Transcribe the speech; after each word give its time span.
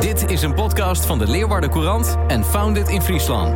Dit 0.00 0.30
is 0.30 0.42
een 0.42 0.54
podcast 0.54 1.06
van 1.06 1.18
de 1.18 1.26
Leeuwarden 1.28 1.70
Courant 1.70 2.16
en 2.28 2.44
Founded 2.44 2.88
in 2.88 3.02
Friesland. 3.02 3.54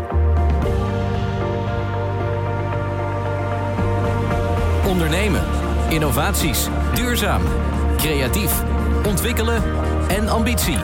Ondernemen, 4.87 5.43
innovaties, 5.89 6.67
duurzaam, 6.95 7.43
creatief, 7.97 8.63
ontwikkelen 9.07 9.63
en 10.09 10.29
ambitie. 10.29 10.77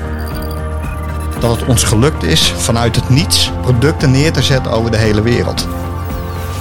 dat 1.41 1.61
het 1.61 1.69
ons 1.69 1.85
gelukt 1.85 2.23
is 2.23 2.51
vanuit 2.51 2.97
het 2.97 3.09
niets 3.09 3.53
producten 3.63 4.11
neer 4.11 4.33
te 4.33 4.43
zetten 4.43 4.73
over 4.73 4.91
de 4.91 4.97
hele 4.97 5.23
wereld. 5.23 5.69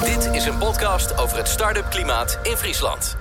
Dit 0.03 0.29
is 0.31 0.45
een 0.45 0.57
podcast 0.57 1.17
over 1.17 1.37
het 1.37 1.47
start-up 1.47 1.89
klimaat 1.89 2.39
in 2.43 2.55
Friesland. 2.55 3.17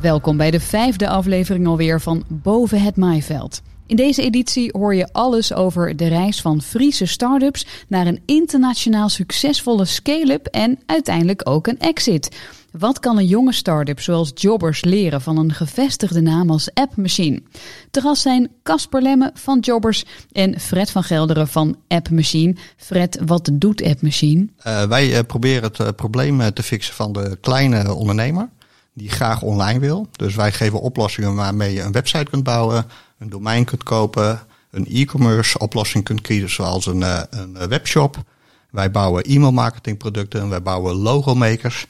Welkom 0.00 0.36
bij 0.36 0.50
de 0.50 0.60
vijfde 0.60 1.08
aflevering 1.08 1.66
alweer 1.66 2.00
van 2.00 2.24
Boven 2.28 2.82
het 2.82 2.96
Maaiveld. 2.96 3.62
In 3.86 3.96
deze 3.96 4.22
editie 4.22 4.70
hoor 4.72 4.94
je 4.94 5.08
alles 5.12 5.52
over 5.52 5.96
de 5.96 6.08
reis 6.08 6.40
van 6.40 6.62
Friese 6.62 7.06
start-ups 7.06 7.66
naar 7.88 8.06
een 8.06 8.22
internationaal 8.24 9.08
succesvolle 9.08 9.84
scale-up 9.84 10.46
en 10.46 10.78
uiteindelijk 10.86 11.48
ook 11.48 11.66
een 11.66 11.78
exit. 11.78 12.36
Wat 12.70 12.98
kan 12.98 13.18
een 13.18 13.26
jonge 13.26 13.52
start-up 13.52 14.00
zoals 14.00 14.30
Jobbers 14.34 14.84
leren 14.84 15.20
van 15.20 15.38
een 15.38 15.52
gevestigde 15.52 16.20
naam 16.20 16.50
als 16.50 16.74
App 16.74 16.96
Machine? 16.96 17.42
Te 17.90 18.14
zijn 18.14 18.50
Casper 18.62 19.02
Lemme 19.02 19.30
van 19.34 19.58
Jobbers 19.58 20.04
en 20.32 20.60
Fred 20.60 20.90
van 20.90 21.02
Gelderen 21.02 21.48
van 21.48 21.76
App 21.88 22.10
Machine. 22.10 22.54
Fred, 22.76 23.18
wat 23.26 23.50
doet 23.52 23.82
App 23.82 24.02
Machine? 24.02 24.48
Uh, 24.66 24.82
wij 24.82 25.10
uh, 25.10 25.18
proberen 25.26 25.62
het 25.62 25.78
uh, 25.78 25.88
probleem 25.96 26.52
te 26.52 26.62
fixen 26.62 26.94
van 26.94 27.12
de 27.12 27.38
kleine 27.40 27.94
ondernemer 27.94 28.48
die 28.94 29.10
graag 29.10 29.42
online 29.42 29.78
wil. 29.78 30.08
Dus 30.16 30.34
wij 30.34 30.52
geven 30.52 30.80
oplossingen 30.80 31.34
waarmee 31.34 31.74
je 31.74 31.82
een 31.82 31.92
website 31.92 32.30
kunt 32.30 32.44
bouwen, 32.44 32.86
een 33.18 33.28
domein 33.28 33.64
kunt 33.64 33.82
kopen, 33.82 34.40
een 34.70 34.86
e-commerce 34.86 35.58
oplossing 35.58 36.04
kunt 36.04 36.20
kiezen 36.20 36.50
zoals 36.50 36.86
een, 36.86 37.02
een 37.30 37.68
webshop. 37.68 38.22
Wij 38.70 38.90
bouwen 38.90 39.22
e-mail 39.22 39.52
marketing 39.52 39.98
producten, 39.98 40.48
wij 40.48 40.62
bouwen 40.62 40.94
logomakers. 40.94 41.86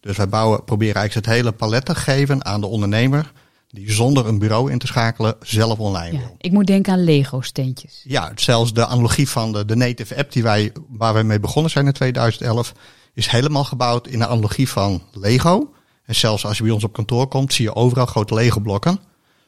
Dus 0.00 0.16
wij 0.16 0.28
bouwen, 0.28 0.64
proberen 0.64 0.94
eigenlijk 0.94 1.26
het 1.26 1.36
hele 1.36 1.52
palet 1.52 1.84
te 1.84 1.94
geven 1.94 2.44
aan 2.44 2.60
de 2.60 2.66
ondernemer 2.66 3.32
die 3.74 3.92
zonder 3.92 4.26
een 4.26 4.38
bureau 4.38 4.70
in 4.70 4.78
te 4.78 4.86
schakelen 4.86 5.34
zelf 5.42 5.78
online 5.78 6.12
Ja, 6.12 6.18
wil. 6.18 6.34
ik 6.38 6.52
moet 6.52 6.66
denken 6.66 6.92
aan 6.92 7.04
Lego-steentjes. 7.04 8.00
Ja, 8.04 8.32
zelfs 8.34 8.72
de 8.72 8.86
analogie 8.86 9.28
van 9.28 9.52
de, 9.52 9.64
de 9.64 9.76
native 9.76 10.16
app 10.16 10.32
die 10.32 10.42
wij, 10.42 10.72
waar 10.88 11.12
wij 11.12 11.24
mee 11.24 11.40
begonnen 11.40 11.70
zijn 11.70 11.86
in 11.86 11.92
2011, 11.92 12.72
is 13.14 13.28
helemaal 13.28 13.64
gebouwd 13.64 14.06
in 14.06 14.18
de 14.18 14.26
analogie 14.26 14.68
van 14.68 15.02
Lego. 15.12 15.72
En 16.04 16.14
zelfs 16.14 16.46
als 16.46 16.56
je 16.56 16.62
bij 16.62 16.72
ons 16.72 16.84
op 16.84 16.92
kantoor 16.92 17.26
komt, 17.26 17.52
zie 17.52 17.64
je 17.64 17.74
overal 17.74 18.06
grote 18.06 18.34
Lego-blokken 18.34 18.98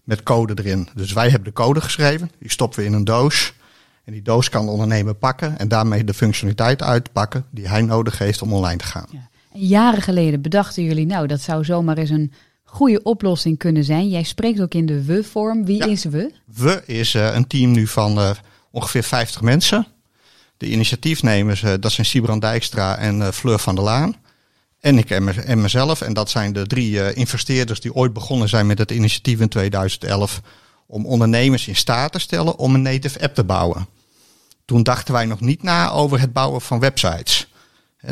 met 0.06 0.22
code 0.22 0.62
erin. 0.64 0.88
Dus 0.94 1.12
wij 1.12 1.28
hebben 1.28 1.44
de 1.48 1.54
code 1.54 1.80
geschreven, 1.80 2.30
die 2.38 2.50
stoppen 2.50 2.78
we 2.78 2.84
in 2.84 2.92
een 2.92 3.04
doos. 3.04 3.52
En 4.04 4.12
die 4.12 4.22
doos 4.22 4.48
kan 4.48 4.64
de 4.64 4.70
ondernemer 4.70 5.14
pakken 5.14 5.58
en 5.58 5.68
daarmee 5.68 6.04
de 6.04 6.14
functionaliteit 6.14 6.82
uitpakken 6.82 7.44
die 7.50 7.68
hij 7.68 7.82
nodig 7.82 8.18
heeft 8.18 8.42
om 8.42 8.52
online 8.52 8.76
te 8.76 8.84
gaan. 8.84 9.06
Ja. 9.10 9.28
Jaren 9.52 10.02
geleden 10.02 10.42
bedachten 10.42 10.82
jullie, 10.82 11.06
nou, 11.06 11.26
dat 11.26 11.40
zou 11.40 11.64
zomaar 11.64 11.98
eens 11.98 12.10
een 12.10 12.32
goede 12.64 13.02
oplossing 13.02 13.58
kunnen 13.58 13.84
zijn. 13.84 14.08
Jij 14.08 14.22
spreekt 14.22 14.60
ook 14.60 14.74
in 14.74 14.86
de 14.86 15.04
we-vorm. 15.04 15.64
Wie 15.64 15.76
Ja. 15.76 15.86
is 15.86 16.04
we? 16.04 16.32
We 16.54 16.82
is 16.86 17.14
uh, 17.14 17.34
een 17.34 17.46
team 17.46 17.70
nu 17.70 17.86
van 17.86 18.18
uh, 18.18 18.30
ongeveer 18.70 19.02
50 19.02 19.40
mensen. 19.40 19.86
De 20.56 20.66
initiatiefnemers, 20.70 21.62
uh, 21.62 21.72
dat 21.80 21.92
zijn 21.92 22.06
Sibran 22.06 22.38
Dijkstra 22.40 22.96
en 22.98 23.32
Fleur 23.32 23.58
van 23.58 23.74
der 23.74 23.84
Laan. 23.84 24.16
En 24.80 24.98
ik 24.98 25.10
en, 25.10 25.24
me, 25.24 25.32
en 25.32 25.60
mezelf. 25.60 26.00
En 26.00 26.12
dat 26.12 26.30
zijn 26.30 26.52
de 26.52 26.66
drie 26.66 26.90
uh, 26.90 27.16
investeerders 27.16 27.80
die 27.80 27.94
ooit 27.94 28.12
begonnen 28.12 28.48
zijn 28.48 28.66
met 28.66 28.78
het 28.78 28.90
initiatief 28.90 29.40
in 29.40 29.48
2011. 29.48 30.40
Om 30.86 31.06
ondernemers 31.06 31.68
in 31.68 31.76
staat 31.76 32.12
te 32.12 32.18
stellen 32.18 32.58
om 32.58 32.74
een 32.74 32.82
native 32.82 33.20
app 33.20 33.34
te 33.34 33.44
bouwen. 33.44 33.86
Toen 34.64 34.82
dachten 34.82 35.14
wij 35.14 35.24
nog 35.24 35.40
niet 35.40 35.62
na 35.62 35.90
over 35.90 36.20
het 36.20 36.32
bouwen 36.32 36.60
van 36.60 36.78
websites. 36.80 37.48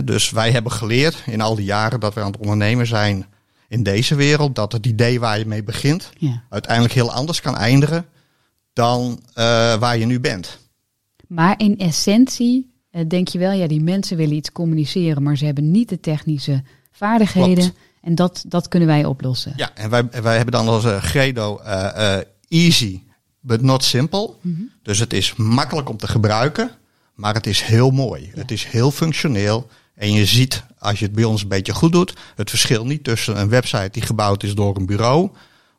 Dus 0.05 0.31
wij 0.31 0.50
hebben 0.50 0.72
geleerd 0.72 1.22
in 1.27 1.41
al 1.41 1.55
die 1.55 1.65
jaren 1.65 2.00
dat 2.00 2.15
we 2.15 2.21
aan 2.21 2.31
het 2.31 2.41
ondernemen 2.41 2.87
zijn 2.87 3.27
in 3.69 3.83
deze 3.83 4.15
wereld. 4.15 4.55
Dat 4.55 4.72
het 4.72 4.87
idee 4.87 5.21
waar 5.21 5.39
je 5.39 5.47
mee 5.47 5.62
begint 5.62 6.10
Ja. 6.19 6.43
uiteindelijk 6.50 6.94
heel 6.94 7.12
anders 7.12 7.41
kan 7.41 7.56
eindigen 7.56 8.06
dan 8.72 9.21
uh, 9.28 9.34
waar 9.75 9.97
je 9.99 10.06
nu 10.06 10.21
bent. 10.21 10.59
Maar 11.28 11.55
in 11.56 11.78
essentie 11.78 12.74
denk 13.06 13.28
je 13.28 13.38
wel, 13.38 13.53
ja, 13.53 13.66
die 13.66 13.82
mensen 13.82 14.16
willen 14.16 14.37
iets 14.37 14.53
communiceren, 14.53 15.22
maar 15.22 15.37
ze 15.37 15.44
hebben 15.44 15.71
niet 15.71 15.88
de 15.88 16.00
technische 16.00 16.62
vaardigheden. 16.91 17.55
Klopt. 17.55 17.78
En 18.03 18.15
dat, 18.15 18.44
dat 18.47 18.69
kunnen 18.69 18.88
wij 18.88 19.05
oplossen. 19.05 19.53
Ja, 19.56 19.71
en 19.75 19.91
wij, 19.91 20.09
wij 20.22 20.37
hebben 20.37 20.53
dan 20.55 20.69
als 20.69 20.84
uh, 20.84 21.03
Gredo 21.03 21.60
easy, 22.49 23.00
but 23.41 23.62
not 23.62 23.84
simple. 23.84 24.34
Mm 24.41 24.54
-hmm. 24.54 24.71
Dus 24.83 24.99
het 24.99 25.12
is 25.12 25.34
makkelijk 25.34 25.88
om 25.88 25.97
te 25.97 26.09
gebruiken, 26.09 26.71
maar 27.15 27.34
het 27.34 27.47
is 27.47 27.62
heel 27.62 27.91
mooi. 27.91 28.22
Ja. 28.22 28.41
Het 28.41 28.50
is 28.50 28.65
heel 28.65 28.91
functioneel. 28.91 29.69
En 29.94 30.12
je 30.12 30.25
ziet, 30.25 30.65
als 30.78 30.99
je 30.99 31.04
het 31.04 31.15
bij 31.15 31.25
ons 31.25 31.43
een 31.43 31.49
beetje 31.49 31.75
goed 31.75 31.93
doet, 31.93 32.15
het 32.34 32.50
verschil 32.50 32.87
niet 32.87 33.04
tussen 33.04 33.41
een 33.41 33.49
website 33.49 33.88
die 33.91 34.03
gebouwd 34.03 34.43
is 34.43 34.54
door 34.54 34.77
een 34.77 34.87
bureau 34.87 35.31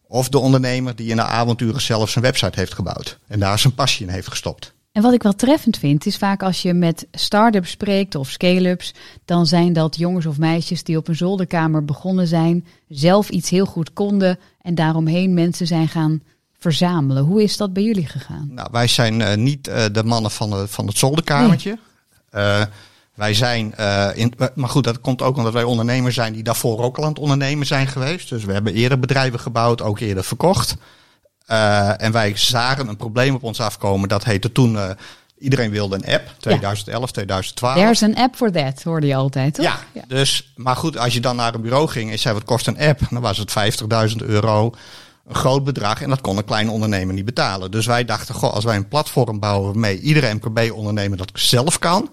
of 0.07 0.29
de 0.29 0.37
ondernemer 0.37 0.95
die 0.95 1.09
in 1.09 1.15
de 1.15 1.23
avonturen 1.23 1.81
zelf 1.81 2.09
zijn 2.09 2.23
website 2.23 2.59
heeft 2.59 2.73
gebouwd 2.73 3.19
en 3.27 3.39
daar 3.39 3.59
zijn 3.59 3.75
passie 3.75 4.05
in 4.05 4.13
heeft 4.13 4.27
gestopt. 4.27 4.73
En 4.95 5.01
wat 5.01 5.13
ik 5.13 5.23
wel 5.23 5.35
treffend 5.35 5.77
vind, 5.77 6.05
is 6.05 6.17
vaak 6.17 6.43
als 6.43 6.61
je 6.61 6.73
met 6.73 7.07
start-ups 7.11 7.69
spreekt 7.69 8.15
of 8.15 8.29
scale-ups, 8.29 8.93
dan 9.25 9.47
zijn 9.47 9.73
dat 9.73 9.95
jongens 9.95 10.25
of 10.25 10.37
meisjes 10.37 10.83
die 10.83 10.97
op 10.97 11.07
een 11.07 11.15
zolderkamer 11.15 11.85
begonnen 11.85 12.27
zijn, 12.27 12.65
zelf 12.89 13.29
iets 13.29 13.49
heel 13.49 13.65
goed 13.65 13.93
konden 13.93 14.39
en 14.61 14.75
daaromheen 14.75 15.33
mensen 15.33 15.67
zijn 15.67 15.87
gaan 15.87 16.21
verzamelen. 16.57 17.23
Hoe 17.23 17.43
is 17.43 17.57
dat 17.57 17.73
bij 17.73 17.83
jullie 17.83 18.05
gegaan? 18.05 18.49
Nou, 18.51 18.67
wij 18.71 18.87
zijn 18.87 19.19
uh, 19.19 19.33
niet 19.33 19.67
uh, 19.67 19.83
de 19.91 20.03
mannen 20.03 20.31
van, 20.31 20.49
de, 20.49 20.67
van 20.67 20.87
het 20.87 20.97
zolderkamertje. 20.97 21.77
Nee. 22.31 22.43
Uh, 22.43 22.61
wij 23.13 23.33
zijn, 23.33 23.73
in, 24.15 24.33
maar 24.55 24.69
goed, 24.69 24.83
dat 24.83 25.01
komt 25.01 25.21
ook 25.21 25.37
omdat 25.37 25.53
wij 25.53 25.63
ondernemers 25.63 26.15
zijn 26.15 26.33
die 26.33 26.43
daarvoor 26.43 26.79
ook 26.79 26.97
al 26.97 27.03
aan 27.03 27.09
het 27.09 27.19
ondernemen 27.19 27.65
zijn 27.65 27.87
geweest. 27.87 28.29
Dus 28.29 28.45
we 28.45 28.53
hebben 28.53 28.73
eerder 28.73 28.99
bedrijven 28.99 29.39
gebouwd, 29.39 29.81
ook 29.81 29.99
eerder 29.99 30.23
verkocht. 30.23 30.75
Uh, 31.47 32.01
en 32.01 32.11
wij 32.11 32.31
zagen 32.35 32.87
een 32.87 32.97
probleem 32.97 33.35
op 33.35 33.43
ons 33.43 33.59
afkomen. 33.59 34.09
Dat 34.09 34.23
heette 34.23 34.51
toen, 34.51 34.73
uh, 34.73 34.89
iedereen 35.37 35.71
wilde 35.71 35.95
een 35.95 36.13
app, 36.13 36.31
2011, 36.37 37.05
ja. 37.05 37.11
2012. 37.11 37.75
There's 37.75 38.03
an 38.03 38.15
app 38.15 38.35
for 38.35 38.51
that, 38.51 38.83
hoorde 38.83 39.07
je 39.07 39.15
altijd, 39.15 39.53
toch? 39.53 39.65
Ja, 39.65 39.79
ja, 39.91 40.03
dus, 40.07 40.53
maar 40.55 40.75
goed, 40.75 40.97
als 40.97 41.13
je 41.13 41.19
dan 41.19 41.35
naar 41.35 41.53
een 41.53 41.61
bureau 41.61 41.87
ging 41.87 42.11
en 42.11 42.19
zei 42.19 42.33
wat 42.33 42.43
kost 42.43 42.67
een 42.67 42.79
app? 42.79 42.99
Dan 43.09 43.21
was 43.21 43.37
het 43.37 43.53
50.000 44.11 44.15
euro, 44.15 44.73
een 45.27 45.35
groot 45.35 45.63
bedrag. 45.63 46.01
En 46.01 46.09
dat 46.09 46.21
kon 46.21 46.37
een 46.37 46.45
kleine 46.45 46.71
ondernemer 46.71 47.13
niet 47.13 47.25
betalen. 47.25 47.71
Dus 47.71 47.85
wij 47.85 48.05
dachten, 48.05 48.35
goh, 48.35 48.53
als 48.53 48.63
wij 48.63 48.75
een 48.75 48.87
platform 48.87 49.39
bouwen 49.39 49.71
waarmee 49.71 49.99
iedere 49.99 50.33
MKB-ondernemer 50.33 51.17
dat 51.17 51.31
zelf 51.33 51.79
kan... 51.79 52.09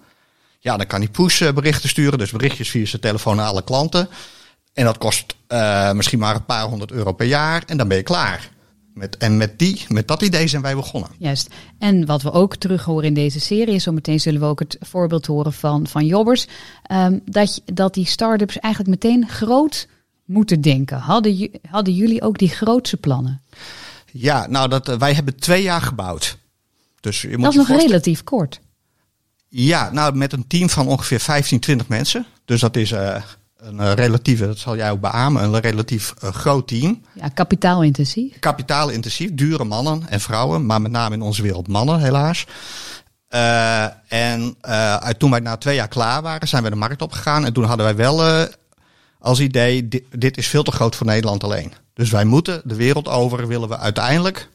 Ja, 0.59 0.77
dan 0.77 0.87
kan 0.87 1.01
hij 1.01 1.09
push-berichten 1.09 1.89
sturen, 1.89 2.19
dus 2.19 2.31
berichtjes 2.31 2.71
via 2.71 2.87
zijn 2.87 3.03
telefoon 3.03 3.37
naar 3.37 3.47
alle 3.47 3.65
klanten. 3.65 4.09
En 4.73 4.85
dat 4.85 4.99
kost 4.99 5.35
uh, 5.49 5.93
misschien 5.93 6.19
maar 6.19 6.35
een 6.35 6.45
paar 6.45 6.65
honderd 6.65 6.91
euro 6.91 7.13
per 7.13 7.27
jaar 7.27 7.63
en 7.67 7.77
dan 7.77 7.89
ben 7.89 7.97
je 7.97 8.03
klaar. 8.03 8.51
Met, 8.95 9.17
en 9.17 9.37
met, 9.37 9.59
die, 9.59 9.85
met 9.89 10.09
dat 10.09 10.23
idee 10.23 10.47
zijn 10.47 10.63
wij 10.63 10.75
begonnen. 10.75 11.11
Juist. 11.19 11.49
En 11.79 12.07
wat 12.07 12.23
we 12.23 12.33
ook 12.33 12.57
terug 12.57 12.85
horen 12.85 13.05
in 13.05 13.15
deze 13.15 13.41
serie, 13.41 13.79
zometeen 13.79 14.21
zullen 14.21 14.41
we 14.41 14.47
ook 14.47 14.59
het 14.59 14.77
voorbeeld 14.81 15.27
horen 15.27 15.53
van, 15.53 15.87
van 15.87 16.07
Jobbers, 16.07 16.47
um, 16.93 17.21
dat, 17.25 17.63
dat 17.65 17.95
die 17.95 18.07
start-ups 18.07 18.59
eigenlijk 18.59 19.03
meteen 19.03 19.29
groot 19.29 19.89
moeten 20.25 20.61
denken. 20.61 20.99
Hadden, 20.99 21.51
hadden 21.71 21.95
jullie 21.95 22.23
ook 22.23 22.39
die 22.39 22.49
grootse 22.49 22.97
plannen? 22.97 23.43
Ja, 24.13 24.47
nou, 24.47 24.69
dat, 24.69 24.89
uh, 24.89 24.97
wij 24.97 25.15
hebben 25.15 25.37
twee 25.37 25.63
jaar 25.63 25.83
gebouwd. 25.83 26.39
Dus 27.01 27.23
je 27.23 27.29
moet 27.29 27.43
dat 27.43 27.53
is 27.53 27.69
nog 27.69 27.81
relatief 27.81 28.25
kort. 28.25 28.61
Ja, 29.49 29.91
nou 29.93 30.17
met 30.17 30.33
een 30.33 30.47
team 30.47 30.69
van 30.69 30.87
ongeveer 30.87 31.21
15, 31.21 31.61
20 31.61 31.89
mensen. 31.89 32.27
Dus 32.45 32.61
dat 32.61 32.77
is 32.77 32.93
uh, 32.93 33.23
een 33.63 33.81
uh, 33.81 33.93
relatieve, 33.93 34.47
dat 34.47 34.59
zal 34.59 34.77
jij 34.77 34.91
ook 34.91 35.01
beamen, 35.01 35.43
een 35.43 35.61
relatief 35.61 36.15
uh, 36.25 36.31
groot 36.31 36.69
team. 36.69 37.03
Ja, 37.13 37.29
kapitaalintensief. 37.29 38.39
Kapitaalintensief, 38.39 39.35
dure 39.35 39.65
mannen 39.65 40.09
en 40.09 40.21
vrouwen, 40.21 40.67
maar 40.67 40.81
met 40.81 40.91
name 40.91 41.15
in 41.15 41.23
onze 41.23 41.43
wereld 41.43 41.69
mannen 41.69 42.01
helaas. 42.01 42.47
Uh, 43.31 43.85
en 44.09 44.57
toen 45.19 45.31
wij 45.31 45.41
na 45.41 45.57
twee 45.57 45.75
jaar 45.75 45.89
klaar 45.89 46.23
waren, 46.23 46.49
zijn 46.49 46.63
we 46.63 46.71
de 46.71 46.77
markt 46.77 47.03
opgegaan. 47.03 47.45
En 47.45 47.53
toen 47.53 47.65
hadden 47.65 47.87
wij 47.87 47.97
wel 47.97 48.47
als 49.19 49.41
idee, 49.41 49.89
dit, 49.89 50.03
dit 50.11 50.37
is 50.37 50.47
veel 50.47 50.63
te 50.63 50.73
groot 50.73 50.97
voor 50.97 51.07
Nederland 51.07 51.45
alleen. 51.45 51.73
Dus 51.95 52.11
wij 52.11 52.25
moeten 52.25 52.61
de 52.65 52.75
wereld 52.75 53.09
over, 53.09 53.47
willen 53.47 53.69
we 53.69 53.79
uiteindelijk 53.79 54.49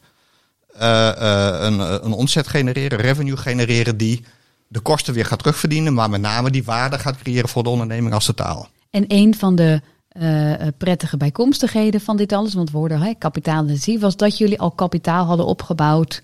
een, 0.72 2.04
een 2.04 2.12
omzet 2.12 2.48
genereren, 2.48 2.98
revenue 2.98 3.36
genereren 3.36 3.96
die 3.96 4.24
de 4.68 4.80
kosten 4.80 5.14
weer 5.14 5.26
gaat 5.26 5.38
terugverdienen, 5.38 5.94
maar 5.94 6.10
met 6.10 6.20
name 6.20 6.50
die 6.50 6.64
waarde 6.64 6.98
gaat 6.98 7.18
creëren 7.18 7.48
voor 7.48 7.62
de 7.62 7.68
onderneming 7.68 8.14
als 8.14 8.24
totaal. 8.24 8.68
En 8.90 9.04
een 9.08 9.34
van 9.34 9.54
de 9.54 9.80
uh, 10.12 10.52
prettige 10.78 11.16
bijkomstigheden 11.16 12.00
van 12.00 12.16
dit 12.16 12.32
alles, 12.32 12.54
want 12.54 12.70
we 12.70 12.78
hoorden 12.78 13.00
hey, 13.00 13.14
kapitaalintensief, 13.14 14.00
was 14.00 14.16
dat 14.16 14.38
jullie 14.38 14.60
al 14.60 14.70
kapitaal 14.70 15.24
hadden 15.24 15.46
opgebouwd 15.46 16.22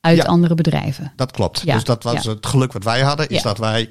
uit 0.00 0.16
Ja. 0.16 0.24
andere 0.24 0.54
bedrijven. 0.54 1.12
Dat 1.16 1.30
klopt. 1.30 1.60
Ja, 1.64 1.74
Dus 1.74 1.84
dat 1.84 2.02
was 2.02 2.22
ja. 2.22 2.30
het 2.30 2.46
geluk 2.46 2.72
wat 2.72 2.84
wij 2.84 3.00
hadden, 3.00 3.28
is 3.28 3.42
dat 3.42 3.58
wij 3.58 3.90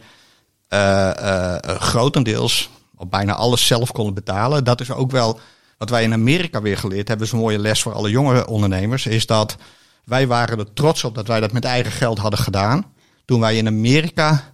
eh, 0.67 1.09
eh, 1.09 1.55
eh, 1.55 1.81
grotendeels 1.81 2.69
op 2.95 3.11
bijna 3.11 3.33
alles 3.33 3.67
zelf 3.67 3.91
konden 3.91 4.13
betalen. 4.13 4.63
Dat 4.63 4.81
is 4.81 4.91
ook 4.91 5.11
wel 5.11 5.39
wat 5.77 5.89
wij 5.89 6.03
in 6.03 6.13
Amerika 6.13 6.61
weer 6.61 6.77
geleerd 6.77 7.07
hebben. 7.07 7.25
is 7.25 7.31
een 7.31 7.39
mooie 7.39 7.59
les 7.59 7.81
voor 7.81 7.93
alle 7.93 8.09
jonge 8.09 8.47
ondernemers. 8.47 9.05
Is 9.05 9.25
dat 9.25 9.57
Wij 10.05 10.27
waren 10.27 10.59
er 10.59 10.73
trots 10.73 11.03
op 11.03 11.15
dat 11.15 11.27
wij 11.27 11.39
dat 11.39 11.51
met 11.51 11.65
eigen 11.65 11.91
geld 11.91 12.17
hadden 12.17 12.39
gedaan. 12.39 12.85
Toen 13.25 13.39
wij 13.39 13.57
in 13.57 13.67
Amerika 13.67 14.50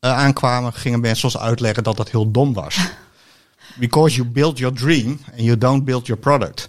aankwamen, 0.00 0.72
gingen 0.72 1.00
mensen 1.00 1.24
ons 1.24 1.38
uitleggen 1.38 1.82
dat 1.82 1.96
dat 1.96 2.10
heel 2.10 2.30
dom 2.30 2.52
was. 2.52 2.76
Because 3.78 4.16
you 4.16 4.28
build 4.28 4.58
your 4.58 4.74
dream 4.74 5.20
and 5.30 5.40
you 5.40 5.58
don't 5.58 5.84
build 5.84 6.06
your 6.06 6.20
product. 6.20 6.68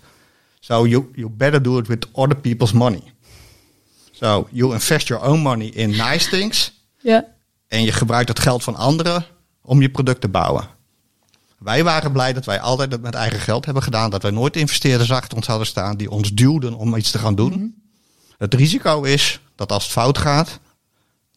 So 0.60 0.86
you, 0.86 1.12
you 1.16 1.30
better 1.30 1.62
do 1.62 1.78
it 1.78 1.88
with 1.88 2.08
other 2.12 2.36
people's 2.36 2.72
money. 2.72 3.14
So 4.12 4.48
you 4.52 4.74
invest 4.74 5.08
your 5.08 5.24
own 5.24 5.40
money 5.40 5.68
in 5.68 5.90
nice 5.90 6.30
things. 6.30 6.70
Ja. 7.04 7.26
En 7.68 7.84
je 7.84 7.92
gebruikt 7.92 8.30
het 8.30 8.40
geld 8.40 8.64
van 8.64 8.76
anderen 8.76 9.26
om 9.62 9.82
je 9.82 9.90
product 9.90 10.22
te 10.22 10.28
bouwen. 10.28 10.68
Wij 11.58 11.84
waren 11.84 12.12
blij 12.12 12.34
dat 12.34 12.46
wij 12.46 12.60
altijd 12.60 12.92
het 12.92 13.02
met 13.02 13.14
eigen 13.14 13.40
geld 13.40 13.66
hebben 13.66 13.84
gedaan. 13.84 14.10
Dat 14.10 14.22
wij 14.22 14.32
nooit 14.32 14.56
investeerders 14.56 15.12
achter 15.12 15.38
ons 15.38 15.48
hadden 15.48 15.68
staan 15.68 15.98
die 15.98 16.12
ons 16.12 16.34
duwden 16.34 16.74
om 16.74 16.96
iets 16.96 17.12
te 17.12 17.18
gaan 17.18 17.36
doen. 17.36 17.52
Mhm. 17.52 17.66
Het 18.38 18.54
risico 18.54 19.02
is 19.02 19.40
dat 19.56 19.72
als 19.72 19.84
het 19.84 19.92
fout 19.92 20.18
gaat, 20.18 20.60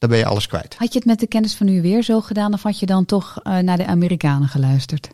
dan 0.05 0.13
ben 0.13 0.23
je 0.23 0.31
alles 0.33 0.47
kwijt. 0.47 0.75
Had 0.79 0.93
je 0.93 0.99
het 0.99 1.09
met 1.09 1.21
de 1.21 1.27
kennis 1.27 1.55
van 1.55 1.67
nu 1.67 1.83
weer 1.83 2.03
zo 2.03 2.21
gedaan 2.21 2.53
of 2.53 2.63
had 2.63 2.79
je 2.79 2.87
dan 2.87 3.05
toch 3.05 3.41
uh, 3.45 3.59
naar 3.59 3.77
de 3.77 3.87
Amerikanen 3.87 4.49
geluisterd? 4.49 5.09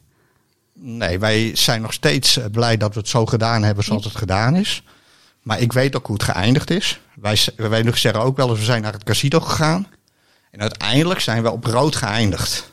Nee, 0.73 1.19
wij 1.19 1.57
zijn 1.57 1.83
nog 1.83 1.93
steeds 1.93 2.37
eh, 2.37 2.45
blij 2.53 2.77
dat 2.77 2.95
we 2.95 3.01
het 3.01 3.09
zo 3.09 3.27
gedaan 3.27 3.63
hebben 3.63 3.85
zoals 3.85 4.05
het 4.05 4.17
gedaan 4.17 4.57
is. 4.57 4.83
Maar 5.43 5.61
ik 5.61 5.73
weet 5.73 5.97
ook 5.97 6.07
hoe 6.07 6.17
het 6.17 6.25
geëindigd 6.25 6.71
is. 6.71 7.01
Wij, 7.15 7.39
wij 7.57 7.93
zeggen 7.95 8.23
ook 8.23 8.37
wel 8.37 8.49
eens, 8.51 8.59
we 8.59 8.65
zijn 8.65 8.83
naar 8.83 8.93
het 8.93 9.05
casino 9.05 9.41
gegaan. 9.41 9.87
En 10.51 10.61
uiteindelijk 10.61 11.21
zijn 11.21 11.43
we 11.43 11.51
op 11.51 11.65
rood 11.65 11.97
geëindigd. 11.97 12.71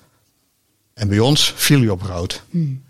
En 0.94 1.08
bij 1.08 1.20
ons 1.20 1.54
viel 1.56 1.82
je 1.82 1.92
op 1.92 2.02
rood. 2.02 2.44
Hmm. 2.50 2.84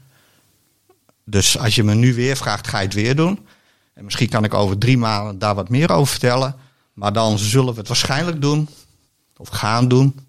Dus 1.23 1.57
als 1.57 1.75
je 1.75 1.83
me 1.83 1.93
nu 1.93 2.13
weer 2.13 2.37
vraagt, 2.37 2.67
ga 2.67 2.79
je 2.79 2.85
het 2.85 2.93
weer 2.93 3.15
doen? 3.15 3.47
En 3.93 4.03
misschien 4.03 4.29
kan 4.29 4.43
ik 4.43 4.53
over 4.53 4.77
drie 4.77 4.97
maanden 4.97 5.39
daar 5.39 5.55
wat 5.55 5.69
meer 5.69 5.91
over 5.91 6.07
vertellen. 6.07 6.55
Maar 6.93 7.13
dan 7.13 7.37
zullen 7.37 7.73
we 7.73 7.79
het 7.79 7.87
waarschijnlijk 7.87 8.41
doen, 8.41 8.69
of 9.37 9.47
gaan 9.49 9.87
doen, 9.87 10.19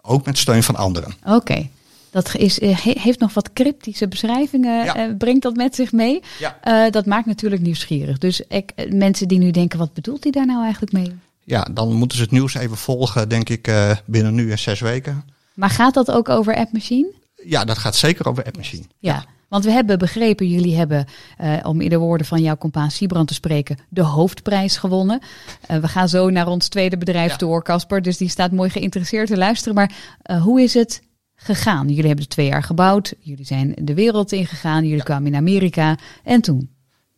ook 0.00 0.24
met 0.26 0.38
steun 0.38 0.62
van 0.62 0.76
anderen. 0.76 1.14
Oké. 1.24 1.34
Okay. 1.34 1.70
Dat 2.10 2.34
is, 2.36 2.58
eh, 2.58 2.76
heeft 2.78 3.18
nog 3.18 3.34
wat 3.34 3.52
cryptische 3.52 4.08
beschrijvingen, 4.08 4.84
Ja. 4.84 4.96
eh, 4.96 5.16
brengt 5.18 5.42
dat 5.42 5.54
met 5.56 5.74
zich 5.74 5.92
mee. 5.92 6.22
Ja. 6.38 6.58
Eh, 6.62 6.90
dat 6.92 7.06
maakt 7.06 7.26
natuurlijk 7.26 7.62
nieuwsgierig. 7.62 8.18
Dus 8.18 8.40
ik, 8.48 8.72
mensen 8.90 9.28
die 9.28 9.38
nu 9.38 9.50
denken, 9.50 9.78
wat 9.78 9.92
bedoelt 9.94 10.22
hij 10.22 10.32
daar 10.32 10.46
nou 10.46 10.62
eigenlijk 10.62 10.92
mee? 10.92 11.12
Ja, 11.44 11.66
dan 11.72 11.92
moeten 11.92 12.16
ze 12.16 12.22
het 12.22 12.32
nieuws 12.32 12.54
even 12.54 12.76
volgen, 12.76 13.28
denk 13.28 13.48
ik, 13.48 13.72
binnen 14.04 14.34
nu 14.34 14.50
en 14.50 14.58
zes 14.58 14.80
weken. 14.80 15.24
Maar 15.54 15.70
gaat 15.70 15.94
dat 15.94 16.10
ook 16.10 16.28
over 16.28 16.56
App 16.56 16.72
Machine? 16.72 17.10
Ja, 17.44 17.64
dat 17.64 17.78
gaat 17.78 17.96
zeker 17.96 18.28
over 18.28 18.44
App 18.44 18.56
Machine. 18.56 18.84
Ja, 18.98 19.24
want 19.52 19.64
we 19.64 19.70
hebben 19.70 19.98
begrepen, 19.98 20.48
jullie 20.48 20.76
hebben, 20.76 21.04
eh, 21.36 21.52
om 21.62 21.80
in 21.80 21.88
de 21.88 21.98
woorden 21.98 22.26
van 22.26 22.42
jouw 22.42 22.56
compaan 22.56 22.90
Siebrand 22.90 23.28
te 23.28 23.34
spreken, 23.34 23.76
de 23.88 24.02
hoofdprijs 24.02 24.76
gewonnen. 24.76 25.20
Eh, 25.66 25.76
we 25.76 25.88
gaan 25.88 26.08
zo 26.08 26.30
naar 26.30 26.46
ons 26.46 26.68
tweede 26.68 26.98
bedrijf 26.98 27.30
Ja. 27.30 27.36
door, 27.36 27.62
Casper, 27.62 28.02
dus 28.02 28.16
die 28.16 28.28
staat 28.28 28.52
mooi 28.52 28.70
geïnteresseerd 28.70 29.26
te 29.26 29.36
luisteren. 29.36 29.74
Maar 29.74 29.92
eh, 30.22 30.42
hoe 30.42 30.62
is 30.62 30.74
het 30.74 31.02
gegaan? 31.34 31.88
Jullie 31.88 32.06
hebben 32.06 32.24
het 32.24 32.30
twee 32.30 32.46
jaar 32.46 32.62
gebouwd, 32.62 33.14
jullie 33.20 33.44
zijn 33.44 33.74
de 33.82 33.94
wereld 33.94 34.32
ingegaan, 34.32 34.86
jullie 34.86 35.04
kwamen 35.04 35.32
in 35.32 35.38
Amerika 35.38 35.96
en 36.24 36.40
toen? 36.40 36.70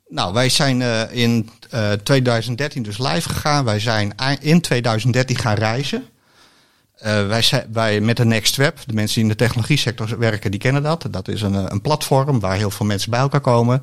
Nou, 0.08 0.32
wij 0.32 0.48
zijn 0.48 0.82
in 1.10 1.50
eh, 1.70 1.92
2013 1.92 2.82
dus 2.82 2.98
live 2.98 3.28
gegaan. 3.28 3.64
Wij 3.64 3.80
zijn 3.80 4.14
in 4.40 4.60
2013 4.60 5.36
gaan 5.36 5.56
reizen. 5.56 6.04
Eh, 7.04 7.26
wij 7.26 7.66
wij 7.72 8.00
met 8.00 8.16
de 8.16 8.24
Next 8.24 8.56
Web, 8.56 8.78
de 8.86 8.92
mensen 8.92 9.14
die 9.14 9.22
in 9.22 9.30
de 9.30 9.44
technologie 9.44 9.76
sector 9.76 10.18
werken, 10.18 10.50
die 10.50 10.60
kennen 10.60 10.82
dat. 10.82 11.06
Dat 11.10 11.28
is 11.28 11.42
een, 11.42 11.54
eh, 11.54 11.64
een 11.66 11.80
platform 11.80 12.40
waar 12.40 12.56
heel 12.56 12.70
veel 12.70 12.86
mensen 12.86 13.10
bij 13.10 13.20
elkaar 13.20 13.40
komen. 13.40 13.82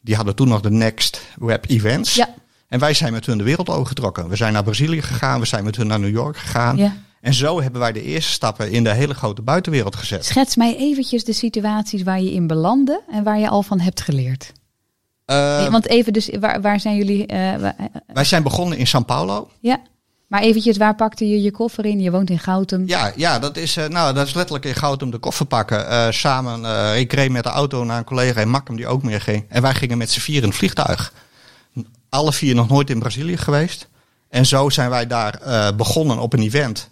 Die 0.00 0.14
hadden 0.16 0.34
toen 0.34 0.48
nog 0.48 0.60
de 0.60 0.70
Next 0.70 1.20
Web 1.38 1.64
Events. 1.68 2.14
Ja. 2.14 2.34
En 2.68 2.78
wij 2.78 2.94
zijn 2.94 3.12
met 3.12 3.26
hun 3.26 3.38
de 3.38 3.44
wereld 3.44 3.68
overgetrokken. 3.68 4.28
We 4.28 4.36
zijn 4.36 4.52
naar 4.52 4.62
Brazilië 4.62 5.02
gegaan, 5.02 5.40
we 5.40 5.46
zijn 5.46 5.64
met 5.64 5.76
hun 5.76 5.86
naar 5.86 6.00
New 6.00 6.10
York 6.10 6.36
gegaan. 6.36 6.76
Ja. 6.76 6.96
En 7.20 7.34
zo 7.34 7.62
hebben 7.62 7.80
wij 7.80 7.92
de 7.92 8.02
eerste 8.02 8.32
stappen 8.32 8.70
in 8.70 8.84
de 8.84 8.92
hele 8.92 9.14
grote 9.14 9.42
buitenwereld 9.42 9.96
gezet. 9.96 10.24
Schets 10.24 10.56
mij 10.56 10.76
eventjes 10.76 11.24
de 11.24 11.32
situaties 11.32 12.02
waar 12.02 12.20
je 12.20 12.32
in 12.32 12.46
belandde 12.46 13.02
en 13.10 13.24
waar 13.24 13.38
je 13.38 13.48
al 13.48 13.62
van 13.62 13.80
hebt 13.80 14.00
geleerd. 14.00 14.52
Eh, 15.24 15.70
Want 15.70 15.86
even 15.86 16.12
dus, 16.12 16.30
waar, 16.40 16.60
waar 16.60 16.80
zijn 16.80 16.96
jullie... 16.96 17.26
wij 18.06 18.24
zijn 18.24 18.42
begonnen 18.42 18.78
in 18.78 18.86
São 18.86 19.04
Paulo. 19.06 19.50
ja, 19.60 19.80
maar 20.28 20.40
eventjes, 20.40 20.76
waar 20.76 20.94
pakte 20.94 21.28
je 21.28 21.42
je 21.42 21.50
koffer 21.50 21.84
in? 21.84 22.00
Je 22.00 22.10
woont 22.10 22.30
in 22.30 22.38
Goutum. 22.38 22.86
Ja, 22.86 23.12
ja 23.16 23.38
dat, 23.38 23.56
is, 23.56 23.76
eh, 23.76 23.88
nou, 23.88 24.14
dat 24.14 24.26
is 24.26 24.34
letterlijk 24.34 24.64
in 24.64 24.74
Goud 24.74 25.12
de 25.12 25.18
koffer 25.18 25.46
pakken. 25.46 25.88
Eh, 25.88 26.10
samen, 26.10 26.64
eh, 26.64 27.00
ik 27.00 27.12
reed 27.12 27.30
met 27.30 27.42
de 27.42 27.48
auto 27.48 27.84
naar 27.84 27.98
een 27.98 28.04
collega 28.04 28.40
in 28.40 28.50
Makkum 28.50 28.76
die 28.76 28.86
ook 28.86 29.02
meer 29.02 29.20
ging. 29.20 29.44
En 29.48 29.62
wij 29.62 29.74
gingen 29.74 29.98
met 29.98 30.10
z'n 30.10 30.20
vier 30.20 30.42
in 30.42 30.48
het 30.48 30.56
vliegtuig. 30.56 31.12
Alle 32.08 32.32
vier 32.32 32.54
nog 32.54 32.68
nooit 32.68 32.90
in 32.90 32.98
Brazilië 32.98 33.36
geweest. 33.36 33.88
En 34.28 34.46
zo 34.46 34.68
zijn 34.68 34.90
wij 34.90 35.06
daar 35.06 35.40
begonnen 35.76 36.18
op 36.18 36.32
een 36.32 36.42
event. 36.42 36.88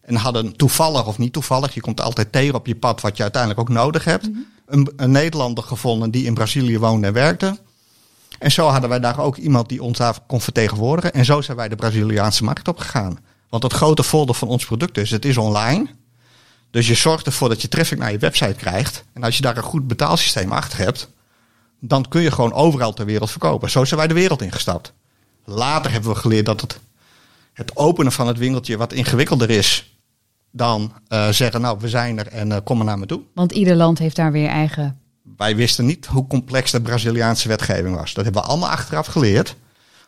En 0.00 0.14
hadden 0.14 0.56
toevallig 0.56 1.06
of 1.06 1.18
niet 1.18 1.32
toevallig, 1.32 1.74
je 1.74 1.80
komt 1.80 2.00
altijd 2.00 2.32
tegen 2.32 2.54
op 2.54 2.66
je 2.66 2.76
pad 2.76 3.00
wat 3.00 3.16
je 3.16 3.22
uiteindelijk 3.22 3.60
ook 3.60 3.68
nodig 3.68 4.04
hebt. 4.04 4.30
een, 4.66 4.92
een 4.96 5.10
Nederlander 5.10 5.64
gevonden 5.64 6.10
die 6.10 6.24
in 6.24 6.34
Brazilië 6.34 6.78
woonde 6.78 7.06
en 7.06 7.12
werkte. 7.12 7.58
En 8.38 8.52
zo 8.52 8.66
hadden 8.66 8.90
wij 8.90 9.00
daar 9.00 9.18
ook 9.18 9.36
iemand 9.36 9.68
die 9.68 9.82
ons 9.82 9.98
daar 9.98 10.18
kon 10.26 10.40
vertegenwoordigen. 10.40 11.12
En 11.12 11.24
zo 11.24 11.40
zijn 11.40 11.56
wij 11.56 11.68
de 11.68 11.76
Braziliaanse 11.76 12.44
markt 12.44 12.68
op 12.68 12.78
gegaan. 12.78 13.18
Want 13.48 13.62
het 13.62 13.72
grote 13.72 14.02
voordeel 14.02 14.34
van 14.34 14.48
ons 14.48 14.64
product 14.64 14.98
is, 14.98 15.10
het 15.10 15.24
is 15.24 15.36
online. 15.36 15.86
Dus 16.70 16.86
je 16.86 16.94
zorgt 16.94 17.26
ervoor 17.26 17.48
dat 17.48 17.62
je 17.62 17.68
traffic 17.68 17.98
naar 17.98 18.12
je 18.12 18.18
website 18.18 18.54
krijgt. 18.54 19.04
En 19.12 19.22
als 19.22 19.36
je 19.36 19.42
daar 19.42 19.56
een 19.56 19.62
goed 19.62 19.86
betaalsysteem 19.86 20.52
achter 20.52 20.78
hebt, 20.78 21.08
dan 21.80 22.08
kun 22.08 22.22
je 22.22 22.30
gewoon 22.30 22.52
overal 22.52 22.92
ter 22.92 23.06
wereld 23.06 23.30
verkopen. 23.30 23.70
Zo 23.70 23.84
zijn 23.84 23.98
wij 23.98 24.08
de 24.08 24.14
wereld 24.14 24.42
ingestapt. 24.42 24.92
Later 25.44 25.92
hebben 25.92 26.10
we 26.10 26.16
geleerd 26.16 26.46
dat 26.46 26.60
het, 26.60 26.80
het 27.52 27.76
openen 27.76 28.12
van 28.12 28.26
het 28.26 28.38
winkeltje 28.38 28.76
wat 28.76 28.92
ingewikkelder 28.92 29.50
is 29.50 29.96
dan 30.50 30.92
eh, 31.08 31.28
zeggen, 31.28 31.60
nou 31.60 31.78
we 31.80 31.88
zijn 31.88 32.18
er 32.18 32.26
en 32.26 32.52
eh, 32.52 32.58
kom 32.64 32.76
maar 32.76 32.86
naar 32.86 32.98
me 32.98 33.06
toe. 33.06 33.20
Want 33.34 33.52
ieder 33.52 33.76
land 33.76 33.98
heeft 33.98 34.16
daar 34.16 34.32
weer 34.32 34.48
eigen... 34.48 35.00
Wij 35.36 35.56
wisten 35.56 35.86
niet 35.86 36.06
hoe 36.06 36.26
complex 36.26 36.70
de 36.70 36.80
Braziliaanse 36.80 37.48
wetgeving 37.48 37.96
was. 37.96 38.14
Dat 38.14 38.24
hebben 38.24 38.42
we 38.42 38.48
allemaal 38.48 38.68
achteraf 38.70 39.06
geleerd. 39.06 39.56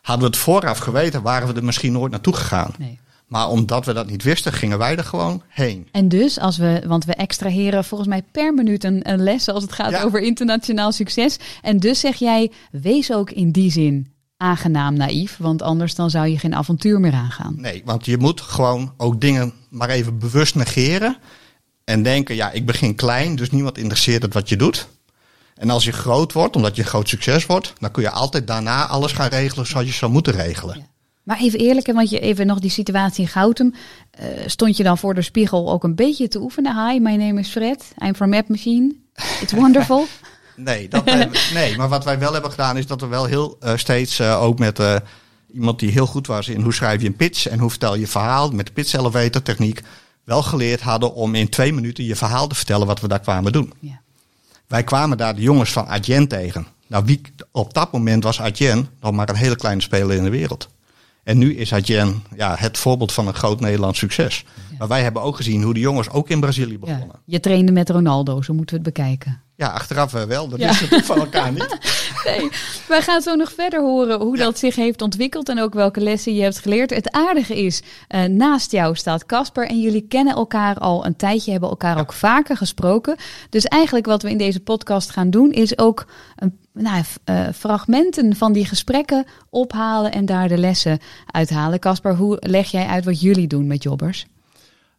Hadden 0.01 0.25
we 0.29 0.31
het 0.35 0.43
vooraf 0.43 0.77
geweten, 0.77 1.21
waren 1.21 1.47
we 1.47 1.53
er 1.53 1.63
misschien 1.63 1.91
nooit 1.91 2.11
naartoe 2.11 2.35
gegaan. 2.35 2.73
Nee. 2.77 2.99
Maar 3.27 3.49
omdat 3.49 3.85
we 3.85 3.93
dat 3.93 4.09
niet 4.09 4.23
wisten, 4.23 4.53
gingen 4.53 4.77
wij 4.77 4.95
er 4.97 5.03
gewoon 5.03 5.41
heen. 5.47 5.87
En 5.91 6.09
dus, 6.09 6.39
als 6.39 6.57
we, 6.57 6.83
want 6.87 7.05
we 7.05 7.13
extraheren 7.13 7.83
volgens 7.85 8.09
mij 8.09 8.23
per 8.31 8.53
minuut 8.53 8.83
een, 8.83 9.09
een 9.11 9.23
les 9.23 9.47
als 9.47 9.63
het 9.63 9.73
gaat 9.73 9.91
Ja. 9.91 10.03
over 10.03 10.21
internationaal 10.21 10.91
succes. 10.91 11.37
En 11.61 11.79
dus 11.79 11.99
zeg 11.99 12.15
jij, 12.15 12.51
wees 12.71 13.13
ook 13.13 13.31
in 13.31 13.51
die 13.51 13.71
zin 13.71 14.11
aangenaam 14.37 14.93
naïef, 14.93 15.37
want 15.37 15.61
anders 15.61 15.95
dan 15.95 16.09
zou 16.09 16.27
je 16.27 16.39
geen 16.39 16.55
avontuur 16.55 16.99
meer 16.99 17.13
aangaan. 17.13 17.53
Nee, 17.57 17.81
want 17.85 18.05
je 18.05 18.17
moet 18.17 18.41
gewoon 18.41 18.93
ook 18.97 19.21
dingen 19.21 19.53
maar 19.69 19.89
even 19.89 20.19
bewust 20.19 20.55
negeren. 20.55 21.17
En 21.83 22.03
denken, 22.03 22.35
ja, 22.35 22.51
ik 22.51 22.65
begin 22.65 22.95
klein, 22.95 23.35
dus 23.35 23.51
niemand 23.51 23.77
interesseert 23.77 24.21
het 24.21 24.33
wat 24.33 24.49
je 24.49 24.55
doet. 24.55 24.87
En 25.59 25.69
als 25.69 25.83
je 25.83 25.91
groot 25.91 26.33
wordt, 26.33 26.55
omdat 26.55 26.75
je 26.75 26.81
een 26.81 26.87
groot 26.87 27.09
succes 27.09 27.45
wordt, 27.45 27.73
dan 27.79 27.91
kun 27.91 28.03
je 28.03 28.09
altijd 28.09 28.47
daarna 28.47 28.87
alles 28.87 29.11
gaan 29.11 29.29
regelen 29.29 29.65
zoals 29.65 29.85
je 29.85 29.93
zou 29.93 30.11
moeten 30.11 30.33
regelen. 30.33 30.77
Ja. 30.77 30.85
Maar 31.23 31.39
even 31.39 31.59
eerlijk, 31.59 31.85
hè, 31.87 31.93
want 31.93 32.09
je 32.09 32.19
even 32.19 32.47
nog 32.47 32.59
die 32.59 32.69
situatie 32.69 33.23
in 33.23 33.29
Goutum. 33.29 33.73
eh, 34.11 34.27
stond 34.45 34.77
je 34.77 34.83
dan 34.83 34.97
voor 34.97 35.13
de 35.13 35.21
spiegel 35.21 35.71
ook 35.71 35.83
een 35.83 35.95
beetje 35.95 36.27
te 36.27 36.39
oefenen? 36.41 36.87
Hi, 36.87 36.99
my 36.99 37.15
name 37.15 37.39
is 37.39 37.49
Fred. 37.49 37.93
I'm 38.05 38.15
from 38.15 38.33
App 38.33 38.49
Machine. 38.49 38.95
It's 39.41 39.53
wonderful. 39.53 40.05
Nee, 40.55 40.87
dat 40.87 41.05
nee, 41.53 41.77
maar 41.77 41.89
wat 41.89 42.03
wij 42.03 42.19
wel 42.19 42.33
hebben 42.33 42.51
gedaan 42.51 42.77
is 42.77 42.87
dat 42.87 43.01
we 43.01 43.07
wel 43.07 43.25
heel 43.25 43.57
eh, 43.59 43.75
steeds 43.75 44.19
eh, 44.19 44.41
ook 44.41 44.59
met 44.59 44.79
eh, 44.79 44.95
iemand 45.53 45.79
die 45.79 45.91
heel 45.91 46.05
goed 46.05 46.27
was 46.27 46.47
in 46.47 46.61
hoe 46.61 46.73
schrijf 46.73 47.01
je 47.01 47.07
een 47.07 47.15
pitch 47.15 47.47
en 47.47 47.59
hoe 47.59 47.69
vertel 47.69 47.95
je 47.95 48.07
verhaal 48.07 48.51
met 48.51 48.65
de 48.65 48.71
pitch 48.71 48.93
elevator 48.93 49.41
techniek 49.41 49.81
wel 50.23 50.43
geleerd 50.43 50.81
hadden 50.81 51.13
om 51.13 51.35
in 51.35 51.49
twee 51.49 51.73
minuten 51.73 52.03
je 52.03 52.15
verhaal 52.15 52.47
te 52.47 52.55
vertellen 52.55 52.87
wat 52.87 52.99
we 52.99 53.07
daar 53.07 53.19
kwamen 53.19 53.51
doen. 53.51 53.73
ja. 53.79 54.01
Wij 54.69 54.83
kwamen 54.83 55.17
daar 55.17 55.35
de 55.35 55.41
jongens 55.41 55.71
van 55.71 55.87
Adyen 55.87 56.27
tegen. 56.27 56.67
Nou, 56.87 57.05
wie, 57.05 57.21
op 57.51 57.73
dat 57.73 57.91
moment 57.91 58.23
was 58.23 58.41
Adyen 58.41 58.87
nog 59.01 59.11
maar 59.11 59.29
een 59.29 59.35
hele 59.35 59.55
kleine 59.55 59.81
speler 59.81 60.17
in 60.17 60.23
de 60.23 60.29
wereld. 60.29 60.69
En 61.23 61.37
nu 61.37 61.55
is 61.55 61.73
Adyen 61.73 62.23
ja, 62.35 62.55
het 62.57 62.77
voorbeeld 62.77 63.11
van 63.11 63.27
een 63.27 63.33
groot 63.33 63.59
Nederlands 63.59 63.99
succes. 63.99 64.45
Maar 64.77 64.87
wij 64.87 65.01
hebben 65.03 65.21
ook 65.21 65.35
gezien 65.35 65.63
hoe 65.63 65.73
de 65.73 65.79
jongens 65.79 66.09
ook 66.09 66.29
in 66.29 66.39
Brazilië 66.39 66.71
Ja. 66.73 66.79
begonnen. 66.79 67.15
Je 67.25 67.39
trainde 67.39 67.71
met 67.71 67.89
Ronaldo, 67.89 68.41
zo 68.41 68.53
moeten 68.53 68.77
we 68.77 68.81
het 68.83 68.93
bekijken. 68.93 69.41
Ja, 69.55 69.67
achteraf 69.67 70.13
eh, 70.13 70.23
wel. 70.23 70.47
Dat 70.47 70.59
Ja. 70.59 70.69
is 70.69 70.79
natuurlijk 70.79 71.05
van 71.07 71.19
elkaar 71.19 71.51
niet. 71.51 71.77
Nee, 72.25 72.49
wij 72.87 73.01
gaan 73.01 73.21
zo 73.21 73.35
nog 73.35 73.51
verder 73.53 73.81
horen 73.81 74.19
hoe 74.19 74.37
dat 74.37 74.57
zich 74.59 74.75
heeft 74.75 75.01
ontwikkeld 75.01 75.49
en 75.49 75.59
ook 75.61 75.73
welke 75.73 75.99
lessen 76.01 76.33
je 76.35 76.41
hebt 76.41 76.59
geleerd. 76.59 76.89
Het 76.89 77.11
aardige 77.11 77.61
is, 77.63 77.81
eh, 78.07 78.23
naast 78.23 78.71
jou 78.71 78.95
staat 78.95 79.25
Casper 79.25 79.67
en 79.67 79.81
jullie 79.81 80.05
kennen 80.07 80.35
elkaar 80.35 80.77
al 80.77 81.05
een 81.05 81.15
tijdje, 81.15 81.51
hebben 81.51 81.69
elkaar 81.69 81.99
ook 81.99 82.13
vaker 82.13 82.57
gesproken. 82.57 83.15
Dus 83.49 83.63
eigenlijk 83.65 84.05
wat 84.05 84.21
we 84.21 84.29
in 84.29 84.37
deze 84.37 84.59
podcast 84.59 85.09
gaan 85.09 85.29
doen 85.29 85.51
is 85.51 85.77
ook 85.77 86.05
een, 86.35 86.57
nou, 86.81 87.03
eh, 87.23 87.47
fragmenten 87.55 88.35
van 88.35 88.53
die 88.53 88.65
gesprekken 88.65 89.25
ophalen 89.49 90.11
en 90.11 90.25
daar 90.25 90.47
de 90.47 90.57
lessen 90.57 90.99
uithalen. 91.25 91.79
Casper, 91.79 92.15
hoe 92.15 92.37
leg 92.39 92.71
jij 92.71 92.85
uit 92.85 93.05
wat 93.05 93.21
jullie 93.21 93.47
doen 93.47 93.67
met 93.67 93.83
jobbers? 93.83 94.25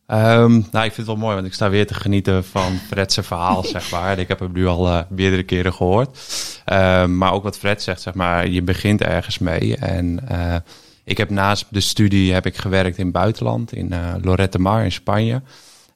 Ehm, 0.06 0.50
nou, 0.50 0.84
ik 0.84 0.92
vind 0.92 0.96
het 0.96 1.06
wel 1.06 1.16
mooi, 1.16 1.34
want 1.34 1.46
ik 1.46 1.54
sta 1.54 1.70
weer 1.70 1.86
te 1.86 1.94
genieten 1.94 2.44
van 2.44 2.78
Fred's 2.86 3.18
verhaal, 3.22 3.64
zeg 3.64 3.90
maar. 3.90 4.18
Ik 4.18 4.28
heb 4.28 4.38
hem 4.38 4.52
nu 4.52 4.66
al 4.66 4.86
eh, 4.86 5.00
meerdere 5.08 5.42
keren 5.42 5.72
gehoord. 5.72 6.18
Ehm, 6.64 7.16
maar 7.16 7.32
ook 7.32 7.42
wat 7.42 7.58
Fred 7.58 7.82
zegt, 7.82 8.00
zeg 8.00 8.14
maar, 8.14 8.48
je 8.48 8.62
begint 8.62 9.00
ergens 9.00 9.38
mee. 9.38 9.76
En 9.76 10.28
eh, 10.28 10.56
Ik 11.04 11.16
heb 11.16 11.30
naast 11.30 11.66
de 11.70 11.80
studie 11.80 12.32
heb 12.32 12.46
ik 12.46 12.56
gewerkt 12.56 12.98
in 12.98 13.04
het 13.04 13.12
buitenland, 13.12 13.72
in 13.72 13.94
Lorette 14.22 14.58
Mar 14.58 14.84
in 14.84 14.92
Spanje. 14.92 15.42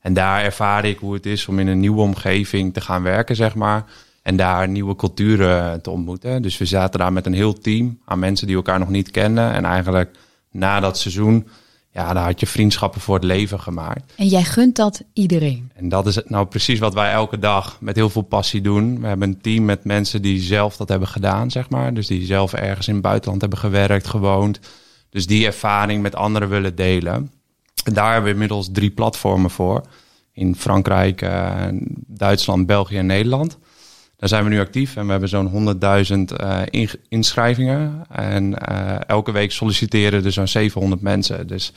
En 0.00 0.12
daar 0.12 0.42
ervaar 0.42 0.84
ik 0.84 0.98
hoe 0.98 1.14
het 1.14 1.26
is 1.26 1.46
om 1.46 1.58
in 1.58 1.66
een 1.66 1.80
nieuwe 1.80 2.00
omgeving 2.00 2.74
te 2.74 2.80
gaan 2.80 3.02
werken, 3.02 3.36
zeg 3.36 3.54
maar. 3.54 3.84
En 4.24 4.36
daar 4.36 4.68
nieuwe 4.68 4.96
culturen 4.96 5.82
te 5.82 5.90
ontmoeten. 5.90 6.42
Dus 6.42 6.58
we 6.58 6.64
zaten 6.64 7.00
daar 7.00 7.12
met 7.12 7.26
een 7.26 7.34
heel 7.34 7.58
team 7.58 7.98
aan 8.04 8.18
mensen 8.18 8.46
die 8.46 8.56
elkaar 8.56 8.78
nog 8.78 8.88
niet 8.88 9.10
kennen. 9.10 9.52
En 9.52 9.64
eigenlijk 9.64 10.16
na 10.50 10.80
dat 10.80 10.98
seizoen, 10.98 11.48
ja, 11.90 12.12
daar 12.12 12.24
had 12.24 12.40
je 12.40 12.46
vriendschappen 12.46 13.00
voor 13.00 13.14
het 13.14 13.24
leven 13.24 13.60
gemaakt. 13.60 14.12
En 14.16 14.26
jij 14.26 14.42
gunt 14.44 14.76
dat 14.76 15.02
iedereen. 15.12 15.70
En 15.74 15.88
dat 15.88 16.06
is 16.06 16.18
nou 16.26 16.46
precies 16.46 16.78
wat 16.78 16.94
wij 16.94 17.12
elke 17.12 17.38
dag 17.38 17.76
met 17.80 17.96
heel 17.96 18.10
veel 18.10 18.22
passie 18.22 18.60
doen. 18.60 19.00
We 19.00 19.06
hebben 19.06 19.28
een 19.28 19.40
team 19.40 19.64
met 19.64 19.84
mensen 19.84 20.22
die 20.22 20.40
zelf 20.40 20.76
dat 20.76 20.88
hebben 20.88 21.08
gedaan, 21.08 21.50
zeg 21.50 21.70
maar. 21.70 21.94
Dus 21.94 22.06
die 22.06 22.26
zelf 22.26 22.52
ergens 22.52 22.88
in 22.88 22.94
het 22.94 23.02
buitenland 23.02 23.40
hebben 23.40 23.58
gewerkt, 23.58 24.06
gewoond. 24.06 24.60
Dus 25.10 25.26
die 25.26 25.46
ervaring 25.46 26.02
met 26.02 26.14
anderen 26.14 26.48
willen 26.48 26.74
delen. 26.74 27.30
En 27.84 27.94
daar 27.94 28.12
hebben 28.12 28.24
we 28.24 28.30
inmiddels 28.30 28.68
drie 28.72 28.90
platformen 28.90 29.50
voor. 29.50 29.82
In 30.32 30.56
Frankrijk, 30.56 31.22
uh, 31.22 31.66
Duitsland, 32.06 32.66
België 32.66 32.96
en 32.96 33.06
Nederland. 33.06 33.58
Daar 34.24 34.32
zijn 34.32 34.44
we 34.44 34.54
nu 34.54 34.60
actief 34.60 34.96
en 34.96 35.04
we 35.04 35.10
hebben 35.10 35.28
zo'n 35.28 35.76
100.000 36.30 36.36
uh, 36.40 36.86
inschrijvingen. 37.08 38.04
En 38.08 38.56
uh, 38.70 38.96
elke 39.06 39.32
week 39.32 39.52
solliciteren 39.52 40.24
er 40.24 40.32
zo'n 40.32 40.48
700 40.48 41.02
mensen. 41.02 41.46
Dus 41.46 41.72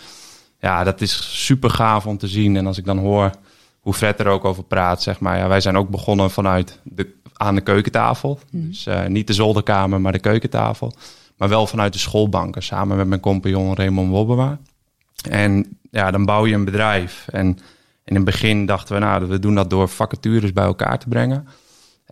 ja, 0.60 0.84
dat 0.84 1.02
is 1.02 1.44
super 1.46 1.70
gaaf 1.70 2.06
om 2.06 2.18
te 2.18 2.28
zien. 2.28 2.56
En 2.56 2.68
als 2.68 2.78
ik 2.78 2.86
dan 2.86 2.98
hoor 2.98 3.32
hoe 3.80 3.94
Fred 3.94 4.20
er 4.20 4.28
ook 4.28 4.46
over 4.46 4.64
praat, 4.64 5.02
zeg 5.02 5.20
maar. 5.20 5.38
Ja, 5.38 5.48
wij 5.48 5.62
zijn 5.62 5.78
ook 5.78 5.90
begonnen 5.90 6.32
vanuit 6.32 6.80
de, 6.84 7.14
aan 7.34 7.56
de 7.56 7.62
keukentafel. 7.62 8.40
Mm. 8.52 8.68
Dus 8.68 8.88
uh, 8.88 9.06
niet 9.06 9.28
de 9.28 9.34
zolderkamer, 9.34 10.02
maar 10.02 10.12
de 10.12 10.20
keukentafel. 10.20 10.94
Maar 11.38 11.50
wel 11.50 11.68
vanuit 11.68 11.94
de 11.94 12.00
schoolbanken, 12.00 12.64
samen 12.64 12.98
met 12.98 13.08
mijn 13.08 13.22
compagnon 13.22 13.76
Raymond 13.76 14.10
Wobbema. 14.10 14.60
En 15.30 15.78
ja, 15.92 16.12
dan 16.12 16.26
bouw 16.26 16.46
je 16.46 16.54
een 16.54 16.66
bedrijf. 16.66 17.28
En 17.32 17.58
in 18.06 18.16
het 18.16 18.26
begin 18.26 18.66
dachten 18.66 18.96
we, 18.96 19.02
nou, 19.02 19.26
we 19.26 19.40
doen 19.40 19.56
dat 19.56 19.70
door 19.70 19.90
vacatures 19.90 20.54
bij 20.54 20.66
elkaar 20.66 21.00
te 21.00 21.08
brengen. 21.08 21.48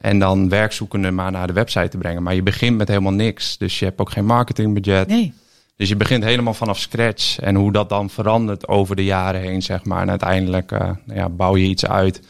En 0.06 0.20
dan 0.20 0.50
werkzoekenden 0.50 1.16
maar 1.16 1.32
naar 1.32 1.48
de 1.48 1.54
website 1.54 1.88
te 1.88 1.98
brengen. 1.98 2.24
Maar 2.24 2.36
je 2.36 2.44
begint 2.44 2.78
met 2.78 2.88
helemaal 2.88 3.14
niks. 3.14 3.58
Dus 3.58 3.80
je 3.80 3.86
hebt 3.86 4.00
ook 4.00 4.12
geen 4.12 4.26
marketingbudget. 4.26 5.08
Nee. 5.08 5.34
Dus 5.76 5.90
je 5.90 5.96
begint 5.96 6.24
helemaal 6.24 6.54
vanaf 6.54 6.80
scratch. 6.80 7.40
En 7.40 7.56
hoe 7.56 7.72
dat 7.72 7.90
dan 7.90 8.10
verandert 8.10 8.68
over 8.68 8.96
de 8.96 9.04
jaren 9.04 9.42
heen, 9.42 9.62
zeg 9.62 9.86
maar. 9.86 10.02
En 10.02 10.10
uiteindelijk 10.10 10.72
uh, 10.72 10.90
ja, 11.06 11.30
bouw 11.30 11.56
je 11.56 11.66
iets 11.66 11.86
uit 11.86 12.22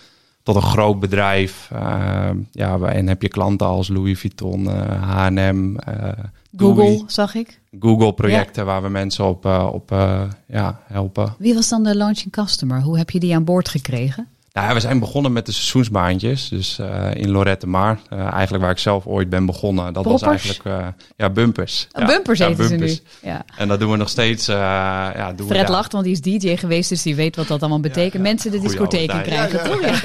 tot 0.44 0.56
een 0.56 0.62
groot 0.62 1.00
bedrijf. 1.00 1.70
Uh, 1.74 2.30
ja, 2.52 2.80
en 2.80 3.08
heb 3.08 3.22
je 3.22 3.28
klanten 3.28 3.68
als 3.68 3.88
Louis 3.88 4.20
Vuitton, 4.20 4.64
uh, 4.64 5.02
H&M, 5.02 5.76
Google, 6.58 7.04
zag 7.08 7.36
ik. 7.36 7.60
Google-projecten 7.80 8.64
ja. 8.64 8.70
waar 8.70 8.82
we 8.82 8.90
mensen 8.90 9.26
op, 9.26 9.46
op 9.72 9.90
ja, 10.48 10.80
helpen. 10.84 11.36
Wie 11.38 11.54
was 11.54 11.70
dan 11.70 11.84
de 11.84 11.96
launching 11.96 12.32
customer? 12.32 12.82
Hoe 12.82 12.98
heb 12.98 13.10
je 13.10 13.20
die 13.20 13.36
aan 13.36 13.44
boord 13.44 13.70
gekregen? 13.70 14.28
Nou, 14.56 14.74
we 14.74 14.80
zijn 14.80 15.00
begonnen 15.00 15.34
met 15.34 15.46
de 15.46 15.52
seizoensbaantjes. 15.52 16.50
Dus 16.50 16.80
uh, 16.80 17.08
in 17.14 17.30
Lorette 17.30 17.68
Mar. 17.68 18.00
Uh, 18.14 18.34
eigenlijk 18.34 18.64
waar 18.64 18.72
ik 18.72 18.78
zelf 18.78 19.06
ooit 19.06 19.30
ben 19.30 19.46
begonnen. 19.46 19.94
Dat 19.94 20.06
was 20.06 20.22
eigenlijk 20.22 20.64
uh, 20.64 20.88
ja, 21.18 21.30
bumpers. 21.30 21.88
Ja, 21.92 22.06
bumpers 22.06 22.40
ja, 22.40 22.48
eten 22.48 22.68
bumpers. 22.68 22.94
ze 22.94 23.02
nu. 23.22 23.30
Ja. 23.30 23.46
En 23.58 23.68
dat 23.68 23.80
doen 23.80 23.92
we 23.92 23.98
nog 23.98 24.10
steeds. 24.10 24.46
ja, 24.46 25.34
doen 25.36 25.48
Fred 25.48 25.66
we, 25.66 25.72
lacht, 25.72 25.92
want 25.92 26.04
die 26.04 26.14
is 26.14 26.22
DJ 26.22 26.56
geweest, 26.56 26.90
dus 26.90 27.02
die 27.02 27.16
weet 27.16 27.36
wat 27.36 27.48
dat 27.48 27.60
allemaal 27.60 27.80
betekent. 27.80 28.24
Mensen 28.24 28.52
de 28.52 28.60
discotheken 28.60 29.22
krijgen, 29.22 29.64
toch? 29.64 30.02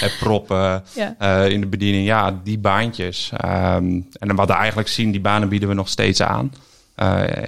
Het 0.00 0.16
proppen 0.24 0.84
in 1.48 1.60
de 1.60 1.66
bediening. 1.66 2.06
Ja, 2.06 2.40
die 2.44 2.58
baantjes. 2.58 3.32
Um, 3.44 4.08
en 4.18 4.34
wat 4.34 4.48
we 4.48 4.54
eigenlijk 4.54 4.88
zien, 4.88 5.10
die 5.10 5.20
banen 5.20 5.48
bieden 5.48 5.68
we 5.68 5.74
nog 5.74 5.88
steeds 5.88 6.22
aan. 6.22 6.52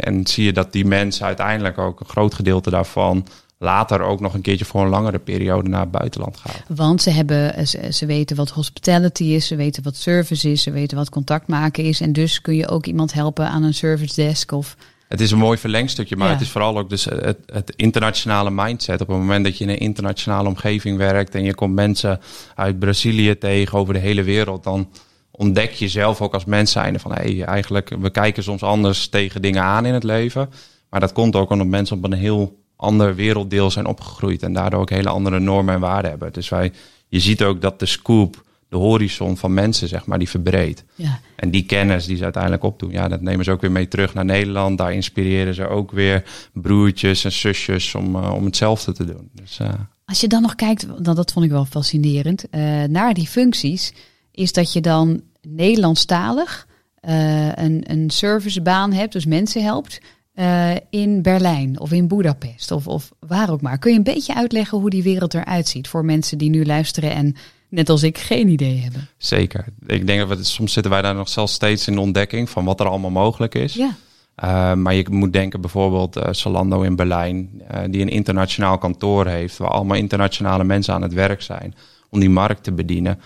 en 0.00 0.26
zie 0.26 0.44
je 0.44 0.52
dat 0.52 0.72
die 0.72 0.84
mensen 0.84 1.26
uiteindelijk 1.26 1.78
ook 1.78 2.00
een 2.00 2.08
groot 2.08 2.34
gedeelte 2.34 2.70
daarvan 2.70 3.26
later 3.58 4.00
ook 4.00 4.20
nog 4.20 4.34
een 4.34 4.40
keertje 4.40 4.64
voor 4.64 4.82
een 4.82 4.88
langere 4.88 5.18
periode 5.18 5.68
naar 5.68 5.80
het 5.80 5.90
buitenland 5.90 6.36
gaan. 6.36 6.76
Want 6.76 7.02
ze, 7.02 7.10
hebben, 7.10 7.66
ze, 7.66 7.92
ze, 7.92 8.06
weten 8.06 8.36
wat 8.36 8.50
hospitality 8.50 9.24
is, 9.24 9.46
ze 9.46 9.56
weten 9.56 9.82
wat 9.82 9.96
service 9.96 10.50
is, 10.50 10.62
ze 10.62 10.70
weten 10.70 10.96
wat 10.96 11.08
contact 11.08 11.46
maken 11.46 11.84
is. 11.84 12.00
En 12.00 12.12
dus 12.12 12.40
kun 12.40 12.54
je 12.54 12.68
ook 12.68 12.86
iemand 12.86 13.12
helpen 13.12 13.48
aan 13.48 13.62
een 13.62 13.74
service 13.74 14.14
desk 14.14 14.52
of... 14.52 14.76
Het 15.08 15.20
is 15.20 15.30
een 15.30 15.38
mooi 15.38 15.58
verlengstukje, 15.58 16.16
maar 16.16 16.26
ja. 16.26 16.32
het 16.32 16.42
is 16.42 16.50
vooral 16.50 16.78
ook 16.78 16.90
dus 16.90 17.04
het, 17.04 17.38
het, 17.46 17.72
internationale 17.76 18.50
mindset. 18.50 19.00
Op 19.00 19.08
het 19.08 19.16
moment 19.16 19.44
dat 19.44 19.58
je 19.58 19.64
in 19.64 19.70
een 19.70 19.78
internationale 19.78 20.48
omgeving 20.48 20.96
werkt 20.96 21.34
en 21.34 21.42
je 21.42 21.54
komt 21.54 21.74
mensen 21.74 22.20
uit 22.54 22.78
Brazilië 22.78 23.38
tegen 23.38 23.78
over 23.78 23.94
de 23.94 24.00
hele 24.00 24.22
wereld, 24.22 24.64
dan 24.64 24.88
ontdek 25.30 25.72
je 25.72 25.88
zelf 25.88 26.20
ook 26.20 26.34
als 26.34 26.44
mens 26.44 26.72
zijnde 26.72 26.98
van 26.98 27.12
hé, 27.12 27.36
hey, 27.36 27.44
eigenlijk, 27.44 27.96
we 28.00 28.10
kijken 28.10 28.42
soms 28.42 28.62
anders 28.62 29.08
tegen 29.08 29.42
dingen 29.42 29.62
aan 29.62 29.86
in 29.86 29.94
het 29.94 30.04
leven. 30.04 30.50
Maar 30.90 31.00
dat 31.00 31.12
komt 31.12 31.36
ook 31.36 31.50
omdat 31.50 31.66
mensen 31.66 31.96
op 31.96 32.04
een 32.04 32.12
heel 32.12 32.64
ander 32.76 33.14
werelddeel 33.14 33.70
zijn 33.70 33.86
opgegroeid 33.86 34.42
en 34.42 34.52
daardoor 34.52 34.80
ook 34.80 34.90
hele 34.90 35.08
andere 35.08 35.40
normen 35.40 35.74
en 35.74 35.80
waarden 35.80 36.10
hebben. 36.10 36.32
Dus 36.32 36.48
wij, 36.48 36.72
je 37.08 37.20
ziet 37.20 37.42
ook 37.42 37.60
dat 37.60 37.78
de 37.78 37.86
scoop, 37.86 38.44
de 38.68 38.76
horizon 38.76 39.36
van 39.36 39.54
mensen, 39.54 39.88
zeg 39.88 40.06
maar, 40.06 40.18
die 40.18 40.28
verbreedt. 40.28 40.84
Ja. 40.94 41.20
En 41.36 41.50
die 41.50 41.62
kennis 41.62 42.06
die 42.06 42.16
ze 42.16 42.22
uiteindelijk 42.22 42.62
opdoen, 42.62 42.90
ja, 42.90 43.08
dat 43.08 43.20
nemen 43.20 43.44
ze 43.44 43.50
ook 43.50 43.60
weer 43.60 43.72
mee 43.72 43.88
terug 43.88 44.14
naar 44.14 44.24
Nederland. 44.24 44.78
Daar 44.78 44.92
inspireren 44.92 45.54
ze 45.54 45.68
ook 45.68 45.90
weer 45.90 46.48
broertjes 46.52 47.24
en 47.24 47.32
zusjes 47.32 47.94
om, 47.94 48.16
uh, 48.16 48.32
om 48.34 48.44
hetzelfde 48.44 48.92
te 48.92 49.04
doen. 49.04 49.30
Dus, 49.32 49.58
uh... 49.60 49.68
Als 50.04 50.20
je 50.20 50.28
dan 50.28 50.42
nog 50.42 50.54
kijkt, 50.54 50.86
dat, 51.04 51.16
dat 51.16 51.32
vond 51.32 51.44
ik 51.44 51.50
wel 51.50 51.64
fascinerend, 51.64 52.44
uh, 52.50 52.84
naar 52.84 53.14
die 53.14 53.26
functies, 53.26 53.92
is 54.30 54.52
dat 54.52 54.72
je 54.72 54.80
dan 54.80 55.22
Nederlandstalig 55.42 56.66
een, 57.00 57.90
een 57.90 58.10
servicebaan 58.10 58.92
hebt, 58.92 59.12
dus 59.12 59.26
mensen 59.26 59.62
helpt. 59.62 60.00
Uh, 60.36 60.70
in 60.90 61.22
Berlijn 61.22 61.80
of 61.80 61.92
in 61.92 62.08
Budapest 62.08 62.70
of, 62.70 62.86
of 62.86 63.12
waar 63.18 63.50
ook 63.50 63.60
maar. 63.60 63.78
Kun 63.78 63.90
je 63.90 63.96
een 63.96 64.02
beetje 64.02 64.34
uitleggen 64.34 64.78
hoe 64.78 64.90
die 64.90 65.02
wereld 65.02 65.34
eruit 65.34 65.68
ziet 65.68 65.88
voor 65.88 66.04
mensen 66.04 66.38
die 66.38 66.50
nu 66.50 66.64
luisteren 66.64 67.10
en 67.10 67.36
net 67.68 67.88
als 67.88 68.02
ik 68.02 68.18
geen 68.18 68.48
idee 68.48 68.78
hebben? 68.78 69.08
Zeker. 69.16 69.64
Ik 69.86 70.06
denk 70.06 70.28
dat 70.28 70.38
we, 70.38 70.44
soms 70.44 70.72
zitten 70.72 70.92
wij 70.92 71.02
daar 71.02 71.14
nog 71.14 71.28
zelfs 71.28 71.52
steeds 71.52 71.88
in 71.88 71.94
de 71.94 72.00
ontdekking 72.00 72.50
van 72.50 72.64
wat 72.64 72.80
er 72.80 72.88
allemaal 72.88 73.10
mogelijk 73.10 73.54
is. 73.54 73.74
Ja. 73.74 73.96
Uh, 74.44 74.74
maar 74.74 74.94
je 74.94 75.06
moet 75.10 75.32
denken 75.32 75.60
bijvoorbeeld 75.60 76.16
uh, 76.16 76.24
Zalando 76.30 76.82
in 76.82 76.96
Berlijn, 76.96 77.62
die 77.90 78.02
een 78.02 78.08
internationaal 78.08 78.78
kantoor 78.78 79.26
heeft, 79.26 79.56
waar 79.56 79.70
allemaal 79.70 79.96
internationale 79.96 80.64
mensen 80.64 80.94
aan 80.94 81.02
het 81.02 81.12
werk 81.12 81.42
zijn 81.42 81.74
om 82.10 82.20
die 82.20 82.30
markt 82.30 82.62
te 82.62 82.72
bedienen. 82.72 83.20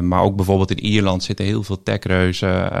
maar 0.00 0.22
ook 0.22 0.36
bijvoorbeeld 0.36 0.70
in 0.70 0.84
Ierland 0.84 1.22
zitten 1.22 1.44
heel 1.44 1.62
veel 1.62 1.82
techreuzen, 1.82 2.72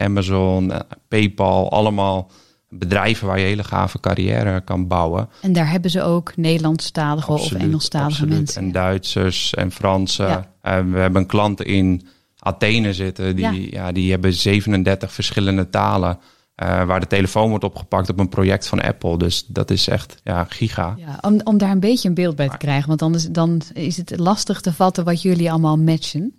Amazon, 0.00 0.72
PayPal, 1.08 1.70
allemaal 1.70 2.30
bedrijven 2.72 3.26
waar 3.26 3.38
je 3.38 3.44
hele 3.44 3.64
gave 3.64 4.00
carrière 4.00 4.60
kan 4.60 4.86
bouwen. 4.86 5.28
En 5.40 5.52
daar 5.52 5.70
hebben 5.70 5.90
ze 5.90 6.02
ook 6.02 6.36
Nederlandstalige 6.36 7.32
absoluut, 7.32 7.62
of 7.62 7.66
Engelstalige 7.66 8.10
absoluut. 8.10 8.36
mensen. 8.36 8.62
En 8.62 8.72
Duitsers 8.72 9.54
en 9.54 9.70
Fransen. 9.70 10.28
Ja. 10.28 10.50
En 10.60 10.92
we 10.92 10.98
hebben 10.98 11.20
een 11.20 11.28
klant 11.28 11.62
in 11.62 12.06
Athene 12.38 12.92
zitten. 12.92 13.36
Die, 13.36 13.44
ja. 13.44 13.84
ja 13.84 13.92
die 13.92 14.10
hebben 14.10 14.32
37 14.32 15.12
verschillende 15.12 15.68
talen. 15.68 16.18
Uh, 16.62 16.84
waar 16.84 17.00
de 17.00 17.06
telefoon 17.06 17.48
wordt 17.48 17.64
opgepakt 17.64 18.08
op 18.08 18.18
een 18.18 18.28
project 18.28 18.66
van 18.66 18.82
Apple. 18.82 19.18
Dus 19.18 19.44
dat 19.46 19.70
is 19.70 19.88
echt 19.88 20.20
ja, 20.24 20.44
giga. 20.44 20.94
Ja, 20.98 21.18
om, 21.20 21.40
om 21.44 21.58
daar 21.58 21.70
een 21.70 21.80
beetje 21.80 22.08
een 22.08 22.14
beeld 22.14 22.36
bij 22.36 22.48
te 22.48 22.56
krijgen. 22.56 22.88
Want 22.88 23.00
dan 23.00 23.14
is, 23.14 23.28
dan 23.28 23.62
is 23.72 23.96
het 23.96 24.18
lastig 24.18 24.60
te 24.60 24.72
vatten 24.72 25.04
wat 25.04 25.22
jullie 25.22 25.50
allemaal 25.50 25.78
matchen. 25.78 26.34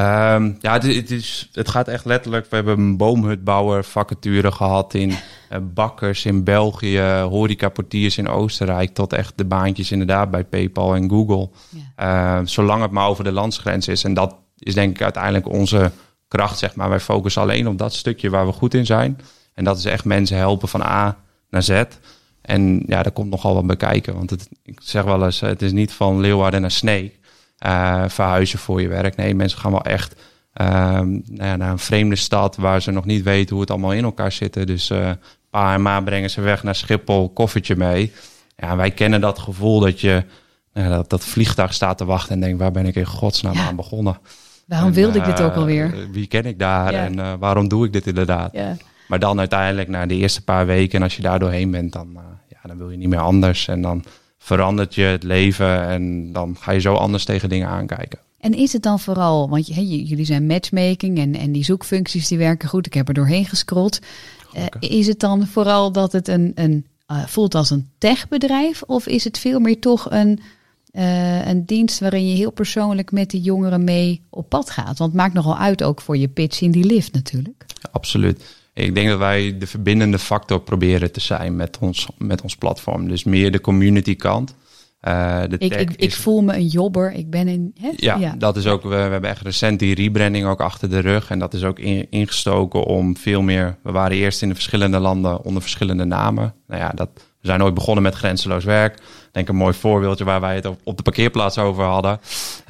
Um, 0.00 0.56
ja, 0.60 0.72
het, 0.72 0.82
het, 0.82 1.10
is, 1.10 1.48
het 1.52 1.68
gaat 1.68 1.88
echt 1.88 2.04
letterlijk. 2.04 2.46
We 2.50 2.56
hebben 2.56 2.78
een 2.78 2.96
boomhutbouwer 2.96 3.84
vacature 3.84 4.52
gehad 4.52 4.94
in 4.94 5.10
uh, 5.10 5.58
bakkers 5.62 6.24
in 6.24 6.44
België, 6.44 7.00
horecaportiers 7.00 8.18
in 8.18 8.28
Oostenrijk, 8.28 8.94
tot 8.94 9.12
echt 9.12 9.32
de 9.36 9.44
baantjes 9.44 9.90
inderdaad 9.90 10.30
bij 10.30 10.44
PayPal 10.44 10.94
en 10.94 11.10
Google. 11.10 11.50
Ja. 11.96 12.40
Uh, 12.40 12.46
zolang 12.46 12.82
het 12.82 12.90
maar 12.90 13.08
over 13.08 13.24
de 13.24 13.32
landsgrens 13.32 13.88
is. 13.88 14.04
En 14.04 14.14
dat 14.14 14.36
is 14.58 14.74
denk 14.74 14.90
ik 14.90 15.02
uiteindelijk 15.02 15.48
onze 15.48 15.92
kracht, 16.28 16.58
zeg 16.58 16.74
maar. 16.74 16.88
Wij 16.88 17.00
focussen 17.00 17.42
alleen 17.42 17.68
op 17.68 17.78
dat 17.78 17.94
stukje 17.94 18.30
waar 18.30 18.46
we 18.46 18.52
goed 18.52 18.74
in 18.74 18.86
zijn. 18.86 19.20
En 19.54 19.64
dat 19.64 19.78
is 19.78 19.84
echt 19.84 20.04
mensen 20.04 20.36
helpen 20.36 20.68
van 20.68 20.82
A 20.82 21.16
naar 21.50 21.62
Z. 21.62 21.82
En 22.40 22.82
ja, 22.86 23.02
daar 23.02 23.12
komt 23.12 23.30
nogal 23.30 23.54
wat 23.54 23.66
bij 23.66 23.76
kijken. 23.76 24.14
Want 24.14 24.30
het, 24.30 24.48
ik 24.62 24.78
zeg 24.82 25.04
wel 25.04 25.24
eens, 25.24 25.40
het 25.40 25.62
is 25.62 25.72
niet 25.72 25.92
van 25.92 26.20
Leeuwarden 26.20 26.60
naar 26.60 26.70
Sneek. 26.70 27.18
Uh, 27.66 28.04
verhuizen 28.06 28.58
voor 28.58 28.80
je 28.80 28.88
werk. 28.88 29.16
Nee, 29.16 29.34
mensen 29.34 29.58
gaan 29.58 29.70
wel 29.70 29.84
echt 29.84 30.14
uh, 30.60 30.66
nou 30.66 31.22
ja, 31.26 31.56
naar 31.56 31.70
een 31.70 31.78
vreemde 31.78 32.16
stad 32.16 32.56
waar 32.56 32.82
ze 32.82 32.90
nog 32.90 33.04
niet 33.04 33.22
weten 33.22 33.50
hoe 33.50 33.60
het 33.60 33.70
allemaal 33.70 33.92
in 33.92 34.04
elkaar 34.04 34.32
zit. 34.32 34.66
Dus 34.66 34.90
uh, 34.90 35.10
pa 35.50 35.74
en 35.74 35.82
ma 35.82 36.00
brengen 36.00 36.30
ze 36.30 36.40
weg 36.40 36.62
naar 36.62 36.74
Schiphol, 36.74 37.28
koffertje 37.28 37.76
mee. 37.76 38.12
Ja, 38.56 38.76
wij 38.76 38.90
kennen 38.90 39.20
dat 39.20 39.38
gevoel 39.38 39.80
dat 39.80 40.00
je 40.00 40.24
nou 40.72 40.88
dat, 40.88 41.10
dat 41.10 41.24
vliegtuig 41.24 41.74
staat 41.74 41.98
te 41.98 42.04
wachten 42.04 42.34
en 42.34 42.40
denkt, 42.40 42.58
waar 42.58 42.72
ben 42.72 42.86
ik 42.86 42.94
in 42.94 43.06
godsnaam 43.06 43.54
ja. 43.54 43.66
aan 43.66 43.76
begonnen? 43.76 44.18
Waarom 44.66 44.88
en, 44.88 44.94
wilde 44.94 45.18
ik 45.18 45.24
dit 45.24 45.40
ook 45.40 45.54
alweer? 45.54 46.08
Wie 46.12 46.26
ken 46.26 46.44
ik 46.44 46.58
daar 46.58 46.92
ja. 46.92 47.04
en 47.04 47.38
waarom 47.38 47.68
doe 47.68 47.86
ik 47.86 47.92
dit 47.92 48.06
inderdaad? 48.06 48.52
Ja. 48.52 48.76
Maar 49.08 49.18
dan 49.18 49.38
uiteindelijk 49.38 49.88
na 49.88 50.06
de 50.06 50.14
eerste 50.14 50.44
paar 50.44 50.66
weken, 50.66 50.98
en 50.98 51.02
als 51.02 51.16
je 51.16 51.22
daar 51.22 51.38
doorheen 51.38 51.70
bent, 51.70 51.92
dan, 51.92 52.18
ja, 52.48 52.58
dan 52.62 52.76
wil 52.78 52.90
je 52.90 52.96
niet 52.96 53.08
meer 53.08 53.18
anders. 53.18 53.68
En 53.68 53.82
dan 53.82 54.04
verandert 54.44 54.94
je 54.94 55.02
het 55.02 55.22
leven 55.22 55.88
en 55.88 56.32
dan 56.32 56.56
ga 56.60 56.72
je 56.72 56.80
zo 56.80 56.94
anders 56.94 57.24
tegen 57.24 57.48
dingen 57.48 57.68
aankijken. 57.68 58.18
En 58.38 58.54
is 58.54 58.72
het 58.72 58.82
dan 58.82 59.00
vooral, 59.00 59.48
want 59.48 59.66
hey, 59.66 59.84
jullie 59.84 60.24
zijn 60.24 60.46
matchmaking 60.46 61.18
en, 61.18 61.34
en 61.34 61.52
die 61.52 61.64
zoekfuncties 61.64 62.28
die 62.28 62.38
werken 62.38 62.68
goed. 62.68 62.86
Ik 62.86 62.94
heb 62.94 63.08
er 63.08 63.14
doorheen 63.14 63.46
gescrolld. 63.46 63.98
makkelijker. 64.52 64.98
is 64.98 65.06
het 65.06 65.20
dan 65.20 65.46
vooral 65.46 65.92
dat 65.92 66.12
het 66.12 66.28
een, 66.28 66.52
een 66.54 66.86
uh, 67.10 67.26
voelt 67.26 67.54
als 67.54 67.70
een 67.70 67.90
techbedrijf? 67.98 68.82
Of 68.82 69.06
is 69.06 69.24
het 69.24 69.38
veel 69.38 69.60
meer 69.60 69.80
toch 69.80 70.10
een, 70.10 70.40
uh, 70.92 71.46
een 71.46 71.64
dienst 71.64 72.00
waarin 72.00 72.28
je 72.28 72.36
heel 72.36 72.52
persoonlijk 72.52 73.12
met 73.12 73.30
die 73.30 73.40
jongeren 73.40 73.84
mee 73.84 74.22
op 74.30 74.48
pad 74.48 74.70
gaat? 74.70 74.98
Want 74.98 75.12
het 75.12 75.20
maakt 75.20 75.34
nogal 75.34 75.56
uit 75.56 75.82
ook 75.82 76.00
voor 76.00 76.16
je 76.16 76.28
pitch 76.28 76.60
in 76.60 76.70
die 76.70 76.84
lift 76.84 77.12
natuurlijk. 77.12 77.64
absoluut. 77.92 78.44
Ik 78.74 78.94
denk 78.94 79.08
dat 79.08 79.18
wij 79.18 79.58
de 79.58 79.66
verbindende 79.66 80.18
factor 80.18 80.60
proberen 80.60 81.12
te 81.12 81.20
zijn 81.20 81.56
met 81.56 81.78
ons, 81.78 82.08
met 82.18 82.42
ons 82.42 82.56
platform. 82.56 83.08
Dus 83.08 83.24
meer 83.24 83.52
de 83.52 83.60
community 83.60 84.16
kant. 84.16 84.54
Uh, 85.08 85.42
de 85.48 85.58
ik, 85.58 85.74
ik, 85.74 85.90
ik, 85.96 86.12
voel 86.12 86.42
me 86.42 86.54
een 86.54 86.66
jobber. 86.66 87.12
Ik 87.12 87.30
ben 87.30 87.48
in. 87.48 87.74
Ja, 87.96 88.16
ja, 88.16 88.34
dat 88.38 88.56
is 88.56 88.66
ook. 88.66 88.82
We, 88.82 88.88
we, 88.88 88.94
hebben 88.94 89.30
echt 89.30 89.42
recent 89.42 89.78
die 89.78 89.94
rebranding 89.94 90.46
ook 90.46 90.60
achter 90.60 90.90
de 90.90 90.98
rug. 90.98 91.30
En 91.30 91.38
dat 91.38 91.54
is 91.54 91.64
ook 91.64 91.78
in, 91.78 92.06
ingestoken 92.10 92.84
om 92.84 93.16
veel 93.16 93.42
meer. 93.42 93.76
We 93.82 93.90
waren 93.90 94.16
eerst 94.16 94.42
in 94.42 94.48
de 94.48 94.54
verschillende 94.54 94.98
landen 94.98 95.44
onder 95.44 95.62
verschillende 95.62 96.04
namen. 96.04 96.54
Nou 96.66 96.80
ja, 96.80 96.90
dat, 96.94 97.10
we 97.14 97.46
zijn 97.46 97.62
ooit 97.62 97.74
begonnen 97.74 98.02
met 98.02 98.14
grenzeloos 98.14 98.64
werk. 98.64 98.98
Denk 99.34 99.48
een 99.48 99.56
mooi 99.56 99.74
voorbeeldje 99.74 100.24
waar 100.24 100.40
wij 100.40 100.54
het 100.54 100.66
op, 100.84 100.96
de 100.96 101.02
parkeerplaats 101.02 101.58
over 101.58 101.84
hadden. 101.84 102.20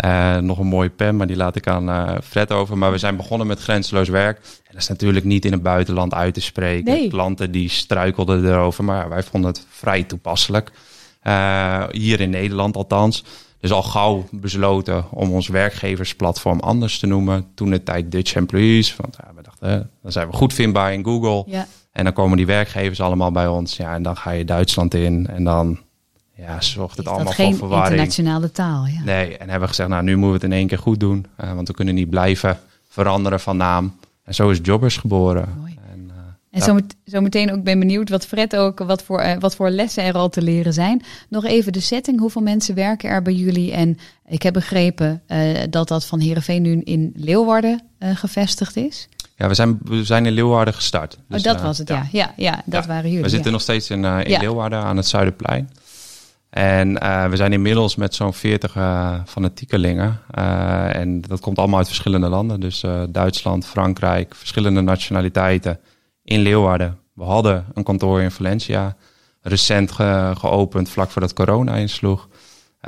Uh, 0.05 0.37
nog 0.37 0.59
een 0.59 0.67
mooie 0.67 0.91
pen, 0.91 1.17
maar 1.17 1.27
die 1.27 1.37
laat 1.37 1.57
ik 1.57 1.67
aan 1.67 1.89
uh, 1.89 2.13
Fred 2.23 2.53
over. 2.53 2.79
Maar 2.79 2.91
we 2.91 2.99
zijn 2.99 3.17
begonnen 3.17 3.47
met 3.47 3.61
grenzeloos 3.61 4.09
werk. 4.09 4.37
En 4.37 4.73
dat 4.73 4.81
is 4.81 4.89
natuurlijk 4.89 5.25
niet 5.25 5.45
in 5.45 5.53
het 5.53 5.63
buitenland 5.63 6.15
uit 6.15 6.35
te 6.35 6.41
spreken. 6.41 6.93
Nee. 6.93 7.09
Klanten 7.09 7.51
die 7.51 7.69
struikelden 7.69 8.45
erover, 8.45 8.85
maar 8.85 9.09
wij 9.09 9.23
vonden 9.23 9.51
het 9.51 9.67
vrij 9.71 10.03
toepasselijk. 10.03 10.71
Uh, 11.23 11.85
hier 11.91 12.21
in 12.21 12.31
Nederland 12.31 12.77
althans. 12.77 13.25
Dus 13.61 13.73
al 13.73 13.83
gauw 13.83 14.29
besloten 14.31 15.05
om 15.11 15.33
ons 15.33 15.49
werkgeversplatform 15.49 16.61
anders 16.61 16.99
te 16.99 17.07
noemen. 17.07 17.47
Toen 17.55 17.71
de 17.71 17.83
tijd 17.83 18.13
Dutch 18.13 18.35
Employees. 18.35 18.97
Want 18.97 19.17
ja, 19.21 19.33
we 19.35 19.43
dachten, 19.43 19.91
dan 20.03 20.13
zijn 20.13 20.31
we 20.31 20.37
goed 20.37 20.53
vindbaar 20.53 20.93
in 20.93 21.05
Google. 21.05 21.53
Ja. 21.53 21.67
En 21.93 22.05
dan 22.05 22.13
komen 22.13 22.37
die 22.37 22.47
werkgevers 22.47 23.01
allemaal 23.01 23.31
bij 23.31 23.47
ons. 23.47 23.77
Ja, 23.77 23.95
en 23.95 24.03
dan 24.03 24.17
ga 24.17 24.31
je 24.31 24.45
Duitsland 24.45 24.95
in. 24.95 25.27
En 25.27 25.45
dan 25.45 25.79
ja, 26.37 26.61
zorgt 26.61 26.97
het 26.97 27.09
allemaal 27.09 27.33
voor 27.33 27.55
verwarring. 27.55 27.91
internationale 27.91 28.51
taal, 28.51 28.87
ja. 28.87 29.03
Nee, 29.05 29.37
en 29.37 29.49
hebben 29.49 29.61
we 29.61 29.69
gezegd, 29.69 29.89
nou, 29.89 30.03
nu 30.03 30.17
moeten 30.17 30.29
we 30.29 30.35
het 30.35 30.45
in 30.45 30.53
één 30.53 30.67
keer 30.67 30.79
goed 30.79 31.01
doen. 31.01 31.27
Uh, 31.41 31.53
want 31.53 31.69
we 31.69 31.75
kunnen 31.75 31.95
niet 31.95 32.11
blijven 32.11 32.59
veranderen 32.89 33.41
van 33.41 33.57
naam. 33.57 33.97
En 34.25 34.35
zo 34.35 34.51
is 34.51 34.59
Jobbers 34.63 34.97
geboren. 34.97 35.55
Mooi. 35.59 35.79
En 36.51 36.61
ja. 36.61 36.81
zo, 37.07 37.21
meteen 37.21 37.53
ook 37.53 37.63
ben 37.63 37.79
benieuwd 37.79 38.09
wat 38.09 38.27
Fred 38.27 38.57
ook, 38.57 38.79
wat 38.79 39.03
voor, 39.03 39.23
uh, 39.23 39.33
wat 39.39 39.57
voor 39.57 39.71
lessen 39.71 40.05
er 40.05 40.15
al 40.15 40.29
te 40.29 40.43
leren 40.43 40.73
zijn. 40.73 41.03
Nog 41.29 41.45
even 41.45 41.73
de 41.73 41.81
setting, 41.81 42.21
hoeveel 42.21 42.43
mensen 42.43 42.75
werken 42.75 43.09
er 43.11 43.23
bij 43.23 43.33
jullie? 43.33 43.73
En 43.73 43.99
ik 44.27 44.43
heb 44.43 44.53
begrepen 44.53 45.23
dat 45.71 45.89
dat 45.89 46.05
van 46.05 46.21
Heerenveen 46.21 46.63
nu 46.63 46.81
in 46.81 47.13
Leeuwarden 47.17 47.83
gevestigd 47.99 48.77
is. 48.77 49.09
Ja, 49.37 49.49
we 49.49 49.55
zijn, 49.55 49.79
we 49.83 50.05
zijn 50.05 50.27
in 50.27 50.33
Leeuwarden 50.33 50.75
gestart. 50.75 51.19
Dus, 51.29 51.39
oh, 51.39 51.53
dat 51.53 51.63
was 51.63 51.79
het, 51.79 51.89
ja. 51.89 52.07
Ja, 52.13 52.33
ja, 52.37 52.63
dat 52.65 52.87
waren 52.87 53.09
jullie. 53.09 53.25
We 53.25 53.29
zitten 53.29 53.53
nog 53.53 53.61
steeds 53.61 53.91
in, 53.91 54.05
in 54.05 54.39
Leeuwarden 54.41 54.79
aan 54.79 54.97
het 54.97 55.07
Zuiderplein. 55.07 55.71
En 56.55 56.93
we 57.31 57.37
zijn 57.37 57.53
inmiddels 57.53 57.97
met 57.97 58.15
zo'n 58.15 58.35
40 58.35 58.73
fanatiekelingen. 59.27 60.21
en 60.93 61.21
dat 61.21 61.41
komt 61.41 61.59
allemaal 61.59 61.79
uit 61.79 61.87
verschillende 61.87 62.29
landen. 62.29 62.61
Dus 62.61 62.85
Duitsland, 63.09 63.67
Frankrijk, 63.67 64.35
verschillende 64.35 64.81
nationaliteiten 64.81 65.81
in 66.25 66.41
Leeuwarden. 66.41 66.99
We 67.15 67.25
hadden 67.25 67.65
een 67.75 67.83
kantoor 67.83 68.21
in 68.23 68.31
Valencia, 68.31 68.97
recent 69.41 69.93
geopend 70.39 70.89
vlak 70.89 71.11
voordat 71.11 71.33
corona 71.33 71.75
insloeg. 71.75 72.29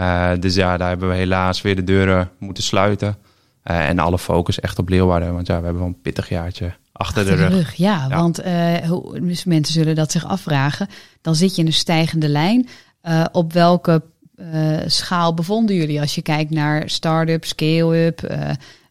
Uh, 0.01 0.31
dus 0.41 0.55
ja, 0.55 0.77
daar 0.77 0.89
hebben 0.89 1.09
we 1.09 1.15
helaas 1.15 1.63
weer 1.63 1.77
de 1.77 1.85
deuren 1.85 2.31
moeten 2.39 2.63
sluiten. 2.63 3.17
Uh, 3.65 3.89
en 3.89 3.99
alle 3.99 4.19
focus 4.19 4.61
echt 4.61 4.79
op 4.79 4.89
Leeuwarden, 4.89 5.35
want 5.35 5.47
ja, 5.47 5.59
we 5.59 5.65
hebben 5.65 5.83
wel 5.83 5.91
een 5.91 6.01
pittig 6.01 6.29
jaartje 6.29 6.73
achter, 6.93 7.25
de, 7.25 7.35
rug. 7.35 7.75
Ja, 7.75 8.09
want 8.09 8.45
uh, 8.45 8.93
dus 9.21 9.45
mensen 9.45 9.75
zullen 9.75 9.95
dat 9.95 10.13
zich 10.13 10.25
afvragen. 10.25 10.89
Dan 11.21 11.35
zit 11.35 11.55
je 11.55 11.61
in 11.61 11.67
een 11.67 11.73
stijgende 11.73 12.29
lijn. 12.29 12.69
Op 13.33 13.53
welke 13.53 14.03
schaal 14.87 15.35
bevonden 15.35 15.77
jullie 15.77 16.01
als 16.01 16.15
je 16.15 16.23
kijkt 16.23 16.51
naar 16.51 16.91
start-up, 16.91 17.45
scale-up, 17.45 18.37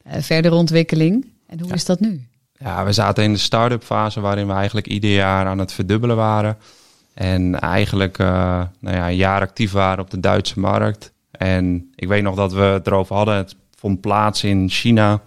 verdere 0.06 0.56
ontwikkeling? 0.56 1.28
En 1.48 1.60
hoe 1.60 1.68
ja. 1.68 1.74
is 1.74 1.86
dat 1.86 2.00
nu? 2.00 2.28
Ja, 2.58 2.86
we 2.86 2.92
zaten 2.92 3.24
in 3.24 3.34
de 3.34 3.40
start-up 3.40 3.84
fase 3.84 4.20
waarin 4.20 4.48
we 4.48 4.54
eigenlijk 4.54 4.88
ieder 4.88 5.10
jaar 5.10 5.46
aan 5.46 5.60
het 5.60 5.72
verdubbelen 5.72 6.16
waren. 6.16 6.58
En 7.14 7.60
eigenlijk 7.60 8.18
nou 8.18 8.68
ja, 8.82 9.08
een 9.08 9.16
jaar 9.16 9.42
actief 9.42 9.72
waren 9.72 10.04
op 10.04 10.10
de 10.10 10.20
Duitse 10.20 10.60
markt. 10.60 11.14
En 11.32 11.92
ik 11.96 12.08
weet 12.08 12.24
nog 12.24 12.36
dat 12.36 12.54
we 12.54 12.62
het 12.62 12.88
erover 12.88 13.16
hadden. 13.16 13.36
Het 13.36 13.56
vond 13.76 14.02
plaats 14.02 14.44
in 14.44 14.70
China. 14.70 15.22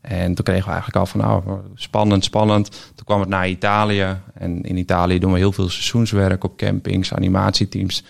En 0.00 0.34
toen 0.34 0.44
kregen 0.44 0.64
we 0.64 0.70
eigenlijk 0.70 0.96
al 0.96 1.06
van, 1.06 1.20
nou, 1.20 1.42
spannend, 1.74 2.24
spannend. 2.24 2.70
Toen 2.70 3.04
kwam 3.04 3.20
het 3.20 3.28
naar 3.28 3.48
Italië. 3.48 4.16
En 4.34 4.62
in 4.62 4.76
Italië 4.76 5.18
doen 5.18 5.32
we 5.32 5.38
heel 5.38 5.52
veel 5.52 5.68
seizoenswerk 5.68 6.44
op 6.44 6.56
campings, 6.56 7.14
animatieteams. 7.14 8.04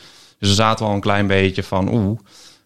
Dus 0.44 0.56
dan 0.56 0.66
zaten 0.66 0.84
we 0.84 0.90
al 0.90 0.96
een 0.96 1.02
klein 1.02 1.26
beetje 1.26 1.62
van, 1.62 1.94
oeh, 1.94 2.18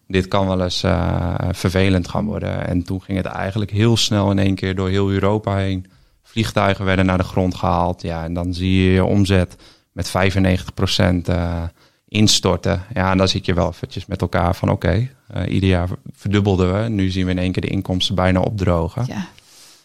dit 0.07 0.27
kan 0.27 0.47
wel 0.47 0.63
eens 0.63 0.83
uh, 0.83 1.33
vervelend 1.51 2.07
gaan 2.07 2.25
worden. 2.25 2.67
En 2.67 2.83
toen 2.83 3.01
ging 3.01 3.17
het 3.17 3.25
eigenlijk 3.25 3.71
heel 3.71 3.97
snel 3.97 4.31
in 4.31 4.39
één 4.39 4.55
keer 4.55 4.75
door 4.75 4.89
heel 4.89 5.11
Europa 5.11 5.55
heen. 5.55 5.85
Vliegtuigen 6.23 6.85
werden 6.85 7.05
naar 7.05 7.17
de 7.17 7.23
grond 7.23 7.55
gehaald. 7.55 8.01
Ja, 8.01 8.23
en 8.23 8.33
dan 8.33 8.53
zie 8.53 8.83
je 8.83 8.91
je 8.91 9.05
omzet 9.05 9.55
met 9.91 10.09
95% 10.09 10.11
uh, 11.29 11.63
instorten. 12.07 12.83
Ja, 12.93 13.11
en 13.11 13.17
dan 13.17 13.27
zit 13.27 13.45
je 13.45 13.53
wel 13.53 13.67
eventjes 13.67 14.05
met 14.05 14.21
elkaar 14.21 14.55
van 14.55 14.69
oké, 14.69 15.09
uh, 15.35 15.53
ieder 15.53 15.69
jaar 15.69 15.89
verdubbelden 16.11 16.83
we. 16.83 16.89
Nu 16.89 17.09
zien 17.09 17.25
we 17.25 17.31
in 17.31 17.37
één 17.37 17.51
keer 17.51 17.61
de 17.61 17.67
inkomsten 17.67 18.15
bijna 18.15 18.39
opdrogen. 18.39 19.03
Ja. 19.07 19.27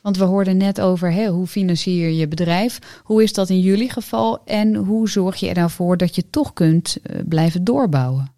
Want 0.04 0.16
we 0.16 0.24
hoorden 0.24 0.56
net 0.56 0.80
over 0.80 1.12
hè, 1.12 1.26
hoe 1.26 1.46
financier 1.46 2.10
je 2.10 2.28
bedrijf. 2.28 3.00
Hoe 3.02 3.22
is 3.22 3.32
dat 3.32 3.48
in 3.48 3.60
jullie 3.60 3.90
geval 3.90 4.42
en 4.44 4.74
hoe 4.74 5.08
zorg 5.08 5.36
je 5.36 5.52
ervoor 5.52 5.96
dat 5.96 6.14
je 6.14 6.30
toch 6.30 6.52
kunt 6.52 6.96
uh, 7.02 7.20
blijven 7.28 7.64
doorbouwen? 7.64 8.32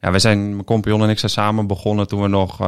Ja, 0.00 0.10
wij 0.10 0.20
zijn, 0.20 0.50
mijn 0.50 0.64
compagnon 0.64 1.02
en 1.02 1.08
ik 1.08 1.18
zijn 1.18 1.30
samen 1.30 1.66
begonnen 1.66 2.08
toen 2.08 2.22
we 2.22 2.28
nog 2.28 2.60
uh, 2.60 2.66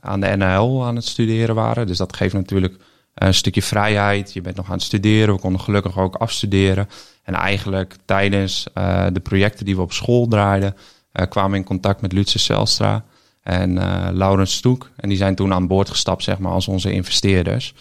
aan 0.00 0.20
de 0.20 0.36
NHL 0.36 0.84
aan 0.84 0.96
het 0.96 1.04
studeren 1.04 1.54
waren. 1.54 1.86
Dus 1.86 1.96
dat 1.96 2.16
geeft 2.16 2.34
natuurlijk 2.34 2.76
een 3.14 3.34
stukje 3.34 3.62
vrijheid. 3.62 4.32
Je 4.32 4.40
bent 4.40 4.56
nog 4.56 4.66
aan 4.66 4.72
het 4.72 4.82
studeren. 4.82 5.34
We 5.34 5.40
konden 5.40 5.60
gelukkig 5.60 5.98
ook 5.98 6.14
afstuderen. 6.14 6.88
En 7.22 7.34
eigenlijk 7.34 7.96
tijdens 8.04 8.66
uh, 8.74 9.06
de 9.12 9.20
projecten 9.20 9.64
die 9.64 9.76
we 9.76 9.82
op 9.82 9.92
school 9.92 10.26
draaiden, 10.26 10.74
kwamen 11.28 11.50
we 11.50 11.56
in 11.56 11.64
contact 11.64 12.00
met 12.00 12.12
Lutse 12.12 12.38
Zelstra 12.38 13.04
en 13.42 13.70
uh, 13.70 14.08
Laurens 14.12 14.54
Stoek. 14.54 14.90
En 14.96 15.08
die 15.08 15.18
zijn 15.18 15.34
toen 15.34 15.52
aan 15.52 15.66
boord 15.66 15.88
gestapt, 15.90 16.22
zeg 16.22 16.38
maar, 16.38 16.52
als 16.52 16.68
onze 16.68 16.92
investeerders. 16.92 17.74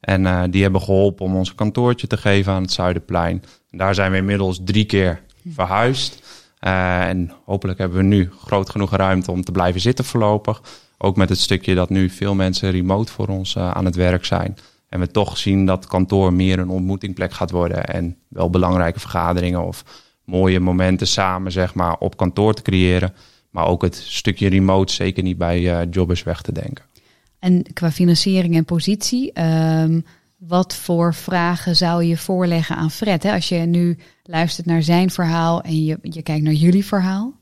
En 0.00 0.50
die 0.50 0.62
hebben 0.62 0.80
geholpen 0.82 1.24
om 1.24 1.36
ons 1.36 1.54
kantoortje 1.54 2.06
te 2.06 2.16
geven 2.16 2.52
aan 2.52 2.62
het 2.62 2.72
Zuiderplein. 2.72 3.42
Daar 3.70 3.94
zijn 3.94 4.10
we 4.10 4.16
inmiddels 4.16 4.60
drie 4.64 4.84
keer 4.84 5.20
verhuisd. 5.48 6.22
en 6.60 7.32
hopelijk 7.44 7.78
hebben 7.78 7.98
we 7.98 8.04
nu 8.04 8.30
groot 8.38 8.70
genoeg 8.70 8.90
ruimte 8.90 9.30
om 9.30 9.44
te 9.44 9.52
blijven 9.52 9.80
zitten 9.80 10.04
voorlopig. 10.04 10.62
Ook 10.98 11.16
met 11.16 11.28
het 11.28 11.38
stukje 11.38 11.74
dat 11.74 11.90
nu 11.90 12.10
veel 12.10 12.34
mensen 12.34 12.70
remote 12.70 13.12
voor 13.12 13.28
ons 13.28 13.58
aan 13.58 13.84
het 13.84 13.94
werk 13.94 14.24
zijn. 14.24 14.56
En 14.94 15.00
we 15.00 15.10
toch 15.10 15.38
zien 15.38 15.66
dat 15.66 15.86
kantoor 15.86 16.32
meer 16.32 16.58
een 16.58 16.68
ontmoetingplek 16.68 17.32
gaat 17.32 17.50
worden. 17.50 17.84
En 17.84 18.16
wel 18.28 18.50
belangrijke 18.50 19.00
vergaderingen 19.00 19.66
of 19.66 19.84
mooie 20.24 20.60
momenten 20.60 21.06
samen 21.06 21.52
zeg 21.52 21.74
maar, 21.74 21.96
op 21.98 22.16
kantoor 22.16 22.54
te 22.54 22.62
creëren. 22.62 23.14
Maar 23.54 23.66
ook 23.66 23.82
het 23.82 23.96
stukje 23.96 24.48
remote 24.48 24.92
zeker 24.92 25.22
niet 25.22 25.38
bij 25.38 25.60
uh, 25.60 25.80
jobbers 25.90 26.22
weg 26.22 26.42
te 26.42 26.52
denken. 26.52 26.84
En 27.38 27.62
qua 27.72 27.90
financiering 27.90 28.56
en 28.56 28.64
positie, 28.64 29.40
um, 29.42 30.04
wat 30.36 30.74
voor 30.74 31.14
vragen 31.14 31.76
zou 31.76 32.04
je 32.04 32.16
voorleggen 32.16 32.76
aan 32.76 32.90
Fred? 32.90 33.22
Hè? 33.22 33.32
Als 33.32 33.48
je 33.48 33.56
nu 33.56 33.98
luistert 34.22 34.66
naar 34.66 34.82
zijn 34.82 35.10
verhaal 35.10 35.62
en 35.62 35.84
je, 35.84 35.98
je 36.02 36.22
kijkt 36.22 36.42
naar 36.42 36.52
jullie 36.52 36.84
verhaal. 36.84 37.32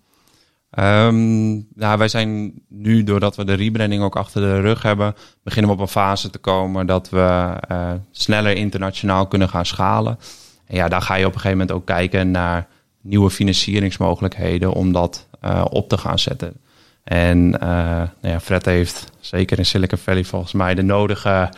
Um, 0.79 1.67
nou, 1.75 1.99
wij 1.99 2.09
zijn 2.09 2.53
nu, 2.69 3.05
doordat 3.05 3.37
we 3.37 3.45
de 3.45 3.55
rebranding 3.55 4.03
ook 4.03 4.17
achter 4.17 4.41
de 4.41 4.61
rug 4.61 4.83
hebben, 4.83 5.15
beginnen 5.43 5.71
we 5.71 5.77
op 5.77 5.83
een 5.83 5.93
fase 5.93 6.31
te 6.31 6.39
komen 6.39 6.87
dat 6.87 7.11
we 7.11 7.57
uh, 7.71 7.93
sneller 8.11 8.57
internationaal 8.57 9.27
kunnen 9.27 9.49
gaan 9.49 9.67
schalen. 9.67 10.19
En 10.67 10.77
ja, 10.77 10.89
daar 10.89 11.03
ga 11.03 11.15
je 11.15 11.27
op 11.27 11.35
een 11.35 11.41
gegeven 11.41 11.59
moment 11.59 11.77
ook 11.77 11.87
kijken 11.87 12.31
naar 12.31 12.69
nieuwe 13.01 13.31
financieringsmogelijkheden 13.31 14.73
om 14.73 14.93
dat 14.93 15.29
uh, 15.45 15.65
op 15.71 15.89
te 15.89 15.99
gaan 15.99 16.19
zetten. 16.19 16.53
En 17.05 17.39
uh, 17.39 17.61
nou 17.61 18.09
ja, 18.21 18.41
Fred 18.41 18.65
heeft 18.65 19.13
zeker 19.21 19.59
in 19.59 19.67
Silicon 19.67 19.99
Valley 19.99 20.25
volgens 20.25 20.53
mij 20.53 20.75
de 20.75 20.83
nodige 20.83 21.53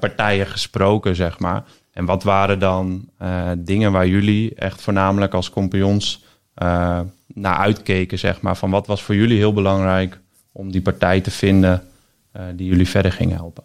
partijen 0.00 0.46
gesproken, 0.46 1.16
zeg 1.16 1.38
maar. 1.38 1.64
En 1.92 2.04
wat 2.04 2.22
waren 2.22 2.58
dan 2.58 3.08
dingen 3.58 3.92
waar 3.92 4.06
jullie 4.06 4.54
echt 4.54 4.82
voornamelijk 4.82 5.34
als 5.34 5.50
compagnons 5.50 6.24
naar 7.26 7.56
uitkeken, 7.56 8.18
zeg 8.18 8.40
maar. 8.40 8.56
Van 8.56 8.70
wat 8.70 8.86
was 8.86 9.02
voor 9.02 9.14
jullie 9.14 9.38
heel 9.38 9.52
belangrijk 9.52 10.18
om 10.52 10.70
die 10.70 10.82
partij 10.82 11.20
te 11.20 11.30
vinden 11.30 11.82
die 12.54 12.68
jullie 12.68 12.88
verder 12.88 13.12
ging 13.12 13.32
helpen? 13.32 13.62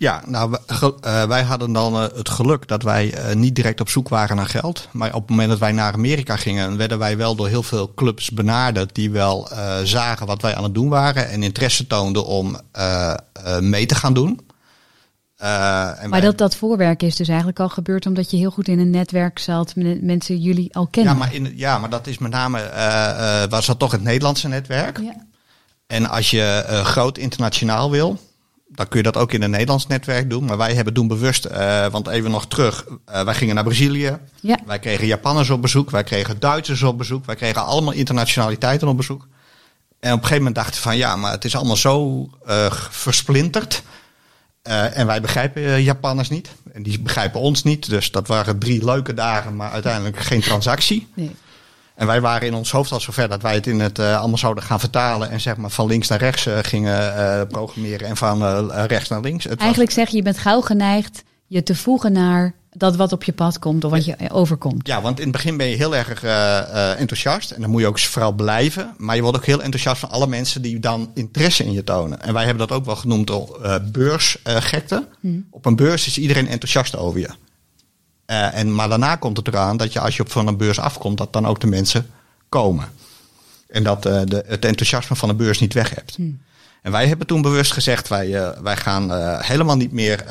Ja, 0.00 0.22
nou, 0.26 0.56
uh, 1.04 1.24
wij 1.24 1.42
hadden 1.42 1.72
dan 1.72 1.94
uh, 1.94 2.02
het 2.14 2.28
geluk 2.28 2.68
dat 2.68 2.82
wij 2.82 3.14
niet 3.34 3.54
direct 3.54 3.80
op 3.80 3.88
zoek 3.88 4.08
waren 4.08 4.36
naar 4.36 4.46
geld. 4.46 4.88
Maar 4.92 5.14
op 5.14 5.20
het 5.20 5.30
moment 5.30 5.48
dat 5.48 5.58
wij 5.58 5.72
naar 5.72 5.92
Amerika 5.92 6.36
gingen, 6.36 6.76
werden 6.76 6.98
wij 6.98 7.16
wel 7.16 7.34
door 7.34 7.48
heel 7.48 7.62
veel 7.62 7.94
clubs 7.94 8.30
benaderd 8.30 8.94
die 8.94 9.10
wel 9.10 9.48
zagen 9.84 10.26
wat 10.26 10.42
wij 10.42 10.54
aan 10.54 10.62
het 10.62 10.74
doen 10.74 10.88
waren 10.88 11.28
en 11.28 11.42
interesse 11.42 11.86
toonden 11.86 12.26
om 12.26 12.60
mee 13.60 13.86
te 13.86 13.94
gaan 13.94 14.14
doen. 14.14 14.40
Uh, 15.42 15.46
maar 16.04 16.20
dat, 16.20 16.38
dat 16.38 16.56
voorwerk 16.56 17.02
is 17.02 17.16
dus 17.16 17.28
eigenlijk 17.28 17.60
al 17.60 17.68
gebeurd 17.68 18.06
omdat 18.06 18.30
je 18.30 18.36
heel 18.36 18.50
goed 18.50 18.68
in 18.68 18.78
een 18.78 18.90
netwerk 18.90 19.38
zat, 19.38 19.76
met 19.76 20.02
mensen 20.02 20.38
jullie 20.38 20.74
al 20.74 20.86
kennen. 20.86 21.12
Ja, 21.12 21.18
maar, 21.18 21.34
in, 21.34 21.52
ja, 21.56 21.78
maar 21.78 21.90
dat 21.90 22.06
is 22.06 22.18
met 22.18 22.30
name, 22.30 22.70
uh, 22.74 23.50
was 23.50 23.66
dat 23.66 23.78
toch 23.78 23.92
het 23.92 24.02
Nederlandse 24.02 24.48
netwerk. 24.48 24.98
Ja. 24.98 25.26
En 25.86 26.08
als 26.08 26.30
je 26.30 26.64
groot 26.84 27.18
internationaal 27.18 27.90
wil, 27.90 28.18
dan 28.72 28.88
kun 28.88 28.98
je 28.98 29.04
dat 29.04 29.16
ook 29.16 29.32
in 29.32 29.42
een 29.42 29.50
Nederlands 29.50 29.86
netwerk 29.86 30.30
doen. 30.30 30.44
Maar 30.44 30.56
wij 30.56 30.74
hebben 30.74 30.94
doen 30.94 31.08
bewust, 31.08 31.48
want 31.90 32.08
even 32.08 32.30
nog 32.30 32.46
terug, 32.46 32.84
wij 33.04 33.34
gingen 33.34 33.54
naar 33.54 33.64
Brazilië. 33.64 34.18
Ja. 34.40 34.58
Wij 34.66 34.78
kregen 34.78 35.06
Japanners 35.06 35.50
op 35.50 35.62
bezoek, 35.62 35.90
wij 35.90 36.04
kregen 36.04 36.40
Duitsers 36.40 36.82
op 36.82 36.98
bezoek, 36.98 37.24
wij 37.24 37.36
kregen 37.36 37.64
allemaal 37.64 37.92
internationaliteiten 37.92 38.88
op 38.88 38.96
bezoek. 38.96 39.28
En 40.00 40.12
op 40.12 40.16
een 40.16 40.26
gegeven 40.26 40.36
moment 40.36 40.54
dachten 40.54 40.74
we 40.74 40.80
van 40.80 40.96
ja, 40.96 41.16
maar 41.16 41.32
het 41.32 41.44
is 41.44 41.56
allemaal 41.56 41.76
zo 41.76 42.28
versplinterd 42.90 43.82
uh, 44.68 44.98
en 44.98 45.06
wij 45.06 45.20
begrijpen 45.20 45.82
Japanners 45.82 46.28
niet. 46.28 46.48
En 46.72 46.82
die 46.82 47.00
begrijpen 47.00 47.40
ons 47.40 47.62
niet. 47.62 47.88
Dus 47.88 48.10
dat 48.10 48.26
waren 48.26 48.58
drie 48.58 48.84
leuke 48.84 49.14
dagen, 49.14 49.56
maar 49.56 49.70
uiteindelijk 49.70 50.18
geen 50.18 50.40
transactie. 50.40 51.08
Nee. 51.14 51.36
En 52.00 52.06
wij 52.06 52.20
waren 52.20 52.46
in 52.46 52.54
ons 52.54 52.70
hoofd 52.70 52.92
al 52.92 53.00
zover 53.00 53.28
dat 53.28 53.42
wij 53.42 53.54
het 53.54 53.66
in 53.66 53.80
het 53.80 53.98
uh, 53.98 54.18
allemaal 54.18 54.38
zouden 54.38 54.64
gaan 54.64 54.80
vertalen. 54.80 55.30
En 55.30 55.40
zeg 55.40 55.56
maar 55.56 55.70
van 55.70 55.86
links 55.86 56.08
naar 56.08 56.18
rechts 56.18 56.48
gingen 56.62 57.46
programmeren 57.46 58.08
en 58.08 58.16
van 58.16 58.70
rechts 58.70 59.08
naar 59.08 59.20
links. 59.20 59.44
Het 59.44 59.60
Eigenlijk 59.60 59.90
zeg 59.90 60.08
je, 60.08 60.16
je 60.16 60.22
bent 60.22 60.38
gauw 60.38 60.60
geneigd 60.60 61.22
je 61.46 61.62
te 61.62 61.74
voegen 61.74 62.12
naar 62.12 62.54
dat 62.70 62.96
wat 62.96 63.12
op 63.12 63.24
je 63.24 63.32
pad 63.32 63.58
komt 63.58 63.84
of 63.84 63.90
wat 63.90 64.04
je 64.04 64.16
overkomt. 64.30 64.86
Ja, 64.86 65.00
want 65.00 65.18
in 65.18 65.24
het 65.24 65.32
begin 65.32 65.56
ben 65.56 65.66
je 65.66 65.76
heel 65.76 65.96
erg 65.96 66.24
uh, 66.24 67.00
enthousiast. 67.00 67.50
En 67.50 67.60
dan 67.60 67.70
moet 67.70 67.80
je 67.80 67.86
ook 67.86 67.98
vooral 67.98 68.32
blijven. 68.32 68.94
Maar 68.96 69.16
je 69.16 69.22
wordt 69.22 69.36
ook 69.36 69.44
heel 69.44 69.62
enthousiast 69.62 70.00
van 70.00 70.10
alle 70.10 70.26
mensen 70.26 70.62
die 70.62 70.78
dan 70.78 71.10
interesse 71.14 71.64
in 71.64 71.72
je 71.72 71.84
tonen. 71.84 72.22
En 72.22 72.32
wij 72.32 72.44
hebben 72.44 72.68
dat 72.68 72.76
ook 72.76 72.84
wel 72.84 72.96
genoemd 72.96 73.26
door 73.26 73.58
uh, 73.62 73.74
beursgekte. 73.92 75.06
Hmm. 75.20 75.46
Op 75.50 75.66
een 75.66 75.76
beurs 75.76 76.06
is 76.06 76.18
iedereen 76.18 76.48
enthousiast 76.48 76.96
over 76.96 77.20
je. 77.20 77.28
En, 78.30 78.74
maar 78.74 78.88
daarna 78.88 79.16
komt 79.16 79.36
het 79.36 79.48
eraan 79.48 79.76
dat 79.76 79.92
je 79.92 80.00
als 80.00 80.16
je 80.16 80.22
op 80.22 80.30
van 80.30 80.46
een 80.46 80.56
beurs 80.56 80.78
afkomt, 80.78 81.18
dat 81.18 81.32
dan 81.32 81.46
ook 81.46 81.60
de 81.60 81.66
mensen 81.66 82.10
komen. 82.48 82.88
En 83.68 83.82
dat 83.82 84.02
de, 84.02 84.44
het 84.46 84.64
enthousiasme 84.64 85.16
van 85.16 85.28
de 85.28 85.34
beurs 85.34 85.58
niet 85.58 85.74
weg 85.74 85.94
hebt. 85.94 86.16
Hmm. 86.16 86.40
En 86.82 86.92
wij 86.92 87.06
hebben 87.06 87.26
toen 87.26 87.42
bewust 87.42 87.72
gezegd, 87.72 88.08
wij, 88.08 88.54
wij 88.62 88.76
gaan 88.76 89.12
helemaal 89.42 89.76
niet 89.76 89.92
meer 89.92 90.24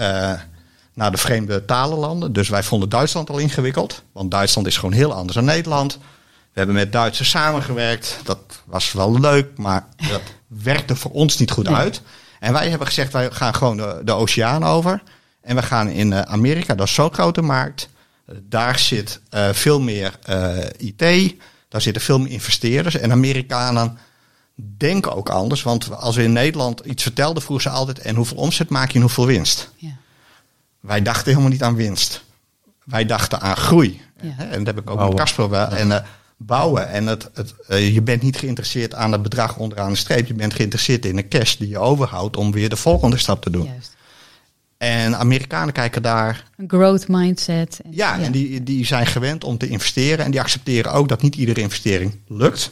naar 0.99 1.11
de 1.11 1.17
vreemde 1.17 1.65
talenlanden. 1.65 2.33
Dus 2.33 2.49
wij 2.49 2.63
vonden 2.63 2.89
Duitsland 2.89 3.29
al 3.29 3.37
ingewikkeld. 3.37 4.03
Want 4.11 4.31
Duitsland 4.31 4.67
is 4.67 4.77
gewoon 4.77 4.93
heel 4.93 5.13
anders 5.13 5.35
dan 5.35 5.45
Nederland. 5.45 5.93
We 6.53 6.65
hebben 6.65 6.75
met 6.75 6.91
Duitsers 6.91 7.29
samengewerkt. 7.29 8.19
Dat 8.23 8.39
was 8.65 8.91
wel 8.91 9.19
leuk, 9.19 9.57
maar 9.57 9.87
dat 10.09 10.21
werkte 10.63 10.95
voor 10.95 11.11
ons 11.11 11.37
niet 11.37 11.51
goed 11.51 11.67
uit. 11.67 12.01
En 12.39 12.53
wij 12.53 12.69
hebben 12.69 12.87
gezegd, 12.87 13.13
wij 13.13 13.31
gaan 13.31 13.55
gewoon 13.55 13.77
de, 13.77 14.01
de 14.03 14.13
oceaan 14.13 14.63
over. 14.63 15.01
En 15.49 15.55
we 15.55 15.61
gaan 15.61 15.89
in 15.89 16.11
uh, 16.11 16.21
Amerika, 16.21 16.75
dat 16.75 16.87
is 16.87 16.93
zo'n 16.93 17.13
grote 17.13 17.41
markt. 17.41 17.89
daar 18.41 18.79
zit 18.79 19.19
uh, 19.33 19.49
veel 19.49 19.79
meer 19.79 20.19
uh, 20.29 20.57
eh, 20.57 20.71
IT. 20.77 21.35
Daar 21.69 21.81
zitten 21.81 22.01
veel 22.01 22.19
meer 22.19 22.31
investeerders. 22.31 22.95
En 22.95 23.11
Amerikanen 23.11 23.97
denken 24.55 25.15
ook 25.15 25.29
anders. 25.29 25.63
Want 25.63 25.95
als 25.95 26.15
we 26.15 26.23
in 26.23 26.31
Nederland 26.31 26.79
iets 26.79 27.03
vertelden, 27.03 27.43
vroegen 27.43 27.71
ze 27.71 27.77
altijd... 27.77 27.99
en 27.99 28.15
hoeveel 28.15 28.37
omzet 28.37 28.69
maak 28.69 28.87
je 28.87 28.95
en 28.95 29.01
hoeveel 29.01 29.25
winst? 29.25 29.71
Ja. 29.75 29.89
Wij 30.79 31.01
dachten 31.01 31.27
helemaal 31.31 31.51
niet 31.51 31.63
aan 31.63 31.75
winst. 31.75 32.23
Wij 32.83 33.05
dachten 33.05 33.41
aan 33.41 33.57
groei. 33.57 34.01
En 34.37 34.63
dat 34.63 34.75
heb 34.75 34.79
ik 34.79 34.89
ook 34.89 34.95
bouwen. 34.95 35.07
met 35.07 35.25
Casper 35.25 35.53
en 35.53 35.87
uh, 35.87 35.97
bouwen. 36.37 36.89
En 36.89 37.07
het, 37.07 37.29
het, 37.33 37.53
uh, 37.69 37.93
je 37.93 38.01
bent 38.01 38.21
niet 38.21 38.37
geïnteresseerd 38.37 38.95
aan 38.95 39.11
het 39.11 39.21
bedrag 39.21 39.57
onderaan 39.57 39.91
de 39.91 39.97
streep. 39.97 40.27
Je 40.27 40.33
bent 40.33 40.53
geïnteresseerd 40.53 41.05
in 41.05 41.15
de 41.15 41.27
cash 41.27 41.55
die 41.55 41.69
je 41.69 41.79
overhoudt 41.79 42.37
om 42.37 42.51
weer 42.51 42.69
de 42.69 42.75
volgende 42.75 43.17
stap 43.17 43.41
te 43.41 43.49
doen. 43.49 43.65
Juist. 43.65 43.97
En 44.79 45.15
Amerikanen 45.15 45.73
kijken 45.73 46.01
daar. 46.01 46.43
Een 46.57 46.69
growth 46.69 47.07
mindset. 47.07 47.79
ja, 47.89 48.19
en 48.19 48.31
die, 48.31 48.63
die 48.63 48.85
zijn 48.85 49.05
gewend 49.05 49.43
om 49.43 49.57
te 49.57 49.67
investeren. 49.67 50.25
En 50.25 50.31
die 50.31 50.39
accepteren 50.39 50.91
ook 50.91 51.07
dat 51.07 51.21
niet 51.21 51.35
iedere 51.35 51.61
investering 51.61 52.19
lukt. 52.27 52.71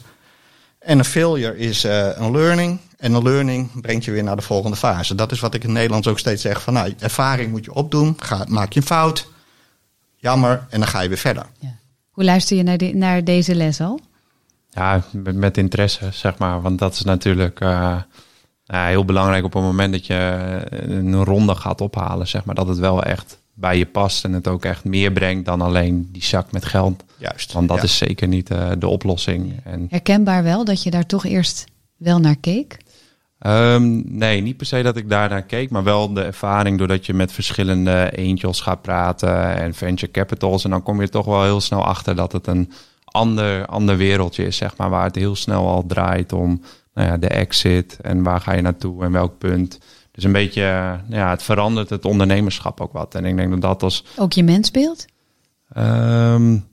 En 0.80 1.00
een 1.00 1.06
failure 1.06 1.58
is 1.58 1.86
uh, 1.86 2.10
een 2.16 2.32
learning. 2.32 2.80
En 2.98 3.14
een 3.14 3.24
learning 3.24 3.82
brengt 3.82 4.06
je 4.06 4.12
weer 4.12 4.24
naar 4.24 4.36
de 4.36 4.42
volgende 4.42 4.78
fase. 4.78 5.16
Dat 5.16 5.32
is 5.32 5.40
wat 5.40 5.54
ik 5.54 5.64
in 5.64 5.72
Nederland 5.72 6.08
ook 6.08 6.20
steeds 6.20 6.42
zeg. 6.42 6.62
Van 6.62 6.74
nou, 6.74 6.94
ervaring 7.00 7.52
moet 7.52 7.66
je 7.66 7.74
opdoen. 7.74 8.16
Ga, 8.20 8.46
maak 8.48 8.74
je 8.74 8.80
een 8.80 8.86
fout. 8.86 9.28
Jammer. 10.16 10.66
En 10.70 10.80
dan 10.80 10.90
ga 10.90 11.02
je 11.02 11.10
weer 11.10 11.18
verder. 11.18 11.46
Ja. 11.60 11.76
Hoe 12.12 12.24
luister 12.24 12.58
je 12.58 12.64
naar, 12.64 12.78
de, 12.78 12.94
naar 12.94 13.24
deze 13.24 13.56
les 13.56 13.82
al? 13.82 14.00
Ja, 14.70 15.04
met, 15.12 15.36
met, 15.36 15.58
interesse, 15.58 16.10
zeg 16.12 16.38
maar. 16.38 16.62
Want 16.62 16.80
dat 16.80 16.94
is 16.94 17.02
natuurlijk 17.02 17.60
uh, 17.60 18.02
heel 18.68 19.06
belangrijk 19.06 19.44
op 19.44 19.54
het 19.54 19.64
moment 19.64 19.92
dat 19.92 20.06
je 20.06 20.60
een 20.70 21.24
ronde 21.24 21.56
gaat 21.56 21.82
ophalen. 21.82 22.28
Zeg 22.28 22.46
maar, 22.46 22.56
dat 22.56 22.68
het 22.68 22.78
wel 22.78 23.04
echt 23.04 23.40
bij 23.54 23.78
je 23.78 23.86
past 23.86 24.24
en 24.24 24.34
het 24.34 24.48
ook 24.48 24.66
echt 24.66 24.84
meer 24.84 25.12
brengt 25.12 25.46
dan 25.46 25.62
alleen 25.62 26.10
die 26.12 26.24
zak 26.24 26.52
met 26.52 26.66
geld. 26.66 27.04
Juist. 27.18 27.54
Want 27.54 27.68
dat 27.68 27.84
is 27.84 27.98
zeker 27.98 28.28
niet 28.28 28.50
uh, 28.50 28.72
de 28.80 28.88
oplossing. 28.88 29.60
En 29.64 29.88
Herkenbaar 29.90 30.44
wel 30.44 30.66
dat 30.66 30.84
je 30.84 30.90
daar 30.90 31.06
toch 31.06 31.26
eerst 31.26 31.66
wel 31.98 32.20
naar 32.20 32.36
keek? 32.36 32.78
Um, 33.40 34.04
nee, 34.06 34.42
niet 34.42 34.58
per 34.58 34.66
se 34.66 34.82
dat 34.82 34.98
ik 34.98 35.10
daar 35.10 35.30
naar 35.30 35.42
keek, 35.42 35.70
maar 35.70 35.84
wel 35.84 36.14
de 36.14 36.22
ervaring 36.22 36.78
doordat 36.78 37.06
je 37.06 37.14
met 37.14 37.32
verschillende 37.32 38.14
angels 38.18 38.62
gaat 38.62 38.82
praten 38.82 39.56
en 39.56 39.74
venture 39.74 40.12
capitals. 40.12 40.64
En 40.64 40.70
dan 40.70 40.84
kom 40.84 41.02
je 41.02 41.10
toch 41.10 41.26
wel 41.26 41.44
heel 41.44 41.62
snel 41.62 41.84
achter 41.84 42.16
dat 42.16 42.32
het 42.32 42.48
een 42.48 42.72
ander, 43.04 43.66
ander 43.66 43.98
wereldje 43.98 44.46
is, 44.46 44.58
zeg 44.58 44.78
maar, 44.78 44.90
waar 44.90 45.04
het 45.04 45.16
heel 45.16 45.36
snel 45.36 45.68
al 45.68 45.86
draait 45.88 46.34
om 46.34 46.62
nou 46.98 47.10
ja, 47.10 47.18
de 47.18 47.28
exit 47.28 47.98
en 48.02 48.24
waar 48.24 48.42
ga 48.42 48.54
je 48.54 48.62
naartoe 48.62 49.04
en 49.04 49.12
welk 49.12 49.38
punt. 49.38 49.80
Dus 50.12 50.24
een 50.24 50.32
beetje, 50.32 50.62
ja, 51.10 51.30
het 51.30 51.44
verandert 51.44 51.90
het 51.90 52.06
ondernemerschap 52.06 52.82
ook 52.82 52.94
wat. 52.94 53.16
En 53.16 53.26
ik 53.26 53.36
denk 53.36 53.52
dat 53.52 53.62
dat 53.62 53.84
als... 53.84 54.04
Ook 54.18 54.34
je 54.34 54.44
mensbeeld? 54.44 55.06
Um, 55.78 56.66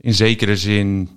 in 0.00 0.14
zekere 0.14 0.56
zin 0.56 1.16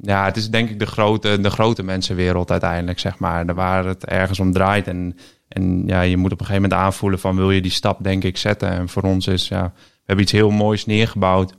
ja, 0.00 0.24
het 0.24 0.36
is 0.36 0.50
denk 0.50 0.70
ik 0.70 0.78
de 0.78 0.86
grote, 0.86 1.40
de 1.40 1.50
grote 1.50 1.82
mensenwereld 1.82 2.50
uiteindelijk, 2.50 2.98
zeg 2.98 3.18
maar. 3.18 3.54
Waar 3.54 3.84
het 3.84 4.04
ergens 4.04 4.40
om 4.40 4.52
draait. 4.52 4.86
En, 4.86 5.16
en 5.48 5.82
ja, 5.86 6.00
je 6.00 6.16
moet 6.16 6.32
op 6.32 6.40
een 6.40 6.46
gegeven 6.46 6.68
moment 6.68 6.80
aanvoelen 6.80 7.18
van 7.18 7.36
wil 7.36 7.50
je 7.50 7.60
die 7.60 7.70
stap 7.70 8.02
denk 8.02 8.24
ik 8.24 8.36
zetten. 8.36 8.70
En 8.70 8.88
voor 8.88 9.02
ons 9.02 9.26
is, 9.26 9.48
ja, 9.48 9.72
we 9.74 10.02
hebben 10.04 10.24
iets 10.24 10.32
heel 10.32 10.50
moois 10.50 10.86
neergebouwd. 10.86 11.54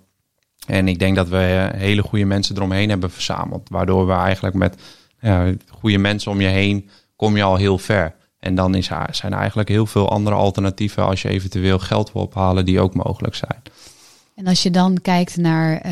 En 0.68 0.88
ik 0.88 1.00
denk 1.00 1.16
dat 1.16 1.30
we 1.30 1.38
eh, 1.38 1.80
hele 1.80 2.02
goede 2.02 2.26
mensen 2.26 2.56
eromheen 2.56 2.90
hebben 2.90 3.12
verzameld. 3.12 3.70
Waardoor 3.70 4.08
we 4.08 4.14
eigenlijk 4.14 4.56
met 4.56 4.82
ja, 5.22 5.54
goede 5.70 5.98
mensen 5.98 6.32
om 6.32 6.42
je 6.42 6.48
heen 6.48 6.90
kom 7.16 7.36
je 7.36 7.44
al 7.44 7.56
heel 7.56 7.78
ver. 7.78 8.16
En 8.40 8.56
dan 8.56 8.76
is, 8.76 8.86
zijn 9.12 9.32
er 9.32 9.40
eigenlijk 9.40 9.70
heel 9.70 9.86
veel 9.86 10.10
andere 10.10 10.36
alternatieven 10.36 11.06
als 11.06 11.22
je 11.22 11.30
eventueel 11.30 11.80
geld 11.80 12.12
wil 12.12 12.22
ophalen 12.22 12.66
die 12.66 12.80
ook 12.80 12.94
mogelijk 12.94 13.36
zijn. 13.36 13.62
En 14.36 14.48
als 14.48 14.64
je 14.64 14.72
dan 14.72 15.02
kijkt 15.02 15.38
naar 15.38 15.86
uh, 15.86 15.92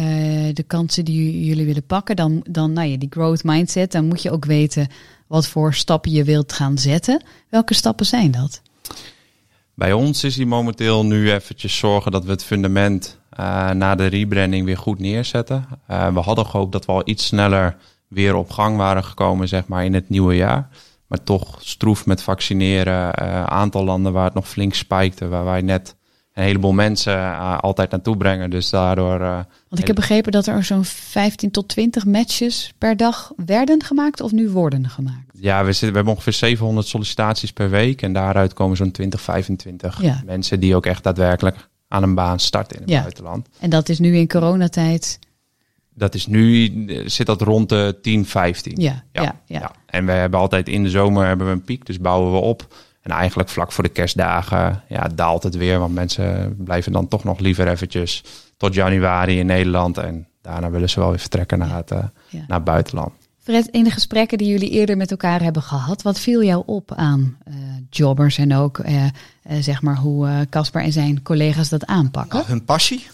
de 0.54 0.64
kansen 0.68 1.06
die 1.06 1.46
jullie 1.46 1.66
willen 1.66 1.86
pakken, 1.86 2.16
dan, 2.16 2.44
dan 2.50 2.74
nou 2.74 2.88
ja, 2.88 2.98
die 2.98 3.10
growth 3.10 3.44
mindset, 3.44 3.92
dan 3.92 4.06
moet 4.06 4.22
je 4.22 4.32
ook 4.32 4.46
weten 4.46 4.88
wat 5.28 5.48
voor 5.48 5.74
stappen 5.74 6.12
je 6.12 6.24
wilt 6.24 6.54
gaan 6.54 6.78
zetten. 6.78 7.24
Welke 7.50 7.74
stappen 7.74 8.06
zijn 8.06 8.32
dat? 8.32 8.62
Bij 9.74 9.94
ons 9.94 10.24
is 10.24 10.36
die 10.36 10.46
momenteel 10.46 11.06
nu 11.06 11.32
eventjes 11.32 11.78
zorgen 11.78 12.12
dat 12.12 12.26
we 12.26 12.32
het 12.32 12.44
fundament 12.44 13.20
uh, 13.40 13.72
na 13.72 13.96
de 13.96 14.06
rebranding 14.06 14.66
weer 14.66 14.78
goed 14.78 15.00
neerzetten. 15.00 15.66
Uh, 15.92 16.14
we 16.14 16.20
hadden 16.20 16.46
gehoopt 16.46 16.72
dat 16.72 16.86
we 16.86 16.92
al 16.92 17.02
iets 17.06 17.26
sneller 17.26 17.78
weer 18.08 18.36
op 18.36 18.52
gang 18.52 18.78
waren 18.78 19.04
gekomen, 19.04 19.48
zeg 19.48 19.68
maar, 19.68 19.86
in 19.86 19.94
het 19.94 20.10
nieuwe 20.10 20.36
jaar. 20.36 20.70
Maar 21.08 21.24
toch 21.24 21.58
stroef 21.60 22.06
met 22.06 22.22
vaccineren, 22.22 23.18
aantal 23.50 23.84
landen 23.84 24.14
waar 24.14 24.26
het 24.26 24.34
nog 24.34 24.48
flink 24.48 24.74
spijkte, 24.74 25.28
waar 25.28 25.46
wij 25.46 25.62
net 25.62 25.96
een 26.38 26.44
heleboel 26.44 26.72
mensen 26.72 27.18
uh, 27.18 27.58
altijd 27.58 27.92
naartoe 27.92 28.18
brengen. 28.18 28.50
Dus 28.50 28.70
daardoor. 28.70 29.22
Uh, 29.22 29.36
Want 29.70 29.82
ik 29.82 29.88
heb 29.88 29.96
begrepen 29.96 30.32
dat 30.32 30.48
er 30.48 30.64
zo'n 30.64 30.86
15 30.86 31.52
tot 31.52 31.68
20 31.68 32.06
matches 32.06 32.74
per 32.78 32.98
dag 32.98 33.32
werden 33.46 33.84
gemaakt 33.84 34.22
of 34.22 34.32
nu 34.32 34.50
worden 34.50 34.90
gemaakt. 34.90 35.32
Ja, 35.40 35.64
we, 35.64 35.72
zitten, 35.72 35.90
we 35.90 35.96
hebben 35.96 36.14
ongeveer 36.14 36.34
700 36.34 36.88
sollicitaties 36.88 37.54
per 37.54 37.70
week. 37.70 38.02
En 38.02 38.14
daaruit 38.14 38.54
komen 38.54 38.78
zo'n 38.78 38.92
20, 38.92 39.22
25 39.22 40.02
ja. 40.02 40.22
mensen 40.26 40.60
die 40.60 40.76
ook 40.76 40.86
echt 40.86 41.04
daadwerkelijk 41.04 41.70
aan 41.88 42.04
een 42.04 42.16
baan 42.16 42.40
starten 42.40 42.76
in 42.76 42.82
het 42.82 42.92
ja. 42.92 43.02
buitenland. 43.02 43.48
En 43.60 43.70
dat 43.70 43.90
is 43.90 44.00
nu 44.00 44.18
in 44.18 44.28
coronatijd. 44.28 45.20
Dat 45.98 46.16
is 46.16 46.28
nu, 46.28 46.72
zit 47.06 47.26
dat 47.26 47.42
rond 47.42 47.70
de 47.70 47.98
10, 48.02 48.26
15. 48.26 48.74
Ja, 48.82 49.04
ja, 49.12 49.22
ja. 49.22 49.36
ja. 49.46 49.72
En 49.86 50.06
we 50.06 50.12
hebben 50.12 50.40
altijd 50.40 50.68
in 50.70 50.84
de 50.84 50.90
zomer 50.90 51.26
hebben 51.26 51.48
we 51.48 51.54
een 51.54 51.62
piek, 51.62 51.86
dus 51.86 52.00
bouwen 52.00 52.32
we 52.32 52.38
op. 52.38 52.68
En 53.02 53.12
eigenlijk 53.12 53.50
vlak 53.50 53.72
voor 53.72 53.84
de 53.84 53.90
kerstdagen 53.90 54.84
ja, 54.88 55.10
daalt 55.16 55.44
het 55.44 55.56
weer. 55.56 55.80
Want 55.80 55.94
mensen 55.94 56.56
blijven 56.58 56.92
dan 56.92 57.08
toch 57.08 57.24
nog 57.24 57.40
liever 57.40 57.68
eventjes 57.68 58.24
tot 58.58 58.74
januari 58.74 59.40
in 59.40 59.46
Nederland. 59.46 59.98
En 59.98 60.28
daarna 60.42 60.70
willen 60.70 60.90
ze 60.90 61.00
wel 61.00 61.10
weer 61.10 61.20
vertrekken 61.20 61.58
naar 61.58 61.76
het, 61.76 61.92
uh, 61.92 61.98
naar 62.30 62.58
het 62.58 62.64
buitenland. 62.64 63.12
Fred, 63.40 63.68
in 63.68 63.84
de 63.84 63.92
gesprekken 63.92 64.38
die 64.38 64.48
jullie 64.48 64.70
eerder 64.70 64.98
met 64.98 65.12
elkaar 65.12 65.42
hebben 65.42 65.62
gehad, 65.62 66.02
wat 66.02 66.20
viel 66.20 66.44
jou 66.44 66.64
op 66.66 66.94
aan 66.94 67.38
uh, 67.48 67.56
jobbers 67.90 68.38
en 68.38 68.56
ook 68.56 68.78
uh, 68.78 69.04
zeg 69.60 69.82
maar 69.82 69.98
hoe 69.98 70.48
Casper 70.50 70.82
en 70.82 70.92
zijn 70.92 71.22
collega's 71.22 71.70
dat 71.70 71.86
aanpakken? 71.86 72.44
hun 72.46 72.66
passie. 72.66 73.08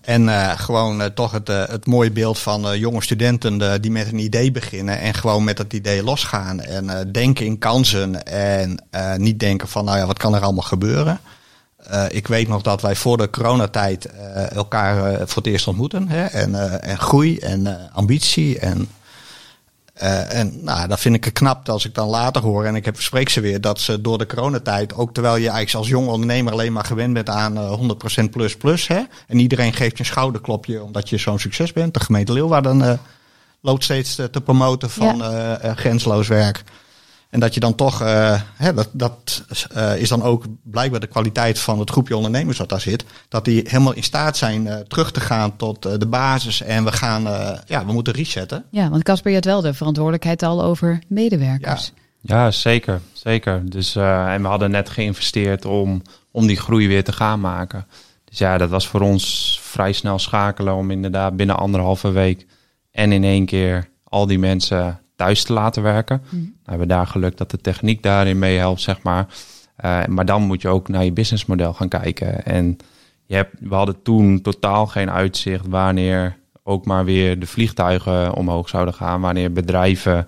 En 0.00 0.22
uh, 0.22 0.50
gewoon 0.58 1.00
uh, 1.00 1.06
toch 1.06 1.32
het, 1.32 1.48
uh, 1.48 1.66
het 1.66 1.86
mooie 1.86 2.10
beeld 2.10 2.38
van 2.38 2.78
jonge 2.78 3.02
studenten 3.02 3.82
die 3.82 3.90
met 3.90 4.06
een 4.06 4.18
idee 4.18 4.50
beginnen 4.50 5.00
en 5.00 5.14
gewoon 5.14 5.44
met 5.44 5.56
dat 5.56 5.72
idee 5.72 6.02
losgaan. 6.02 6.60
En 6.60 7.12
denken 7.12 7.46
in 7.46 7.58
kansen 7.58 8.24
en 8.24 8.84
niet 9.16 9.38
denken 9.38 9.68
van 9.68 9.84
nou 9.84 9.98
ja, 9.98 10.06
wat 10.06 10.18
kan 10.18 10.34
er 10.34 10.42
allemaal 10.42 10.62
gebeuren. 10.62 11.20
Ik 12.08 12.26
weet 12.26 12.48
nog 12.48 12.62
dat 12.62 12.82
wij 12.82 12.96
voor 12.96 13.16
de 13.16 13.30
coronatijd 13.30 14.06
elkaar 14.54 15.28
voor 15.28 15.42
het 15.42 15.46
eerst 15.46 15.66
ontmoeten. 15.66 16.08
Hè? 16.08 16.24
En, 16.24 16.80
en 16.80 16.98
groei 16.98 17.38
en 17.38 17.90
ambitie. 17.92 18.58
En, 18.58 18.88
en 19.92 20.64
nou, 20.64 20.88
dat 20.88 21.00
vind 21.00 21.14
ik 21.14 21.34
knap 21.34 21.68
als 21.68 21.84
ik 21.84 21.94
dan 21.94 22.08
later 22.08 22.42
hoor. 22.42 22.64
En 22.64 22.74
ik 22.74 22.84
heb, 22.84 23.00
spreek 23.00 23.28
ze 23.28 23.40
weer 23.40 23.60
dat 23.60 23.80
ze 23.80 24.00
door 24.00 24.18
de 24.18 24.26
coronatijd, 24.26 24.94
ook 24.94 25.12
terwijl 25.12 25.36
je 25.36 25.48
eigenlijk 25.48 25.74
als 25.74 25.88
jong 25.88 26.08
ondernemer 26.08 26.52
alleen 26.52 26.72
maar 26.72 26.84
gewend 26.84 27.14
bent 27.14 27.28
aan 27.28 27.56
100% 28.20 28.24
plus 28.30 28.56
plus. 28.56 28.86
Hè? 28.86 29.00
En 29.26 29.38
iedereen 29.38 29.72
geeft 29.72 29.92
je 29.92 29.98
een 29.98 30.04
schouderklopje 30.04 30.82
omdat 30.82 31.08
je 31.08 31.16
zo'n 31.16 31.38
succes 31.38 31.72
bent. 31.72 31.94
De 31.94 32.00
gemeente 32.00 32.32
Leeuwarden 32.32 33.00
loopt 33.60 33.84
steeds 33.84 34.14
te 34.14 34.40
promoten 34.44 34.90
van 34.90 35.16
ja. 35.16 35.74
grensloos 35.74 36.28
werk. 36.28 36.64
En 37.32 37.40
dat 37.40 37.54
je 37.54 37.60
dan 37.60 37.74
toch, 37.74 38.02
uh, 38.02 38.40
hè, 38.56 38.74
dat, 38.74 38.88
dat 38.92 39.44
uh, 39.76 39.96
is 39.96 40.08
dan 40.08 40.22
ook 40.22 40.44
blijkbaar 40.62 41.00
de 41.00 41.06
kwaliteit 41.06 41.58
van 41.58 41.78
het 41.78 41.90
groepje 41.90 42.16
ondernemers 42.16 42.58
wat 42.58 42.68
daar 42.68 42.80
zit. 42.80 43.04
Dat 43.28 43.44
die 43.44 43.62
helemaal 43.64 43.92
in 43.92 44.02
staat 44.02 44.36
zijn 44.36 44.66
uh, 44.66 44.76
terug 44.76 45.12
te 45.12 45.20
gaan 45.20 45.56
tot 45.56 45.82
de 45.82 46.06
basis. 46.06 46.62
En 46.62 46.84
we 46.84 46.92
gaan, 46.92 47.22
ja, 47.66 47.86
we 47.86 47.92
moeten 47.92 48.12
resetten. 48.12 48.64
Ja, 48.70 48.90
want 48.90 49.02
Casper, 49.02 49.30
je 49.30 49.36
had 49.36 49.44
wel 49.44 49.60
de 49.60 49.74
verantwoordelijkheid 49.74 50.42
al 50.42 50.62
over 50.62 51.02
medewerkers. 51.08 51.92
Ja, 52.20 52.44
ja 52.44 52.50
zeker. 52.50 53.00
Zeker. 53.12 53.70
Dus, 53.70 53.96
en 53.96 54.42
we 54.42 54.48
hadden 54.48 54.70
net 54.70 54.90
geïnvesteerd 54.90 55.64
om, 55.64 56.02
om 56.30 56.46
die 56.46 56.56
groei 56.56 56.88
weer 56.88 57.04
te 57.04 57.12
gaan 57.12 57.40
maken. 57.40 57.86
Dus 58.24 58.38
ja, 58.38 58.58
dat 58.58 58.70
was 58.70 58.88
voor 58.88 59.00
ons 59.00 59.58
vrij 59.62 59.92
snel 59.92 60.18
schakelen 60.18 60.74
om 60.74 60.90
inderdaad 60.90 61.36
binnen 61.36 61.56
anderhalve 61.56 62.10
week 62.10 62.46
en 62.90 63.12
in 63.12 63.24
één 63.24 63.46
keer 63.46 63.88
al 64.04 64.26
die 64.26 64.38
mensen 64.38 65.01
thuis 65.22 65.42
te 65.44 65.52
laten 65.52 65.82
werken. 65.82 66.22
Mm. 66.28 66.54
We 66.64 66.70
hebben 66.70 66.88
daar 66.88 67.06
geluk 67.06 67.36
dat 67.36 67.50
de 67.50 67.60
techniek 67.60 68.02
daarin 68.02 68.38
meehelpt, 68.38 68.80
zeg 68.80 69.02
maar. 69.02 69.26
Uh, 69.84 70.04
maar 70.06 70.24
dan 70.24 70.42
moet 70.42 70.62
je 70.62 70.68
ook 70.68 70.88
naar 70.88 71.04
je 71.04 71.12
businessmodel 71.12 71.72
gaan 71.72 71.88
kijken. 71.88 72.44
En 72.44 72.76
je 73.26 73.34
hebt, 73.34 73.56
we 73.60 73.74
hadden 73.74 74.02
toen 74.02 74.40
totaal 74.40 74.86
geen 74.86 75.10
uitzicht 75.10 75.66
wanneer 75.68 76.36
ook 76.62 76.84
maar 76.84 77.04
weer 77.04 77.38
de 77.38 77.46
vliegtuigen 77.46 78.34
omhoog 78.34 78.68
zouden 78.68 78.94
gaan. 78.94 79.20
Wanneer 79.20 79.52
bedrijven 79.52 80.26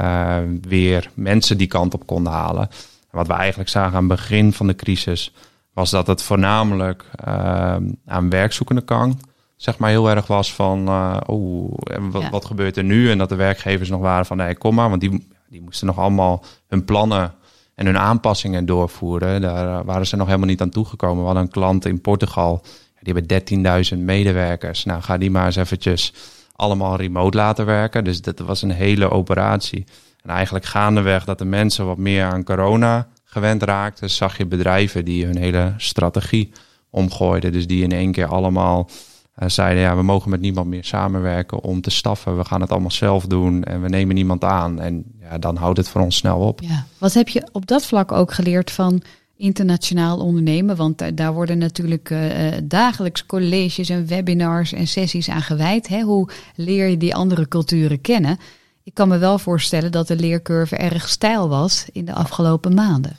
uh, 0.00 0.36
weer 0.60 1.10
mensen 1.14 1.58
die 1.58 1.66
kant 1.66 1.94
op 1.94 2.06
konden 2.06 2.32
halen. 2.32 2.68
En 3.10 3.18
wat 3.18 3.26
we 3.26 3.32
eigenlijk 3.32 3.70
zagen 3.70 3.96
aan 3.96 4.08
het 4.08 4.16
begin 4.18 4.52
van 4.52 4.66
de 4.66 4.76
crisis 4.76 5.34
was 5.72 5.90
dat 5.90 6.06
het 6.06 6.22
voornamelijk 6.22 7.04
uh, 7.28 7.76
aan 8.06 8.30
werkzoekende 8.30 8.84
kant 8.84 9.20
zeg 9.62 9.78
maar 9.78 9.90
heel 9.90 10.10
erg 10.10 10.26
was 10.26 10.54
van, 10.54 10.88
uh, 10.88 11.16
oh, 11.26 11.72
wat, 12.10 12.28
wat, 12.30 12.44
gebeurt 12.44 12.76
er 12.76 12.84
nu? 12.84 13.10
En 13.10 13.18
dat 13.18 13.28
de 13.28 13.34
werkgevers 13.34 13.88
nog 13.88 14.00
waren 14.00 14.26
van, 14.26 14.36
nee, 14.36 14.56
kom 14.56 14.74
maar, 14.74 14.88
want 14.88 15.00
die, 15.00 15.28
die 15.48 15.62
moesten 15.62 15.86
nog 15.86 15.98
allemaal 15.98 16.44
hun 16.66 16.84
plannen 16.84 17.34
en 17.74 17.86
hun 17.86 17.98
aanpassingen 17.98 18.66
doorvoeren. 18.66 19.40
Daar 19.40 19.78
eh, 19.78 19.84
waren 19.84 20.06
ze 20.06 20.16
nog 20.16 20.26
helemaal 20.26 20.48
niet 20.48 20.60
aan 20.60 20.70
toegekomen. 20.70 21.18
We 21.18 21.24
hadden 21.24 21.42
een 21.42 21.50
klant 21.50 21.84
in 21.84 22.00
Portugal, 22.00 22.62
die 23.00 23.14
hebben 23.14 23.84
13.000 23.94 23.98
medewerkers. 23.98 24.84
Nou, 24.84 25.02
ga 25.02 25.18
die 25.18 25.30
maar 25.30 25.46
eens 25.46 25.56
eventjes 25.56 26.12
allemaal 26.52 26.96
remote 26.96 27.36
laten 27.36 27.66
werken. 27.66 28.04
Dus 28.04 28.22
dat 28.22 28.38
was 28.38 28.62
een 28.62 28.70
hele 28.70 29.10
operatie. 29.10 29.84
En 30.22 30.30
eigenlijk 30.30 30.64
gaandeweg 30.64 31.24
dat 31.24 31.38
de 31.38 31.44
mensen 31.44 31.86
wat 31.86 31.98
meer 31.98 32.24
aan 32.24 32.44
corona 32.44 33.06
gewend 33.24 33.62
raakten, 33.62 34.10
zag 34.10 34.38
je 34.38 34.46
bedrijven 34.46 35.04
die 35.04 35.24
hun 35.24 35.36
hele 35.36 35.74
strategie 35.76 36.52
omgooiden. 36.90 37.52
Dus 37.52 37.66
die 37.66 37.82
in 37.82 37.92
één 37.92 38.12
keer 38.12 38.26
allemaal 38.26 38.88
zeiden, 39.36 39.82
ja, 39.82 39.96
we 39.96 40.02
mogen 40.02 40.30
met 40.30 40.40
niemand 40.40 40.68
meer 40.68 40.84
samenwerken 40.84 41.62
om 41.62 41.80
te 41.80 41.90
staffen. 41.90 42.36
We 42.36 42.44
gaan 42.44 42.60
het 42.60 42.70
allemaal 42.70 42.90
zelf 42.90 43.26
doen 43.26 43.64
en 43.64 43.82
we 43.82 43.88
nemen 43.88 44.14
niemand 44.14 44.44
aan. 44.44 44.80
En 44.80 45.04
ja, 45.20 45.38
dan 45.38 45.56
houdt 45.56 45.78
het 45.78 45.88
voor 45.88 46.00
ons 46.00 46.16
snel 46.16 46.38
op. 46.38 46.60
Ja. 46.60 46.86
Wat 46.98 47.14
heb 47.14 47.28
je 47.28 47.48
op 47.52 47.66
dat 47.66 47.86
vlak 47.86 48.12
ook 48.12 48.32
geleerd 48.32 48.70
van 48.70 49.02
internationaal 49.36 50.18
ondernemen? 50.18 50.76
Want 50.76 51.16
daar 51.16 51.32
worden 51.32 51.58
natuurlijk 51.58 52.10
uh, 52.10 52.46
dagelijks 52.64 53.26
colleges 53.26 53.88
en 53.88 54.06
webinars 54.06 54.72
en 54.72 54.86
sessies 54.86 55.28
aan 55.28 55.42
gewijd. 55.42 55.88
Hè? 55.88 56.00
Hoe 56.00 56.28
leer 56.56 56.86
je 56.86 56.96
die 56.96 57.14
andere 57.14 57.48
culturen 57.48 58.00
kennen? 58.00 58.38
Ik 58.84 58.94
kan 58.94 59.08
me 59.08 59.18
wel 59.18 59.38
voorstellen 59.38 59.92
dat 59.92 60.08
de 60.08 60.16
leercurve 60.16 60.76
erg 60.76 61.08
stijl 61.08 61.48
was 61.48 61.86
in 61.92 62.04
de 62.04 62.14
afgelopen 62.14 62.74
maanden 62.74 63.16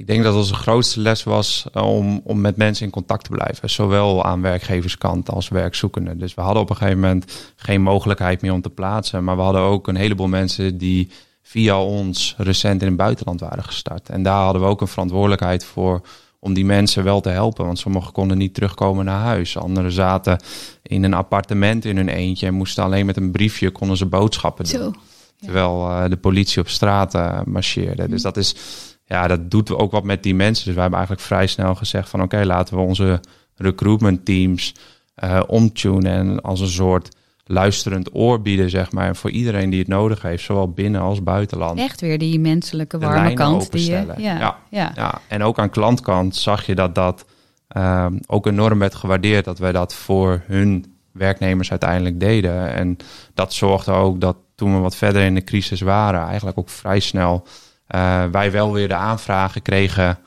ik 0.00 0.06
denk 0.06 0.22
dat 0.22 0.34
onze 0.34 0.54
grootste 0.54 1.00
les 1.00 1.22
was 1.22 1.66
eh, 1.72 1.86
om, 1.86 2.20
om 2.24 2.40
met 2.40 2.56
mensen 2.56 2.84
in 2.84 2.90
contact 2.90 3.24
te 3.24 3.30
blijven. 3.30 3.70
Zowel 3.70 4.24
aan 4.24 4.40
werkgeverskant 4.42 5.30
als 5.30 5.48
werkzoekenden. 5.48 6.18
Dus 6.18 6.34
we 6.34 6.40
hadden 6.40 6.62
op 6.62 6.70
een 6.70 6.76
gegeven 6.76 7.00
moment 7.00 7.52
geen 7.56 7.82
mogelijkheid 7.82 8.42
meer 8.42 8.52
om 8.52 8.60
te 8.60 8.70
plaatsen. 8.70 9.24
Maar 9.24 9.36
we 9.36 9.42
hadden 9.42 9.60
ook 9.60 9.88
een 9.88 9.96
heleboel 9.96 10.28
mensen 10.28 10.78
die 10.78 11.10
via 11.42 11.82
ons 11.82 12.34
recent 12.38 12.80
in 12.80 12.88
het 12.88 12.96
buitenland 12.96 13.40
waren 13.40 13.64
gestart. 13.64 14.08
En 14.08 14.22
daar 14.22 14.42
hadden 14.42 14.62
we 14.62 14.68
ook 14.68 14.80
een 14.80 14.88
verantwoordelijkheid 14.88 15.64
voor 15.64 16.00
om 16.38 16.54
die 16.54 16.64
mensen 16.64 17.04
wel 17.04 17.20
te 17.20 17.28
helpen. 17.28 17.64
Want 17.64 17.78
sommigen 17.78 18.12
konden 18.12 18.38
niet 18.38 18.54
terugkomen 18.54 19.04
naar 19.04 19.20
huis. 19.20 19.58
Anderen 19.58 19.92
zaten 19.92 20.40
in 20.82 21.04
een 21.04 21.14
appartement 21.14 21.84
in 21.84 21.96
hun 21.96 22.08
eentje 22.08 22.46
en 22.46 22.54
moesten 22.54 22.84
alleen 22.84 23.06
met 23.06 23.16
een 23.16 23.30
briefje 23.30 23.70
konden 23.70 23.96
ze 23.96 24.06
boodschappen 24.06 24.64
doen. 24.64 24.80
Zo, 24.80 24.92
Terwijl 25.40 25.88
uh, 25.90 26.04
de 26.08 26.16
politie 26.16 26.60
op 26.60 26.68
straat 26.68 27.14
uh, 27.14 27.40
marcheerde. 27.44 28.08
Dus 28.08 28.22
dat 28.22 28.36
is 28.36 28.56
ja, 29.10 29.26
dat 29.26 29.50
doet 29.50 29.72
ook 29.74 29.90
wat 29.90 30.04
met 30.04 30.22
die 30.22 30.34
mensen. 30.34 30.64
Dus 30.64 30.74
wij 30.74 30.82
hebben 30.82 30.98
eigenlijk 30.98 31.28
vrij 31.28 31.46
snel 31.46 31.74
gezegd 31.74 32.08
van 32.08 32.22
oké, 32.22 32.44
laten 32.44 32.76
we 32.76 32.82
onze 32.82 33.20
recruitment 33.56 34.24
teams 34.24 34.74
uh, 35.24 35.40
omtunen 35.46 36.12
en 36.12 36.40
als 36.40 36.60
een 36.60 36.68
soort 36.68 37.16
luisterend 37.44 38.14
oor 38.14 38.42
bieden, 38.42 38.70
zeg 38.70 38.92
maar, 38.92 39.16
voor 39.16 39.30
iedereen 39.30 39.70
die 39.70 39.78
het 39.78 39.88
nodig 39.88 40.22
heeft, 40.22 40.44
zowel 40.44 40.70
binnen 40.70 41.00
als 41.00 41.22
buitenland. 41.22 41.78
Echt 41.78 42.00
weer 42.00 42.18
die 42.18 42.40
menselijke 42.40 42.98
warme 42.98 43.32
kant. 43.32 43.72
Die 43.72 43.90
je, 43.90 44.04
ja, 44.16 44.38
ja, 44.38 44.58
ja. 44.70 44.92
ja, 44.94 45.20
En 45.28 45.42
ook 45.42 45.58
aan 45.58 45.70
klantkant 45.70 46.36
zag 46.36 46.66
je 46.66 46.74
dat 46.74 46.94
dat 46.94 47.24
um, 47.76 48.20
ook 48.26 48.46
enorm 48.46 48.78
werd 48.78 48.94
gewaardeerd, 48.94 49.44
dat 49.44 49.58
wij 49.58 49.72
dat 49.72 49.94
voor 49.94 50.42
hun 50.46 50.94
werknemers 51.12 51.70
uiteindelijk 51.70 52.20
deden. 52.20 52.74
En 52.74 52.96
dat 53.34 53.52
zorgde 53.52 53.92
ook 53.92 54.20
dat 54.20 54.36
toen 54.54 54.74
we 54.74 54.80
wat 54.80 54.96
verder 54.96 55.22
in 55.22 55.34
de 55.34 55.44
crisis 55.44 55.80
waren, 55.80 56.26
eigenlijk 56.26 56.58
ook 56.58 56.68
vrij 56.68 57.00
snel 57.00 57.46
wij 58.30 58.50
wel 58.52 58.72
weer 58.72 58.88
de 58.88 58.94
aanvragen 58.94 59.62
kregen 59.62 60.18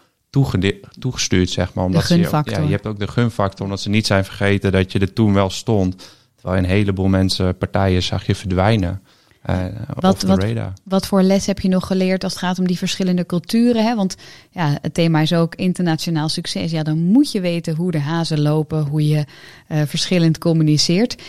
toegestuurd, 0.99 1.49
zeg 1.49 1.73
maar. 1.73 1.85
Omdat. 1.85 2.05
Ze, 2.05 2.17
ja, 2.17 2.43
je 2.43 2.69
hebt 2.69 2.87
ook 2.87 2.99
de 2.99 3.07
gunfactor, 3.07 3.65
omdat 3.65 3.81
ze 3.81 3.89
niet 3.89 4.05
zijn 4.05 4.25
vergeten 4.25 4.71
dat 4.71 4.91
je 4.91 4.99
er 4.99 5.13
toen 5.13 5.33
wel 5.33 5.49
stond. 5.49 6.11
Terwijl 6.35 6.63
een 6.63 6.69
heleboel 6.69 7.07
mensen, 7.07 7.57
partijen 7.57 8.03
zag 8.03 8.25
je 8.25 8.35
verdwijnen. 8.35 9.01
Uh, 9.49 9.65
wat, 9.93 10.21
wat, 10.21 10.45
wat, 10.83 11.07
voor 11.07 11.21
les 11.21 11.45
heb 11.45 11.59
je 11.59 11.67
nog 11.67 11.87
geleerd 11.87 12.23
als 12.23 12.33
het 12.33 12.41
gaat 12.41 12.59
om 12.59 12.67
die 12.67 12.77
verschillende 12.77 13.25
culturen? 13.25 13.85
Hè? 13.85 13.95
Want 13.95 14.15
ja, 14.51 14.77
het 14.81 14.93
thema 14.93 15.19
is 15.19 15.33
ook 15.33 15.55
internationaal 15.55 16.29
succes. 16.29 16.71
Ja, 16.71 16.83
dan 16.83 16.99
moet 16.99 17.31
je 17.31 17.41
weten 17.41 17.75
hoe 17.75 17.91
de 17.91 17.99
hazen 17.99 18.41
lopen, 18.41 18.87
hoe 18.87 19.07
je 19.07 19.25
uh, 19.69 19.81
verschillend 19.85 20.37
communiceert. 20.37 21.21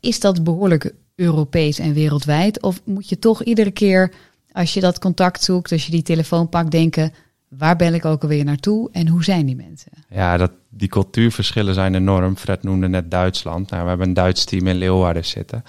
is 0.00 0.20
dat 0.20 0.44
behoorlijk 0.44 0.94
Europees 1.14 1.78
en 1.78 1.92
wereldwijd? 1.92 2.62
Of 2.62 2.80
moet 2.84 3.08
je 3.08 3.18
toch 3.18 3.42
iedere 3.42 3.70
keer 3.70 4.12
als 4.52 4.74
je 4.74 4.80
dat 4.80 4.98
contact 4.98 5.42
zoekt, 5.42 5.72
als 5.72 5.84
je 5.86 5.90
die 5.90 6.02
telefoon 6.02 6.48
pakt, 6.48 6.70
denken: 6.70 7.12
waar 7.48 7.76
ben 7.76 7.94
ik 7.94 8.04
ook 8.04 8.22
alweer 8.22 8.44
naartoe 8.44 8.88
en 8.92 9.08
hoe 9.08 9.24
zijn 9.24 9.46
die 9.46 9.56
mensen? 9.56 9.92
Ja, 10.08 10.36
dat, 10.36 10.50
die 10.68 10.88
cultuurverschillen 10.88 11.74
zijn 11.74 11.94
enorm. 11.94 12.36
Fred 12.36 12.62
noemde 12.62 12.88
net 12.88 13.10
Duitsland. 13.10 13.70
Nou, 13.70 13.82
we 13.82 13.88
hebben 13.88 14.08
een 14.08 14.14
Duits 14.14 14.44
team 14.44 14.66
in 14.66 14.76
Leeuwarden 14.76 15.24
zitten. 15.24 15.64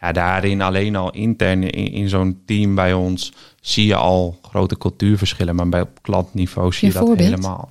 Ja, 0.00 0.12
daarin 0.12 0.62
alleen 0.62 0.96
al 0.96 1.12
intern 1.12 1.62
in, 1.62 1.92
in 1.92 2.08
zo'n 2.08 2.42
team 2.46 2.74
bij 2.74 2.92
ons 2.92 3.32
zie 3.60 3.86
je 3.86 3.94
al 3.94 4.38
grote 4.42 4.78
cultuurverschillen, 4.78 5.54
maar 5.54 5.68
bij 5.68 5.84
klantniveau 6.00 6.72
zie 6.72 6.88
je, 6.88 6.94
dat 6.94 7.16
helemaal. 7.16 7.70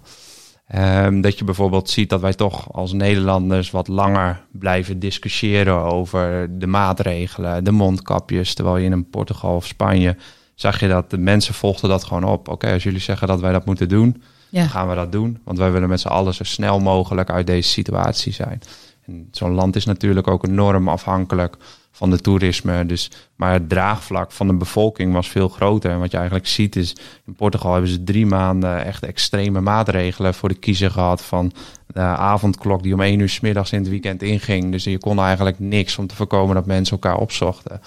Um, 0.75 1.21
dat 1.21 1.37
je 1.37 1.43
bijvoorbeeld 1.43 1.89
ziet 1.89 2.09
dat 2.09 2.21
wij 2.21 2.33
toch 2.33 2.73
als 2.73 2.93
Nederlanders 2.93 3.71
wat 3.71 3.87
langer 3.87 4.45
blijven 4.51 4.99
discussiëren 4.99 5.77
over 5.77 6.49
de 6.59 6.67
maatregelen, 6.67 7.63
de 7.63 7.71
mondkapjes, 7.71 8.53
terwijl 8.53 8.77
je 8.77 8.85
in 8.85 8.91
een 8.91 9.09
Portugal 9.09 9.55
of 9.55 9.65
Spanje 9.65 10.15
zag 10.55 10.79
je 10.79 10.87
dat 10.87 11.09
de 11.09 11.17
mensen 11.17 11.53
volgden 11.53 11.89
dat 11.89 12.03
gewoon 12.03 12.23
op. 12.23 12.47
Oké, 12.47 12.73
als 12.73 12.83
jullie 12.83 12.99
zeggen 12.99 13.27
dat 13.27 13.39
wij 13.39 13.51
dat 13.51 13.65
moeten 13.65 13.89
doen, 13.89 14.23
dan 14.49 14.69
gaan 14.69 14.89
we 14.89 14.95
dat 14.95 15.11
doen. 15.11 15.39
Want 15.43 15.57
wij 15.57 15.71
willen 15.71 15.89
met 15.89 16.01
z'n 16.01 16.07
allen 16.07 16.33
zo 16.33 16.43
snel 16.43 16.79
mogelijk 16.79 17.29
uit 17.29 17.47
deze 17.47 17.69
situatie 17.69 18.33
zijn. 18.33 18.61
En 19.05 19.27
zo'n 19.31 19.53
land 19.53 19.75
is 19.75 19.85
natuurlijk 19.85 20.27
ook 20.27 20.47
enorm 20.47 20.87
afhankelijk 20.87 21.57
van 21.91 22.09
de 22.09 22.19
toerisme. 22.19 22.85
Dus, 22.85 23.11
maar 23.35 23.53
het 23.53 23.69
draagvlak 23.69 24.31
van 24.31 24.47
de 24.47 24.53
bevolking 24.53 25.13
was 25.13 25.29
veel 25.29 25.47
groter. 25.47 25.91
En 25.91 25.99
wat 25.99 26.11
je 26.11 26.17
eigenlijk 26.17 26.47
ziet 26.47 26.75
is, 26.75 26.95
in 27.25 27.35
Portugal 27.35 27.71
hebben 27.71 27.91
ze 27.91 28.03
drie 28.03 28.25
maanden 28.25 28.85
echt 28.85 29.03
extreme 29.03 29.61
maatregelen 29.61 30.33
voor 30.33 30.49
de 30.49 30.55
kiezer 30.55 30.91
gehad. 30.91 31.21
Van 31.21 31.51
de 31.87 31.99
avondklok 31.99 32.83
die 32.83 32.93
om 32.93 33.01
één 33.01 33.19
uur 33.19 33.29
s 33.29 33.39
middags 33.39 33.71
in 33.71 33.79
het 33.79 33.89
weekend 33.89 34.21
inging. 34.21 34.71
Dus 34.71 34.83
je 34.83 34.97
kon 34.97 35.19
eigenlijk 35.19 35.59
niks 35.59 35.97
om 35.97 36.07
te 36.07 36.15
voorkomen 36.15 36.55
dat 36.55 36.65
mensen 36.65 36.93
elkaar 36.93 37.17
opzochten. 37.17 37.81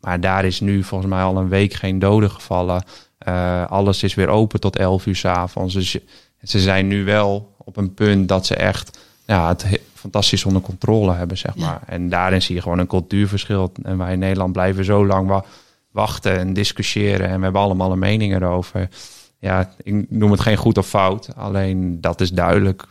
Maar 0.00 0.20
daar 0.20 0.44
is 0.44 0.60
nu 0.60 0.82
volgens 0.82 1.10
mij 1.10 1.22
al 1.22 1.36
een 1.36 1.48
week 1.48 1.72
geen 1.72 1.98
doden 1.98 2.30
gevallen. 2.30 2.82
Uh, 3.28 3.66
alles 3.66 4.02
is 4.02 4.14
weer 4.14 4.28
open 4.28 4.60
tot 4.60 4.76
11 4.76 5.06
uur 5.06 5.16
s 5.16 5.24
avonds. 5.24 5.74
Dus 5.74 5.98
ze 6.42 6.60
zijn 6.60 6.86
nu 6.86 7.04
wel 7.04 7.54
op 7.58 7.76
een 7.76 7.94
punt 7.94 8.28
dat 8.28 8.46
ze 8.46 8.54
echt 8.54 8.98
ja, 9.26 9.48
het 9.48 9.80
fantastisch 9.94 10.44
onder 10.44 10.62
controle 10.62 11.14
hebben, 11.14 11.38
zeg 11.38 11.56
maar. 11.56 11.80
En 11.86 12.08
daarin 12.08 12.42
zie 12.42 12.54
je 12.54 12.62
gewoon 12.62 12.78
een 12.78 12.86
cultuurverschil. 12.86 13.72
En 13.82 13.98
wij 13.98 14.12
in 14.12 14.18
Nederland 14.18 14.52
blijven 14.52 14.84
zo 14.84 15.06
lang 15.06 15.42
wachten 15.90 16.38
en 16.38 16.52
discussiëren. 16.52 17.28
En 17.28 17.36
we 17.36 17.42
hebben 17.42 17.60
allemaal 17.62 17.92
een 17.92 17.98
mening 17.98 18.34
erover. 18.34 18.88
ja, 19.38 19.70
ik 19.82 20.10
noem 20.10 20.30
het 20.30 20.40
geen 20.40 20.56
goed 20.56 20.78
of 20.78 20.88
fout. 20.88 21.28
Alleen 21.36 22.00
dat 22.00 22.20
is 22.20 22.30
duidelijk 22.30 22.84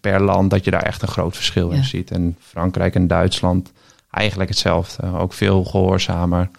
per 0.00 0.20
land 0.22 0.50
dat 0.50 0.64
je 0.64 0.70
daar 0.70 0.82
echt 0.82 1.02
een 1.02 1.08
groot 1.08 1.36
verschil 1.36 1.70
Ja. 1.70 1.76
in 1.76 1.84
ziet. 1.84 2.10
En 2.10 2.36
Frankrijk 2.40 2.94
en 2.94 3.06
Duitsland 3.06 3.72
eigenlijk 4.12 4.50
hetzelfde. 4.50 5.18
Ook 5.18 5.32
veel 5.32 5.64
gehoorzamer 5.64 6.50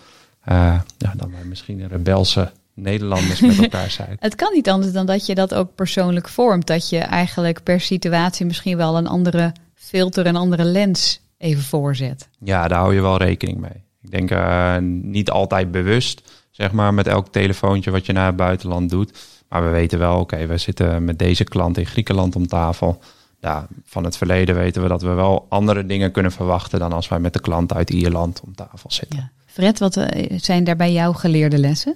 eh, 0.44 0.80
ja, 0.98 1.14
dan 1.16 1.32
wij 1.32 1.44
misschien 1.44 1.88
rebelse 1.88 2.52
Nederlanders 2.74 3.42
met 3.42 3.60
elkaar 3.64 3.92
zijn. 3.92 4.18
Het 4.20 4.36
kan 4.36 4.54
niet 4.54 4.70
anders 4.70 4.94
dan 4.94 5.06
dat 5.06 5.26
je 5.26 5.36
dat 5.36 5.54
ook 5.54 5.76
persoonlijk 5.76 6.30
vormt. 6.30 6.68
Dat 6.68 6.90
je 6.90 6.98
eigenlijk 6.98 7.64
per 7.64 7.80
situatie 7.80 8.46
misschien 8.46 8.78
wel 8.78 8.98
een 8.98 9.08
andere 9.08 9.54
filter, 9.76 10.26
een 10.26 10.36
andere 10.36 10.64
lens 10.64 11.22
even 11.38 11.64
voorzet. 11.64 12.30
Ja, 12.40 12.68
daar 12.68 12.80
hou 12.80 12.94
je 12.94 13.02
wel 13.02 13.18
rekening 13.18 13.58
mee. 13.58 13.84
Ik 14.02 14.12
denk 14.12 14.32
eh, 14.32 14.78
niet 15.02 15.30
altijd 15.30 15.72
bewust, 15.72 16.32
zeg 16.52 16.72
maar, 16.72 16.94
met 16.94 17.08
elk 17.08 17.28
telefoontje 17.28 17.92
wat 17.92 18.06
je 18.06 18.14
naar 18.14 18.26
het 18.26 18.36
buitenland 18.36 18.90
doet. 18.90 19.20
Maar 19.50 19.64
we 19.64 19.70
weten 19.70 20.00
wel, 20.00 20.20
oké, 20.20 20.46
we 20.46 20.58
zitten 20.58 21.06
met 21.06 21.20
deze 21.20 21.44
klant 21.44 21.78
in 21.78 21.86
Griekenland 21.86 22.36
om 22.36 22.48
tafel. 22.48 23.02
Ja, 23.44 23.68
van 23.86 24.04
het 24.04 24.18
verleden 24.18 24.56
weten 24.56 24.82
we 24.82 24.88
dat 24.88 25.02
we 25.02 25.10
wel 25.10 25.46
andere 25.50 25.86
dingen 25.86 26.12
kunnen 26.12 26.32
verwachten 26.32 26.80
dan 26.80 26.94
als 26.94 27.08
wij 27.08 27.20
met 27.20 27.34
de 27.34 27.40
klant 27.40 27.74
uit 27.74 27.90
Ierland 27.90 28.42
om 28.42 28.56
tafel 28.56 28.92
zitten. 28.92 29.20
Ja. 29.20 29.32
Fred, 29.46 29.80
wat 29.80 29.98
eh, 29.98 30.40
zijn 30.40 30.64
daar 30.64 30.76
bij 30.76 30.92
jou 30.92 31.16
geleerde 31.16 31.58
lessen? 31.58 31.96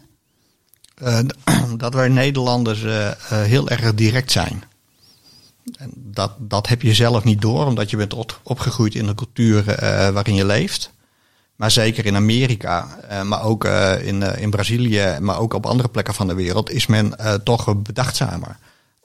Eh, 0.96 1.20
dat 1.78 1.94
wij 1.94 2.08
Nederlanders 2.08 2.84
eh, 2.84 3.12
heel 3.30 3.70
erg 3.70 3.94
direct 3.94 4.32
zijn. 4.32 4.64
En 5.78 5.92
dat, 5.96 6.32
dat 6.38 6.68
heb 6.68 6.82
je 6.82 6.94
zelf 6.94 7.24
niet 7.24 7.42
door, 7.42 7.66
omdat 7.66 7.90
je 7.90 7.98
bent 7.98 8.14
op- 8.14 8.40
opgegroeid 8.44 8.96
in 8.96 9.06
de 9.06 9.16
cultuur 9.16 9.70
eh, 9.70 10.10
waarin 10.10 10.36
je 10.36 10.46
leeft. 10.46 10.92
Maar 11.56 11.72
zeker 11.72 12.06
in 12.06 12.16
Amerika, 12.16 12.88
eh, 13.08 13.22
maar 13.24 13.44
ook 13.44 13.66
eh, 13.66 14.08
in, 14.08 14.22
in 14.22 14.50
Brazilië, 14.50 15.18
maar 15.20 15.40
ook 15.40 15.54
op 15.54 15.66
andere 15.66 15.90
plekken 15.90 16.14
van 16.14 16.28
de 16.28 16.34
wereld, 16.34 16.72
is 16.72 16.88
men 16.88 17.18
eh, 17.18 17.34
toch 17.34 17.76
bedachtzamer. 17.78 18.58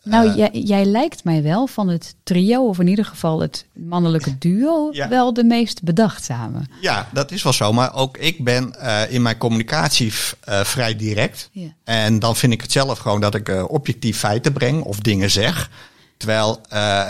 Nou, 0.05 0.29
Eh, 0.29 0.37
jij, 0.37 0.51
jij 0.53 0.85
lijkt 0.85 1.25
mij 1.25 1.43
wel 1.43 1.67
van 1.67 1.89
het 1.89 2.15
trio, 2.23 2.67
of 2.69 2.79
in 2.79 2.87
ieder 2.87 3.05
geval 3.05 3.41
het 3.41 3.67
mannelijke 3.73 4.39
duo, 4.39 4.89
Ja. 4.93 5.09
wel 5.09 5.33
de 5.33 5.45
meest 5.45 5.83
bedachtzame. 5.83 6.59
Ja, 6.81 7.09
dat 7.13 7.31
is 7.31 7.43
wel 7.43 7.53
zo. 7.53 7.73
Maar 7.73 7.95
ook 7.95 8.17
ik 8.17 8.45
ben 8.45 8.75
eh, 8.81 9.13
in 9.13 9.23
mijn 9.23 9.39
communicatie 9.39 10.13
eh, 10.45 10.61
vrij 10.61 10.97
direct. 10.97 11.49
Ja. 11.53 11.69
En 11.85 12.19
dan 12.19 12.37
vind 12.37 12.53
ik 12.53 12.61
het 12.61 12.73
zelf 12.73 12.99
gewoon 12.99 13.21
dat 13.21 13.35
ik 13.35 13.71
objectief 13.71 14.19
feiten 14.19 14.53
breng 14.53 14.83
of 14.83 14.99
dingen 15.01 15.31
zeg. 15.31 15.71
Terwijl 16.17 16.61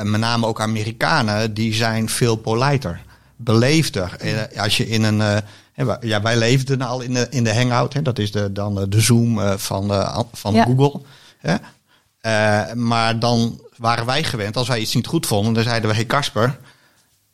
met 0.03 0.21
name 0.21 0.47
ook 0.47 0.61
Amerikanen, 0.61 1.55
die 1.55 1.75
zijn 1.75 2.09
veel 2.09 2.37
politer, 2.37 3.01
beleefder. 3.37 4.17
Als 4.57 4.77
je 4.77 4.89
in 4.89 5.03
een... 5.03 5.43
ja, 6.01 6.23
wij 6.23 6.37
leefden 6.37 6.83
al 6.83 7.01
in 7.01 7.15
de, 7.15 7.27
in 7.31 7.45
de 7.45 7.55
Hangout. 7.55 7.93
Hè, 7.93 8.03
dat 8.03 8.19
is 8.19 8.33
de, 8.33 8.53
dan 8.53 8.87
de 8.89 9.01
Zoom 9.01 9.59
van, 9.59 9.91
van 10.33 10.55
Ja. 10.55 10.65
Google. 10.65 11.01
Hè. 11.39 11.55
Eh, 12.23 12.73
maar 12.73 13.19
dan 13.19 13.61
waren 13.77 14.07
wij 14.07 14.23
gewend, 14.25 14.57
als 14.57 14.69
wij 14.69 14.79
iets 14.79 14.95
niet 14.95 15.07
goed 15.07 15.27
vonden, 15.27 15.55
dan 15.55 15.63
zeiden 15.63 15.89
we: 15.91 15.95
Hey 15.97 16.07
Casper, 16.07 16.59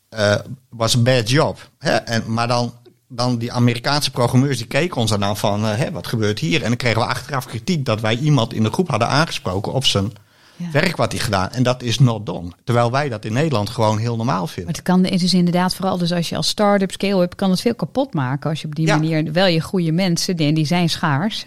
eh, 0.08 0.34
was 0.68 0.94
een 0.94 1.02
bad 1.02 1.30
job. 1.30 1.70
Hè? 1.78 1.90
En, 1.96 2.22
maar 2.32 2.48
dan, 2.48 2.72
dan 3.08 3.38
die 3.38 3.52
Amerikaanse 3.52 4.10
programmeurs 4.10 4.56
die 4.58 4.66
keken 4.66 4.96
ons 4.96 5.10
dan 5.18 5.36
van, 5.36 5.64
eh, 5.64 5.76
hè, 5.76 5.90
wat 5.90 6.06
gebeurt 6.06 6.38
hier? 6.38 6.62
En 6.62 6.68
dan 6.68 6.76
kregen 6.76 7.00
we 7.00 7.06
achteraf 7.06 7.46
kritiek 7.46 7.84
dat 7.84 8.00
wij 8.00 8.16
iemand 8.16 8.52
in 8.52 8.62
de 8.62 8.70
groep 8.72 8.88
hadden 8.88 9.08
aangesproken 9.08 9.72
op 9.72 9.84
zijn 9.84 10.12
Ja. 10.56 10.70
werk 10.70 10.96
wat 10.96 11.12
hij 11.12 11.20
gedaan. 11.20 11.50
En 11.50 11.62
dat 11.62 11.82
is 11.82 11.98
not 11.98 12.26
done. 12.26 12.50
Terwijl 12.64 12.90
wij 12.90 13.08
dat 13.08 13.24
in 13.24 13.32
Nederland 13.32 13.70
gewoon 13.70 13.98
heel 13.98 14.16
normaal 14.16 14.38
Maar 14.38 14.48
vinden. 14.48 14.72
het 14.74 14.82
kan 14.82 15.04
is 15.04 15.34
inderdaad 15.34 15.74
vooral 15.74 15.98
dus 15.98 16.12
als 16.12 16.28
je 16.28 16.36
als 16.36 16.48
start-up 16.48 16.90
scale-up 16.92 17.36
kan 17.36 17.50
het 17.50 17.60
veel 17.60 17.74
kapot 17.74 18.14
maken 18.14 18.50
als 18.50 18.60
je 18.60 18.66
op 18.66 18.74
die 18.74 18.86
Ja. 18.86 18.94
manier 18.96 19.32
wel 19.32 19.46
je 19.46 19.60
goede 19.60 19.92
mensen 19.92 20.36
die, 20.36 20.52
die 20.52 20.66
zijn 20.66 20.88
schaars 20.88 21.44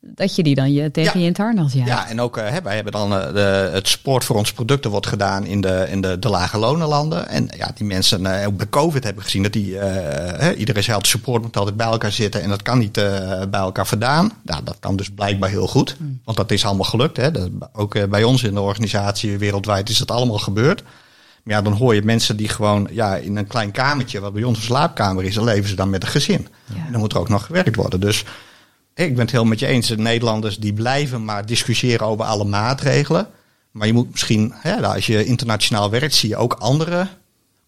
dat 0.00 0.36
je 0.36 0.42
die 0.42 0.54
dan 0.54 0.72
je 0.72 0.90
tegen 0.90 1.12
Ja. 1.12 1.18
je 1.18 1.24
in 1.24 1.32
het 1.32 1.36
harnas 1.36 1.72
jaagt. 1.72 1.88
Ja, 1.88 2.08
en 2.08 2.20
ook 2.20 2.36
hè, 2.36 2.62
wij 2.62 2.74
hebben 2.74 2.92
dan 2.92 3.14
eh, 3.14 3.32
de, 3.32 3.70
het 3.72 3.88
support 3.88 4.24
voor 4.24 4.36
onze 4.36 4.54
producten 4.54 4.90
wordt 4.90 5.06
gedaan 5.06 5.44
in 5.44 5.60
de, 5.60 5.86
in 5.88 6.00
de, 6.00 6.18
de 6.18 6.28
lage 6.28 6.58
lonenlanden. 6.58 7.28
En 7.28 7.48
ja, 7.56 7.70
die 7.74 7.86
mensen 7.86 8.26
eh, 8.26 8.46
ook 8.46 8.56
bij 8.56 8.68
COVID 8.68 9.04
hebben 9.04 9.22
gezien 9.22 9.42
dat 9.42 9.52
die, 9.52 9.66
iedereen 10.56 10.82
zei 10.82 10.96
altijd 10.96 11.06
support 11.06 11.42
moet 11.42 11.56
altijd 11.56 11.76
bij 11.76 11.86
elkaar 11.86 12.12
zitten 12.12 12.42
en 12.42 12.48
dat 12.48 12.62
kan 12.62 12.78
niet 12.78 12.92
bij 13.50 13.60
elkaar 13.60 13.86
vandaan. 13.86 14.32
Nou, 14.42 14.64
dat 14.64 14.76
kan 14.80 14.96
dus 14.96 15.10
blijkbaar 15.10 15.50
heel 15.50 15.66
goed, 15.68 15.96
want 16.24 16.36
dat 16.36 16.50
is 16.50 16.64
allemaal 16.64 16.84
gelukt. 16.84 17.16
Hè. 17.16 17.30
Dat, 17.30 17.50
ook 17.72 18.10
bij 18.10 18.24
ons 18.24 18.42
in 18.42 18.54
de 18.54 18.60
organisatie 18.60 19.38
wereldwijd 19.38 19.88
is 19.88 19.98
dat 19.98 20.10
allemaal 20.10 20.38
gebeurd. 20.38 20.82
Maar 21.42 21.54
ja, 21.54 21.62
dan 21.62 21.72
hoor 21.72 21.94
je 21.94 22.02
mensen 22.02 22.36
die 22.36 22.48
gewoon 22.48 22.88
ja, 22.90 23.16
in 23.16 23.36
een 23.36 23.46
klein 23.46 23.70
kamertje, 23.70 24.20
wat 24.20 24.32
bij 24.32 24.42
ons 24.42 24.56
een 24.58 24.64
slaapkamer 24.64 25.24
is, 25.24 25.34
dan 25.34 25.44
leven 25.44 25.68
ze 25.68 25.74
dan 25.74 25.90
met 25.90 26.02
een 26.02 26.08
gezin. 26.08 26.48
Ja. 26.64 26.84
En 26.86 26.92
dan 26.92 27.00
moet 27.00 27.12
er 27.12 27.18
ook 27.18 27.28
nog 27.28 27.46
gewerkt 27.46 27.76
worden. 27.76 28.00
Dus 28.00 28.24
ik 28.94 29.14
ben 29.14 29.20
het 29.24 29.30
heel 29.30 29.44
met 29.44 29.58
je 29.58 29.66
eens. 29.66 29.88
De 29.88 29.98
Nederlanders 29.98 30.58
die 30.58 30.72
blijven 30.72 31.24
maar 31.24 31.46
discussiëren 31.46 32.06
over 32.06 32.24
alle 32.24 32.44
maatregelen. 32.44 33.26
Maar 33.70 33.86
je 33.86 33.92
moet 33.92 34.10
misschien, 34.10 34.52
hè, 34.56 34.80
nou, 34.80 34.94
als 34.94 35.06
je 35.06 35.24
internationaal 35.24 35.90
werkt, 35.90 36.14
zie 36.14 36.28
je 36.28 36.36
ook 36.36 36.52
andere 36.52 37.06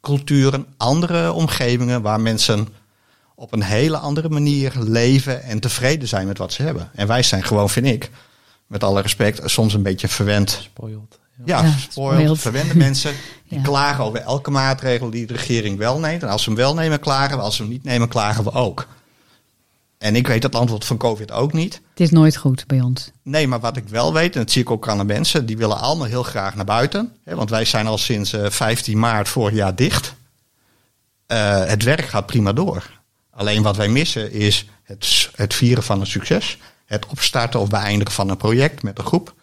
culturen, 0.01 0.67
andere 0.77 1.33
omgevingen 1.33 2.03
waar 2.03 2.21
mensen 2.21 2.69
op 3.35 3.53
een 3.53 3.63
hele 3.63 3.97
andere 3.97 4.29
manier 4.29 4.73
leven 4.79 5.43
en 5.43 5.61
tevreden 5.61 6.09
zijn 6.09 6.27
met 6.27 6.39
wat 6.39 6.53
ze 6.53 6.63
hebben. 6.63 6.91
En 6.95 7.07
wij 7.07 7.23
zijn 7.23 7.43
gewoon, 7.45 7.71
vind 7.71 7.87
ik, 7.87 8.11
met 8.67 8.85
alle 8.85 9.01
respect, 9.01 9.41
soms 9.51 9.75
een 9.75 9.83
beetje 9.83 10.09
verwend. 10.09 10.51
Spoiled. 10.63 11.19
Ja. 11.45 11.59
Ja, 11.59 11.65
Ja, 11.65 11.75
spoiled, 11.79 12.19
spoiled. 12.21 12.39
verwende 12.41 12.77
mensen 12.77 13.13
die 13.49 13.59
Ja. 13.59 13.65
klagen 13.65 14.05
over 14.05 14.21
elke 14.21 14.51
maatregel 14.51 15.11
die 15.11 15.27
de 15.27 15.33
regering 15.35 15.79
wel 15.79 15.99
neemt. 15.99 16.23
En 16.23 16.29
als 16.29 16.43
ze 16.43 16.49
hem 16.49 16.59
wel 16.59 16.75
nemen, 16.75 17.01
klagen 17.01 17.37
we. 17.37 17.43
Als 17.43 17.57
ze 17.57 17.63
hem 17.63 17.71
niet 17.71 17.85
nemen, 17.85 18.09
klagen 18.09 18.45
we 18.45 18.53
ook. 18.53 18.87
En 20.03 20.17
ik 20.17 20.27
weet 20.27 20.43
het 20.43 20.55
antwoord 20.55 20.85
van 20.85 20.97
COVID 20.97 21.33
ook 21.33 21.53
niet. 21.53 21.75
Het 21.75 22.01
is 22.01 22.11
nooit 22.11 22.37
goed 22.37 22.67
bij 22.67 22.81
ons. 22.81 23.11
Nee, 23.23 23.49
maar 23.49 23.61
wat 23.61 23.77
ik 23.77 23.89
wel 23.89 24.13
weet, 24.13 24.35
en 24.35 24.41
dat 24.41 24.51
zie 24.51 24.63
ik 24.63 24.71
ook 24.71 24.89
aan 24.89 24.99
de 24.99 25.05
mensen, 25.05 25.47
die 25.47 25.57
willen 25.57 25.79
allemaal 25.79 26.07
heel 26.07 26.23
graag 26.23 26.55
naar 26.55 26.65
buiten. 26.65 27.17
Hè, 27.25 27.35
want 27.35 27.51
wij 27.51 27.65
zijn 27.65 27.87
al 27.87 27.99
sinds 27.99 28.33
eh, 28.33 28.51
15 28.51 28.99
maart 28.99 29.29
vorig 29.29 29.55
jaar 29.55 29.75
dicht. 29.75 30.15
Eh, 31.27 31.65
het 31.65 31.83
werk 31.83 32.05
gaat 32.05 32.27
prima 32.27 32.53
door. 32.53 33.01
Alleen 33.31 33.63
wat 33.63 33.77
wij 33.77 33.89
missen 33.89 34.33
is 34.33 34.67
het, 34.83 35.31
het 35.35 35.55
vieren 35.55 35.83
van 35.83 36.01
een 36.01 36.07
succes. 36.07 36.59
Het 36.87 37.07
opstarten 37.07 37.61
of 37.61 37.69
beëindigen 37.69 38.15
van 38.15 38.29
een 38.29 38.37
project 38.37 38.83
met 38.83 38.99
een 38.99 39.05
groep. 39.05 39.35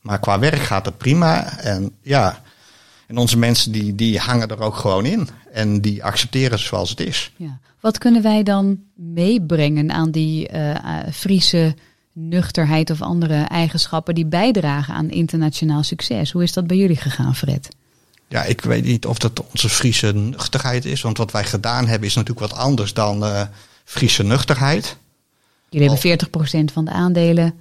Maar 0.00 0.18
qua 0.18 0.38
werk 0.38 0.62
gaat 0.62 0.86
het 0.86 0.98
prima. 0.98 1.58
En 1.58 1.90
ja, 2.02 2.42
en 3.06 3.16
onze 3.16 3.38
mensen 3.38 3.72
die, 3.72 3.94
die 3.94 4.18
hangen 4.18 4.48
er 4.48 4.60
ook 4.60 4.76
gewoon 4.76 5.04
in. 5.04 5.28
En 5.52 5.80
die 5.80 6.04
accepteren 6.04 6.50
het 6.50 6.60
zoals 6.60 6.90
het 6.90 7.00
is. 7.00 7.32
Ja. 7.36 7.58
Wat 7.86 7.98
kunnen 7.98 8.22
wij 8.22 8.42
dan 8.42 8.78
meebrengen 8.94 9.90
aan 9.90 10.10
die 10.10 10.48
eh, 10.48 10.70
eh, 10.70 11.12
Friese 11.12 11.74
nuchterheid 12.12 12.90
of 12.90 13.02
andere 13.02 13.42
eigenschappen 13.42 14.14
die 14.14 14.26
bijdragen 14.26 14.94
aan 14.94 15.10
internationaal 15.10 15.82
succes? 15.82 16.32
Hoe 16.32 16.42
is 16.42 16.52
dat 16.52 16.66
bij 16.66 16.76
jullie 16.76 16.96
gegaan, 16.96 17.34
Fred? 17.34 17.68
Ja, 18.28 18.42
ik 18.42 18.60
weet 18.60 18.84
niet 18.84 19.06
of 19.06 19.18
dat 19.18 19.44
onze 19.50 19.68
Friese 19.68 20.12
nuchterheid 20.12 20.84
is. 20.84 21.02
Want 21.02 21.18
wat 21.18 21.32
wij 21.32 21.44
gedaan 21.44 21.86
hebben 21.86 22.08
is 22.08 22.14
natuurlijk 22.14 22.50
wat 22.50 22.58
anders 22.58 22.94
dan 22.94 23.24
eh 23.24 23.42
Friese 23.84 24.22
nuchterheid. 24.22 24.96
Jullie 25.68 25.90
hebben 25.90 26.18
40% 26.70 26.72
van 26.72 26.84
de 26.84 26.90
aandelen 26.90 27.54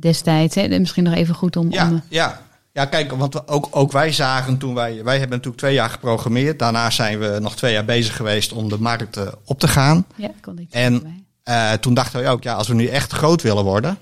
destijds. 0.00 0.54
Hè? 0.54 0.78
Misschien 0.78 1.04
nog 1.04 1.14
even 1.14 1.34
goed 1.34 1.56
om. 1.56 1.72
Ja, 1.72 1.88
om 1.88 2.02
ja. 2.08 2.43
Ja 2.74 2.84
kijk, 2.84 3.12
want 3.12 3.48
ook, 3.48 3.68
ook 3.70 3.92
wij 3.92 4.12
zagen 4.12 4.58
toen 4.58 4.74
wij... 4.74 5.04
Wij 5.04 5.18
hebben 5.18 5.36
natuurlijk 5.36 5.62
twee 5.62 5.74
jaar 5.74 5.90
geprogrammeerd. 5.90 6.58
Daarna 6.58 6.90
zijn 6.90 7.18
we 7.18 7.38
nog 7.40 7.56
twee 7.56 7.72
jaar 7.72 7.84
bezig 7.84 8.16
geweest 8.16 8.52
om 8.52 8.68
de 8.68 8.80
markt 8.80 9.16
eh, 9.16 9.26
op 9.44 9.58
te 9.58 9.68
gaan. 9.68 10.06
ja, 10.16 10.30
kon 10.40 10.58
ik 10.58 10.66
En 10.70 11.24
eh, 11.42 11.72
toen 11.72 11.94
dachten 11.94 12.22
we 12.22 12.28
ook, 12.28 12.42
ja, 12.42 12.54
als 12.54 12.68
we 12.68 12.74
nu 12.74 12.86
echt 12.86 13.12
groot 13.12 13.42
willen 13.42 13.64
worden... 13.64 13.98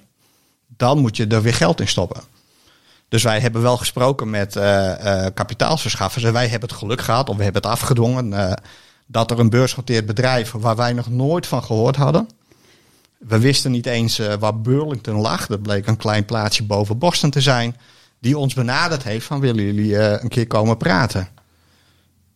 dan 0.76 0.98
moet 0.98 1.16
je 1.16 1.26
er 1.26 1.42
weer 1.42 1.54
geld 1.54 1.80
in 1.80 1.88
stoppen. 1.88 2.20
Dus 3.08 3.22
wij 3.22 3.40
hebben 3.40 3.62
wel 3.62 3.76
gesproken 3.76 4.30
met 4.30 4.52
kapitaalsverschaffers. 5.34 6.24
En 6.24 6.32
wij 6.32 6.48
hebben 6.48 6.68
het 6.68 6.78
geluk 6.78 7.00
gehad, 7.00 7.28
of 7.28 7.36
we 7.36 7.42
hebben 7.42 7.62
het 7.62 7.70
afgedwongen... 7.70 8.56
dat 9.06 9.30
er 9.30 9.38
een 9.38 9.50
beursgenoteerd 9.50 10.06
bedrijf 10.06 10.52
waar 10.52 10.76
wij 10.76 10.92
nog 10.92 11.10
nooit 11.10 11.46
van 11.46 11.62
gehoord 11.62 11.96
hadden... 11.96 12.28
We 13.18 13.38
wisten 13.38 13.70
niet 13.70 13.86
eens 13.86 14.20
waar 14.38 14.60
Burlington 14.60 15.16
lag. 15.16 15.46
Dat 15.46 15.62
bleek 15.62 15.86
een 15.86 15.96
klein 15.96 16.24
plaatsje 16.24 16.64
boven 16.64 16.98
Boston 16.98 17.30
te 17.30 17.40
zijn. 17.40 17.76
Die 18.22 18.38
ons 18.38 18.54
benaderd 18.54 19.02
heeft 19.02 19.26
van 19.26 19.40
willen 19.40 19.64
jullie 19.64 19.98
eh, 19.98 20.22
een 20.22 20.28
keer 20.28 20.46
komen 20.46 20.76
praten. 20.76 21.28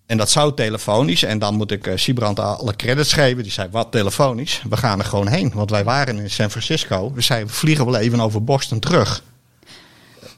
En 0.07 0.17
dat 0.17 0.31
zou 0.31 0.55
telefonisch. 0.55 1.23
En 1.23 1.39
dan 1.39 1.55
moet 1.55 1.71
ik 1.71 1.87
eh 1.87 1.97
Sibrand 1.97 2.41
alle 2.41 2.77
credits 2.77 3.13
geven. 3.13 3.43
Die 3.43 3.53
zei, 3.53 3.69
wat 3.71 3.91
telefonisch? 3.91 4.63
We 4.69 4.77
gaan 4.77 4.99
er 4.99 5.05
gewoon 5.05 5.29
heen. 5.29 5.51
Want 5.55 5.71
wij 5.71 5.85
waren 5.85 6.19
in 6.19 6.31
San 6.31 6.51
Francisco. 6.51 7.13
We 7.15 7.21
zeiden, 7.21 7.53
vliegen 7.53 7.85
wel 7.85 7.97
even 7.97 8.21
over 8.21 8.45
Boston 8.45 8.79
terug. 8.79 9.23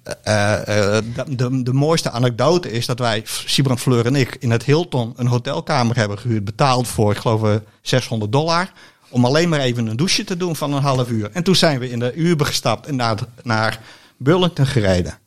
Eh, 0.03 0.55
de, 0.65 1.25
de, 1.27 1.63
de 1.63 1.73
mooiste 1.73 2.11
anekdote 2.11 2.71
is 2.71 2.87
dat 2.87 2.99
wij, 2.99 3.23
Sibrand 3.25 3.81
Fleur 3.81 4.07
en 4.07 4.17
ik, 4.17 4.37
in 4.41 4.51
het 4.51 4.65
Hilton 4.65 5.13
een 5.17 5.27
hotelkamer 5.27 5.97
hebben 5.97 6.19
gehuurd. 6.19 6.45
Betaald 6.45 6.89
voor, 6.89 7.13
ik 7.13 7.19
geloof, 7.19 7.45
eh, 7.45 7.55
600 7.83 8.33
dollar. 8.33 8.73
Om 9.09 9.25
alleen 9.25 9.49
maar 9.49 9.61
even 9.61 9.87
een 9.87 9.97
douche 9.97 10.25
te 10.25 10.37
doen 10.37 10.57
van 10.57 10.73
een 10.73 10.83
half 10.83 11.09
uur. 11.09 11.31
En 11.33 11.43
toen 11.43 11.57
zijn 11.57 11.79
we 11.79 11.91
in 11.91 11.99
de 11.99 12.15
Uber 12.15 12.47
gestapt 12.47 12.87
en 12.87 12.97
naar, 12.97 13.19
naar 13.43 13.81
Burlington 14.17 14.67
gereden. 14.67 15.19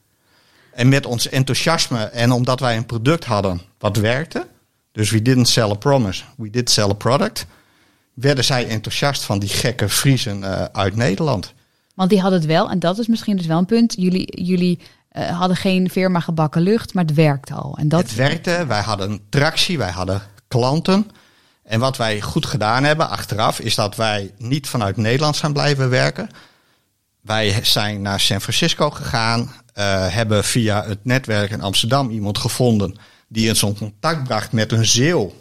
En 0.73 0.89
met 0.89 1.05
ons 1.05 1.29
enthousiasme 1.29 2.03
en 2.03 2.31
omdat 2.31 2.59
wij 2.59 2.77
een 2.77 2.85
product 2.85 3.25
hadden 3.25 3.61
wat 3.77 3.97
werkte. 3.97 4.47
Dus 4.91 5.09
we 5.09 5.21
didn't 5.21 5.47
sell 5.47 5.69
a 5.69 5.73
promise, 5.73 6.23
we 6.37 6.49
did 6.49 6.69
sell 6.69 6.89
a 6.89 6.93
product. 6.93 7.45
Werden 8.13 8.43
zij 8.43 8.67
enthousiast 8.67 9.23
van 9.23 9.39
die 9.39 9.49
gekke 9.49 9.89
Friesen 9.89 10.43
eh, 10.43 10.63
uit 10.71 10.95
Nederland. 10.95 11.53
Want 11.95 12.09
die 12.09 12.21
hadden 12.21 12.39
het 12.39 12.47
wel, 12.47 12.69
en 12.69 12.79
dat 12.79 12.97
is 12.97 13.07
misschien 13.07 13.37
dus 13.37 13.45
wel 13.45 13.57
een 13.57 13.65
punt. 13.65 13.93
Jullie, 13.97 14.43
jullie 14.43 14.79
uh, 15.11 15.39
hadden 15.39 15.57
geen 15.57 15.89
firma 15.89 16.19
gebakken 16.19 16.61
lucht, 16.61 16.93
maar 16.93 17.03
het 17.03 17.13
werkte 17.13 17.53
al. 17.53 17.77
En 17.77 17.87
dat... 17.87 18.01
Het 18.01 18.15
werkte, 18.15 18.65
wij 18.67 18.81
hadden 18.81 19.19
tractie, 19.29 19.77
wij 19.77 19.91
hadden 19.91 20.21
klanten. 20.47 21.07
En 21.63 21.79
wat 21.79 21.97
wij 21.97 22.21
goed 22.21 22.45
gedaan 22.45 22.83
hebben 22.83 23.09
achteraf, 23.09 23.59
is 23.59 23.75
dat 23.75 23.95
wij 23.95 24.31
niet 24.37 24.67
vanuit 24.67 24.97
Nederland 24.97 25.35
zijn 25.35 25.53
blijven 25.53 25.89
werken. 25.89 26.29
Wij 27.21 27.59
zijn 27.63 28.01
naar 28.01 28.19
San 28.19 28.41
Francisco 28.41 28.89
gegaan, 28.89 29.39
uh, 29.41 30.07
hebben 30.07 30.43
via 30.43 30.83
het 30.85 31.05
netwerk 31.05 31.51
in 31.51 31.61
Amsterdam 31.61 32.09
iemand 32.09 32.37
gevonden 32.37 32.97
die 33.27 33.49
ons 33.49 33.63
in 33.63 33.77
contact 33.77 34.23
bracht 34.23 34.51
met 34.51 34.71
een 34.71 34.85
zeeuw. 34.85 35.33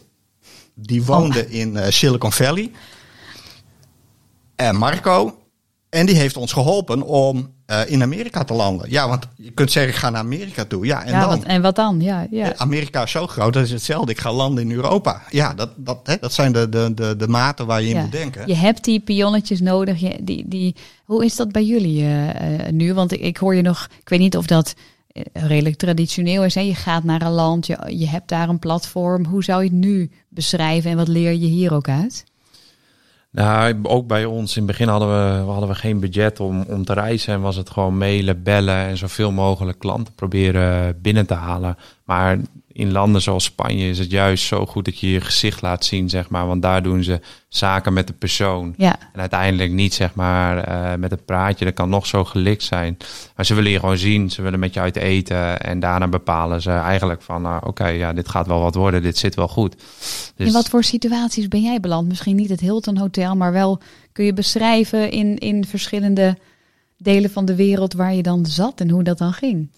Die 0.74 1.04
woonde 1.04 1.44
oh. 1.44 1.52
in 1.52 1.76
uh, 1.76 1.86
Silicon 1.88 2.32
Valley. 2.32 2.70
En 4.56 4.76
Marco. 4.76 5.38
En 5.88 6.06
die 6.06 6.16
heeft 6.16 6.36
ons 6.36 6.52
geholpen 6.52 7.02
om 7.02 7.54
uh, 7.70 7.80
in 7.86 8.02
Amerika 8.02 8.44
te 8.44 8.54
landen. 8.54 8.90
Ja, 8.90 9.08
want 9.08 9.28
je 9.36 9.50
kunt 9.50 9.72
zeggen, 9.72 9.92
ik 9.92 9.98
ga 9.98 10.10
naar 10.10 10.20
Amerika 10.20 10.64
toe. 10.64 10.86
Ja, 10.86 11.04
en, 11.04 11.12
ja, 11.12 11.20
dan? 11.20 11.28
Wat, 11.28 11.42
en 11.42 11.62
wat 11.62 11.76
dan? 11.76 12.00
Ja, 12.00 12.26
ja. 12.30 12.56
Amerika 12.56 13.02
is 13.02 13.10
zo 13.10 13.26
groot, 13.26 13.52
dat 13.52 13.64
is 13.64 13.70
hetzelfde. 13.70 14.12
Ik 14.12 14.20
ga 14.20 14.32
landen 14.32 14.64
in 14.64 14.76
Europa. 14.76 15.22
Ja, 15.30 15.54
dat, 15.54 15.70
dat, 15.76 15.98
hè, 16.04 16.16
dat 16.20 16.32
zijn 16.32 16.52
de, 16.52 16.68
de, 16.68 16.92
de, 16.94 17.16
de 17.16 17.28
maten 17.28 17.66
waar 17.66 17.82
je 17.82 17.88
in 17.88 18.00
moet 18.00 18.12
denken. 18.12 18.46
Je 18.46 18.54
hebt 18.54 18.84
die 18.84 19.00
pionnetjes 19.00 19.60
nodig. 19.60 20.00
Je, 20.00 20.18
die, 20.22 20.44
die, 20.48 20.76
hoe 21.04 21.24
is 21.24 21.36
dat 21.36 21.52
bij 21.52 21.64
jullie 21.64 22.02
uh, 22.02 22.26
uh, 22.26 22.32
nu? 22.70 22.94
Want 22.94 23.12
ik, 23.12 23.20
ik 23.20 23.36
hoor 23.36 23.54
je 23.54 23.62
nog, 23.62 23.88
ik 24.00 24.08
weet 24.08 24.18
niet 24.18 24.36
of 24.36 24.46
dat 24.46 24.74
redelijk 25.32 25.76
traditioneel 25.76 26.44
is. 26.44 26.54
Hè? 26.54 26.60
Je 26.60 26.74
gaat 26.74 27.04
naar 27.04 27.22
een 27.22 27.30
land, 27.30 27.66
je, 27.66 27.78
je 27.86 28.08
hebt 28.08 28.28
daar 28.28 28.48
een 28.48 28.58
platform. 28.58 29.24
Hoe 29.24 29.44
zou 29.44 29.62
je 29.62 29.68
het 29.68 29.78
nu 29.78 30.10
beschrijven 30.28 30.90
en 30.90 30.96
wat 30.96 31.08
leer 31.08 31.32
je 31.32 31.46
hier 31.46 31.74
ook 31.74 31.88
uit? 31.88 32.24
Nou, 33.32 33.78
ook 33.82 34.06
bij 34.06 34.24
ons 34.24 34.56
in 34.56 34.62
het 34.62 34.70
begin 34.70 34.88
hadden 34.88 35.08
we, 35.08 35.50
hadden 35.50 35.68
we 35.68 35.74
geen 35.74 36.00
budget 36.00 36.40
om, 36.40 36.62
om 36.62 36.84
te 36.84 36.92
reizen. 36.92 37.34
En 37.34 37.40
was 37.40 37.56
het 37.56 37.70
gewoon 37.70 37.98
mailen, 37.98 38.42
bellen 38.42 38.76
en 38.76 38.96
zoveel 38.96 39.32
mogelijk 39.32 39.78
klanten 39.78 40.14
proberen 40.14 41.00
binnen 41.00 41.26
te 41.26 41.34
halen. 41.34 41.76
Maar 42.10 42.38
in 42.72 42.92
landen 42.92 43.22
zoals 43.22 43.44
Spanje 43.44 43.88
is 43.88 43.98
het 43.98 44.10
juist 44.10 44.44
zo 44.44 44.66
goed 44.66 44.84
dat 44.84 44.98
je 44.98 45.10
je 45.10 45.20
gezicht 45.20 45.62
laat 45.62 45.84
zien, 45.84 46.08
zeg 46.08 46.28
maar. 46.28 46.46
Want 46.46 46.62
daar 46.62 46.82
doen 46.82 47.02
ze 47.02 47.20
zaken 47.48 47.92
met 47.92 48.06
de 48.06 48.12
persoon. 48.12 48.74
Ja. 48.76 48.96
En 49.12 49.20
uiteindelijk 49.20 49.70
niet, 49.70 49.94
zeg 49.94 50.14
maar, 50.14 50.68
uh, 50.68 50.94
met 50.98 51.12
een 51.12 51.24
praatje. 51.24 51.64
Dat 51.64 51.74
kan 51.74 51.88
nog 51.88 52.06
zo 52.06 52.24
gelikt 52.24 52.62
zijn. 52.62 52.96
Maar 53.36 53.46
ze 53.46 53.54
willen 53.54 53.70
je 53.70 53.78
gewoon 53.78 53.98
zien. 53.98 54.30
Ze 54.30 54.42
willen 54.42 54.58
met 54.58 54.74
je 54.74 54.80
uit 54.80 54.96
eten. 54.96 55.60
En 55.60 55.80
daarna 55.80 56.08
bepalen 56.08 56.62
ze 56.62 56.70
eigenlijk 56.70 57.22
van, 57.22 57.44
uh, 57.44 57.56
oké, 57.60 57.86
ja, 57.86 58.12
dit 58.12 58.28
gaat 58.28 58.46
wel 58.46 58.60
wat 58.60 58.74
worden. 58.74 59.02
Dit 59.02 59.18
zit 59.18 59.34
wel 59.34 59.48
goed. 59.48 59.76
Dus... 60.36 60.46
In 60.46 60.52
wat 60.52 60.68
voor 60.68 60.84
situaties 60.84 61.48
ben 61.48 61.62
jij 61.62 61.80
beland? 61.80 62.08
Misschien 62.08 62.36
niet 62.36 62.50
het 62.50 62.60
Hilton 62.60 62.96
Hotel, 62.96 63.36
maar 63.36 63.52
wel 63.52 63.80
kun 64.12 64.24
je 64.24 64.32
beschrijven 64.32 65.10
in, 65.10 65.38
in 65.38 65.64
verschillende 65.64 66.36
delen 66.96 67.30
van 67.30 67.44
de 67.44 67.54
wereld 67.54 67.92
waar 67.92 68.14
je 68.14 68.22
dan 68.22 68.46
zat 68.46 68.80
en 68.80 68.90
hoe 68.90 69.02
dat 69.02 69.18
dan 69.18 69.32
ging? 69.32 69.70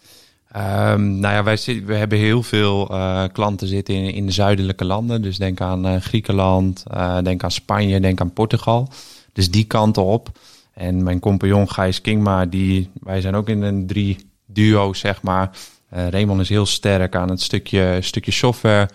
Um, 0.56 1.18
nou 1.18 1.34
ja, 1.34 1.42
wij 1.42 1.82
we 1.86 1.94
hebben 1.94 2.18
heel 2.18 2.42
veel 2.42 2.88
uh, 2.90 3.24
klanten 3.32 3.68
zitten 3.68 3.94
in, 3.94 4.14
in 4.14 4.26
de 4.26 4.32
zuidelijke 4.32 4.84
landen. 4.84 5.22
Dus 5.22 5.38
denk 5.38 5.60
aan 5.60 5.86
uh, 5.86 5.96
Griekenland, 5.96 6.84
uh, 6.94 7.18
denk 7.22 7.44
aan 7.44 7.50
Spanje, 7.50 8.00
denk 8.00 8.20
aan 8.20 8.32
Portugal. 8.32 8.88
Dus 9.32 9.50
die 9.50 9.64
kant 9.64 9.98
op. 9.98 10.30
En 10.74 11.02
mijn 11.02 11.20
compagnon 11.20 11.70
Gijs 11.70 12.00
Kingma, 12.00 12.46
die, 12.46 12.90
wij 13.02 13.20
zijn 13.20 13.34
ook 13.34 13.48
in 13.48 13.62
een 13.62 13.86
drie 13.86 14.30
duo, 14.46 14.92
zeg 14.92 15.22
maar. 15.22 15.50
Raymond 15.88 16.40
is 16.40 16.48
heel 16.48 16.66
sterk 16.66 17.14
aan 17.16 17.28
het 17.28 17.40
stukje, 17.40 17.98
stukje 18.00 18.30
software, 18.30 18.88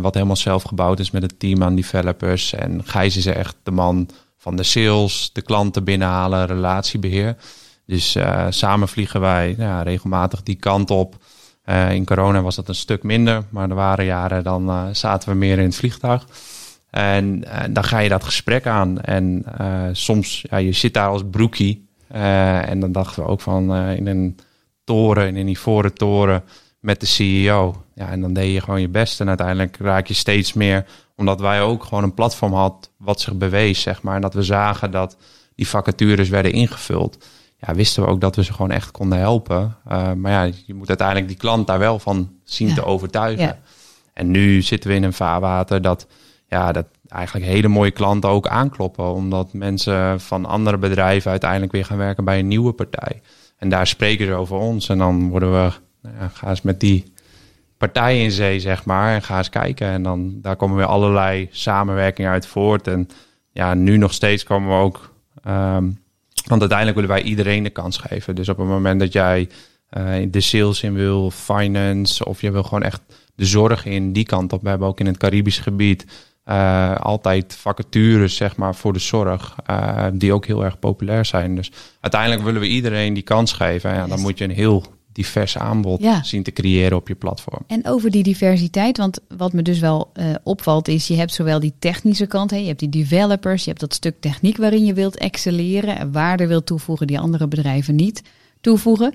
wat 0.00 0.14
helemaal 0.14 0.36
zelf 0.36 0.62
gebouwd 0.62 1.00
is 1.00 1.10
met 1.10 1.22
het 1.22 1.38
team 1.38 1.62
aan 1.62 1.74
developers. 1.74 2.52
En 2.52 2.80
Gijs 2.84 3.16
is 3.16 3.26
echt 3.26 3.56
de 3.62 3.70
man 3.70 4.08
van 4.38 4.56
de 4.56 4.62
sales, 4.62 5.30
de 5.32 5.42
klanten 5.42 5.84
binnenhalen, 5.84 6.46
relatiebeheer. 6.46 7.36
Dus 7.88 8.16
uh, 8.16 8.46
samen 8.48 8.88
vliegen 8.88 9.20
wij 9.20 9.54
ja, 9.58 9.82
regelmatig 9.82 10.42
die 10.42 10.54
kant 10.54 10.90
op. 10.90 11.16
Uh, 11.64 11.92
in 11.92 12.04
corona 12.04 12.42
was 12.42 12.56
dat 12.56 12.68
een 12.68 12.74
stuk 12.74 13.02
minder, 13.02 13.42
maar 13.50 13.68
er 13.68 13.74
waren 13.74 14.04
jaren 14.04 14.44
dan 14.44 14.68
uh, 14.68 14.84
zaten 14.92 15.28
we 15.28 15.34
meer 15.34 15.58
in 15.58 15.64
het 15.64 15.76
vliegtuig. 15.76 16.26
En 16.90 17.44
dan 17.70 17.84
ga 17.84 17.98
je 17.98 18.08
dat 18.08 18.24
gesprek 18.24 18.66
aan. 18.66 19.00
En 19.00 19.44
soms, 19.92 20.44
ja, 20.50 20.56
je 20.56 20.72
zit 20.72 20.94
daar 20.94 21.08
als 21.08 21.22
broekie. 21.30 21.88
en 22.08 22.80
dan 22.80 22.92
dachten 22.92 23.22
we 23.22 23.28
ook 23.28 23.40
van 23.40 23.76
in 23.76 24.06
een 24.06 24.38
toren, 24.84 25.26
in 25.26 25.36
een 25.36 25.48
ivoren 25.48 25.94
toren 25.94 26.42
met 26.80 27.00
de 27.00 27.06
CEO. 27.06 27.84
Ja, 27.94 28.10
en 28.10 28.20
dan 28.20 28.32
deed 28.32 28.52
je 28.52 28.60
gewoon 28.60 28.80
je 28.80 28.88
best. 28.88 29.20
En 29.20 29.28
uiteindelijk 29.28 29.76
raak 29.76 30.06
je 30.06 30.14
steeds 30.14 30.52
meer, 30.52 30.86
omdat 31.16 31.40
wij 31.40 31.62
ook 31.62 31.84
gewoon 31.84 32.04
een 32.04 32.14
platform 32.14 32.52
had 32.52 32.90
wat 32.96 33.20
zich 33.20 33.34
bewees, 33.34 33.80
zeg 33.80 34.02
maar. 34.02 34.14
En 34.14 34.20
dat 34.20 34.34
we 34.34 34.42
zagen 34.42 34.90
dat 34.90 35.16
die 35.54 35.68
vacatures 35.68 36.28
werden 36.28 36.52
ingevuld 36.52 37.18
ja, 37.60 37.74
wisten 37.74 38.02
we 38.02 38.08
ook 38.08 38.20
dat 38.20 38.36
we 38.36 38.44
ze 38.44 38.52
gewoon 38.52 38.70
echt 38.70 38.90
konden 38.90 39.18
helpen. 39.18 39.76
Uh, 39.88 40.12
maar 40.12 40.32
ja, 40.32 40.52
je 40.66 40.74
moet 40.74 40.88
uiteindelijk 40.88 41.28
die 41.28 41.36
klant 41.36 41.66
daar 41.66 41.78
wel 41.78 41.98
van 41.98 42.32
zien 42.44 42.74
te 42.74 42.84
overtuigen. 42.84 43.44
Ja. 43.44 43.58
En 44.12 44.30
nu 44.30 44.62
zitten 44.62 44.90
we 44.90 44.96
in 44.96 45.02
een 45.02 45.12
vaarwater 45.12 45.82
dat, 45.82 46.06
ja, 46.48 46.72
dat 46.72 46.86
eigenlijk 47.08 47.46
hele 47.46 47.68
mooie 47.68 47.90
klanten 47.90 48.30
ook 48.30 48.46
aankloppen. 48.48 49.12
Omdat 49.12 49.52
mensen 49.52 50.20
van 50.20 50.44
andere 50.44 50.78
bedrijven 50.78 51.30
uiteindelijk 51.30 51.72
weer 51.72 51.84
gaan 51.84 51.96
werken 51.96 52.24
bij 52.24 52.38
een 52.38 52.48
nieuwe 52.48 52.72
partij. 52.72 53.20
En 53.56 53.68
daar 53.68 53.86
spreken 53.86 54.26
ze 54.26 54.34
over 54.34 54.56
ons. 54.56 54.88
En 54.88 54.98
dan 54.98 55.28
worden 55.28 55.52
we, 55.52 55.72
nou 56.02 56.16
ja, 56.18 56.28
ga 56.28 56.48
eens 56.48 56.62
met 56.62 56.80
die 56.80 57.12
partij 57.78 58.22
in 58.22 58.30
zee, 58.30 58.60
zeg 58.60 58.84
maar. 58.84 59.14
En 59.14 59.22
ga 59.22 59.38
eens 59.38 59.48
kijken. 59.48 59.88
En 59.88 60.02
dan 60.02 60.38
daar 60.42 60.56
komen 60.56 60.76
weer 60.76 60.86
allerlei 60.86 61.48
samenwerkingen 61.50 62.30
uit 62.30 62.46
voort. 62.46 62.86
En 62.86 63.08
ja, 63.52 63.74
nu 63.74 63.96
nog 63.96 64.12
steeds 64.12 64.44
komen 64.44 64.68
we 64.68 64.84
ook. 64.84 65.14
Um, 65.46 66.06
want 66.48 66.60
uiteindelijk 66.60 66.98
willen 66.98 67.14
wij 67.14 67.22
iedereen 67.22 67.62
de 67.62 67.70
kans 67.70 67.96
geven. 67.96 68.34
Dus 68.34 68.48
op 68.48 68.58
het 68.58 68.66
moment 68.66 69.00
dat 69.00 69.12
jij 69.12 69.48
uh, 69.98 70.26
de 70.30 70.40
sales 70.40 70.82
in 70.82 70.94
wil, 70.94 71.30
finance, 71.30 72.24
of 72.24 72.40
je 72.40 72.50
wil 72.50 72.62
gewoon 72.62 72.82
echt 72.82 73.00
de 73.34 73.44
zorg 73.44 73.84
in 73.84 74.12
die 74.12 74.24
kant 74.24 74.52
op. 74.52 74.62
We 74.62 74.68
hebben 74.68 74.88
ook 74.88 75.00
in 75.00 75.06
het 75.06 75.16
Caribisch 75.16 75.58
gebied 75.58 76.06
uh, 76.48 76.94
altijd 76.94 77.56
vacatures, 77.60 78.36
zeg 78.36 78.56
maar, 78.56 78.74
voor 78.74 78.92
de 78.92 78.98
zorg, 78.98 79.56
uh, 79.70 80.06
die 80.12 80.32
ook 80.32 80.46
heel 80.46 80.64
erg 80.64 80.78
populair 80.78 81.24
zijn. 81.24 81.54
Dus 81.54 81.70
uiteindelijk 82.00 82.42
willen 82.42 82.60
we 82.60 82.66
iedereen 82.66 83.14
die 83.14 83.22
kans 83.22 83.52
geven. 83.52 83.90
En 83.90 83.96
ja, 83.96 84.06
dan 84.06 84.20
moet 84.20 84.38
je 84.38 84.44
een 84.44 84.50
heel 84.50 84.84
divers 85.18 85.58
aanbod 85.58 86.02
ja. 86.02 86.22
zien 86.22 86.42
te 86.42 86.52
creëren 86.52 86.96
op 86.96 87.08
je 87.08 87.14
platform. 87.14 87.62
En 87.66 87.86
over 87.86 88.10
die 88.10 88.22
diversiteit, 88.22 88.96
want 88.96 89.18
wat 89.36 89.52
me 89.52 89.62
dus 89.62 89.78
wel 89.78 90.10
uh, 90.14 90.34
opvalt 90.42 90.88
is, 90.88 91.06
je 91.06 91.16
hebt 91.16 91.32
zowel 91.32 91.60
die 91.60 91.74
technische 91.78 92.26
kant, 92.26 92.50
hè, 92.50 92.56
je 92.56 92.66
hebt 92.66 92.78
die 92.78 92.88
developers, 92.88 93.62
je 93.62 93.68
hebt 93.68 93.80
dat 93.80 93.94
stuk 93.94 94.20
techniek 94.20 94.56
waarin 94.56 94.84
je 94.84 94.92
wilt 94.92 95.16
excelleren 95.16 95.98
en 95.98 96.12
waarde 96.12 96.46
wilt 96.46 96.66
toevoegen 96.66 97.06
die 97.06 97.18
andere 97.18 97.48
bedrijven 97.48 97.94
niet 97.94 98.22
toevoegen. 98.60 99.12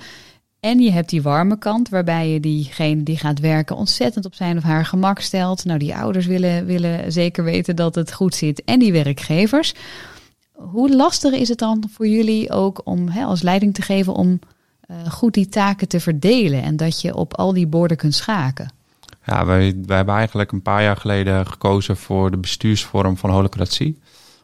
En 0.60 0.80
je 0.80 0.91
hebt 0.91 1.10
die 1.10 1.22
warme 1.22 1.58
kant, 1.58 1.89
waarbij 1.89 2.30
je 2.30 2.39
diegene 2.39 3.04
die 3.04 3.18
gaat 3.18 3.39
werken 3.39 3.76
ontzettend 3.76 4.26
op 4.26 4.34
zijn 4.34 4.58
of 4.58 4.64
haar 4.64 4.86
gemak 4.86 5.20
stelt. 5.20 5.66
Nou, 5.66 5.80
die 5.80 5.95
ouders 5.95 6.26
willen, 6.26 6.66
willen 6.66 7.12
zeker 7.12 7.43
weten 7.43 7.76
dat 7.76 7.95
het 7.95 8.14
goed 8.14 8.36
zit. 8.36 8.64
En 8.64 8.80
die 8.80 8.91
werkgevers. 8.91 9.74
Hoe 10.51 10.95
lastig 10.95 11.34
is 11.34 11.49
het 11.49 11.58
dan 11.58 11.84
voor 11.91 12.08
jullie 12.08 12.51
ook 12.51 12.82
om 12.84 13.08
hè, 13.08 13.24
als 13.24 13.41
leiding 13.41 13.74
te 13.74 13.82
geven 13.82 14.14
om 14.14 14.39
goed 15.09 15.33
die 15.33 15.49
taken 15.49 15.87
te 15.87 15.99
verdelen 15.99 16.63
en 16.63 16.75
dat 16.75 17.01
je 17.01 17.15
op 17.15 17.33
al 17.33 17.53
die 17.53 17.67
borden 17.67 17.97
kunt 17.97 18.15
schaken? 18.15 18.71
Ja, 19.25 19.45
wij, 19.45 19.75
wij 19.85 19.95
hebben 19.95 20.15
eigenlijk 20.15 20.51
een 20.51 20.61
paar 20.61 20.83
jaar 20.83 20.97
geleden 20.97 21.47
gekozen 21.47 21.97
voor 21.97 22.31
de 22.31 22.37
bestuursvorm 22.37 23.17
van 23.17 23.29
holocratie. 23.29 23.99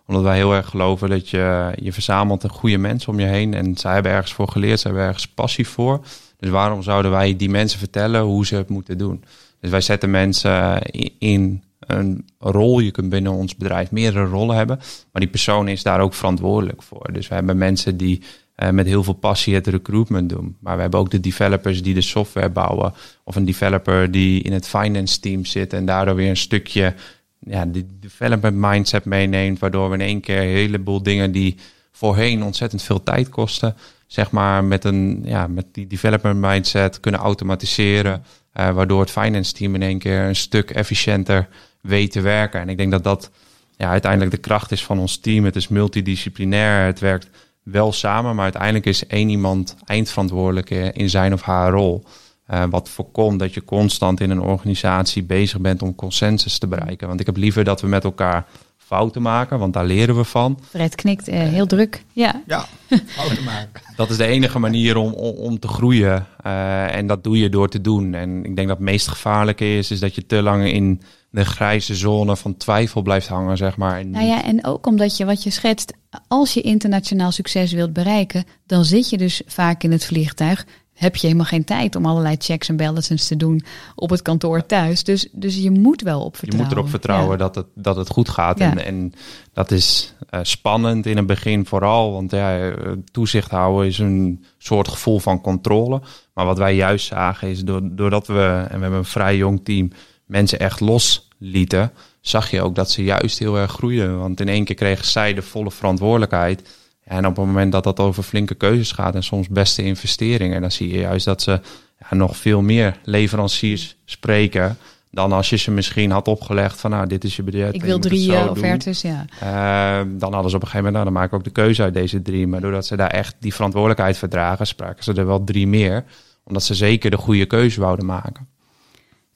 Omdat 0.05 0.23
wij 0.23 0.35
heel 0.35 0.53
erg 0.53 0.69
geloven 0.69 1.09
dat 1.09 1.29
je, 1.29 1.71
je 1.81 1.93
verzamelt 1.93 2.43
een 2.43 2.49
goede 2.49 2.77
mensen 2.77 3.11
om 3.11 3.19
je 3.19 3.25
heen. 3.25 3.53
En 3.53 3.77
zij 3.77 3.93
hebben 3.93 4.11
ergens 4.11 4.33
voor 4.33 4.47
geleerd, 4.47 4.79
ze 4.79 4.87
hebben 4.87 5.05
ergens 5.05 5.27
passie 5.27 5.67
voor. 5.67 6.01
Dus 6.37 6.49
waarom 6.49 6.83
zouden 6.83 7.11
wij 7.11 7.35
die 7.35 7.49
mensen 7.49 7.79
vertellen 7.79 8.21
hoe 8.21 8.45
ze 8.45 8.55
het 8.55 8.69
moeten 8.69 8.97
doen? 8.97 9.23
Dus 9.59 9.69
wij 9.69 9.81
zetten 9.81 10.11
mensen 10.11 10.81
in 11.17 11.63
een 11.79 12.25
rol. 12.39 12.79
Je 12.79 12.91
kunt 12.91 13.09
binnen 13.09 13.31
ons 13.31 13.55
bedrijf 13.55 13.91
meerdere 13.91 14.25
rollen 14.25 14.55
hebben. 14.55 14.77
Maar 14.77 15.21
die 15.21 15.29
persoon 15.29 15.67
is 15.67 15.83
daar 15.83 15.99
ook 15.99 16.13
verantwoordelijk 16.13 16.83
voor. 16.83 17.13
Dus 17.13 17.27
we 17.27 17.35
hebben 17.35 17.57
mensen 17.57 17.97
die 17.97 18.21
uh, 18.63 18.69
met 18.69 18.85
heel 18.85 19.03
veel 19.03 19.13
passie 19.13 19.55
het 19.55 19.67
recruitment 19.67 20.29
doen. 20.29 20.57
Maar 20.59 20.75
we 20.75 20.81
hebben 20.81 20.99
ook 20.99 21.11
de 21.11 21.19
developers 21.19 21.83
die 21.83 21.93
de 21.93 22.01
software 22.01 22.49
bouwen. 22.49 22.93
Of 23.23 23.35
een 23.35 23.45
developer 23.45 24.11
die 24.11 24.41
in 24.41 24.53
het 24.53 24.67
finance 24.67 25.19
team 25.19 25.45
zit 25.45 25.73
en 25.73 25.85
daardoor 25.85 26.15
weer 26.15 26.29
een 26.29 26.37
stukje 26.37 26.93
ja, 27.39 27.65
die 27.65 27.85
development 27.99 28.55
mindset 28.55 29.05
meeneemt. 29.05 29.59
Waardoor 29.59 29.89
we 29.89 29.95
in 29.95 30.01
één 30.01 30.21
keer 30.21 30.41
een 30.41 30.47
heleboel 30.47 31.03
dingen 31.03 31.31
die 31.31 31.55
voorheen 31.91 32.43
ontzettend 32.43 32.83
veel 32.83 33.03
tijd 33.03 33.29
kosten. 33.29 33.75
Zeg 34.07 34.31
maar 34.31 34.63
met, 34.63 34.83
een, 34.83 35.21
ja, 35.25 35.47
met 35.47 35.65
die 35.71 35.87
development 35.87 36.39
mindset 36.39 36.99
kunnen 36.99 37.19
automatiseren. 37.19 38.23
Uh, 38.59 38.71
waardoor 38.71 38.99
het 38.99 39.11
finance 39.11 39.53
team 39.53 39.75
in 39.75 39.81
één 39.81 39.99
keer 39.99 40.21
een 40.21 40.35
stuk 40.35 40.69
efficiënter 40.69 41.47
weet 41.81 42.11
te 42.11 42.21
werken. 42.21 42.59
En 42.59 42.69
ik 42.69 42.77
denk 42.77 42.91
dat 42.91 43.03
dat 43.03 43.31
ja, 43.77 43.89
uiteindelijk 43.89 44.31
de 44.31 44.37
kracht 44.37 44.71
is 44.71 44.83
van 44.83 44.99
ons 44.99 45.17
team. 45.17 45.45
Het 45.45 45.55
is 45.55 45.67
multidisciplinair. 45.67 46.85
Het 46.85 46.99
werkt 46.99 47.29
wel 47.71 47.91
samen, 47.91 48.35
maar 48.35 48.43
uiteindelijk 48.43 48.85
is 48.85 49.07
één 49.07 49.29
iemand 49.29 49.75
eindverantwoordelijk 49.85 50.69
in 50.69 51.09
zijn 51.09 51.33
of 51.33 51.41
haar 51.41 51.71
rol. 51.71 52.03
Uh, 52.51 52.63
wat 52.69 52.89
voorkomt 52.89 53.39
dat 53.39 53.53
je 53.53 53.65
constant 53.65 54.19
in 54.19 54.29
een 54.29 54.41
organisatie 54.41 55.23
bezig 55.23 55.59
bent 55.59 55.81
om 55.81 55.95
consensus 55.95 56.57
te 56.57 56.67
bereiken. 56.67 57.07
Want 57.07 57.19
ik 57.19 57.25
heb 57.25 57.37
liever 57.37 57.63
dat 57.63 57.81
we 57.81 57.87
met 57.87 58.03
elkaar 58.03 58.45
fouten 58.89 59.21
maken, 59.21 59.59
want 59.59 59.73
daar 59.73 59.85
leren 59.85 60.15
we 60.15 60.23
van. 60.23 60.59
Fred 60.69 60.95
knikt 60.95 61.27
eh, 61.27 61.39
heel 61.39 61.65
druk. 61.65 62.03
Ja. 62.13 62.43
Ja, 62.47 62.65
fouten 63.05 63.43
maken. 63.43 63.81
Dat 63.95 64.09
is 64.09 64.17
de 64.17 64.25
enige 64.25 64.59
manier 64.59 64.97
om, 64.97 65.13
om, 65.13 65.35
om 65.35 65.59
te 65.59 65.67
groeien. 65.67 66.25
Eh, 66.43 66.95
en 66.95 67.07
dat 67.07 67.23
doe 67.23 67.39
je 67.39 67.49
door 67.49 67.69
te 67.69 67.81
doen. 67.81 68.13
En 68.13 68.37
ik 68.45 68.55
denk 68.55 68.67
dat 68.67 68.77
het 68.77 68.85
meest 68.85 69.07
gevaarlijke 69.07 69.77
is, 69.77 69.91
is 69.91 69.99
dat 69.99 70.15
je 70.15 70.25
te 70.25 70.41
lang 70.41 70.65
in 70.65 71.01
de 71.29 71.45
grijze 71.45 71.95
zone 71.95 72.37
van 72.37 72.57
twijfel 72.57 73.01
blijft 73.01 73.27
hangen, 73.27 73.57
zeg 73.57 73.77
maar. 73.77 73.99
En 73.99 74.09
Nou 74.09 74.25
ja, 74.25 74.43
en 74.43 74.65
ook 74.65 74.85
omdat 74.85 75.17
je 75.17 75.25
wat 75.25 75.43
je 75.43 75.49
schetst, 75.49 75.93
als 76.27 76.53
je 76.53 76.61
internationaal 76.61 77.31
succes 77.31 77.71
wilt 77.71 77.93
bereiken, 77.93 78.43
dan 78.65 78.85
zit 78.85 79.09
je 79.09 79.17
dus 79.17 79.41
vaak 79.45 79.83
in 79.83 79.91
het 79.91 80.05
vliegtuig. 80.05 80.65
Heb 80.99 81.15
je 81.15 81.25
helemaal 81.27 81.45
geen 81.47 81.63
tijd 81.63 81.95
om 81.95 82.05
allerlei 82.05 82.35
checks 82.39 82.69
en 82.69 82.75
balances 82.75 83.27
te 83.27 83.35
doen 83.35 83.61
op 83.95 84.09
het 84.09 84.21
kantoor 84.21 84.65
thuis. 84.65 85.03
Dus, 85.03 85.27
dus 85.31 85.55
je 85.57 85.71
moet 85.71 86.01
wel 86.01 86.21
op 86.23 86.31
Je 86.33 86.37
vertrouwen. 86.39 86.67
moet 86.69 86.77
erop 86.77 86.89
vertrouwen 86.89 87.31
Ja. 87.31 87.37
dat, 87.37 87.55
het, 87.55 87.65
dat 87.75 87.95
het 87.95 88.09
goed 88.09 88.29
gaat. 88.29 88.59
Ja. 88.59 88.71
En, 88.71 88.85
en 88.85 89.13
dat 89.53 89.71
is 89.71 90.13
eh, 90.29 90.39
spannend 90.43 91.05
in 91.05 91.17
het 91.17 91.27
begin 91.27 91.65
vooral. 91.65 92.11
Want 92.13 92.31
ja, 92.31 92.69
eh, 92.69 92.91
toezicht 93.11 93.51
houden 93.51 93.87
is 93.87 93.97
een 93.99 94.43
soort 94.57 94.87
gevoel 94.87 95.19
van 95.19 95.41
controle. 95.41 96.01
Maar 96.33 96.45
wat 96.45 96.57
wij 96.57 96.75
juist 96.75 97.05
zagen 97.07 97.47
is 97.49 97.63
door, 97.63 97.81
doordat 97.91 98.27
we, 98.27 98.65
en 98.69 98.75
we 98.75 98.81
hebben 98.81 98.99
een 98.99 99.05
vrij 99.05 99.37
jong 99.37 99.59
team, 99.63 99.91
mensen 100.25 100.59
echt 100.59 100.79
loslieten, 100.79 101.91
zag 102.21 102.51
je 102.51 102.61
ook 102.61 102.75
dat 102.75 102.91
ze 102.91 103.03
juist 103.03 103.39
heel 103.39 103.57
erg 103.57 103.71
groeiden. 103.71 104.19
Want 104.19 104.39
in 104.39 104.47
één 104.47 104.65
keer 104.65 104.75
kregen 104.75 105.05
zij 105.05 105.33
de 105.33 105.41
volle 105.41 105.71
verantwoordelijkheid. 105.71 106.77
En 107.09 107.25
op 107.25 107.35
het 107.35 107.45
moment 107.45 107.71
dat 107.71 107.83
dat 107.83 107.99
over 107.99 108.23
flinke 108.23 108.55
keuzes 108.55 108.91
gaat 108.91 109.15
en 109.15 109.23
soms 109.23 109.47
beste 109.47 109.83
investeringen, 109.83 110.61
dan 110.61 110.71
zie 110.71 110.89
je 110.91 110.99
juist 110.99 111.25
dat 111.25 111.41
ze 111.41 111.61
ja, 111.99 112.15
nog 112.15 112.37
veel 112.37 112.61
meer 112.61 112.99
leveranciers 113.03 113.95
spreken 114.05 114.77
dan 115.11 115.31
als 115.31 115.49
je 115.49 115.55
ze 115.55 115.71
misschien 115.71 116.11
had 116.11 116.27
opgelegd 116.27 116.79
van 116.79 116.91
nou 116.91 117.07
dit 117.07 117.23
is 117.23 117.35
je 117.35 117.43
budget. 117.43 117.73
Ik 117.73 117.83
wil 117.83 117.99
drie 117.99 118.35
eh, 118.35 118.49
offertes, 118.49 119.01
ja. 119.01 119.25
Eh, 119.39 120.07
dan 120.07 120.33
hadden 120.33 120.49
ze 120.49 120.55
op 120.55 120.61
een 120.61 120.67
gegeven 120.67 120.75
moment, 120.77 120.93
nou 120.93 121.03
dan 121.03 121.13
maak 121.13 121.25
ik 121.25 121.33
ook 121.33 121.43
de 121.43 121.49
keuze 121.49 121.81
uit 121.81 121.93
deze 121.93 122.21
drie. 122.21 122.47
Maar 122.47 122.61
doordat 122.61 122.85
ze 122.85 122.95
daar 122.95 123.09
echt 123.09 123.35
die 123.39 123.53
verantwoordelijkheid 123.53 124.17
verdragen, 124.17 124.67
spraken 124.67 125.03
ze 125.03 125.13
er 125.13 125.25
wel 125.25 125.43
drie 125.43 125.67
meer. 125.67 126.03
Omdat 126.43 126.63
ze 126.63 126.75
zeker 126.75 127.11
de 127.11 127.17
goede 127.17 127.45
keuze 127.45 127.79
wouden 127.79 128.05
maken. 128.05 128.47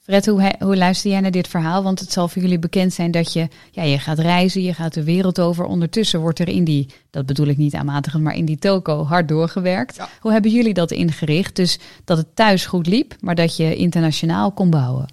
Fred, 0.04 0.26
hoe, 0.26 0.52
hoe 0.58 0.76
luister 0.76 1.10
jij 1.10 1.20
naar 1.20 1.30
dit 1.30 1.48
verhaal? 1.48 1.82
Want 1.82 2.00
het 2.00 2.12
zal 2.12 2.28
voor 2.28 2.42
jullie 2.42 2.58
bekend 2.58 2.92
zijn 2.92 3.10
dat 3.10 3.32
je, 3.32 3.48
ja, 3.70 3.82
je 3.82 3.98
gaat 3.98 4.18
reizen, 4.18 4.62
je 4.62 4.74
gaat 4.74 4.94
de 4.94 5.04
wereld 5.04 5.40
over. 5.40 5.64
Ondertussen 5.64 6.20
wordt 6.20 6.38
er 6.38 6.48
in 6.48 6.64
die, 6.64 6.86
dat 7.10 7.26
bedoel 7.26 7.46
ik 7.46 7.56
niet 7.56 7.74
aanmatigend, 7.74 8.22
maar 8.22 8.34
in 8.34 8.44
die 8.44 8.58
toko 8.58 9.04
hard 9.04 9.28
doorgewerkt. 9.28 9.96
Ja. 9.96 10.08
Hoe 10.20 10.32
hebben 10.32 10.50
jullie 10.50 10.74
dat 10.74 10.90
ingericht? 10.90 11.56
Dus 11.56 11.78
dat 12.04 12.16
het 12.16 12.26
thuis 12.36 12.66
goed 12.66 12.86
liep, 12.86 13.14
maar 13.20 13.34
dat 13.34 13.56
je 13.56 13.76
internationaal 13.76 14.50
kon 14.52 14.70
bouwen. 14.70 15.06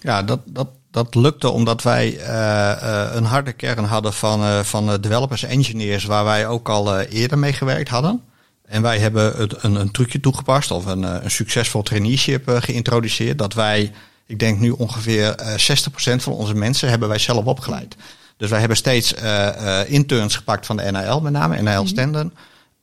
Ja, 0.00 0.22
dat, 0.22 0.40
dat, 0.44 0.68
dat 0.90 1.14
lukte 1.14 1.50
omdat 1.50 1.82
wij 1.82 2.18
eh, 2.18 2.70
eh, 2.70 3.14
een 3.14 3.24
harde 3.24 3.52
kern 3.52 3.84
hadden 3.84 4.12
van, 4.12 4.40
eh, 4.40 4.60
van 4.60 5.00
developers, 5.00 5.42
engineers, 5.42 6.04
waar 6.04 6.24
wij 6.24 6.46
ook 6.46 6.68
al 6.68 7.00
eerder 7.00 7.38
mee 7.38 7.52
gewerkt 7.52 7.88
hadden. 7.88 8.22
En 8.64 8.82
wij 8.82 8.98
hebben 8.98 9.36
het, 9.36 9.62
een, 9.64 9.74
een 9.74 9.90
trucje 9.90 10.20
toegepast 10.20 10.70
of 10.70 10.86
een, 10.86 11.24
een 11.24 11.30
succesvol 11.30 11.82
traineeship 11.82 12.48
geïntroduceerd. 12.48 13.38
Dat 13.38 13.54
wij, 13.54 13.92
ik 14.26 14.38
denk 14.38 14.58
nu 14.58 14.70
ongeveer 14.70 15.34
eh 15.34 15.52
60% 15.52 16.22
van 16.22 16.32
onze 16.32 16.54
mensen 16.54 16.88
hebben 16.88 17.08
wij 17.08 17.18
zelf 17.18 17.44
opgeleid. 17.44 17.96
Dus 18.36 18.50
wij 18.50 18.58
hebben 18.58 18.76
steeds 18.76 19.14
eh, 19.14 19.80
eh, 19.80 19.90
interns 19.90 20.36
gepakt 20.36 20.66
van 20.66 20.76
de 20.76 20.90
NAL, 20.90 21.20
met 21.20 21.32
name 21.32 21.62
NAL 21.62 21.86
Stenden. 21.86 22.34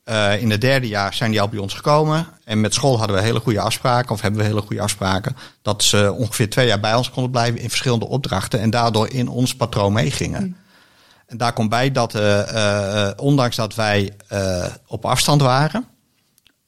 Eh, 0.04 0.40
in 0.40 0.50
het 0.50 0.60
derde 0.60 0.88
jaar 0.88 1.14
zijn 1.14 1.30
die 1.30 1.40
al 1.40 1.48
bij 1.48 1.58
ons 1.58 1.74
gekomen. 1.74 2.26
En 2.44 2.60
met 2.60 2.74
school 2.74 2.98
hadden 2.98 3.16
we 3.16 3.22
hele 3.22 3.40
goede 3.40 3.60
afspraken, 3.60 4.10
of 4.10 4.20
hebben 4.20 4.40
we 4.40 4.46
hele 4.46 4.60
goede 4.60 4.82
afspraken, 4.82 5.36
dat 5.62 5.82
ze 5.82 6.12
ongeveer 6.12 6.50
twee 6.50 6.66
jaar 6.66 6.80
bij 6.80 6.94
ons 6.94 7.10
konden 7.10 7.30
blijven 7.30 7.60
in 7.60 7.68
verschillende 7.68 8.08
opdrachten 8.08 8.60
en 8.60 8.70
daardoor 8.70 9.08
in 9.08 9.28
ons 9.28 9.56
patroon 9.56 9.92
meegingen. 9.92 10.56
En 11.32 11.38
daar 11.38 11.52
komt 11.52 11.68
bij 11.68 11.92
dat, 11.92 12.14
eh, 12.14 13.06
eh, 13.06 13.12
ondanks 13.16 13.56
dat 13.56 13.74
wij 13.74 14.12
eh, 14.28 14.66
op 14.86 15.04
afstand 15.04 15.40
waren, 15.40 15.86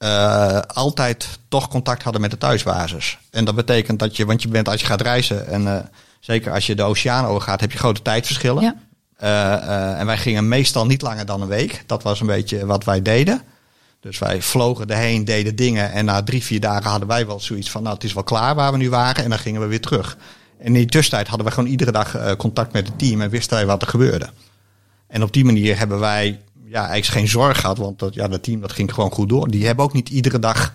eh, 0.04 0.60
altijd 0.66 1.38
toch 1.48 1.68
contact 1.68 2.02
hadden 2.02 2.20
met 2.20 2.30
de 2.30 2.38
thuisbasis. 2.38 3.18
En 3.30 3.44
dat 3.44 3.54
betekent 3.54 3.98
dat 3.98 4.16
je, 4.16 4.26
want 4.26 4.42
je 4.42 4.48
bent 4.48 4.68
als 4.68 4.80
je 4.80 4.86
gaat 4.86 5.00
reizen 5.00 5.46
en 5.46 5.66
eh, 5.66 5.84
zeker 6.20 6.52
als 6.52 6.66
je 6.66 6.74
de 6.74 6.82
oceaan 6.82 7.24
over 7.26 7.42
gaat, 7.42 7.60
heb 7.60 7.72
je 7.72 7.78
grote 7.78 8.02
tijdverschillen. 8.02 8.62
Ja. 8.62 8.74
Eh, 9.16 9.98
en 10.00 10.06
wij 10.06 10.16
gingen 10.16 10.48
meestal 10.48 10.86
niet 10.86 11.02
langer 11.02 11.26
dan 11.26 11.42
een 11.42 11.48
week. 11.48 11.82
Dat 11.86 12.02
was 12.02 12.20
een 12.20 12.26
beetje 12.26 12.66
wat 12.66 12.84
wij 12.84 13.02
deden. 13.02 13.42
Dus 14.00 14.18
wij 14.18 14.42
vlogen 14.42 14.90
erheen, 14.90 15.24
deden 15.24 15.56
dingen. 15.56 15.92
En 15.92 16.04
na 16.04 16.22
drie, 16.22 16.44
vier 16.44 16.60
dagen 16.60 16.90
hadden 16.90 17.08
wij 17.08 17.26
wel 17.26 17.40
zoiets 17.40 17.70
van, 17.70 17.82
nou 17.82 17.94
het 17.94 18.04
is 18.04 18.12
wel 18.12 18.22
klaar 18.22 18.54
waar 18.54 18.72
we 18.72 18.78
nu 18.78 18.90
waren. 18.90 19.24
En 19.24 19.30
dan 19.30 19.38
gingen 19.38 19.60
we 19.60 19.66
weer 19.66 19.80
terug. 19.80 20.16
En 20.58 20.66
in 20.66 20.72
die 20.72 20.86
tussentijd 20.86 21.28
hadden 21.28 21.46
we 21.46 21.52
gewoon 21.52 21.70
iedere 21.70 21.92
dag 21.92 22.36
contact 22.36 22.72
met 22.72 22.86
het 22.86 22.98
team 22.98 23.20
en 23.20 23.30
wisten 23.30 23.56
wij 23.56 23.66
wat 23.66 23.82
er 23.82 23.88
gebeurde. 23.88 24.28
En 25.06 25.22
op 25.22 25.32
die 25.32 25.44
manier 25.44 25.78
hebben 25.78 25.98
wij 25.98 26.40
ja, 26.66 26.78
eigenlijk 26.88 27.06
geen 27.06 27.28
zorg 27.28 27.60
gehad, 27.60 27.78
want 27.78 27.98
dat, 27.98 28.14
ja, 28.14 28.28
dat 28.28 28.42
team 28.42 28.60
dat 28.60 28.72
ging 28.72 28.94
gewoon 28.94 29.10
goed 29.10 29.28
door. 29.28 29.50
Die 29.50 29.66
hebben 29.66 29.84
ook 29.84 29.92
niet 29.92 30.08
iedere 30.08 30.38
dag 30.38 30.74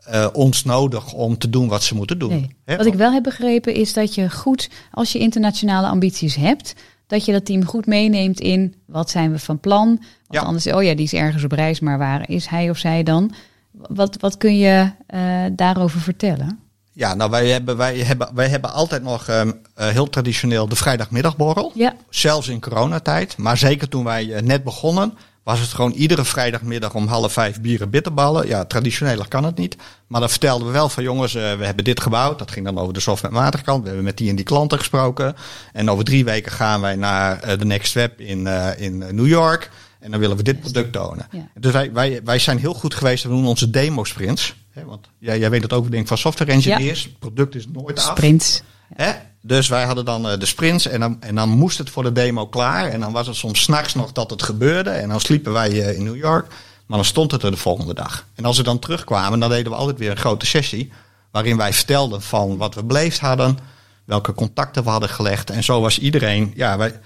eh, 0.00 0.26
ons 0.32 0.64
nodig 0.64 1.12
om 1.12 1.38
te 1.38 1.50
doen 1.50 1.68
wat 1.68 1.82
ze 1.82 1.94
moeten 1.94 2.18
doen. 2.18 2.30
Nee. 2.64 2.76
Wat 2.76 2.86
ik 2.86 2.94
wel 2.94 3.12
heb 3.12 3.22
begrepen 3.22 3.74
is 3.74 3.92
dat 3.92 4.14
je 4.14 4.30
goed, 4.30 4.70
als 4.90 5.12
je 5.12 5.18
internationale 5.18 5.86
ambities 5.86 6.34
hebt, 6.34 6.74
dat 7.06 7.24
je 7.24 7.32
dat 7.32 7.44
team 7.44 7.64
goed 7.64 7.86
meeneemt 7.86 8.40
in 8.40 8.74
wat 8.86 9.10
zijn 9.10 9.32
we 9.32 9.38
van 9.38 9.60
plan. 9.60 9.86
Want 9.86 10.00
Ja. 10.28 10.40
anders, 10.40 10.66
oh 10.66 10.82
ja, 10.82 10.94
die 10.94 11.04
is 11.04 11.12
ergens 11.12 11.44
op 11.44 11.52
reis, 11.52 11.80
maar 11.80 11.98
waar 11.98 12.30
is 12.30 12.46
hij 12.46 12.70
of 12.70 12.78
zij 12.78 13.02
dan? 13.02 13.32
Wat, 13.72 14.16
wat 14.20 14.36
kun 14.36 14.58
je 14.58 14.90
eh, 15.06 15.44
daarover 15.52 16.00
vertellen? 16.00 16.58
Ja, 16.92 17.14
nou 17.14 17.30
wij 17.30 17.48
hebben, 17.48 17.76
wij 17.76 17.98
hebben, 17.98 18.28
wij 18.34 18.48
hebben 18.48 18.72
altijd 18.72 19.02
nog 19.02 19.28
ehm, 19.28 19.52
eh, 19.74 19.88
heel 19.88 20.08
traditioneel 20.08 20.68
de 20.68 20.76
vrijdagmiddagborrel. 20.76 21.72
Ja, 21.74 21.94
Zelfs 22.10 22.48
in 22.48 22.60
coronatijd. 22.60 23.36
Maar 23.36 23.58
zeker 23.58 23.88
toen 23.88 24.04
wij 24.04 24.32
eh, 24.32 24.42
net 24.42 24.64
begonnen, 24.64 25.14
was 25.42 25.60
het 25.60 25.68
gewoon 25.68 25.92
iedere 25.92 26.24
vrijdagmiddag 26.24 26.94
om 26.94 27.06
half 27.06 27.32
vijf 27.32 27.60
bieren 27.60 27.90
bitterballen. 27.90 28.46
Ja, 28.46 28.64
traditioneler 28.64 29.28
kan 29.28 29.44
het 29.44 29.56
niet. 29.56 29.76
Maar 30.06 30.20
dan 30.20 30.30
vertelden 30.30 30.66
we 30.66 30.72
wel 30.72 30.88
van 30.88 31.02
jongens, 31.02 31.34
eh, 31.34 31.54
we 31.54 31.64
hebben 31.64 31.84
dit 31.84 32.00
gebouwd. 32.00 32.38
Dat 32.38 32.50
ging 32.50 32.64
dan 32.64 32.78
over 32.78 32.94
de 32.94 33.00
software 33.00 33.50
kant. 33.64 33.82
We 33.82 33.86
hebben 33.86 34.04
met 34.04 34.16
die 34.16 34.30
en 34.30 34.36
die 34.36 34.44
klanten 34.44 34.78
gesproken. 34.78 35.36
En 35.72 35.90
over 35.90 36.04
drie 36.04 36.24
weken 36.24 36.52
gaan 36.52 36.80
wij 36.80 36.96
naar 36.96 37.58
de 37.58 37.64
Next 37.64 37.92
Web 37.92 38.20
in, 38.20 38.46
in 38.76 38.98
New 38.98 39.26
York. 39.26 39.70
En 40.00 40.10
dan 40.10 40.20
willen 40.20 40.36
we 40.36 40.42
dit 40.42 40.60
product 40.60 40.92
tonen. 40.92 41.26
Ja. 41.30 41.48
Dus 41.54 41.72
wij, 41.72 41.92
wij, 41.92 42.20
wij 42.24 42.38
zijn 42.38 42.58
heel 42.58 42.74
goed 42.74 42.94
geweest. 42.94 43.22
We 43.22 43.28
doen 43.28 43.46
onze 43.46 43.70
demo 43.70 44.04
sprints. 44.04 44.54
Hè, 44.80 44.86
want 44.86 45.08
jij, 45.18 45.38
jij 45.38 45.50
weet 45.50 45.62
het 45.62 45.72
ook, 45.72 45.84
ik 45.84 45.90
denk 45.90 46.06
van 46.06 46.18
software 46.18 46.52
engineers. 46.52 47.08
Product 47.18 47.54
is 47.54 47.66
nooit 47.66 47.98
af. 47.98 48.16
sprints. 48.16 48.62
Hè? 48.94 49.12
Dus 49.40 49.68
wij 49.68 49.84
hadden 49.84 50.04
dan 50.04 50.28
eh, 50.28 50.38
de 50.38 50.46
sprints 50.46 50.86
en 50.86 51.00
dan, 51.00 51.16
en 51.20 51.34
dan 51.34 51.48
moest 51.48 51.78
het 51.78 51.90
voor 51.90 52.02
de 52.02 52.12
demo 52.12 52.46
klaar. 52.46 52.88
En 52.88 53.00
dan 53.00 53.12
was 53.12 53.26
het 53.26 53.36
soms 53.36 53.62
s'nachts 53.62 53.94
nog 53.94 54.12
dat 54.12 54.30
het 54.30 54.42
gebeurde. 54.42 54.90
En 54.90 55.08
dan 55.08 55.20
sliepen 55.20 55.52
wij 55.52 55.70
eh, 55.70 55.96
in 55.96 56.04
New 56.04 56.16
York. 56.16 56.46
Maar 56.86 56.98
dan 56.98 57.06
stond 57.06 57.30
het 57.30 57.42
er 57.42 57.50
de 57.50 57.56
volgende 57.56 57.94
dag. 57.94 58.26
En 58.34 58.44
als 58.44 58.56
we 58.56 58.62
dan 58.62 58.78
terugkwamen, 58.78 59.40
dan 59.40 59.48
deden 59.48 59.72
we 59.72 59.78
altijd 59.78 59.98
weer 59.98 60.10
een 60.10 60.16
grote 60.16 60.46
sessie. 60.46 60.92
Waarin 61.30 61.56
wij 61.56 61.72
vertelden 61.72 62.22
van 62.22 62.56
wat 62.56 62.74
we 62.74 62.84
beleefd 62.84 63.18
hadden. 63.18 63.58
Welke 64.04 64.34
contacten 64.34 64.84
we 64.84 64.90
hadden 64.90 65.08
gelegd. 65.08 65.50
En 65.50 65.64
zo 65.64 65.80
was 65.80 65.98
iedereen. 65.98 66.52
Ja, 66.54 66.78
wij, 66.78 67.00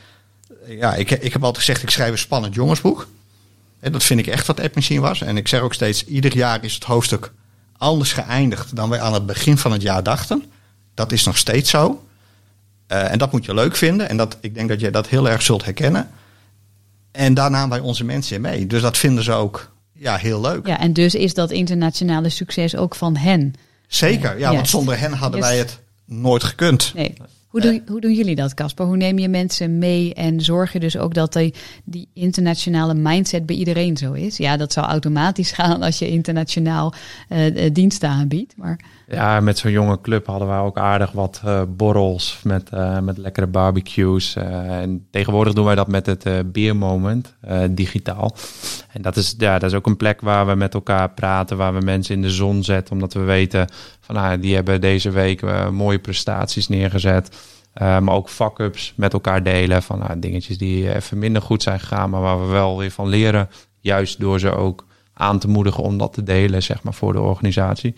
ja 0.66 0.94
ik, 0.94 1.10
ik 1.10 1.32
heb 1.32 1.44
altijd 1.44 1.64
gezegd, 1.64 1.82
ik 1.82 1.90
schrijf 1.90 2.10
een 2.10 2.18
spannend 2.18 2.54
jongensboek. 2.54 3.08
En 3.80 3.92
dat 3.92 4.04
vind 4.04 4.20
ik 4.20 4.26
echt 4.26 4.46
wat 4.46 4.60
App 4.60 4.74
Machine 4.74 5.00
was. 5.00 5.20
En 5.20 5.36
ik 5.36 5.48
zeg 5.48 5.60
ook 5.60 5.74
steeds, 5.74 6.04
ieder 6.04 6.36
jaar 6.36 6.64
is 6.64 6.74
het 6.74 6.84
hoofdstuk 6.84 7.32
anders 7.78 8.12
geëindigd 8.12 8.76
dan 8.76 8.88
wij 8.88 9.00
aan 9.00 9.12
het 9.14 9.26
begin 9.26 9.58
van 9.58 9.72
het 9.72 9.82
jaar 9.82 10.02
dachten. 10.02 10.44
Dat 10.94 11.12
is 11.12 11.24
nog 11.24 11.36
steeds 11.36 11.70
zo. 11.70 12.06
Eh, 12.86 13.10
en 13.12 13.18
dat 13.18 13.32
moet 13.32 13.44
je 13.44 13.54
leuk 13.54 13.76
vinden. 13.76 14.08
En 14.08 14.16
dat, 14.16 14.36
ik 14.40 14.54
denk 14.54 14.68
dat 14.68 14.80
jij 14.80 14.90
dat 14.90 15.08
heel 15.08 15.28
erg 15.28 15.42
zult 15.42 15.64
herkennen. 15.64 16.10
En 17.12 17.34
daar 17.34 17.50
namen 17.50 17.68
wij 17.68 17.78
onze 17.80 18.04
mensen 18.04 18.36
in 18.36 18.42
mee. 18.42 18.66
Dus 18.66 18.82
dat 18.82 18.96
vinden 18.98 19.24
ze 19.24 19.32
ook 19.32 19.72
ja, 19.92 20.16
heel 20.16 20.40
leuk. 20.40 20.66
Ja, 20.66 20.78
en 20.80 20.92
dus 20.92 21.14
is 21.14 21.34
dat 21.34 21.50
internationale 21.50 22.28
succes 22.28 22.76
ook 22.76 22.94
van 22.94 23.16
hen. 23.16 23.54
Zeker, 23.86 24.30
ja, 24.30 24.38
Juist. 24.38 24.54
want 24.54 24.68
zonder 24.68 24.98
hen 24.98 25.12
hadden 25.12 25.40
Yes. 25.40 25.48
wij 25.48 25.58
het 25.58 25.78
nooit 26.04 26.44
gekund. 26.44 26.92
Nee. 26.94 27.14
Hoe, 27.54 27.62
doe, 27.62 27.82
hoe 27.86 28.00
doen 28.00 28.12
jullie 28.12 28.34
dat, 28.34 28.54
Casper? 28.54 28.86
Hoe 28.86 28.96
neem 28.96 29.18
je 29.18 29.28
mensen 29.28 29.78
mee 29.78 30.14
en 30.14 30.40
zorg 30.40 30.72
je 30.72 30.80
dus 30.80 30.96
ook 30.96 31.14
dat 31.14 31.32
die, 31.32 31.54
die 31.84 32.08
internationale 32.12 32.94
mindset 32.94 33.46
bij 33.46 33.56
iedereen 33.56 33.96
zo 33.96 34.12
is? 34.12 34.36
Ja, 34.36 34.56
dat 34.56 34.72
zou 34.72 34.86
automatisch 34.86 35.52
gaan 35.52 35.82
als 35.82 35.98
je 35.98 36.08
internationaal 36.08 36.94
eh, 37.28 37.66
eh, 37.66 37.74
diensten 37.74 38.08
aanbiedt. 38.08 38.56
Maar 38.56 38.80
Ja, 39.06 39.40
met 39.40 39.58
zo'n 39.58 39.70
jonge 39.70 40.00
club 40.00 40.26
hadden 40.26 40.48
wij 40.48 40.58
ook 40.58 40.78
aardig 40.78 41.12
wat 41.12 41.40
eh, 41.44 41.62
borrels 41.68 42.40
met, 42.42 42.70
eh, 42.70 42.98
met 42.98 43.18
lekkere 43.18 43.46
barbecues. 43.46 44.36
eh, 44.36 44.80
en 44.80 45.06
tegenwoordig 45.10 45.52
doen 45.52 45.64
wij 45.64 45.74
dat 45.74 45.88
met 45.88 46.06
het 46.06 46.52
Beer 46.52 46.76
Moment, 46.76 47.34
eh, 47.40 47.62
digitaal. 47.70 48.36
En 48.92 49.02
dat 49.02 49.16
is, 49.16 49.34
ja, 49.38 49.58
dat 49.58 49.70
is 49.70 49.76
ook 49.76 49.86
een 49.86 49.96
plek 49.96 50.20
waar 50.20 50.46
we 50.46 50.54
met 50.54 50.74
elkaar 50.74 51.10
praten, 51.10 51.56
waar 51.56 51.74
we 51.74 51.80
mensen 51.80 52.14
in 52.14 52.22
de 52.22 52.30
zon 52.30 52.62
zetten. 52.64 52.94
Omdat 52.94 53.12
we 53.12 53.20
weten 53.20 53.68
van 54.00 54.16
ah, 54.16 54.40
die 54.40 54.54
hebben 54.54 54.80
deze 54.80 55.10
week 55.10 55.42
mooie 55.70 55.98
prestaties 55.98 56.68
neergezet. 56.68 57.36
Maar 57.74 58.08
ook 58.14 58.28
fuck-ups 58.28 58.92
met 58.96 59.12
elkaar 59.12 59.42
delen 59.42 59.82
van 59.82 60.02
ah, 60.02 60.16
dingetjes 60.16 60.58
die 60.58 60.94
even 60.94 61.18
minder 61.18 61.42
goed 61.42 61.62
zijn 61.62 61.80
gegaan, 61.80 62.10
maar 62.10 62.20
waar 62.20 62.40
we 62.40 62.46
wel 62.46 62.78
weer 62.78 62.90
van 62.90 63.08
leren. 63.08 63.48
Juist 63.80 64.20
door 64.20 64.38
ze 64.40 64.54
ook 64.54 64.86
aan 65.12 65.38
te 65.38 65.48
moedigen 65.48 65.82
om 65.82 65.98
dat 65.98 66.12
te 66.12 66.22
delen, 66.22 66.62
zeg 66.62 66.82
maar, 66.82 66.94
voor 66.94 67.12
de 67.12 67.20
organisatie. 67.20 67.94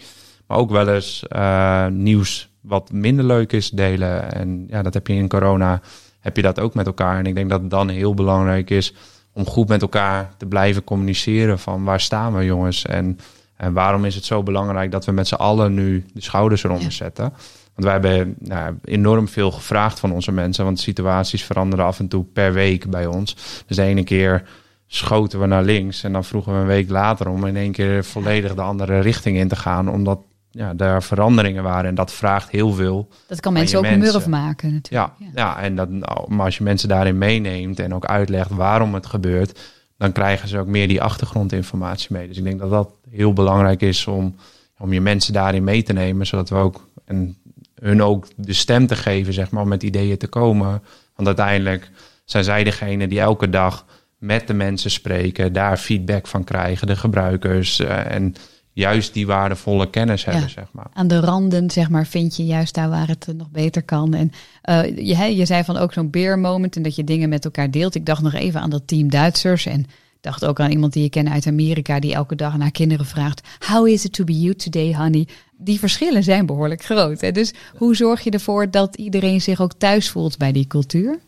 Maar 0.47 0.59
ook 0.59 0.71
wel 0.71 0.89
eens 0.89 1.25
eh, 1.29 1.87
nieuws 1.87 2.51
wat 2.61 2.93
minder 2.93 3.25
leuk 3.25 3.53
is 3.53 3.71
delen. 3.71 4.33
En 4.33 4.67
ja, 4.69 4.83
dat 4.83 4.95
heb 4.95 5.07
je 5.07 5.15
in 5.15 5.29
corona 5.29 5.81
heb 6.27 6.37
je 6.37 6.43
dat 6.43 6.61
ook 6.61 6.75
met 6.75 6.87
elkaar. 6.87 7.19
En 7.19 7.27
ik 7.27 7.35
denk 7.35 7.51
dat 7.51 7.61
het 7.61 7.71
dan 7.71 7.89
heel 7.89 8.15
belangrijk 8.15 8.71
is 8.71 8.95
om 9.33 9.47
goed 9.47 9.69
met 9.69 9.83
elkaar 9.83 10.31
te 10.37 10.47
blijven 10.47 10.85
communiceren 10.85 11.59
van 11.59 11.85
waar 11.85 12.01
staan 12.01 12.35
we 12.35 12.45
jongens 12.45 12.85
en, 12.85 13.19
en 13.57 13.73
waarom 13.73 14.05
is 14.05 14.15
het 14.15 14.25
zo 14.25 14.43
belangrijk 14.43 14.91
dat 14.91 15.05
we 15.05 15.13
met 15.13 15.29
z'n 15.29 15.35
allen 15.35 15.75
nu 15.75 16.05
de 16.13 16.23
schouders 16.23 16.65
eronder 16.65 16.93
zetten. 16.93 17.33
Want 17.75 17.89
wij 17.89 17.93
hebben 17.93 18.35
nou, 18.39 18.75
enorm 18.85 19.29
veel 19.29 19.51
gevraagd 19.51 20.01
van 20.01 20.13
onze 20.13 20.33
mensen, 20.33 20.65
want 20.65 20.81
situaties 20.81 21.45
veranderen 21.45 21.85
af 21.85 21.99
en 21.99 22.09
toe 22.09 22.25
per 22.25 22.53
week 22.53 22.91
bij 22.91 23.07
ons. 23.07 23.37
Dus 23.67 23.77
de 23.77 23.83
ene 23.83 24.05
keer 24.05 24.49
schoten 24.87 25.41
we 25.41 25.47
naar 25.47 25.63
links 25.63 26.03
en 26.03 26.13
dan 26.13 26.25
vroegen 26.25 26.53
we 26.53 26.59
een 26.59 26.67
week 26.67 26.91
later 26.91 27.29
om 27.29 27.47
in 27.47 27.57
één 27.57 27.73
keer 27.73 28.05
volledig 28.05 28.55
de 28.55 28.63
andere 28.63 29.01
richting 29.01 29.37
in 29.37 29.49
te 29.49 29.57
gaan, 29.57 29.89
omdat 29.89 30.21
ja, 30.57 30.75
daar 30.75 31.03
veranderingen 31.03 31.63
waren 31.63 31.89
en 31.89 31.95
dat 31.95 32.13
vraagt 32.13 32.51
heel 32.51 32.73
veel. 32.73 33.09
Dat 33.27 33.41
kan 33.41 33.53
mensen 33.53 33.79
ook 33.79 33.85
mensen. 33.85 34.13
murf 34.13 34.27
maken 34.27 34.73
natuurlijk. 34.73 35.13
Ja, 35.19 35.31
ja. 35.35 35.61
en 35.61 35.77
dat, 35.77 35.91
nou, 35.91 36.33
maar 36.35 36.45
als 36.45 36.57
je 36.57 36.65
mensen 36.65 36.89
daarin 36.89 37.19
meeneemt 37.19 37.79
en 37.79 37.95
ook 37.95 38.05
uitlegt 38.05 38.51
waarom 38.51 38.95
het 38.95 39.07
gebeurt, 39.07 39.61
dan 39.99 40.13
krijgen 40.13 40.49
ze 40.49 40.59
ook 40.59 40.67
meer 40.67 40.89
die 40.89 41.03
achtergrondinformatie 41.03 42.13
mee. 42.13 42.29
Dus 42.29 42.39
ik 42.39 42.45
denk 42.45 42.59
dat 42.59 42.71
dat 42.71 42.91
heel 43.11 43.33
belangrijk 43.33 43.83
is 43.83 44.07
om, 44.07 44.35
om 44.79 44.93
je 44.93 45.01
mensen 45.01 45.33
daarin 45.33 45.65
mee 45.65 45.83
te 45.83 45.93
nemen, 45.93 46.27
zodat 46.27 46.49
we 46.49 46.57
ook 46.57 46.89
en 47.05 47.37
hun 47.81 48.03
ook 48.03 48.27
de 48.37 48.53
stem 48.53 48.87
te 48.87 48.97
geven, 48.97 49.33
zeg 49.33 49.51
maar, 49.51 49.63
om 49.63 49.69
met 49.69 49.83
ideeën 49.83 50.19
te 50.19 50.27
komen. 50.27 50.83
Want 51.15 51.27
uiteindelijk 51.27 51.91
zijn 52.25 52.45
zij 52.45 52.65
degene 52.65 53.09
die 53.09 53.21
elke 53.21 53.49
dag 53.49 53.85
met 54.19 54.47
de 54.47 54.55
mensen 54.55 54.91
spreken, 54.91 55.53
daar 55.53 55.77
feedback 55.77 56.27
van 56.27 56.45
krijgen, 56.45 56.87
de 56.87 56.97
gebruikers. 56.97 57.81
Uh, 57.81 58.11
en 58.11 58.35
juist 58.77 59.13
die 59.13 59.27
waardevolle 59.27 59.91
kennis 59.91 60.25
hebben, 60.25 60.51
zeg 60.51 60.69
maar. 60.73 60.87
Aan 60.93 61.09
de 61.09 61.21
randen, 61.21 61.71
zeg 61.71 61.91
maar, 61.91 62.07
vind 62.07 62.37
je 62.37 62.45
juist 62.45 62.75
daar 62.75 62.89
waar 62.89 63.09
het 63.09 63.27
nog 63.37 63.51
beter 63.51 63.83
kan. 63.83 64.15
En 64.15 64.33
uh, 64.65 64.97
je, 64.97 65.37
je 65.37 65.47
zei 65.47 65.65
van 65.65 65.77
ook 65.77 65.93
zo'n 65.93 66.11
beer 66.11 66.39
moment 66.39 66.77
en 66.77 66.83
dat 66.83 66.97
je 66.97 67.05
dingen 67.05 67.29
met 67.29 67.45
elkaar 67.45 67.71
deelt. 67.71 67.95
Ik 67.95 68.07
dacht 68.07 68.23
nog 68.23 68.33
even 68.33 68.61
aan 68.61 68.71
dat 68.71 68.87
team 68.87 69.11
Duitsers 69.11 69.67
en 69.67 69.87
dacht 70.21 70.45
ook 70.45 70.61
aan 70.61 70.71
iemand 70.71 70.93
die 70.93 71.03
je 71.03 71.09
kent 71.09 71.29
uit 71.29 71.47
Amerika 71.47 72.01
die 72.01 72.15
elke 72.15 72.35
dag 72.35 72.57
naar 72.57 72.71
kinderen 72.71 73.07
vraagt: 73.07 73.49
How 73.67 73.89
is 73.89 74.05
it 74.05 74.13
to 74.13 74.25
be 74.25 74.41
you 74.41 74.55
today, 74.55 74.95
honey? 74.95 75.29
Die 75.59 75.79
verschillen 75.79 76.23
zijn 76.23 76.47
behoorlijk 76.47 76.85
groot. 76.85 77.21
Hè? 77.21 77.33
Dus 77.33 77.55
hoe 77.77 77.97
zorg 77.97 78.21
je 78.21 78.31
ervoor 78.31 78.71
dat 78.71 78.97
iedereen 78.97 79.41
zich 79.41 79.61
ook 79.61 79.73
thuis 79.73 80.11
voelt 80.11 80.39
bij 80.39 80.53
die 80.53 80.67
cultuur? 80.67 81.19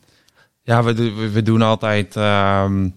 Ja, 0.63 0.83
we, 0.85 1.13
we 1.33 1.43
doen 1.43 1.63
altijd 1.63 2.17
um, 2.17 2.95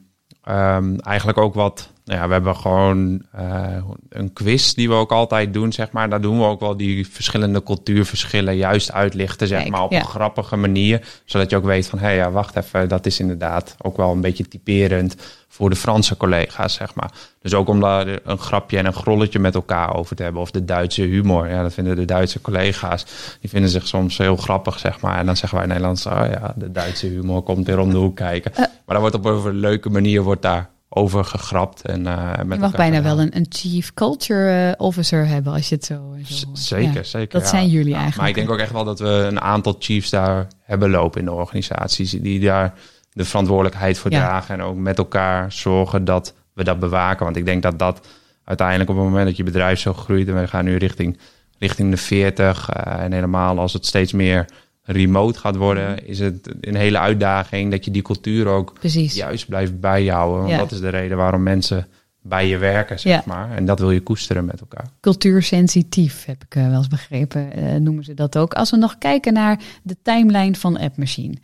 um, 0.49 0.99
eigenlijk 0.99 1.37
ook 1.37 1.53
wat 1.53 1.91
nou 2.11 2.23
ja, 2.23 2.27
we 2.27 2.33
hebben 2.33 2.55
gewoon 2.55 3.21
uh, 3.39 3.77
een 4.09 4.33
quiz 4.33 4.73
die 4.73 4.89
we 4.89 4.93
ook 4.93 5.11
altijd 5.11 5.53
doen, 5.53 5.71
zeg 5.71 5.91
maar. 5.91 6.09
Daar 6.09 6.21
doen 6.21 6.37
we 6.37 6.45
ook 6.45 6.59
wel 6.59 6.77
die 6.77 7.07
verschillende 7.07 7.63
cultuurverschillen 7.63 8.55
juist 8.55 8.91
uitlichten, 8.91 9.47
zeg 9.47 9.67
maar, 9.67 9.83
op 9.83 9.91
een 9.91 10.05
grappige 10.05 10.55
manier. 10.55 11.21
Zodat 11.25 11.49
je 11.49 11.55
ook 11.55 11.63
weet 11.65 11.87
van, 11.87 11.99
hé, 11.99 12.05
hey, 12.05 12.15
ja, 12.15 12.31
wacht 12.31 12.55
even, 12.55 12.89
dat 12.89 13.05
is 13.05 13.19
inderdaad 13.19 13.75
ook 13.81 13.97
wel 13.97 14.11
een 14.11 14.21
beetje 14.21 14.47
typerend 14.47 15.15
voor 15.47 15.69
de 15.69 15.75
Franse 15.75 16.17
collega's, 16.17 16.73
zeg 16.73 16.95
maar. 16.95 17.11
Dus 17.41 17.53
ook 17.53 17.67
om 17.67 17.79
daar 17.79 18.07
een 18.23 18.37
grapje 18.37 18.77
en 18.77 18.85
een 18.85 18.93
grolletje 18.93 19.39
met 19.39 19.55
elkaar 19.55 19.95
over 19.95 20.15
te 20.15 20.23
hebben. 20.23 20.41
Of 20.41 20.51
de 20.51 20.65
Duitse 20.65 21.01
humor. 21.01 21.49
Ja, 21.49 21.61
dat 21.61 21.73
vinden 21.73 21.95
de 21.95 22.05
Duitse 22.05 22.41
collega's. 22.41 23.05
Die 23.41 23.49
vinden 23.49 23.69
zich 23.69 23.87
soms 23.87 24.17
heel 24.17 24.35
grappig, 24.35 24.79
zeg 24.79 25.01
maar. 25.01 25.17
En 25.17 25.25
dan 25.25 25.37
zeggen 25.37 25.57
wij 25.57 25.67
Nederlands, 25.67 26.05
oh 26.05 26.25
ja, 26.31 26.53
de 26.55 26.71
Duitse 26.71 27.07
humor 27.07 27.41
komt 27.41 27.65
weer 27.65 27.79
om 27.79 27.89
de 27.89 27.97
hoek 27.97 28.15
kijken. 28.15 28.51
Uh, 28.51 28.57
maar 28.57 28.69
dan 28.85 28.99
wordt 28.99 29.15
op 29.15 29.25
een 29.25 29.55
leuke 29.55 29.89
manier 29.89 30.21
wordt 30.21 30.41
daar 30.41 30.69
over 30.93 31.25
gegrapt. 31.25 31.81
En, 31.81 32.05
uh, 32.05 32.35
met 32.45 32.53
je 32.53 32.61
mag 32.63 32.71
bijna 32.71 33.01
wel 33.01 33.19
een, 33.19 33.35
een, 33.35 33.45
chief 33.49 33.93
culture 33.93 34.69
eh, 34.69 34.73
officer 34.77 35.27
hebben 35.27 35.53
als 35.53 35.69
je 35.69 35.75
het 35.75 35.85
zo... 35.85 36.15
zo 36.23 36.47
zeker, 36.53 37.05
zeker. 37.05 37.39
Dat 37.39 37.49
zijn 37.49 37.67
jullie 37.67 37.93
eigenlijk. 37.93 38.17
Maar 38.17 38.29
ik 38.29 38.35
denk 38.35 38.49
ook 38.49 38.59
echt 38.59 38.71
wel 38.71 38.83
dat 38.83 38.99
we 38.99 39.07
een 39.07 39.41
aantal 39.41 39.75
chiefs 39.79 40.09
daar 40.09 40.47
hebben 40.61 40.89
lopen 40.89 41.19
in 41.19 41.25
de 41.25 41.31
organisaties. 41.31 42.11
Die 42.11 42.39
daar 42.39 42.73
de 43.13 43.25
verantwoordelijkheid 43.25 43.97
voor 43.97 44.11
dragen. 44.11 44.55
En 44.55 44.61
ook 44.61 44.75
met 44.75 44.97
elkaar 44.97 45.51
zorgen 45.51 46.05
dat 46.05 46.33
we 46.53 46.63
dat 46.63 46.79
bewaken. 46.79 47.25
Want 47.25 47.37
ik 47.37 47.45
denk 47.45 47.61
dat 47.61 47.79
dat 47.79 48.07
uiteindelijk 48.43 48.89
op 48.89 48.95
het 48.95 49.05
moment 49.05 49.25
dat 49.25 49.37
je 49.37 49.43
bedrijf 49.43 49.79
zo 49.79 49.93
groeit... 49.93 50.27
en 50.27 50.41
we 50.41 50.47
gaan 50.47 50.65
nu 50.65 50.75
richting, 50.75 51.19
richting 51.59 51.91
de 51.91 51.97
40... 51.97 52.69
Uh, 52.69 52.93
eh, 52.93 53.03
en 53.03 53.11
helemaal 53.11 53.59
als 53.59 53.73
het 53.73 53.85
steeds 53.85 54.11
meer 54.11 54.45
remote 54.83 55.39
gaat 55.39 55.55
worden, 55.55 56.07
is 56.07 56.19
het 56.19 56.49
een 56.61 56.75
hele 56.75 56.99
uitdaging 56.99 57.71
dat 57.71 57.85
je 57.85 57.91
die 57.91 58.01
cultuur 58.01 58.47
ook 58.47 58.73
juist 58.81 59.47
blijft 59.47 59.79
bijhouden. 59.79 60.45
Want 60.45 60.59
dat 60.59 60.71
is 60.71 60.79
de 60.79 60.89
reden 60.89 61.17
waarom 61.17 61.43
mensen 61.43 61.87
bij 62.21 62.47
je 62.47 62.57
werken, 62.57 62.99
zeg 62.99 63.25
maar. 63.25 63.51
En 63.51 63.65
dat 63.65 63.79
wil 63.79 63.91
je 63.91 64.01
koesteren 64.01 64.45
met 64.45 64.59
elkaar. 64.59 64.85
Cultuursensitief, 64.99 66.25
heb 66.25 66.43
ik 66.43 66.55
uh, 66.55 66.67
wel 66.67 66.77
eens 66.77 66.87
begrepen, 66.87 67.59
uh, 67.59 67.75
noemen 67.75 68.03
ze 68.03 68.13
dat 68.13 68.37
ook. 68.37 68.53
Als 68.53 68.71
we 68.71 68.77
nog 68.77 68.97
kijken 68.97 69.33
naar 69.33 69.59
de 69.83 69.97
timeline 70.03 70.55
van 70.55 70.77
AppMachine. 70.77 71.35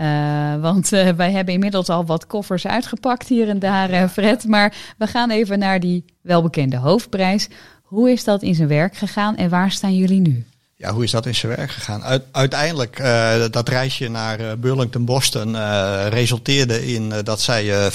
Uh, 0.00 0.60
want 0.60 0.88
wij 0.88 1.30
hebben 1.30 1.54
inmiddels 1.54 1.88
al 1.88 2.06
wat 2.06 2.26
koffers 2.26 2.66
uitgepakt 2.66 3.28
hier 3.28 3.48
en 3.48 3.58
daar, 3.58 4.08
Fred. 4.08 4.46
Maar 4.46 4.94
we 4.98 5.06
gaan 5.06 5.30
even 5.30 5.58
naar 5.58 5.80
die 5.80 6.04
welbekende 6.20 6.76
hoofdprijs. 6.76 7.48
Hoe 7.82 8.10
is 8.10 8.24
dat 8.24 8.42
in 8.42 8.54
zijn 8.54 8.68
werk 8.68 8.96
gegaan 8.96 9.36
en 9.36 9.48
waar 9.48 9.70
staan 9.70 9.96
jullie 9.96 10.20
nu? 10.20 10.44
Ja, 10.82 10.92
hoe 10.92 11.04
is 11.04 11.10
dat 11.10 11.26
in 11.26 11.34
zijn 11.34 11.56
werk 11.56 11.70
gegaan? 11.70 12.22
uiteindelijk, 12.32 12.98
uh, 12.98 13.44
dat 13.50 13.68
reisje 13.68 14.08
naar 14.08 14.40
uh, 14.40 14.52
Burlington, 14.58 15.04
Boston, 15.04 15.54
uh, 15.54 16.06
resulteerde 16.08 16.92
in 16.92 17.12
dat 17.22 17.40
zij 17.40 17.90
40% 17.90 17.94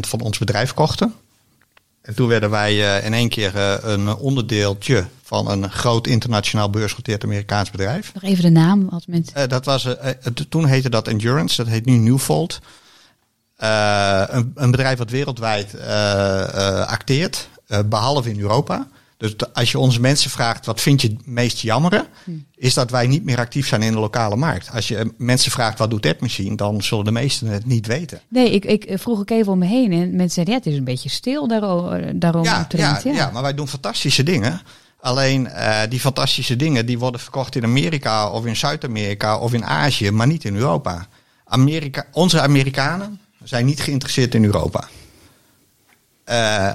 van 0.00 0.20
ons 0.20 0.38
bedrijf 0.38 0.74
kochten. 0.74 1.14
En 2.02 2.14
toen 2.14 2.28
werden 2.28 2.50
wij 2.50 3.00
in 3.00 3.14
één 3.14 3.28
keer 3.28 3.56
een 3.84 4.14
onderdeeltje 4.14 5.06
van 5.22 5.50
een 5.50 5.70
groot 5.70 6.06
internationaal 6.06 6.70
beursgenoteerd 6.70 7.24
Amerikaans 7.24 7.70
bedrijf. 7.70 8.14
Nog 8.14 8.22
even 8.22 8.42
de 8.42 8.50
naam. 8.50 8.88
Als 8.88 9.06
mensen... 9.06 9.48
dat 9.48 9.64
was, 9.64 9.88
toen 10.48 10.66
heette 10.66 10.90
dat 10.90 11.08
Endurance, 11.08 11.56
dat 11.56 11.72
heet 11.72 11.84
nu 11.84 11.96
Newfold. 11.96 12.58
Een, 13.56 14.52
een, 14.54 14.70
bedrijf 14.70 14.98
wat 14.98 15.10
wereldwijd 15.10 15.80
acteert, 16.86 17.48
behalve 17.86 18.30
in 18.30 18.40
Europa. 18.40 18.86
Dus 19.22 19.34
als 19.52 19.70
je 19.70 19.78
onze 19.78 20.00
mensen 20.00 20.30
vraagt, 20.30 20.66
wat 20.66 20.80
vind 20.80 21.00
je 21.00 21.08
het 21.08 21.26
meest 21.26 21.58
jammeren? 21.58 22.06
Hm. 22.24 22.30
Is 22.54 22.74
dat 22.74 22.90
wij 22.90 23.06
niet 23.06 23.24
meer 23.24 23.38
actief 23.38 23.68
zijn 23.68 23.82
in 23.82 23.92
de 23.92 23.98
lokale 23.98 24.36
markt. 24.36 24.70
Als 24.72 24.88
je 24.88 25.12
mensen 25.18 25.50
vraagt, 25.50 25.78
wat 25.78 25.90
doet 25.90 26.06
AppMachine? 26.06 26.56
Dan 26.56 26.82
zullen 26.82 27.04
de 27.04 27.10
meesten 27.10 27.46
het 27.46 27.66
niet 27.66 27.86
weten. 27.86 28.20
Nee, 28.28 28.50
ik, 28.50 28.64
ik 28.64 28.98
vroeg 28.98 29.18
ook 29.18 29.30
even 29.30 29.52
om 29.52 29.58
me 29.58 29.66
heen. 29.66 29.92
En 29.92 30.16
mensen 30.16 30.30
zeiden, 30.30 30.54
ja, 30.54 30.60
het 30.60 30.68
is 30.68 30.76
een 30.76 30.84
beetje 30.84 31.08
stil 31.08 31.48
daarom. 31.48 32.18
daarom 32.18 32.44
ja, 32.44 32.66
ja, 32.68 33.00
ja. 33.04 33.12
ja, 33.12 33.30
maar 33.30 33.42
wij 33.42 33.54
doen 33.54 33.68
fantastische 33.68 34.22
dingen. 34.22 34.60
Alleen 35.00 35.44
uh, 35.46 35.80
die 35.88 36.00
fantastische 36.00 36.56
dingen 36.56 36.86
die 36.86 36.98
worden 36.98 37.20
verkocht 37.20 37.54
in 37.54 37.64
Amerika 37.64 38.30
of 38.30 38.46
in 38.46 38.56
Zuid-Amerika 38.56 39.38
of 39.38 39.52
in 39.52 39.64
Azië, 39.64 40.10
maar 40.10 40.26
niet 40.26 40.44
in 40.44 40.56
Europa. 40.56 41.06
Amerika, 41.44 42.06
onze 42.12 42.40
Amerikanen 42.40 43.20
zijn 43.42 43.66
niet 43.66 43.80
geïnteresseerd 43.80 44.34
in 44.34 44.44
Europa. 44.44 44.88
Uh, 46.26 46.70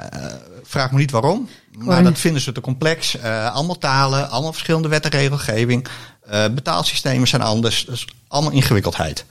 vraag 0.63 0.91
me 0.91 0.97
niet 0.97 1.11
waarom. 1.11 1.49
Maar 1.77 2.03
dat 2.03 2.19
vinden 2.19 2.41
ze 2.41 2.51
te 2.51 2.61
complex. 2.61 3.15
Uh, 3.15 3.53
allemaal 3.53 3.77
talen, 3.77 4.29
allemaal 4.29 4.53
verschillende 4.53 4.87
wet 4.87 5.03
en 5.03 5.09
regelgeving. 5.09 5.87
Uh, 6.31 6.45
betaalsystemen 6.47 7.27
zijn 7.27 7.41
anders. 7.41 7.85
Dus 7.85 8.07
allemaal 8.27 8.51
ingewikkeldheid. 8.51 9.25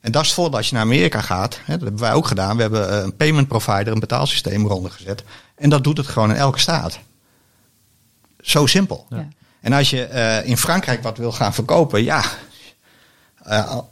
En 0.00 0.12
dat 0.12 0.22
is 0.22 0.28
het 0.28 0.36
voordeel 0.36 0.56
als 0.56 0.68
je 0.68 0.74
naar 0.74 0.84
Amerika 0.84 1.20
gaat. 1.20 1.60
Hè, 1.64 1.72
dat 1.72 1.82
hebben 1.82 2.00
wij 2.00 2.12
ook 2.12 2.26
gedaan. 2.26 2.56
We 2.56 2.62
hebben 2.62 2.90
eh, 2.90 3.02
een 3.02 3.16
payment 3.16 3.48
provider, 3.48 3.92
een 3.92 3.98
betaalsysteem 3.98 4.64
eronder 4.64 4.90
gezet. 4.90 5.22
En 5.54 5.70
dat 5.70 5.84
doet 5.84 5.96
het 5.96 6.06
gewoon 6.06 6.30
in 6.30 6.36
elke 6.36 6.58
staat. 6.58 6.98
Zo 8.40 8.66
simpel. 8.66 9.06
Ja. 9.08 9.28
En 9.60 9.72
als 9.72 9.90
je 9.90 10.42
in 10.44 10.56
Frankrijk 10.56 11.02
wat 11.02 11.18
wil 11.18 11.32
gaan 11.32 11.54
verkopen, 11.54 12.04
ja, 12.04 12.22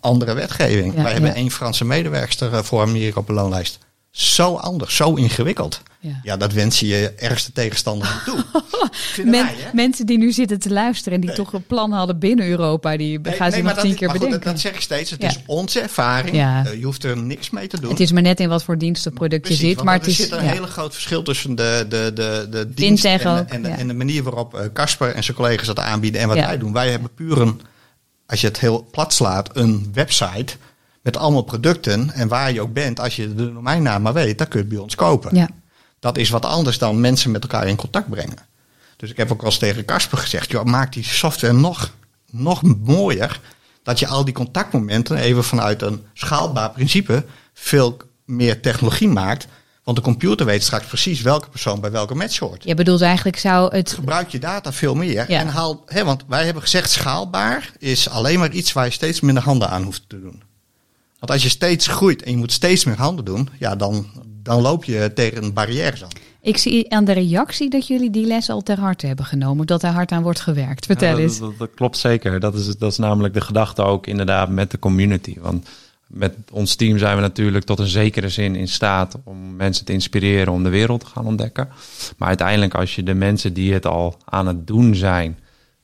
andere 0.00 0.34
wetgeving. 0.34 0.94
Ja, 0.94 1.02
wij 1.02 1.12
hebben 1.12 1.34
één 1.34 1.50
Franse 1.50 1.84
medewerkster 1.84 2.64
voor 2.64 2.82
Amerika 2.82 3.20
op 3.20 3.26
de 3.26 3.32
loonlijst 3.32 3.78
zo 4.20 4.54
anders, 4.54 4.96
zo 4.96 5.14
ingewikkeld. 5.14 5.82
Ja, 6.00 6.20
ja 6.22 6.36
dat 6.36 6.52
wens 6.52 6.80
je 6.80 6.86
je 6.86 7.10
ergste 7.10 7.52
tegenstander 7.52 8.22
toe. 8.24 8.44
Men, 9.24 9.30
wij, 9.30 9.54
mensen 9.72 10.06
die 10.06 10.18
nu 10.18 10.32
zitten 10.32 10.58
te 10.58 10.70
luisteren 10.70 11.20
en 11.20 11.26
die 11.26 11.36
toch 11.36 11.52
een 11.52 11.66
plan 11.66 11.92
hadden 11.92 12.18
binnen 12.18 12.48
Europa, 12.48 12.96
die 12.96 13.20
gaan 13.22 13.52
ze 13.52 13.62
nog 13.62 13.72
tien 13.72 13.94
keer 13.94 14.12
bedenken. 14.12 14.40
dat, 14.40 14.60
zeg 14.60 14.74
ik 14.74 14.80
steeds. 14.80 15.10
Het 15.10 15.22
is 15.22 15.38
onze 15.46 15.80
ervaring. 15.80 16.36
Uh, 16.36 16.62
je 16.78 16.84
hoeft 16.84 17.04
er 17.04 17.16
niks 17.16 17.50
mee 17.50 17.66
te 17.66 17.80
doen. 17.80 17.90
Het 17.90 18.00
is 18.00 18.12
maar 18.12 18.22
net 18.22 18.40
in 18.40 18.48
wat 18.48 18.64
voor 18.64 18.78
dienst 18.78 19.06
of 19.06 19.12
product 19.12 19.48
je 19.48 19.54
zit. 19.54 19.82
Maar 19.82 19.94
het 19.94 20.06
is, 20.06 20.16
zit 20.16 20.30
een 20.30 20.38
hele 20.38 20.66
groot 20.66 20.92
verschil 20.92 21.22
tussen 21.22 21.54
de, 21.54 21.86
de, 21.88 22.10
de, 22.14 22.46
de 22.50 22.74
dienst 22.74 23.04
en, 23.04 23.48
en, 23.48 23.62
de, 23.62 23.68
en, 23.68 23.88
de, 23.88 23.94
manier 23.94 24.22
waarop 24.22 24.54
eh, 24.54 24.66
Casper 24.72 25.14
en 25.14 25.24
zijn 25.24 25.36
collega's 25.36 25.66
dat 25.66 25.78
aanbieden 25.78 26.20
en 26.20 26.28
wat 26.28 26.36
wij 26.36 26.58
doen. 26.58 26.72
Wij 26.72 26.90
hebben 26.90 27.14
puur 27.14 27.40
een, 27.40 27.60
als 28.26 28.40
je 28.40 28.46
het 28.46 28.60
heel 28.60 28.88
plat 28.90 29.12
slaat, 29.12 29.56
een 29.56 29.90
website 29.92 30.56
met 31.02 31.16
allemaal 31.16 31.42
producten. 31.42 32.10
En 32.10 32.28
waar 32.28 32.52
je 32.52 32.60
ook 32.60 32.72
bent, 32.72 33.00
als 33.00 33.16
je 33.16 33.34
de 33.34 33.52
domeinnaam 33.52 34.02
maar 34.02 34.12
weet, 34.12 34.38
dan 34.38 34.48
kun 34.48 34.58
je 34.58 34.64
het 34.64 34.74
bij 34.74 34.82
ons 34.82 34.94
kopen. 34.94 35.36
Ja. 35.36 35.48
Dat 35.98 36.16
is 36.16 36.28
wat 36.28 36.44
anders 36.44 36.78
dan 36.78 37.00
mensen 37.00 37.30
met 37.30 37.42
elkaar 37.42 37.66
in 37.66 37.76
contact 37.76 38.08
brengen. 38.08 38.46
Dus 38.96 39.10
ik 39.10 39.16
heb 39.16 39.32
ook 39.32 39.40
al 39.40 39.46
eens 39.46 39.58
tegen 39.58 39.84
Casper 39.84 40.18
gezegd, 40.18 40.50
joh, 40.50 40.64
maak 40.64 40.92
die 40.92 41.04
software 41.04 41.54
nog, 41.54 41.94
nog 42.30 42.62
mooier. 42.62 43.40
Dat 43.82 43.98
je 43.98 44.06
al 44.06 44.24
die 44.24 44.34
contactmomenten 44.34 45.16
even 45.16 45.44
vanuit 45.44 45.82
een 45.82 46.02
schaalbaar 46.14 46.70
principe 46.70 47.24
veel 47.54 47.96
meer 48.24 48.60
technologie 48.60 49.08
maakt. 49.08 49.46
Want 49.84 49.96
de 49.96 50.06
computer 50.06 50.46
weet 50.46 50.62
straks 50.62 50.86
precies 50.86 51.20
welke 51.20 51.48
persoon 51.48 51.80
bij 51.80 51.90
welke 51.90 52.14
match 52.14 52.38
hoort. 52.38 52.64
Je 52.64 52.74
bedoelt 52.74 53.00
eigenlijk 53.00 53.38
zou 53.38 53.76
het... 53.76 53.92
Gebruik 53.92 54.28
je 54.28 54.38
data 54.38 54.72
veel 54.72 54.94
meer. 54.94 55.28
En 55.28 55.48
haal, 55.48 55.82
hè, 55.86 56.04
want 56.04 56.24
wij 56.26 56.44
hebben 56.44 56.62
gezegd 56.62 56.90
schaalbaar 56.90 57.72
is 57.78 58.08
alleen 58.08 58.38
maar 58.38 58.50
iets 58.50 58.72
waar 58.72 58.84
je 58.84 58.90
steeds 58.90 59.20
minder 59.20 59.42
handen 59.42 59.70
aan 59.70 59.82
hoeft 59.82 60.02
te 60.06 60.20
doen. 60.20 60.42
Want 61.18 61.32
als 61.32 61.42
je 61.42 61.48
steeds 61.48 61.86
groeit 61.86 62.22
en 62.22 62.30
je 62.30 62.36
moet 62.36 62.52
steeds 62.52 62.84
meer 62.84 62.96
handen 62.96 63.24
doen, 63.24 63.48
ja, 63.58 63.76
dan, 63.76 64.06
dan 64.42 64.60
loop 64.60 64.84
je 64.84 65.12
tegen 65.14 65.42
een 65.42 65.52
barrière 65.52 66.04
aan. 66.04 66.10
Ik 66.40 66.56
zie 66.56 66.92
aan 66.92 67.04
de 67.04 67.12
reactie 67.12 67.70
dat 67.70 67.86
jullie 67.86 68.10
die 68.10 68.26
les 68.26 68.50
al 68.50 68.62
ter 68.62 68.80
harte 68.80 69.06
hebben 69.06 69.24
genomen. 69.24 69.66
Dat 69.66 69.82
er 69.82 69.90
hard 69.90 70.12
aan 70.12 70.22
wordt 70.22 70.40
gewerkt. 70.40 70.86
Vertel 70.86 71.16
Ja, 71.16 71.22
eens. 71.22 71.38
dat, 71.38 71.48
dat, 71.48 71.58
dat 71.58 71.70
klopt 71.74 71.96
zeker. 71.96 72.40
Dat 72.40 72.54
is, 72.54 72.76
dat 72.76 72.90
is 72.92 72.98
namelijk 72.98 73.34
de 73.34 73.40
gedachte 73.40 73.82
ook 73.82 74.06
inderdaad 74.06 74.48
met 74.48 74.70
de 74.70 74.78
community. 74.78 75.36
Want 75.40 75.68
met 76.06 76.34
ons 76.52 76.74
team 76.74 76.98
zijn 76.98 77.16
we 77.16 77.20
natuurlijk 77.22 77.64
tot 77.64 77.78
een 77.78 77.86
zekere 77.86 78.28
zin 78.28 78.56
in 78.56 78.68
staat 78.68 79.16
om 79.24 79.56
mensen 79.56 79.84
te 79.84 79.92
inspireren 79.92 80.52
om 80.52 80.62
de 80.62 80.68
wereld 80.68 81.00
te 81.00 81.06
gaan 81.06 81.26
ontdekken. 81.26 81.68
Maar 82.16 82.28
uiteindelijk 82.28 82.74
als 82.74 82.94
je 82.94 83.02
de 83.02 83.14
mensen 83.14 83.52
die 83.52 83.72
het 83.72 83.86
al 83.86 84.16
aan 84.24 84.46
het 84.46 84.66
doen 84.66 84.94
zijn 84.94 85.38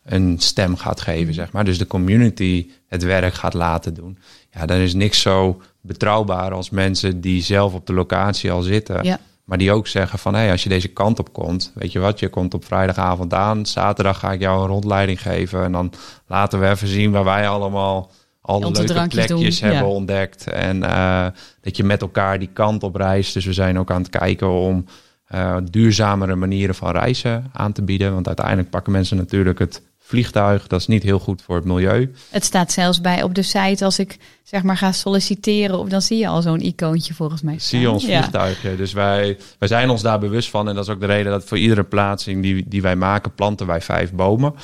een 0.05 0.37
stem 0.39 0.76
gaat 0.76 1.01
geven, 1.01 1.35
zeg 1.35 1.53
maar. 1.53 1.64
Dus 1.64 1.78
de 1.78 1.87
community 1.87 2.70
het 2.89 3.03
werk 3.03 3.35
gaat 3.35 3.55
laten 3.55 3.95
doen. 3.95 4.18
Ja, 4.55 4.67
dan 4.67 4.77
is 4.77 4.95
niks 4.95 5.21
zo 5.21 5.61
betrouwbaar 5.81 6.53
als 6.53 6.71
mensen 6.71 7.21
die 7.21 7.43
zelf 7.43 7.75
op 7.75 7.87
de 7.87 7.93
locatie 7.93 8.53
al 8.53 8.63
zitten. 8.63 9.05
Ja. 9.05 9.19
Maar 9.45 9.59
die 9.59 9.73
ook 9.73 9.87
zeggen 9.87 10.19
van, 10.19 10.35
hé, 10.35 10.41
hey, 10.41 10.51
als 10.51 10.63
je 10.63 10.69
deze 10.69 10.89
kant 10.89 11.19
op 11.19 11.33
komt, 11.33 11.73
weet 11.75 11.93
je 11.93 11.99
wat, 11.99 12.19
je 12.19 12.29
komt 12.29 12.55
op 12.55 12.65
vrijdagavond 12.65 13.35
aan, 13.35 13.67
zaterdag 13.67 14.19
ga 14.19 14.33
ik 14.33 14.41
jou 14.41 14.61
een 14.61 14.69
rondleiding 14.69 15.23
geven 15.23 15.65
en 15.65 15.73
dan 15.73 15.93
laten 16.27 16.61
we 16.61 16.69
even 16.69 16.89
zien 16.89 17.11
waar 17.11 17.25
wij 17.25 17.49
allemaal 17.49 18.11
al 18.41 18.61
de 18.61 18.67
Onze 18.67 18.85
leuke 18.85 19.09
plekjes 19.09 19.61
doen, 19.61 19.71
hebben 19.71 19.89
ja. 19.89 19.95
ontdekt. 19.95 20.47
En 20.47 20.83
eh, 20.83 21.27
dat 21.61 21.77
je 21.77 21.85
met 21.85 22.01
elkaar 22.01 22.39
die 22.39 22.51
kant 22.53 22.83
op 22.83 22.97
reist. 22.97 23.35
Dus 23.35 23.45
we 23.45 23.53
zijn 23.53 23.79
ook 23.79 23.91
aan 23.91 24.03
het 24.03 24.11
kijken 24.11 24.51
om 24.51 24.85
eh, 25.25 25.57
duurzamere 25.71 26.35
manieren 26.35 26.75
van 26.75 26.91
reizen 26.91 27.51
aan 27.53 27.73
te 27.73 27.83
bieden. 27.83 28.15
Want 28.15 28.27
uiteindelijk 28.27 28.71
pakken 28.71 28.93
mensen 28.93 29.17
natuurlijk 29.17 29.59
het 29.59 29.83
vliegtuig. 30.07 30.67
Dat 30.67 30.81
is 30.81 30.87
niet 30.87 31.03
heel 31.03 31.19
goed 31.19 31.43
voor 31.43 31.57
het 31.57 31.65
milieu. 31.65 32.13
Het 32.31 32.45
staat 32.45 32.73
zelfs 32.73 33.01
bij 33.01 33.23
op 33.23 33.35
de 33.35 33.43
site 33.43 33.85
als 33.85 33.99
ik 33.99 34.17
zeg 34.43 34.63
maar 34.63 34.77
ga 34.77 34.93
solliciteren. 34.93 35.79
Of 35.79 35.89
dan 35.89 36.03
zie 36.03 36.19
je 36.19 36.29
al 36.29 36.43
zo'n 36.43 36.61
icoontje 36.61 37.15
volgens 37.15 37.43
mij. 37.43 37.59
Zie 37.59 37.81
je 37.81 37.91
ons 37.91 38.05
Ja. 38.07 38.19
vliegtuigje. 38.19 38.77
Dus 38.77 38.93
wij, 38.93 39.39
wij 39.59 39.69
zijn 39.69 39.91
ons 39.91 40.03
daar 40.03 40.19
bewust 40.19 40.51
van. 40.51 40.69
En 40.69 40.75
dat 40.75 40.85
is 40.85 40.91
ook 40.91 41.01
de 41.01 41.07
reden 41.07 41.33
dat 41.33 41.45
voor 41.45 41.59
iedere 41.59 41.85
plaatsing 41.85 42.43
die, 42.43 42.65
die 42.69 42.83
wij 42.83 42.97
maken, 42.97 43.35
planten 43.35 43.67
wij 43.67 43.81
vijf 43.81 44.13
bomen. 44.13 44.55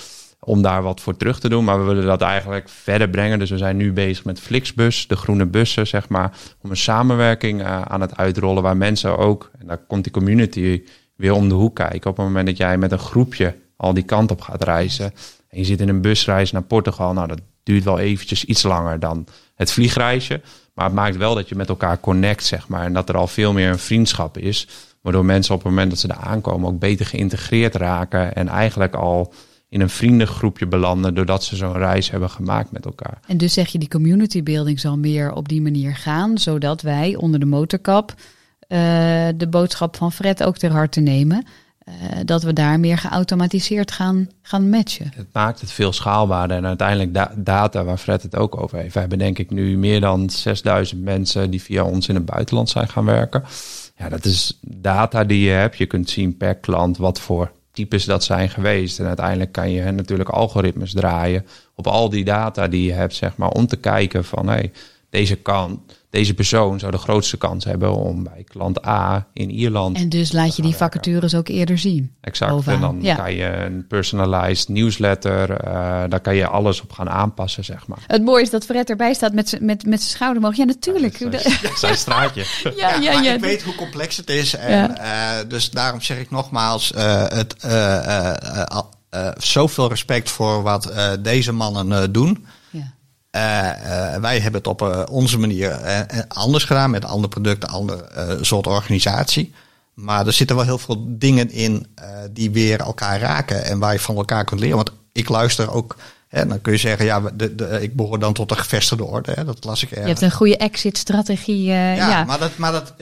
Om 0.41 0.63
daar 0.63 0.83
wat 0.83 1.01
voor 1.01 1.17
terug 1.17 1.41
te 1.41 1.49
doen. 1.49 1.65
Maar 1.65 1.79
we 1.79 1.85
willen 1.85 2.05
dat 2.07 2.21
eigenlijk 2.23 2.69
verder 2.69 3.09
brengen. 3.11 3.39
Dus 3.39 3.51
we 3.51 3.59
zijn 3.59 3.77
nu 3.77 3.93
bezig 3.93 4.25
met 4.25 4.41
Flixbus, 4.41 5.07
de 5.07 5.17
groene 5.17 5.47
bussen, 5.47 5.87
zeg 5.87 6.09
maar. 6.09 6.33
Om 6.63 6.71
een 6.71 6.77
samenwerking 6.77 7.61
eh, 7.63 7.83
aan 7.83 8.01
het 8.01 8.17
uitrollen. 8.17 8.63
Waar 8.63 8.77
mensen 8.77 9.19
ook, 9.19 9.51
en 9.59 9.67
daar 9.67 9.79
komt 9.89 10.03
die 10.05 10.13
community 10.13 10.83
weer 11.17 11.33
om 11.33 11.49
de 11.49 11.55
hoek 11.55 11.75
kijken. 11.75 12.11
Op 12.11 12.17
het 12.17 12.27
moment 12.27 12.47
dat 12.47 12.57
jij 12.57 12.79
met 12.79 12.93
een 12.93 12.99
groepje 12.99 13.55
al 13.81 13.95
die 13.95 14.03
kant 14.03 14.31
op 14.31 14.41
gaat 14.41 14.65
reizen. 14.65 15.13
En 15.49 15.59
je 15.59 15.65
zit 15.65 15.81
in 15.81 15.89
een 15.89 16.01
busreis 16.01 16.53
naar 16.53 16.63
Portugal. 16.63 17.13
Nou, 17.13 17.29
dat 17.29 17.41
duurt 17.63 17.85
wel 17.85 17.99
eventjes 17.99 18.45
iets 18.45 18.63
langer 18.63 19.01
dan 19.01 19.27
het 19.55 19.73
vliegreisje. 19.73 20.41
Maar 20.75 20.85
het 20.85 20.95
maakt 20.95 21.17
wel 21.17 21.35
dat 21.35 21.49
je 21.49 21.55
met 21.55 21.69
elkaar 21.69 22.01
connect, 22.01 22.45
zeg 22.45 22.69
maar. 22.69 22.85
En 22.85 22.93
dat 22.93 23.09
er 23.09 23.17
al 23.17 23.27
veel 23.27 23.53
meer 23.53 23.71
een 23.71 23.79
vriendschap 23.79 24.39
is. 24.39 24.69
Waardoor 25.01 25.25
mensen 25.25 25.55
op 25.55 25.61
het 25.61 25.71
moment 25.71 25.91
dat 25.91 25.99
ze 25.99 26.07
daar 26.07 26.17
aankomen 26.17 26.69
ook 26.69 26.79
beter 26.79 27.07
geïntegreerd 27.07 27.75
raken. 27.75 28.35
En 28.35 28.49
eigenlijk 28.49 28.95
al 28.95 29.33
in 29.69 29.81
een 29.81 29.91
vriendengroepje 29.91 30.67
belanden. 30.67 31.15
Doordat 31.15 31.45
ze 31.45 31.57
zo'n 31.57 31.77
reis 31.77 32.11
hebben 32.11 32.31
gemaakt 32.31 32.73
met 32.73 32.85
elkaar. 32.85 33.19
En 33.27 33.37
dus 33.37 33.53
zeg 33.53 33.69
je 33.69 33.79
die 33.79 33.89
community 33.89 34.43
building 34.43 34.81
zal 34.81 34.99
meer 34.99 35.33
op 35.33 35.49
die 35.49 35.63
manier 35.63 35.97
gaan. 35.97 36.39
Zodat 36.39 36.83
wij 36.83 37.17
onder 37.17 37.41
de 37.41 37.47
motorkap 37.47 38.15
eh, 38.61 38.79
de 39.37 39.49
boodschap 39.51 39.97
van 39.97 40.13
Fred 40.13 40.43
ook 40.43 40.57
ter 40.57 40.71
harte 40.71 41.01
nemen. 41.01 41.47
Eh, 41.91 42.19
dat 42.25 42.43
we 42.43 42.53
daar 42.53 42.81
meer 42.81 42.99
geautomatiseerd 42.99 43.91
gaan, 43.93 44.29
gaan 44.43 44.69
matchen. 44.69 45.13
Het 45.15 45.27
maakt 45.33 45.61
het 45.61 45.73
veel 45.73 45.93
schaalbaarder. 45.93 46.57
En 46.57 46.67
uiteindelijk 46.67 47.15
da- 47.15 47.33
data 47.37 47.85
waar 47.85 47.97
Fred 47.97 48.23
het 48.23 48.37
ook 48.37 48.61
over 48.61 48.79
heeft. 48.79 48.95
We 48.95 49.01
hebben 49.01 49.19
denk 49.19 49.39
ik 49.39 49.51
nu 49.51 49.79
meer 49.79 50.01
dan 50.01 50.31
6000 50.31 51.03
mensen 51.03 51.51
die 51.51 51.63
via 51.63 51.85
ons 51.85 52.09
in 52.09 52.15
het 52.15 52.25
buitenland 52.25 52.69
zijn 52.69 52.89
gaan 52.89 53.05
werken. 53.05 53.45
Ja, 53.97 54.09
dat 54.09 54.25
is 54.25 54.59
data 54.61 55.25
die 55.25 55.45
je 55.45 55.51
hebt. 55.51 55.77
Je 55.77 55.87
kunt 55.87 56.11
zien 56.11 56.37
per 56.37 56.55
klant 56.55 56.97
wat 56.97 57.21
voor 57.21 57.51
types 57.73 58.05
dat 58.05 58.25
zijn 58.25 58.49
geweest. 58.51 58.99
En 58.99 59.07
uiteindelijk 59.07 59.53
kan 59.53 59.71
je 59.71 59.91
natuurlijk 59.91 60.29
algoritmes 60.29 60.93
draaien 60.93 61.47
op 61.75 61.87
al 61.87 62.09
die 62.09 62.25
data 62.25 62.69
die 62.69 62.85
je 62.85 62.93
hebt, 62.93 63.15
zeg 63.15 63.37
maar, 63.37 63.49
om 63.51 63.67
te 63.67 63.77
kijken 63.77 64.25
van 64.25 64.49
hey, 64.49 64.73
deze 65.11 65.37
kan, 65.37 65.83
deze 66.11 66.35
persoon 66.35 66.79
zou 66.79 66.93
de 66.93 66.99
grootste 66.99 67.37
kans 67.37 67.65
hebben 67.65 67.95
om 67.95 68.23
bij 68.23 68.45
klant 68.45 68.87
A 68.87 69.27
in 69.33 69.51
Ierland. 69.51 69.97
En 69.97 70.09
dus 70.09 70.33
laat 70.33 70.57
je 70.57 70.63
die 70.63 70.75
vacatures 70.77 71.35
ook 71.35 71.49
eerder 71.49 71.79
zien. 71.79 72.15
Exact. 72.21 72.51
bovenaan. 72.51 72.75
En 72.83 72.89
dan 72.89 72.99
Ja. 73.03 73.15
kan 73.15 73.35
je 73.35 73.45
een 73.57 73.87
personalized 73.87 74.69
newsletter, 74.69 75.51
eh, 75.51 75.73
daar 76.09 76.21
kan 76.21 76.35
je 76.35 76.47
alles 76.47 76.81
op 76.83 76.93
gaan 76.93 77.11
aanpassen, 77.11 77.65
zeg 77.65 77.87
maar. 77.87 77.99
Het 78.07 78.25
mooie 78.25 78.43
is 78.43 78.51
dat 78.51 78.65
Fred 78.65 78.91
erbij 78.91 79.15
staat 79.15 79.33
met 79.33 79.59
met, 79.61 79.87
met 79.87 80.01
zijn 80.01 80.13
schouder 80.15 80.39
omhoog. 80.43 80.57
Ja, 80.57 80.65
natuurlijk. 80.65 81.17
Zijn, 81.17 81.77
zijn 81.77 81.97
straatje. 81.97 82.45
Ja, 82.77 82.95
ja, 82.95 83.13
maar 83.13 83.23
ja. 83.25 83.35
ik 83.35 83.41
weet 83.41 83.63
hoe 83.63 83.75
complex 83.75 84.17
het 84.17 84.31
is. 84.31 84.55
En, 84.57 84.71
Ja. 84.71 84.97
eh, 85.41 85.49
dus 85.49 85.71
daarom 85.71 86.01
zeg 86.01 86.19
ik 86.19 86.31
nogmaals, 86.31 86.93
eh, 86.93 87.23
het, 87.29 87.55
eh, 87.61 87.97
eh, 87.97 88.37
eh, 88.71 88.79
eh, 89.11 89.29
zoveel 89.39 89.89
respect 89.89 90.31
voor 90.31 90.63
wat 90.63 90.87
eh, 90.87 91.11
deze 91.21 91.53
mannen 91.53 91.93
eh, 92.03 92.09
doen. 92.11 92.47
Eh, 93.31 94.15
eh, 94.15 94.21
wij 94.21 94.41
hebben 94.41 94.61
het 94.61 94.67
op 94.71 94.83
eh, 94.83 95.03
onze 95.11 95.39
manier 95.39 95.79
anders 96.29 96.65
gedaan, 96.65 96.91
met 96.91 97.05
andere 97.05 97.29
producten, 97.29 97.69
ander 97.69 98.03
eh, 98.05 98.37
soort 98.41 98.67
organisatie. 98.67 99.53
Maar 99.95 100.27
er 100.27 100.33
zitten 100.33 100.57
wel 100.57 100.65
heel 100.65 100.79
veel 100.79 101.05
dingen 101.09 101.51
in 101.51 101.87
die 102.31 102.51
weer 102.51 102.81
elkaar 102.81 103.21
raken 103.21 103.65
en 103.65 103.79
waar 103.79 103.93
je 103.93 104.01
van 104.01 104.17
elkaar 104.17 104.45
kunt 104.45 104.61
leren. 104.61 104.77
Want 104.77 104.93
ik 105.13 105.29
luister 105.29 105.73
ook, 105.73 105.97
hè, 106.29 106.47
dan 106.47 106.61
kun 106.61 106.73
je 106.73 106.79
zeggen, 106.79 107.05
ja, 107.05 107.21
de, 107.35 107.55
de, 107.55 107.79
ik 107.83 107.97
behoor 107.97 108.19
dan 108.19 108.33
tot 108.33 108.49
de 108.49 108.57
gevestigde 108.57 109.05
orde. 109.05 109.33
Hè, 109.33 109.45
dat 109.45 109.65
las 109.65 109.83
ik 109.83 109.89
Je 109.91 109.97
ergens. 109.97 110.21
hebt 110.21 110.33
een 110.33 110.37
goede 110.39 110.57
exit-strategie. 110.57 111.71
eh, 111.71 111.97
Ja, 111.97 112.09
ja, 112.09 112.25
Maar, 112.25 112.39
dat, 112.39 112.57
maar, 112.57 112.73
dat, 112.73 112.95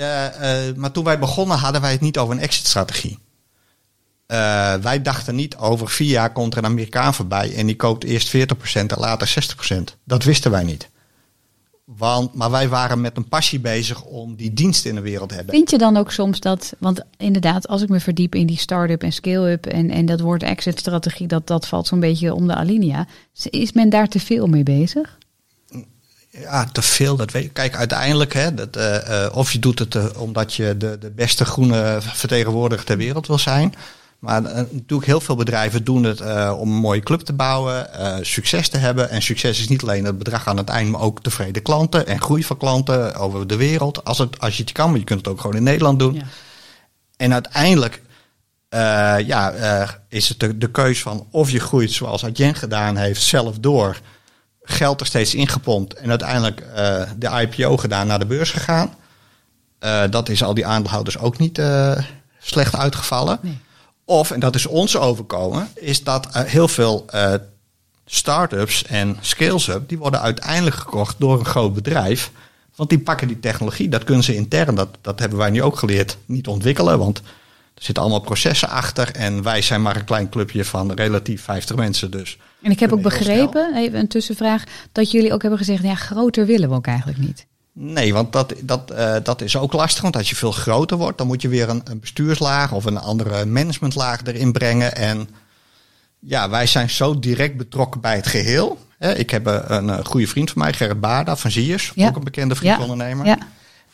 maar 0.76 0.90
toen 0.92 1.04
wij 1.04 1.18
begonnen 1.18 1.58
hadden 1.58 1.80
wij 1.80 1.90
het 1.92 2.00
niet 2.00 2.18
over 2.18 2.34
een 2.34 2.40
exit-strategie. 2.42 3.18
Eh, 4.28 4.74
wij 4.74 5.02
dachten 5.02 5.34
niet 5.34 5.56
over 5.56 5.88
vier 5.88 6.08
jaar 6.08 6.32
komt 6.32 6.52
er 6.52 6.58
een 6.58 6.64
Amerikaan 6.64 7.14
voorbij 7.14 7.54
en 7.54 7.66
die 7.66 7.76
koopt 7.76 8.04
eerst 8.04 8.28
40% 8.28 8.92
en 8.92 8.98
later 8.98 9.28
60%. 9.28 9.96
Dat 10.04 10.24
wisten 10.24 10.50
wij 10.50 10.62
niet. 10.62 10.88
Want, 11.84 12.34
maar 12.34 12.50
wij 12.50 12.68
waren 12.68 13.00
met 13.00 13.16
een 13.16 13.28
passie 13.28 13.60
bezig 13.60 14.02
om 14.04 14.36
die 14.36 14.52
dienst 14.52 14.84
in 14.84 14.94
de 14.94 15.00
wereld 15.00 15.28
te 15.28 15.34
hebben. 15.34 15.54
Vind 15.54 15.70
je 15.70 15.78
dan 15.78 15.96
ook 15.96 16.12
soms 16.12 16.40
dat, 16.40 16.74
want 16.78 17.02
inderdaad, 17.16 17.68
als 17.68 17.82
ik 17.82 17.88
me 17.88 18.00
verdiep 18.00 18.34
in 18.34 18.46
die 18.46 18.58
start-up 18.58 19.02
en 19.02 19.12
scale-up 19.12 19.66
en, 19.66 19.90
en 19.90 20.06
dat 20.06 20.20
woord 20.20 20.42
exit-strategie, 20.42 21.26
dat, 21.26 21.46
dat 21.46 21.68
valt 21.68 21.86
zo'n 21.86 22.00
beetje 22.00 22.34
om 22.34 22.46
de 22.46 22.54
alinea. 22.54 23.06
Is 23.50 23.72
men 23.72 23.88
daar 23.88 24.08
te 24.08 24.20
veel 24.20 24.46
mee 24.46 24.62
bezig? 24.62 25.18
Ja, 26.30 26.64
te 26.64 26.82
veel. 26.82 27.16
Dat 27.16 27.30
weet. 27.30 27.52
Kijk, 27.52 27.76
uiteindelijk, 27.76 28.32
hè, 28.32 28.54
dat, 28.54 28.76
eh, 28.76 29.24
eh, 29.24 29.36
of 29.36 29.52
je 29.52 29.58
doet 29.58 29.78
het 29.78 30.16
omdat 30.16 30.54
je 30.54 30.76
de, 30.76 30.98
de 30.98 31.10
beste 31.10 31.44
groene 31.44 31.98
vertegenwoordiger 32.00 32.84
ter 32.84 32.96
wereld 32.96 33.26
wil 33.26 33.38
zijn. 33.38 33.74
Maar 34.18 34.44
eh, 34.44 34.56
natuurlijk 34.56 35.06
heel 35.06 35.20
veel 35.20 35.36
bedrijven 35.36 35.84
doen 35.84 36.04
het 36.04 36.20
eh, 36.20 36.56
om 36.58 36.68
een 36.68 36.80
mooie 36.80 37.00
club 37.00 37.20
te 37.20 37.32
bouwen, 37.32 37.94
eh, 37.94 38.16
succes 38.20 38.68
te 38.68 38.78
hebben. 38.78 39.10
En 39.10 39.22
succes 39.22 39.60
is 39.60 39.68
niet 39.68 39.82
alleen 39.82 40.04
het 40.04 40.18
bedrag 40.18 40.46
aan 40.46 40.56
het 40.56 40.68
eind, 40.68 40.90
maar 40.90 41.00
ook 41.00 41.22
tevreden 41.22 41.62
klanten 41.62 42.06
en 42.06 42.20
groei 42.20 42.44
van 42.44 42.56
klanten 42.56 43.14
over 43.14 43.46
de 43.46 43.56
wereld. 43.56 44.04
Als, 44.04 44.18
het, 44.18 44.40
als 44.40 44.56
je 44.56 44.62
het 44.62 44.72
kan, 44.72 44.90
maar 44.90 44.98
je 44.98 45.04
kunt 45.04 45.18
het 45.18 45.28
ook 45.28 45.40
gewoon 45.40 45.56
in 45.56 45.62
Nederland 45.62 45.98
doen. 45.98 46.14
Ja. 46.14 46.22
En 47.16 47.32
uiteindelijk 47.32 48.02
ja, 49.26 49.54
is 50.08 50.28
het 50.28 50.40
de, 50.40 50.58
de 50.58 50.70
keus 50.70 51.02
van 51.02 51.26
of 51.30 51.50
je 51.50 51.60
groeit 51.60 51.92
zoals 51.92 52.24
Adyen 52.24 52.54
gedaan 52.54 52.96
heeft, 52.96 53.22
zelf 53.22 53.58
door. 53.58 54.00
Geld 54.62 55.00
er 55.00 55.06
steeds 55.06 55.34
ingepompt 55.34 55.94
en 55.94 56.10
uiteindelijk 56.10 56.64
de 57.16 57.48
IPO 57.48 57.76
gedaan, 57.76 58.06
naar 58.06 58.18
de 58.18 58.26
beurs 58.26 58.50
gegaan. 58.50 58.94
Dat 60.10 60.28
is 60.28 60.42
al 60.42 60.54
die 60.54 60.66
aandeelhouders 60.66 61.18
ook 61.18 61.38
niet 61.38 61.62
slecht 62.38 62.76
uitgevallen. 62.76 63.38
Nee. 63.42 63.58
Of, 64.08 64.30
en 64.30 64.40
dat 64.40 64.54
is 64.54 64.66
ons 64.66 64.96
overkomen, 64.96 65.68
is 65.74 66.04
dat 66.04 66.28
eh, 66.32 66.42
heel 66.42 66.68
veel 66.68 67.04
eh 67.06 67.34
start-ups 68.10 68.84
en 68.84 69.16
scales-up, 69.20 69.88
die 69.88 69.98
worden 69.98 70.20
uiteindelijk 70.20 70.76
gekocht 70.76 71.16
door 71.18 71.38
een 71.38 71.44
groot 71.44 71.74
bedrijf. 71.74 72.30
Want 72.76 72.90
die 72.90 72.98
pakken 72.98 73.28
die 73.28 73.40
technologie, 73.40 73.88
dat 73.88 74.04
kunnen 74.04 74.24
ze 74.24 74.34
intern, 74.34 74.74
dat, 74.74 74.88
dat 75.00 75.18
hebben 75.18 75.38
wij 75.38 75.50
nu 75.50 75.62
ook 75.62 75.76
geleerd, 75.76 76.16
niet 76.26 76.46
ontwikkelen. 76.46 76.98
Want 76.98 77.18
er 77.74 77.82
zitten 77.82 78.02
allemaal 78.02 78.20
processen 78.20 78.68
achter 78.68 79.10
en 79.14 79.42
wij 79.42 79.62
zijn 79.62 79.82
maar 79.82 79.96
een 79.96 80.04
klein 80.04 80.28
clubje 80.28 80.64
van 80.64 80.92
relatief 80.92 81.42
50 81.42 81.76
mensen. 81.76 82.10
Dus 82.10 82.38
En 82.62 82.70
ik 82.70 82.80
heb 82.80 82.92
ook 82.92 83.02
begrepen, 83.02 83.76
even 83.76 83.98
een 83.98 84.08
tussenvraag, 84.08 84.64
dat 84.92 85.10
jullie 85.10 85.32
ook 85.32 85.40
hebben 85.40 85.58
gezegd, 85.58 85.82
ja, 85.82 85.94
groter 85.94 86.46
willen 86.46 86.68
we 86.68 86.74
ook 86.74 86.86
eigenlijk 86.86 87.18
niet. 87.18 87.46
Nee, 87.80 88.12
want 88.12 88.32
dat, 88.32 88.54
dat, 88.62 88.90
eh, 88.90 89.16
dat 89.22 89.40
is 89.40 89.56
ook 89.56 89.72
lastig. 89.72 90.02
Want 90.02 90.16
als 90.16 90.28
je 90.28 90.36
veel 90.36 90.52
groter 90.52 90.96
wordt, 90.96 91.18
dan 91.18 91.26
moet 91.26 91.42
je 91.42 91.48
weer 91.48 91.68
een, 91.68 91.80
een 91.84 92.00
bestuurslaag 92.00 92.72
of 92.72 92.84
een 92.84 92.98
andere 92.98 93.44
managementlaag 93.44 94.20
erin 94.24 94.52
brengen. 94.52 94.96
En 94.96 95.28
ja, 96.18 96.50
wij 96.50 96.66
zijn 96.66 96.90
zo 96.90 97.18
direct 97.18 97.56
betrokken 97.56 98.00
bij 98.00 98.16
het 98.16 98.26
geheel. 98.26 98.86
Ik 98.98 99.30
heb 99.30 99.46
eh, 99.46 99.60
een, 99.66 99.90
eh, 99.90 100.04
goede 100.04 100.26
vriend 100.26 100.50
van 100.50 100.62
mij, 100.62 100.72
Gerrit 100.72 101.00
Baarda 101.00 101.36
van 101.36 101.50
Ziers, 101.50 101.92
Ja. 101.94 102.08
ook 102.08 102.16
een 102.16 102.24
bekende 102.24 102.54
vriendondernemer. 102.54 103.26
Ja. 103.26 103.38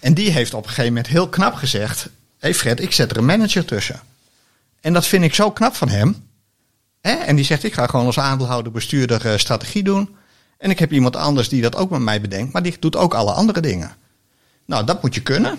En 0.00 0.14
die 0.14 0.30
heeft 0.30 0.54
op 0.54 0.62
een 0.62 0.68
gegeven 0.68 0.92
moment 0.92 1.06
heel 1.06 1.28
knap 1.28 1.54
gezegd: 1.54 2.02
Hé 2.02 2.10
hey 2.38 2.54
Fred, 2.54 2.80
ik 2.80 2.92
zet 2.92 3.10
er 3.10 3.16
een 3.16 3.24
manager 3.24 3.64
tussen. 3.64 4.00
En 4.80 4.92
dat 4.92 5.06
vind 5.06 5.24
ik 5.24 5.34
zo 5.34 5.50
knap 5.50 5.74
van 5.74 5.88
hem. 5.88 6.28
En 7.00 7.36
die 7.36 7.44
zegt: 7.44 7.64
Ik 7.64 7.74
ga 7.74 7.86
gewoon 7.86 8.06
als 8.06 8.18
aandeelhouder 8.18 8.72
bestuurder 8.72 9.40
strategie 9.40 9.82
doen. 9.82 10.16
En 10.64 10.70
ik 10.70 10.78
heb 10.78 10.92
iemand 10.92 11.16
anders 11.16 11.48
die 11.48 11.62
dat 11.62 11.76
ook 11.76 11.90
met 11.90 12.00
mij 12.00 12.20
bedenkt, 12.20 12.52
maar 12.52 12.62
die 12.62 12.76
doet 12.80 12.96
ook 12.96 13.14
alle 13.14 13.32
andere 13.32 13.60
dingen. 13.60 13.96
Nou, 14.66 14.84
dat 14.84 15.02
moet 15.02 15.14
je 15.14 15.22
kunnen. 15.22 15.58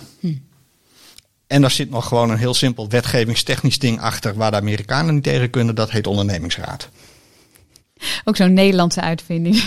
En 1.47 1.61
daar 1.61 1.71
zit 1.71 1.89
nog 1.89 2.07
gewoon 2.07 2.29
een 2.29 2.37
heel 2.37 2.53
simpel 2.53 2.89
wetgevingstechnisch 2.89 3.79
ding 3.79 4.01
achter 4.01 4.35
waar 4.35 4.51
de 4.51 4.57
Amerikanen 4.57 5.13
niet 5.13 5.23
tegen 5.23 5.49
kunnen. 5.49 5.75
Dat 5.75 5.91
heet 5.91 6.07
ondernemingsraad. 6.07 6.89
Ook 8.23 8.35
zo'n 8.35 8.53
Nederlandse 8.53 9.01
uitvinding. 9.01 9.63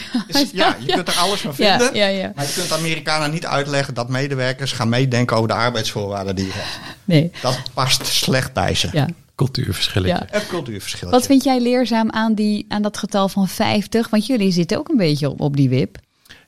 Ja, 0.52 0.76
je 0.80 0.92
kunt 0.94 1.08
er 1.08 1.14
alles 1.16 1.40
van 1.40 1.52
Ja, 1.56 1.78
vinden. 1.78 1.96
ja, 1.96 2.06
ja. 2.06 2.32
Maar 2.34 2.46
je 2.46 2.52
kunt 2.52 2.72
Amerikanen 2.72 3.30
niet 3.30 3.46
uitleggen 3.46 3.94
dat 3.94 4.08
medewerkers 4.08 4.72
gaan 4.72 4.88
meedenken 4.88 5.36
over 5.36 5.48
de 5.48 5.54
arbeidsvoorwaarden 5.54 6.36
die 6.36 6.46
je 6.46 6.52
hebt. 6.54 6.78
Nee, 7.04 7.30
Dat 7.42 7.60
past 7.74 8.06
slecht 8.06 8.52
bij 8.52 8.74
ze. 8.74 8.88
ja. 8.92 9.08
Cultuurverschilletje. 9.38 10.26
ja. 10.30 10.38
Het 10.38 10.46
cultuurverschil. 10.46 11.10
Wat 11.10 11.26
vind 11.26 11.44
jij 11.44 11.60
leerzaam 11.60 12.10
aan, 12.10 12.34
die, 12.34 12.64
aan 12.68 12.82
dat 12.82 12.98
getal 12.98 13.28
van 13.28 13.48
50? 13.48 14.10
Want 14.10 14.26
jullie 14.26 14.50
zitten 14.50 14.78
ook 14.78 14.88
een 14.88 14.96
beetje 14.96 15.28
op, 15.30 15.40
op 15.40 15.56
die 15.56 15.68
wip. 15.68 15.98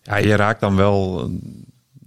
Ja, 0.03 0.17
je 0.17 0.37
raakt 0.37 0.61
dan 0.61 0.77
wel. 0.77 1.31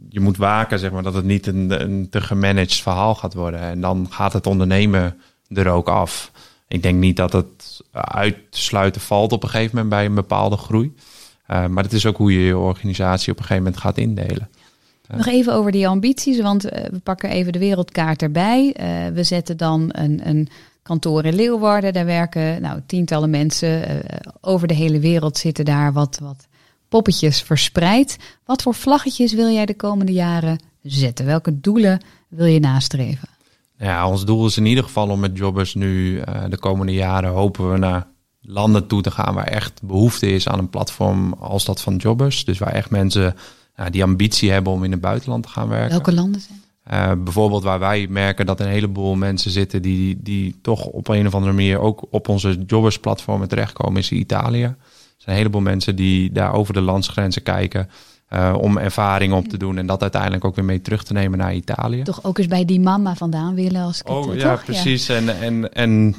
Je 0.09 0.19
moet 0.19 0.37
waken, 0.37 0.79
zeg 0.79 0.91
maar, 0.91 1.03
dat 1.03 1.13
het 1.13 1.25
niet 1.25 1.47
een, 1.47 1.81
een 1.81 2.09
te 2.09 2.21
gemanaged 2.21 2.73
verhaal 2.73 3.15
gaat 3.15 3.33
worden. 3.33 3.59
En 3.59 3.81
dan 3.81 4.07
gaat 4.09 4.33
het 4.33 4.47
ondernemen 4.47 5.17
er 5.47 5.67
ook 5.67 5.87
af. 5.87 6.31
Ik 6.67 6.83
denk 6.83 6.99
niet 6.99 7.15
dat 7.15 7.33
het 7.33 7.81
uit 7.91 8.35
te 8.49 8.61
sluiten 8.61 9.01
valt 9.01 9.31
op 9.31 9.43
een 9.43 9.49
gegeven 9.49 9.71
moment 9.75 9.89
bij 9.89 10.05
een 10.05 10.15
bepaalde 10.15 10.57
groei. 10.57 10.93
Eh, 11.45 11.67
maar 11.67 11.83
het 11.83 11.93
is 11.93 12.05
ook 12.05 12.17
hoe 12.17 12.33
je 12.33 12.45
je 12.45 12.57
organisatie 12.57 13.31
op 13.31 13.37
een 13.37 13.45
gegeven 13.45 13.63
moment 13.63 13.81
gaat 13.81 13.97
indelen. 13.97 14.49
Nog 15.07 15.27
even 15.27 15.53
over 15.53 15.71
die 15.71 15.87
ambities, 15.87 16.41
want 16.41 16.65
eh, 16.65 16.89
we 16.89 16.99
pakken 16.99 17.29
even 17.29 17.53
de 17.53 17.59
wereldkaart 17.59 18.21
erbij. 18.21 18.73
Eh, 18.73 19.07
we 19.13 19.23
zetten 19.23 19.57
dan 19.57 19.89
een, 19.91 20.27
een 20.27 20.47
kantoor 20.83 21.25
in 21.25 21.35
Leeuwarden. 21.35 21.93
Daar 21.93 22.05
werken 22.05 22.61
nou, 22.61 22.79
tientallen 22.85 23.29
mensen. 23.29 23.87
eh, 23.87 24.19
over 24.41 24.67
de 24.67 24.73
hele 24.73 24.99
wereld 24.99 25.37
zitten 25.37 25.65
daar 25.65 25.93
wat, 25.93 26.19
wat 26.21 26.47
poppetjes 26.89 27.41
verspreid. 27.41 28.17
Wat 28.45 28.61
voor 28.61 28.73
vlaggetjes 28.73 29.33
wil 29.33 29.49
jij 29.49 29.65
de 29.65 29.75
komende 29.75 30.11
jaren 30.11 30.59
zetten? 30.81 31.25
Welke 31.25 31.59
doelen 31.59 32.01
wil 32.27 32.45
je 32.45 32.59
nastreven? 32.59 33.29
Ja, 33.77 34.07
ons 34.09 34.25
doel 34.25 34.45
is 34.45 34.57
in 34.57 34.65
ieder 34.65 34.83
geval 34.83 35.09
om 35.09 35.19
met 35.19 35.37
jobbers 35.37 35.73
nu 35.73 36.19
eh, 36.19 36.43
de 36.49 36.57
komende 36.57 36.93
jaren 36.93 37.31
hopen 37.31 37.71
we 37.71 37.77
naar 37.77 38.07
landen 38.41 38.87
toe 38.87 39.01
te 39.01 39.11
gaan 39.11 39.33
waar 39.33 39.47
echt 39.47 39.81
behoefte 39.83 40.27
is 40.31 40.47
aan 40.47 40.59
een 40.59 40.69
platform 40.69 41.33
als 41.33 41.65
dat 41.65 41.81
van 41.81 41.95
jobbers. 41.95 42.45
Dus 42.45 42.57
waar 42.57 42.73
echt 42.73 42.89
mensen 42.89 43.35
die 43.89 44.03
ambitie 44.03 44.51
hebben 44.51 44.73
om 44.73 44.83
in 44.83 44.91
het 44.91 45.01
buitenland 45.01 45.43
te 45.43 45.49
gaan 45.49 45.67
werken. 45.67 45.89
Welke 45.89 46.13
landen 46.13 46.41
zijn? 46.41 46.62
Eh, 46.83 47.11
bijvoorbeeld 47.17 47.63
waar 47.63 47.79
wij 47.79 48.07
merken 48.09 48.45
dat 48.45 48.59
een 48.59 48.67
heleboel 48.67 49.15
mensen 49.15 49.51
zitten 49.51 49.81
die, 49.81 50.17
die 50.21 50.59
toch 50.61 50.85
op 50.85 51.07
een 51.07 51.27
of 51.27 51.33
andere 51.35 51.53
manier 51.53 51.79
ook 51.79 52.05
op 52.09 52.27
onze 52.27 52.63
jobbersplatformen 52.65 53.47
terechtkomen, 53.47 53.99
is 54.01 54.11
Italië. 54.11 54.63
Er 54.63 54.75
zijn 55.17 55.35
een 55.35 55.41
heleboel 55.41 55.61
mensen 55.61 55.95
die 55.95 56.31
daar 56.31 56.53
over 56.53 56.73
de 56.73 56.81
landsgrenzen 56.81 57.43
kijken 57.43 57.89
eh, 58.27 58.55
om 58.57 58.77
ervaring 58.77 59.33
op 59.33 59.47
te 59.47 59.57
doen 59.57 59.77
en 59.77 59.85
dat 59.85 60.01
uiteindelijk 60.01 60.45
ook 60.45 60.55
weer 60.55 60.65
mee 60.65 60.81
terug 60.81 61.03
te 61.03 61.13
nemen 61.13 61.37
naar 61.37 61.53
Italië. 61.53 62.03
Toch 62.03 62.23
ook 62.23 62.37
eens 62.37 62.47
bij 62.47 62.65
die 62.65 62.79
mama 62.79 63.15
vandaan 63.15 63.55
willen 63.55 63.81
als 63.81 63.99
ik 63.99 64.07
het, 64.07 64.15
Oh 64.15 64.33
eh, 64.33 64.39
ja, 64.39 64.51
toch? 64.51 64.65
precies. 64.65 65.09
En, 65.09 65.41
en, 65.41 65.73
en, 65.73 66.15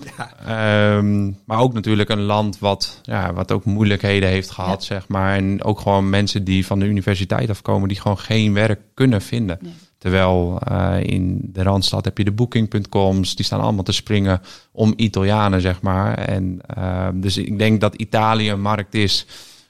ehm, 0.46 1.24
maar 1.44 1.58
ook 1.58 1.72
natuurlijk 1.72 2.08
een 2.08 2.22
land 2.22 2.58
wat, 2.58 3.00
ja, 3.02 3.32
wat 3.32 3.52
ook 3.52 3.64
moeilijkheden 3.64 4.28
heeft 4.28 4.50
gehad, 4.50 4.84
zeg 4.84 5.08
maar. 5.08 5.36
En 5.36 5.64
ook 5.64 5.80
gewoon 5.80 6.10
mensen 6.10 6.44
die 6.44 6.66
van 6.66 6.78
de 6.78 6.86
universiteit 6.86 7.50
afkomen, 7.50 7.88
die 7.88 8.00
gewoon 8.00 8.18
geen 8.18 8.52
werk 8.52 8.80
kunnen 8.94 9.22
vinden. 9.22 9.58
Nee. 9.60 9.72
Terwijl 10.05 10.59
eh, 10.59 10.96
in 11.02 11.40
de 11.42 11.62
Randstad 11.62 12.05
heb 12.05 12.18
je 12.18 12.24
de 12.24 12.32
booking.coms, 12.32 13.36
die 13.36 13.44
staan 13.44 13.61
allemaal 13.61 13.84
te 13.84 13.92
springen 13.92 14.40
om 14.72 14.92
Italianen, 14.96 15.61
zeg 15.61 15.80
maar. 15.82 16.18
En 16.18 16.61
ehm, 16.66 17.20
dus 17.20 17.36
ik 17.36 17.59
denk 17.59 17.80
dat 17.80 17.94
Italië 17.94 18.50
een 18.50 18.61
markt 18.61 18.94
is 18.94 19.26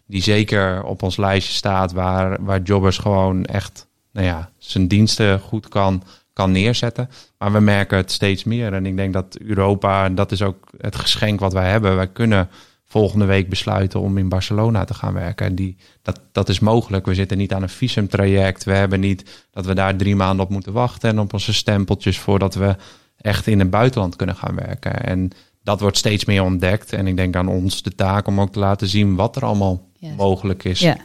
die 0.07 0.23
zeker 0.23 0.83
op 0.85 1.03
ons 1.03 1.17
lijstje 1.17 1.55
staat, 1.55 1.93
waar, 1.93 2.45
waar 2.45 2.63
jobbers 2.63 2.99
gewoon 2.99 3.45
echt, 3.45 3.87
nou 4.13 4.27
ja, 4.27 4.51
zijn 4.59 4.89
diensten 4.89 5.41
goed 5.41 5.69
kan, 5.69 6.03
kan 6.33 6.53
neerzetten. 6.53 7.11
Maar 7.39 7.53
we 7.53 7.61
merken 7.61 7.97
het 7.97 8.13
steeds 8.13 8.45
meer. 8.45 8.73
En 8.73 8.87
ik 8.87 8.97
denk 8.97 9.13
dat 9.13 9.39
Europa, 9.39 10.05
en 10.05 10.15
dat 10.15 10.33
is 10.33 10.43
ook 10.43 10.71
het 10.79 10.97
geschenk 10.97 11.41
wat 11.41 11.53
wij 11.53 11.71
hebben, 11.71 11.97
wij 11.97 12.09
kunnen 12.09 12.49
volgende 12.95 13.25
week 13.25 13.49
besluiten 13.49 14.01
om 14.01 14.19
in 14.19 14.29
Barcelona 14.29 14.85
te 14.85 14.95
gaan 14.95 15.15
werken. 15.15 15.47
En 15.47 15.55
die, 15.55 15.77
dat, 16.03 16.21
dat 16.33 16.49
is 16.49 16.59
mogelijk. 16.59 17.07
We 17.07 17.15
zitten 17.15 17.39
niet 17.39 17.53
aan 17.53 17.63
een 17.63 17.69
visumtraject. 17.69 18.65
We 18.65 18.73
hebben 18.73 19.01
niet 19.01 19.47
dat 19.51 19.67
we 19.67 19.75
daar 19.75 19.97
drie 19.97 20.17
maanden 20.17 20.45
op 20.45 20.51
moeten 20.51 20.73
wachten 20.73 21.11
en 21.11 21.19
op 21.19 21.33
onze 21.33 21.53
stempeltjes 21.53 22.19
voordat 22.19 22.55
we 22.55 22.77
echt 23.17 23.47
in 23.47 23.59
het 23.59 23.71
buitenland 23.71 24.17
kunnen 24.17 24.37
gaan 24.37 24.55
werken. 24.55 25.05
En 25.05 25.31
dat 25.63 25.81
wordt 25.81 25.97
steeds 25.97 26.25
meer 26.25 26.43
ontdekt. 26.43 26.93
En 26.93 27.07
ik 27.07 27.17
denk 27.17 27.37
aan 27.37 27.49
ons 27.49 27.83
de 27.83 27.95
taak 27.95 28.27
om 28.27 28.41
ook 28.41 28.53
te 28.53 28.59
laten 28.59 28.89
zien 28.89 29.15
wat 29.15 29.37
er 29.37 29.45
allemaal 29.45 29.89
mogelijk 30.17 30.65
is. 30.65 30.81
Ja. 30.81 30.97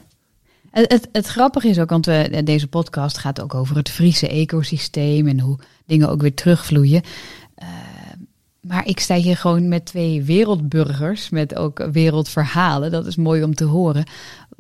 Het, 0.72 0.92
het, 0.92 1.10
het 1.12 1.28
grappige 1.28 1.68
is 1.68 1.80
ook, 1.80 1.90
want 1.90 2.06
we, 2.06 2.42
deze 2.44 2.68
podcast 2.68 3.18
gaat 3.18 3.42
ook 3.42 3.54
over 3.54 3.76
het 3.76 3.90
Friese 3.90 4.28
ecosysteem 4.28 5.28
en 5.28 5.40
hoe 5.40 5.60
dingen 5.86 6.10
ook 6.10 6.22
weer 6.22 6.34
terugvloeien. 6.34 7.02
Maar 8.62 8.88
ik 8.88 9.00
sta 9.00 9.16
hier 9.16 9.38
gewoon 9.38 9.68
met 9.68 9.86
twee 9.86 10.24
wereldburgers, 10.24 11.30
met 11.30 11.56
ook 11.56 11.88
wereldverhalen. 11.92 12.92
Dat 12.92 13.06
is 13.06 13.16
mooi 13.16 13.44
om 13.44 13.56
te 13.56 13.64
horen. 13.64 14.06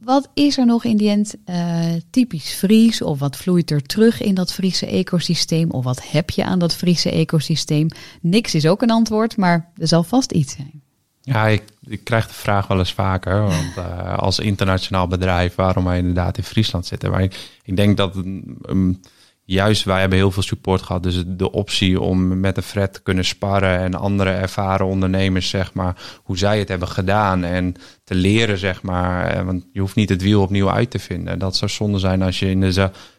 Wat 0.04 0.30
is 0.34 0.58
er 0.58 0.66
nog 0.66 0.84
in 0.84 0.98
die 0.98 1.10
end 1.10 1.36
eh, 1.46 1.86
typisch 2.10 2.54
Fries? 2.54 3.02
Of 3.02 3.20
wat 3.20 3.38
vloeit 3.38 3.72
er 3.72 3.82
terug 3.82 4.22
in 4.22 4.36
dat 4.36 4.54
Friese 4.54 4.86
ecosysteem? 4.86 5.72
Of 5.72 5.84
wat 5.84 6.12
heb 6.12 6.30
je 6.30 6.44
aan 6.44 6.60
dat 6.60 6.76
Friese 6.76 7.12
ecosysteem? 7.12 7.88
Niks 8.22 8.56
is 8.56 8.68
ook 8.68 8.82
een 8.82 8.92
antwoord, 8.92 9.38
maar 9.38 9.72
er 9.78 9.88
zal 9.88 10.04
vast 10.04 10.32
iets 10.32 10.54
zijn. 10.54 10.82
Ja, 11.22 11.48
ik, 11.48 11.64
ik 11.86 12.04
krijg 12.04 12.28
de 12.28 12.34
vraag 12.34 12.68
wel 12.68 12.80
eens 12.80 12.94
vaker. 12.94 13.42
Want 13.42 13.78
eh, 13.78 14.18
als 14.18 14.40
internationaal 14.40 15.08
bedrijf, 15.08 15.56
waarom 15.56 15.84
wij 15.84 15.98
inderdaad 15.98 16.38
in 16.38 16.44
Friesland 16.44 16.86
zitten. 16.86 17.12
Maar 17.12 17.22
ik, 17.64 17.76
denk 17.76 17.98
dat 17.98 18.16
juist 19.50 19.84
wij 19.84 20.00
hebben 20.00 20.18
heel 20.18 20.32
veel 20.32 20.44
support 20.44 20.82
gehad. 20.82 21.04
Dus 21.04 21.24
de 21.28 21.52
optie 21.52 22.02
om 22.02 22.40
met 22.40 22.58
een 22.58 22.64
Fred 22.64 22.94
te 22.94 23.02
kunnen 23.02 23.26
sparren 23.26 23.80
en 23.80 23.94
andere 23.94 24.30
ervaren 24.30 24.86
ondernemers, 24.86 25.50
zeg 25.50 25.74
maar, 25.74 26.20
hoe 26.24 26.38
zij 26.38 26.60
het 26.60 26.68
hebben 26.68 26.88
gedaan. 26.88 27.44
En 27.44 27.76
te 28.04 28.16
leren, 28.16 28.58
zeg 28.58 28.82
maar. 28.82 29.26
Eh, 29.26 29.46
Want 29.46 29.66
je 29.72 29.80
hoeft 29.80 29.96
niet 29.96 30.10
het 30.10 30.22
wiel 30.22 30.42
opnieuw 30.42 30.70
uit 30.70 30.92
te 30.92 31.00
vinden. 31.00 31.40
Dat 31.40 31.56
zou 31.56 31.72
zonde 31.72 32.00
zijn 32.00 32.22
als 32.22 32.40
je 32.40 32.50
in 32.50 32.60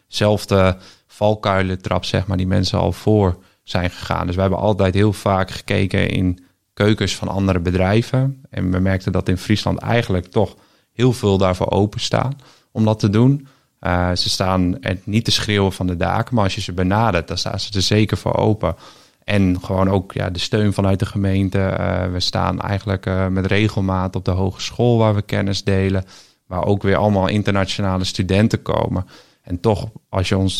dezelfde 0.07 0.77
valkuilen 1.07 1.81
trapt, 1.81 2.07
zeg 2.07 2.27
maar, 2.27 2.37
die 2.37 2.47
mensen 2.47 2.79
al 2.79 2.91
voor 2.91 3.37
zijn 3.63 3.89
gegaan. 3.89 4.25
Dus 4.25 4.35
we 4.35 4.41
hebben 4.41 4.59
altijd 4.59 4.93
heel 4.93 5.13
vaak 5.13 5.51
gekeken 5.51 6.09
in 6.09 6.43
keukens 6.73 7.15
van 7.15 7.27
andere 7.27 7.59
bedrijven. 7.59 8.43
En 8.49 8.71
we 8.71 8.79
merkten 8.79 9.11
dat 9.11 9.29
in 9.29 9.37
Friesland 9.37 9.79
eigenlijk 9.79 10.25
toch 10.25 10.55
heel 10.91 11.13
veel 11.13 11.37
daarvoor 11.37 11.71
openstaan 11.71 12.35
om 12.71 12.85
dat 12.85 12.99
te 12.99 13.09
doen. 13.09 13.47
Uh, 13.81 14.09
ze 14.15 14.29
staan 14.29 14.79
niet 15.03 15.25
te 15.25 15.31
schreeuwen 15.31 15.71
van 15.71 15.87
de 15.87 15.97
daken, 15.97 16.35
maar 16.35 16.43
als 16.43 16.55
je 16.55 16.61
ze 16.61 16.73
benadert, 16.73 17.27
dan 17.27 17.37
staan 17.37 17.59
ze 17.59 17.73
er 17.73 17.81
zeker 17.81 18.17
voor 18.17 18.35
open. 18.35 18.75
En 19.23 19.57
gewoon 19.63 19.89
ook 19.89 20.13
ja, 20.13 20.29
de 20.29 20.39
steun 20.39 20.73
vanuit 20.73 20.99
de 20.99 21.05
gemeente. 21.05 21.77
Uh, 21.79 22.11
we 22.11 22.19
staan 22.19 22.61
eigenlijk 22.61 23.05
uh, 23.05 23.27
met 23.27 23.45
regelmaat 23.45 24.15
op 24.15 24.25
de 24.25 24.31
hogeschool 24.31 24.97
waar 24.97 25.15
we 25.15 25.21
kennis 25.21 25.63
delen. 25.63 26.05
Waar 26.47 26.65
ook 26.65 26.83
weer 26.83 26.95
allemaal 26.95 27.27
internationale 27.27 28.03
studenten 28.03 28.61
komen. 28.61 29.05
En 29.41 29.59
toch, 29.59 29.89
als 30.09 30.29
je 30.29 30.37
ons 30.37 30.57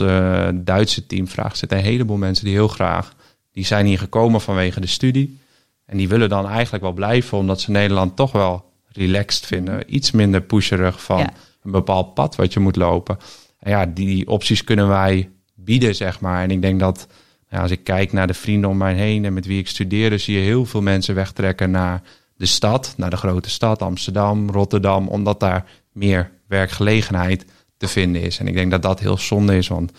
Duitse 0.54 1.06
team 1.08 1.28
vraagt, 1.28 1.58
zitten 1.58 1.78
een 1.78 1.84
heleboel 1.84 2.18
mensen 2.18 2.46
die 2.46 2.54
heel 2.54 2.68
graag... 2.68 3.14
Die 3.54 3.66
zijn 3.66 3.86
hier 3.86 4.00
gekomen 4.00 4.42
vanwege 4.42 4.80
de 4.80 4.88
studie. 4.88 5.40
En 5.86 5.98
die 5.98 6.08
willen 6.08 6.30
dan 6.30 6.48
eigenlijk 6.48 6.84
wel 6.84 6.94
blijven, 6.94 7.38
omdat 7.38 7.62
ze 7.62 7.72
Nederland 7.72 8.16
toch 8.16 8.32
wel 8.32 8.66
relaxed 8.92 9.46
vinden. 9.46 9.96
Iets 9.96 10.12
minder 10.12 10.42
pusherig 10.42 11.04
van. 11.04 11.30
Een 11.64 11.72
bepaald 11.72 12.14
pad 12.14 12.36
wat 12.36 12.54
je 12.54 12.60
moet 12.60 12.76
lopen. 12.76 13.18
En 13.60 13.72
ja, 13.72 13.86
die 13.86 14.28
opties 14.28 14.64
kunnen 14.64 14.88
wij 14.88 15.30
bieden, 15.56 15.96
zeg 15.96 16.20
maar. 16.20 16.44
En 16.44 16.52
ik 16.52 16.62
denk 16.62 16.80
dat 16.80 17.08
als 17.50 17.72
ik 17.72 17.84
kijk 17.84 18.14
naar 18.14 18.28
de 18.28 18.34
vrienden 18.34 18.70
om 18.70 18.78
mij 18.78 18.94
heen 18.94 19.26
en 19.26 19.34
met 19.34 19.46
wie 19.46 19.60
ik 19.60 19.68
studeerde, 19.68 20.18
zie 20.18 20.36
je 20.36 20.42
heel 20.42 20.66
veel 20.66 20.82
mensen 20.82 21.16
wegtrekken 21.16 21.72
naar 21.72 22.02
de 22.36 22.46
stad, 22.46 22.94
naar 22.98 23.10
de 23.10 23.18
grote 23.18 23.50
stad, 23.50 23.82
Amsterdam, 23.82 24.50
Rotterdam, 24.50 25.08
omdat 25.08 25.40
daar 25.40 25.66
meer 25.92 26.32
werkgelegenheid 26.48 27.46
te 27.78 27.88
vinden 27.88 28.22
is. 28.22 28.40
En 28.40 28.48
ik 28.48 28.54
denk 28.54 28.72
dat 28.72 28.82
dat 28.82 29.00
heel 29.00 29.18
zonde 29.18 29.58
is, 29.58 29.68
want 29.68 29.92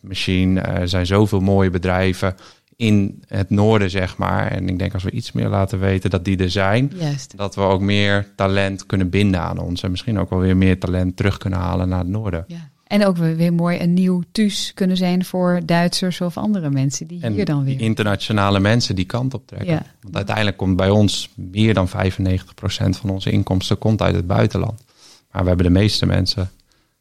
Machine, 0.00 0.60
er 0.60 0.88
zijn 0.88 1.06
zoveel 1.06 1.40
mooie 1.40 1.70
bedrijven 1.70 2.34
in 2.76 3.22
het 3.26 3.50
noorden, 3.50 3.90
zeg 3.90 4.16
maar. 4.16 4.50
En 4.50 4.68
ik 4.68 4.78
denk 4.78 4.94
als 4.94 5.02
we 5.02 5.10
iets 5.10 5.32
meer 5.32 5.48
laten 5.48 5.78
weten 5.78 6.10
dat 6.10 6.24
die 6.24 6.36
er 6.38 6.50
zijn, 6.50 6.92
Juist. 6.98 7.36
dat 7.36 7.54
we 7.54 7.60
ook 7.60 7.80
meer 7.80 8.26
talent 8.36 8.86
kunnen 8.86 9.10
binden 9.10 9.40
aan 9.40 9.58
ons. 9.58 9.82
En 9.82 9.90
misschien 9.90 10.18
ook 10.18 10.30
wel 10.30 10.38
weer 10.38 10.56
meer 10.56 10.78
talent 10.78 11.16
terug 11.16 11.38
kunnen 11.38 11.58
halen 11.58 11.88
naar 11.88 11.98
het 11.98 12.08
noorden. 12.08 12.44
Ja. 12.46 12.72
En 12.84 13.06
ook 13.06 13.16
weer 13.16 13.52
mooi 13.52 13.80
een 13.80 13.94
nieuw 13.94 14.22
thuis 14.32 14.72
kunnen 14.74 14.96
zijn 14.96 15.24
voor 15.24 15.60
Duitsers 15.64 16.20
of 16.20 16.36
andere 16.36 16.70
mensen 16.70 17.06
die 17.06 17.22
en 17.22 17.32
hier 17.32 17.44
dan 17.44 17.64
weer. 17.64 17.80
Internationale 17.80 18.60
mensen 18.60 18.94
die 18.94 19.04
kant 19.04 19.34
op 19.34 19.46
trekken. 19.46 19.68
Ja. 19.74 19.82
Want 20.00 20.16
uiteindelijk 20.16 20.56
komt 20.56 20.76
bij 20.76 20.90
ons 20.90 21.30
meer 21.34 21.74
dan 21.74 21.88
95% 21.88 21.90
van 22.90 23.10
onze 23.10 23.30
inkomsten 23.30 23.78
komt 23.78 24.02
uit 24.02 24.14
het 24.14 24.26
buitenland. 24.26 24.84
Maar 25.32 25.42
we 25.42 25.48
hebben 25.48 25.66
de 25.66 25.72
meeste 25.72 26.06
mensen, 26.06 26.50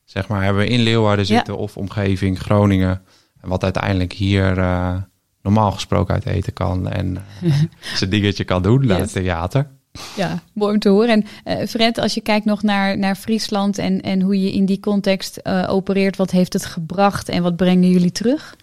zeg 0.06 0.28
maar, 0.28 0.44
hebben 0.44 0.64
we 0.64 0.70
in 0.70 0.80
Leeuwarden 0.82 1.26
Ja. 1.28 1.36
zitten 1.36 1.58
of 1.58 1.78
omgeving, 1.78 2.40
Groningen. 2.40 3.02
En 3.42 3.50
wat 3.50 3.64
uiteindelijk 3.64 4.14
hier 4.14 4.58
uh, 4.58 4.96
normaal 5.44 5.72
gesproken 5.72 6.14
uit 6.14 6.26
eten 6.26 6.54
kan 6.54 6.90
en 6.90 7.18
uh, 7.44 7.54
zijn 7.98 8.10
dingetje 8.10 8.44
kan 8.44 8.62
doen 8.62 8.86
naar 8.86 9.00
Yes. 9.00 9.14
het 9.14 9.24
theater. 9.24 9.68
Ja, 10.16 10.42
mooi 10.54 10.74
om 10.74 10.80
te 10.80 10.90
horen. 10.90 11.10
En 11.46 11.60
uh, 11.60 11.68
Fred, 11.68 11.98
als 11.98 12.14
je 12.14 12.22
kijkt 12.22 12.46
nog 12.46 12.64
naar, 12.64 12.98
naar 12.98 13.16
Friesland 13.16 13.78
en, 13.78 14.02
en 14.02 14.22
hoe 14.22 14.42
je 14.42 14.52
in 14.54 14.66
die 14.66 14.80
context 14.80 15.40
uh, 15.44 15.66
opereert, 15.70 16.18
wat 16.18 16.32
heeft 16.32 16.54
het 16.54 16.66
gebracht 16.66 17.30
en 17.30 17.44
wat 17.44 17.56
brengen 17.56 17.90
jullie 17.90 18.12
terug? 18.12 18.56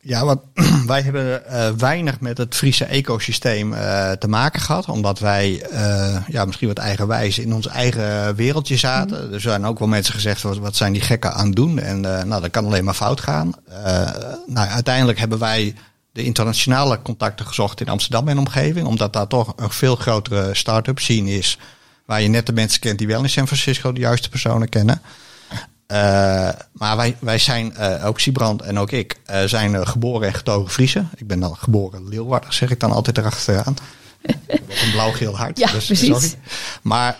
Ja, 0.00 0.24
wat, 0.24 0.40
wij 0.86 1.02
hebben 1.02 1.42
uh, 1.50 1.70
weinig 1.70 2.20
met 2.20 2.38
het 2.38 2.54
Friese 2.54 2.84
ecosysteem 2.84 3.70
te 4.18 4.28
maken 4.28 4.60
gehad. 4.60 4.88
Omdat 4.88 5.18
wij 5.18 5.66
ja, 6.26 6.44
misschien 6.44 6.68
wat 6.68 6.78
eigenwijs 6.78 7.38
in 7.38 7.54
ons 7.54 7.66
eigen 7.66 8.34
wereldje 8.34 8.76
zaten. 8.76 9.26
Mm. 9.26 9.32
Er 9.32 9.40
zijn 9.40 9.64
ook 9.64 9.78
wel 9.78 9.88
mensen 9.88 10.14
gezegd, 10.14 10.42
wat, 10.42 10.58
wat 10.58 10.76
zijn 10.76 10.92
die 10.92 11.02
gekken 11.02 11.34
aan 11.34 11.46
het 11.46 11.56
doen? 11.56 11.78
En 11.78 12.00
nou, 12.00 12.40
dat 12.40 12.50
kan 12.50 12.64
alleen 12.64 12.84
maar 12.84 12.94
fout 12.94 13.20
gaan. 13.20 13.52
nou, 14.46 14.68
uiteindelijk 14.68 15.18
hebben 15.18 15.38
wij 15.38 15.74
de 16.14 16.24
internationale 16.24 17.02
contacten 17.02 17.46
gezocht 17.46 17.80
in 17.80 17.88
Amsterdam 17.88 18.28
en 18.28 18.38
omgeving. 18.38 18.86
Omdat 18.86 19.12
daar 19.12 19.26
toch 19.26 19.52
een 19.56 19.70
veel 19.70 19.96
grotere 19.96 20.54
start-up 20.54 20.98
scene 20.98 21.30
is. 21.30 21.58
Waar 22.04 22.22
je 22.22 22.28
net 22.28 22.46
de 22.46 22.52
mensen 22.52 22.80
kent 22.80 22.98
die 22.98 23.06
wel 23.06 23.22
in 23.22 23.30
San 23.30 23.46
Francisco 23.46 23.92
de 23.92 24.00
juiste 24.00 24.28
personen 24.28 24.68
kennen. 24.68 25.00
Uh, 25.88 26.48
maar 26.72 26.96
wij, 26.96 27.16
wij 27.20 27.38
zijn, 27.38 27.74
uh, 27.78 28.06
ook 28.06 28.20
Siebrand 28.20 28.62
en 28.62 28.78
ook 28.78 28.90
ik, 28.90 29.20
uh, 29.30 29.42
zijn 29.44 29.86
geboren 29.86 30.28
en 30.28 30.34
getogen 30.34 30.70
Friese. 30.70 31.04
Ik 31.16 31.26
ben 31.26 31.40
dan 31.40 31.56
geboren 31.56 32.08
Leeuwarden, 32.08 32.52
zeg 32.52 32.70
ik 32.70 32.80
dan 32.80 32.92
altijd 32.92 33.18
erachteraan. 33.18 33.76
een 34.46 34.90
blauw-geel 34.92 35.36
hart. 35.36 35.58
Ja, 35.58 35.72
dus, 35.72 35.86
precies. 35.86 36.08
Sorry. 36.08 36.34
Maar 36.82 37.18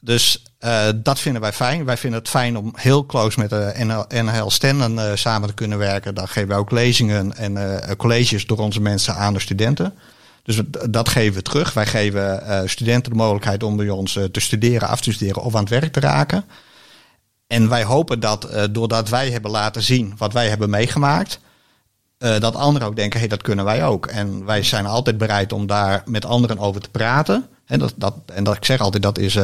dus 0.00 0.42
uh, 0.60 0.86
dat 0.96 1.18
vinden 1.18 1.42
wij 1.42 1.52
fijn. 1.52 1.84
Wij 1.84 1.96
vinden 1.96 2.18
het 2.18 2.28
fijn 2.28 2.56
om 2.56 2.72
heel 2.76 3.06
close 3.06 3.40
met 3.40 3.50
de 3.50 3.72
NL, 3.76 4.04
NHL 4.22 4.48
Stenden 4.48 4.94
uh, 4.94 5.10
samen 5.14 5.48
te 5.48 5.54
kunnen 5.54 5.78
werken. 5.78 6.14
Daar 6.14 6.28
geven 6.28 6.48
wij 6.48 6.58
ook 6.58 6.70
lezingen 6.70 7.36
en 7.36 7.80
colleges 7.96 8.46
door 8.46 8.58
onze 8.58 8.80
mensen 8.80 9.14
aan 9.14 9.32
de 9.32 9.40
studenten. 9.40 9.94
Dus 10.42 10.60
dat 10.90 11.08
geven 11.08 11.34
we 11.34 11.42
terug. 11.42 11.72
Wij 11.72 11.86
geven 11.86 12.42
studenten 12.68 13.12
de 13.12 13.18
mogelijkheid 13.18 13.62
om 13.62 13.76
bij 13.76 13.88
ons 13.88 14.12
te 14.12 14.40
studeren, 14.40 14.88
af 14.88 15.00
te 15.00 15.12
studeren 15.12 15.42
of 15.42 15.54
aan 15.54 15.60
het 15.60 15.68
werk 15.68 15.92
te 15.92 16.00
raken. 16.00 16.44
En 17.46 17.68
wij 17.68 17.84
hopen 17.84 18.20
dat 18.20 18.48
doordat 18.70 19.08
wij 19.08 19.30
hebben 19.30 19.50
laten 19.50 19.82
zien 19.82 20.14
wat 20.16 20.32
wij 20.32 20.48
hebben 20.48 20.70
meegemaakt, 20.70 21.40
dat 22.18 22.54
anderen 22.54 22.88
ook 22.88 22.96
denken, 22.96 23.20
hé, 23.20 23.26
hey, 23.26 23.36
dat 23.36 23.42
kunnen 23.42 23.64
wij 23.64 23.84
ook. 23.84 24.06
En 24.06 24.44
wij 24.44 24.62
zijn 24.62 24.86
altijd 24.86 25.18
bereid 25.18 25.52
om 25.52 25.66
daar 25.66 26.02
met 26.04 26.24
anderen 26.24 26.58
over 26.58 26.80
te 26.80 26.90
praten. 26.90 27.46
En 27.66 27.78
dat, 27.78 27.92
dat, 27.96 28.14
en 28.26 28.44
dat 28.44 28.56
ik 28.56 28.64
zeg 28.64 28.80
altijd, 28.80 29.02
dat 29.02 29.18
is 29.18 29.38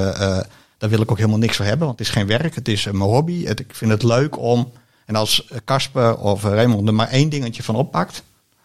daar 0.82 0.90
wil 0.90 1.00
ik 1.00 1.10
ook 1.10 1.16
helemaal 1.16 1.38
niks 1.38 1.56
voor 1.56 1.64
hebben, 1.64 1.86
want 1.86 1.98
het 1.98 2.08
is 2.08 2.12
geen 2.12 2.26
werk, 2.26 2.54
het 2.54 2.68
is 2.68 2.84
mijn 2.84 2.98
hobby. 2.98 3.44
Het, 3.44 3.60
ik 3.60 3.74
vind 3.74 3.90
het 3.90 4.02
leuk 4.02 4.38
om, 4.38 4.72
en 5.06 5.16
als 5.16 5.48
Casper 5.64 6.16
of 6.18 6.42
Raymond 6.42 6.88
er 6.88 6.94
maar 6.94 7.08
één 7.08 7.28
dingetje 7.28 7.62
van 7.62 7.74
oppakt, 7.74 8.22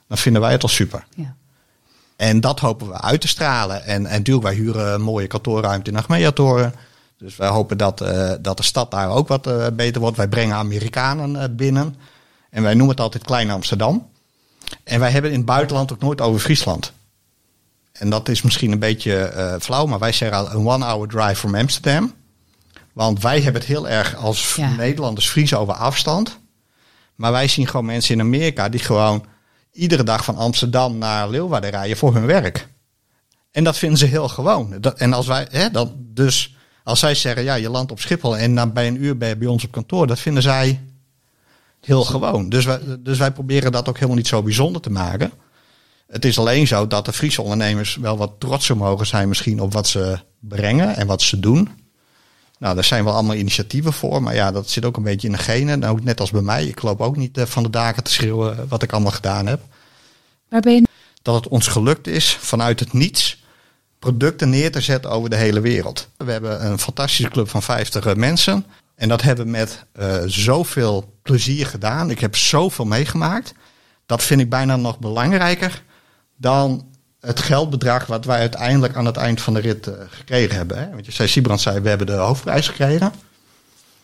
dan 0.07 0.17
vinden 0.17 0.41
wij 0.41 0.51
het 0.51 0.63
al 0.63 0.69
super. 0.69 1.05
Ja. 1.15 1.35
En 2.15 2.41
dat 2.41 2.59
hopen 2.59 2.87
we 2.87 3.01
uit 3.01 3.21
te 3.21 3.27
stralen. 3.27 3.83
En, 3.83 4.05
en 4.05 4.17
natuurlijk, 4.17 4.47
wij 4.47 4.55
huren 4.55 4.93
een 4.93 5.01
mooie 5.01 5.27
kantoorruimte 5.27 5.91
in 5.91 5.97
Achmea-toren. 5.97 6.73
Dus 7.17 7.35
wij 7.35 7.47
hopen 7.47 7.77
dat, 7.77 8.01
uh, 8.01 8.31
dat 8.41 8.57
de 8.57 8.63
stad 8.63 8.91
daar 8.91 9.09
ook 9.09 9.27
wat 9.27 9.47
uh, 9.47 9.67
beter 9.73 10.01
wordt. 10.01 10.17
Wij 10.17 10.27
brengen 10.27 10.55
Amerikanen 10.55 11.35
uh, 11.35 11.43
binnen. 11.51 11.95
En 12.49 12.63
wij 12.63 12.73
noemen 12.73 12.95
het 12.95 13.03
altijd 13.03 13.23
Klein 13.23 13.51
Amsterdam. 13.51 14.09
En 14.83 14.99
wij 14.99 15.11
hebben 15.11 15.31
in 15.31 15.37
het 15.37 15.45
buitenland 15.45 15.93
ook 15.93 15.99
nooit 15.99 16.21
over 16.21 16.39
Friesland. 16.39 16.93
En 17.97 18.09
dat 18.09 18.29
is 18.29 18.41
misschien 18.41 18.71
een 18.71 18.79
beetje 18.79 19.33
uh, 19.35 19.55
flauw, 19.59 19.85
maar 19.85 19.99
wij 19.99 20.11
zeggen 20.11 20.37
al 20.37 20.51
een 20.51 20.67
one-hour 20.67 21.07
drive 21.07 21.35
from 21.35 21.55
Amsterdam. 21.55 22.13
Want 22.93 23.21
wij 23.21 23.41
hebben 23.41 23.61
het 23.61 23.69
heel 23.69 23.89
erg 23.89 24.15
als 24.15 24.55
ja. 24.55 24.75
Nederlanders 24.75 25.27
Fries 25.27 25.53
over 25.53 25.73
afstand. 25.73 26.39
Maar 27.15 27.31
wij 27.31 27.47
zien 27.47 27.67
gewoon 27.67 27.85
mensen 27.85 28.13
in 28.13 28.21
Amerika 28.21 28.69
die 28.69 28.79
gewoon 28.79 29.25
iedere 29.71 30.03
dag 30.03 30.23
van 30.23 30.37
Amsterdam 30.37 30.97
naar 30.97 31.29
Leeuwarden 31.29 31.69
rijden 31.69 31.97
voor 31.97 32.13
hun 32.13 32.25
werk. 32.25 32.67
En 33.51 33.63
dat 33.63 33.77
vinden 33.77 33.97
ze 33.97 34.05
heel 34.05 34.27
gewoon. 34.27 34.75
Dat, 34.79 34.97
en 34.97 35.13
als 35.13 35.27
wij, 35.27 35.47
hè, 35.51 35.69
dan, 35.69 35.93
dus 35.97 36.55
als 36.83 36.99
zij 36.99 37.15
zeggen, 37.15 37.43
ja, 37.43 37.55
je 37.55 37.69
landt 37.69 37.91
op 37.91 37.99
Schiphol 37.99 38.37
en 38.37 38.55
dan 38.55 38.73
bij 38.73 38.87
een 38.87 39.03
uur 39.03 39.17
ben 39.17 39.29
je 39.29 39.37
bij 39.37 39.47
ons 39.47 39.63
op 39.63 39.71
kantoor, 39.71 40.07
dat 40.07 40.19
vinden 40.19 40.43
zij 40.43 40.81
heel 41.81 42.03
gewoon. 42.03 42.49
Dus 42.49 42.65
wij, 42.65 42.79
dus 42.99 43.17
wij 43.17 43.31
proberen 43.31 43.71
dat 43.71 43.89
ook 43.89 43.95
helemaal 43.95 44.15
niet 44.15 44.27
zo 44.27 44.43
bijzonder 44.43 44.81
te 44.81 44.89
maken. 44.89 45.31
Het 46.07 46.25
is 46.25 46.39
alleen 46.39 46.67
zo 46.67 46.87
dat 46.87 47.05
de 47.05 47.13
Friese 47.13 47.41
ondernemers 47.41 47.95
wel 47.95 48.17
wat 48.17 48.31
trotser 48.37 48.77
mogen 48.77 49.07
zijn 49.07 49.27
misschien 49.27 49.59
op 49.59 49.73
wat 49.73 49.87
ze 49.87 50.19
brengen 50.39 50.95
en 50.95 51.07
wat 51.07 51.21
ze 51.21 51.39
doen. 51.39 51.69
Nou, 52.59 52.75
daar 52.75 52.83
zijn 52.83 53.03
wel 53.03 53.13
allemaal 53.13 53.35
initiatieven 53.35 53.93
voor, 53.93 54.23
maar 54.23 54.35
ja, 54.35 54.51
dat 54.51 54.69
zit 54.69 54.85
ook 54.85 54.97
een 54.97 55.03
beetje 55.03 55.27
in 55.27 55.33
de 55.33 55.39
genen. 55.39 55.79
Nou, 55.79 55.99
net 56.03 56.19
als 56.19 56.31
bij 56.31 56.41
mij, 56.41 56.65
ik 56.65 56.81
loop 56.81 57.01
ook 57.01 57.17
niet 57.17 57.37
eh, 57.37 57.45
van 57.45 57.63
de 57.63 57.69
daken 57.69 58.03
te 58.03 58.11
schreeuwen 58.11 58.67
wat 58.67 58.83
ik 58.83 58.91
allemaal 58.91 59.11
gedaan 59.11 59.45
heb. 59.45 59.61
Waar 60.49 60.61
ben 60.61 60.73
je? 60.73 60.87
Dat 61.21 61.35
het 61.35 61.47
ons 61.47 61.67
gelukt 61.67 62.07
is 62.07 62.37
vanuit 62.39 62.79
het 62.79 62.93
niets 62.93 63.43
producten 63.99 64.49
neer 64.49 64.71
te 64.71 64.81
zetten 64.81 65.11
over 65.11 65.29
de 65.29 65.35
hele 65.35 65.59
wereld. 65.59 66.09
We 66.17 66.31
hebben 66.31 66.65
een 66.65 66.79
fantastische 66.79 67.29
club 67.29 67.49
van 67.49 67.63
50 67.63 68.05
eh, 68.05 68.15
mensen. 68.15 68.65
En 68.95 69.09
dat 69.09 69.21
hebben 69.21 69.45
we 69.45 69.51
met 69.51 69.85
uh, 69.99 70.15
zoveel 70.25 71.17
plezier 71.21 71.65
gedaan. 71.65 72.09
Ik 72.09 72.19
heb 72.19 72.35
zoveel 72.35 72.85
meegemaakt. 72.85 73.53
Dat 74.05 74.23
vind 74.23 74.41
ik 74.41 74.49
bijna 74.49 74.75
nog 74.75 74.99
belangrijker 74.99 75.83
dan 76.37 76.85
het 77.19 77.39
geldbedrag 77.39 78.05
wat 78.05 78.25
wij 78.25 78.39
uiteindelijk 78.39 78.95
aan 78.95 79.05
het 79.05 79.17
eind 79.17 79.41
van 79.41 79.53
de 79.53 79.59
rit 79.59 79.87
uh, 79.87 79.93
gekregen 80.09 80.55
hebben. 80.55 80.77
Hè? 80.77 80.89
Want 80.89 81.05
je 81.05 81.11
zei, 81.11 81.27
Sibrand 81.27 81.61
zei, 81.61 81.79
we 81.79 81.89
hebben 81.89 82.07
de 82.07 82.13
hoofdprijs 82.13 82.67
gekregen. 82.67 83.13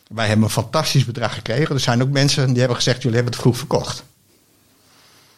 Wij 0.08 0.26
hebben 0.26 0.44
een 0.44 0.50
fantastisch 0.50 1.04
bedrag 1.04 1.34
gekregen. 1.34 1.74
Er 1.74 1.80
zijn 1.80 2.02
ook 2.02 2.10
mensen 2.10 2.48
die 2.48 2.58
hebben 2.58 2.76
gezegd, 2.76 3.02
jullie 3.02 3.16
hebben 3.16 3.32
het 3.32 3.42
vroeg 3.42 3.56
verkocht. 3.56 4.04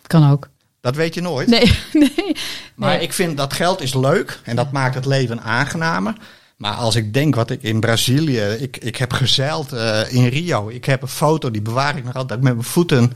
Kan 0.06 0.30
ook. 0.30 0.48
Dat 0.80 0.96
weet 0.96 1.14
je 1.14 1.20
nooit. 1.20 1.48
Nee, 1.48 1.78
nee. 1.92 2.36
Maar 2.74 3.02
ik 3.02 3.12
vind 3.12 3.36
dat 3.36 3.52
geld 3.52 3.80
is 3.80 3.94
leuk 3.94 4.40
en 4.42 4.56
dat 4.56 4.72
maakt 4.72 4.94
het 4.94 5.06
leven 5.06 5.42
aangenamer. 5.42 6.14
Maar 6.56 6.74
als 6.74 6.94
ik 6.94 7.14
denk 7.14 7.34
wat 7.34 7.50
ik 7.50 7.62
in 7.62 7.80
Brazilië, 7.80 8.40
ik, 8.40 8.76
ik 8.76 8.96
heb 8.96 9.12
gezeild 9.12 9.72
uh, 9.72 10.12
in 10.12 10.26
Rio. 10.26 10.68
Ik 10.68 10.84
heb 10.84 11.02
een 11.02 11.08
foto, 11.08 11.50
die 11.50 11.62
bewaar 11.62 11.96
ik 11.96 12.04
nog 12.04 12.14
altijd, 12.14 12.40
met 12.42 12.54
mijn 12.54 12.66
voeten 12.66 13.12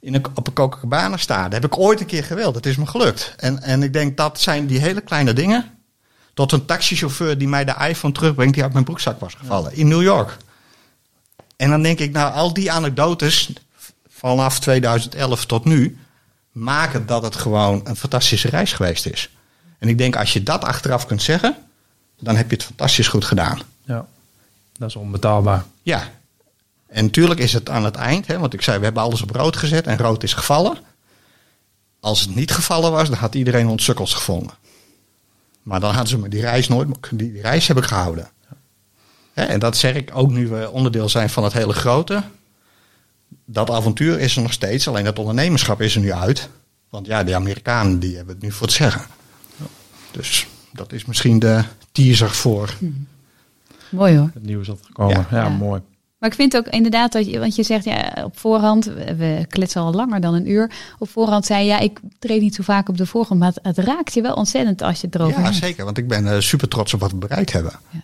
in 0.00 0.14
een, 0.14 0.24
op 0.34 0.46
een 0.46 0.52
Copacabana 0.52 1.16
staan. 1.16 1.50
Dat 1.50 1.62
heb 1.62 1.72
ik 1.72 1.78
ooit 1.78 2.00
een 2.00 2.06
keer 2.06 2.24
gewild. 2.24 2.54
Dat 2.54 2.66
is 2.66 2.76
me 2.76 2.86
gelukt. 2.86 3.34
En, 3.36 3.62
en 3.62 3.82
ik 3.82 3.92
denk 3.92 4.16
dat 4.16 4.40
zijn 4.40 4.66
die 4.66 4.80
hele 4.80 5.00
kleine 5.00 5.32
dingen. 5.32 5.78
Tot 6.34 6.52
een 6.52 6.64
taxichauffeur 6.64 7.38
die 7.38 7.48
mij 7.48 7.64
de 7.64 7.74
iPhone 7.88 8.14
terugbrengt 8.14 8.54
die 8.54 8.62
uit 8.62 8.72
mijn 8.72 8.84
broekzak 8.84 9.20
was 9.20 9.34
gevallen. 9.34 9.74
In 9.74 9.88
New 9.88 10.02
York. 10.02 10.36
En 11.56 11.70
dan 11.70 11.82
denk 11.82 11.98
ik, 11.98 12.12
nou, 12.12 12.32
al 12.32 12.52
die 12.52 12.72
anekdotes 12.72 13.52
vanaf 14.08 14.60
2011 14.60 15.44
tot 15.46 15.64
nu 15.64 15.98
maken 16.52 17.06
dat 17.06 17.22
het 17.22 17.36
gewoon 17.36 17.80
een 17.84 17.96
fantastische 17.96 18.48
reis 18.48 18.72
geweest 18.72 19.06
is. 19.06 19.30
En 19.78 19.88
ik 19.88 19.98
denk, 19.98 20.16
als 20.16 20.32
je 20.32 20.42
dat 20.42 20.64
achteraf 20.64 21.06
kunt 21.06 21.22
zeggen, 21.22 21.56
dan 22.18 22.36
heb 22.36 22.50
je 22.50 22.56
het 22.56 22.64
fantastisch 22.64 23.08
goed 23.08 23.24
gedaan. 23.24 23.60
Ja, 23.84 24.06
dat 24.76 24.88
is 24.88 24.96
onbetaalbaar. 24.96 25.64
Ja, 25.82 26.08
en 26.90 27.04
natuurlijk 27.04 27.40
is 27.40 27.52
het 27.52 27.68
aan 27.68 27.84
het 27.84 27.96
eind, 27.96 28.26
hè, 28.26 28.38
want 28.38 28.54
ik 28.54 28.62
zei, 28.62 28.78
we 28.78 28.84
hebben 28.84 29.02
alles 29.02 29.22
op 29.22 29.30
rood 29.30 29.56
gezet 29.56 29.86
en 29.86 29.98
rood 29.98 30.22
is 30.22 30.32
gevallen. 30.32 30.78
Als 32.00 32.20
het 32.20 32.34
niet 32.34 32.50
gevallen 32.50 32.92
was, 32.92 33.08
dan 33.08 33.18
had 33.18 33.34
iedereen 33.34 33.68
ons 33.68 33.84
sukkels 33.84 34.14
gevonden. 34.14 34.54
Maar 35.62 35.80
dan 35.80 35.90
hadden 35.90 36.08
ze 36.08 36.18
me 36.18 36.28
die 36.28 36.40
reis 36.40 36.68
nooit, 36.68 36.88
die, 37.10 37.32
die 37.32 37.42
reis 37.42 37.68
heb 37.68 37.76
ik 37.76 37.84
gehouden. 37.84 38.30
Hè, 39.32 39.44
en 39.44 39.60
dat 39.60 39.76
zeg 39.76 39.94
ik 39.94 40.10
ook 40.14 40.30
nu 40.30 40.48
we 40.48 40.70
onderdeel 40.70 41.08
zijn 41.08 41.30
van 41.30 41.44
het 41.44 41.52
hele 41.52 41.72
grote. 41.72 42.22
Dat 43.44 43.70
avontuur 43.70 44.20
is 44.20 44.36
er 44.36 44.42
nog 44.42 44.52
steeds, 44.52 44.88
alleen 44.88 45.04
dat 45.04 45.18
ondernemerschap 45.18 45.80
is 45.80 45.94
er 45.94 46.00
nu 46.00 46.12
uit. 46.12 46.48
Want 46.88 47.06
ja, 47.06 47.24
de 47.24 47.34
Amerikanen 47.34 47.98
die 47.98 48.16
hebben 48.16 48.34
het 48.34 48.42
nu 48.42 48.52
voor 48.52 48.66
het 48.66 48.76
zeggen. 48.76 49.02
Dus 50.10 50.46
dat 50.72 50.92
is 50.92 51.04
misschien 51.04 51.38
de 51.38 51.64
teaser 51.92 52.30
voor. 52.30 52.74
Hm. 52.78 52.86
Mooi 53.90 54.16
hoor. 54.16 54.30
Het 54.34 54.44
nieuws 54.44 54.66
dat 54.66 54.78
gekomen. 54.82 55.26
Ja, 55.30 55.42
ja, 55.42 55.48
mooi. 55.48 55.80
Maar 56.20 56.30
ik 56.30 56.34
vind 56.34 56.56
ook 56.56 56.66
inderdaad 56.66 57.12
dat 57.12 57.30
je, 57.30 57.38
want 57.38 57.56
je 57.56 57.62
zegt 57.62 57.84
ja, 57.84 58.12
op 58.24 58.38
voorhand, 58.38 58.84
we 59.16 59.44
kletsen 59.48 59.80
al 59.80 59.92
langer 59.92 60.20
dan 60.20 60.34
een 60.34 60.50
uur. 60.50 60.70
Op 60.98 61.08
voorhand 61.08 61.46
zei 61.46 61.64
je, 61.64 61.68
ja, 61.68 61.78
ik 61.78 62.00
treed 62.18 62.40
niet 62.40 62.54
zo 62.54 62.62
vaak 62.62 62.88
op 62.88 62.96
de 62.96 63.06
voorgrond, 63.06 63.40
maar 63.40 63.52
het, 63.62 63.78
raakt 63.78 64.14
je 64.14 64.22
wel 64.22 64.34
ontzettend 64.34 64.82
als 64.82 65.00
je 65.00 65.06
het 65.06 65.14
erover 65.14 65.38
Ja, 65.38 65.44
hebt. 65.44 65.56
zeker, 65.56 65.84
want 65.84 65.98
ik 65.98 66.08
ben 66.08 66.24
uh, 66.24 66.38
super 66.38 66.68
trots 66.68 66.94
op 66.94 67.00
wat 67.00 67.10
we 67.10 67.16
bereikt 67.16 67.52
hebben. 67.52 67.72
Ja. 67.90 68.02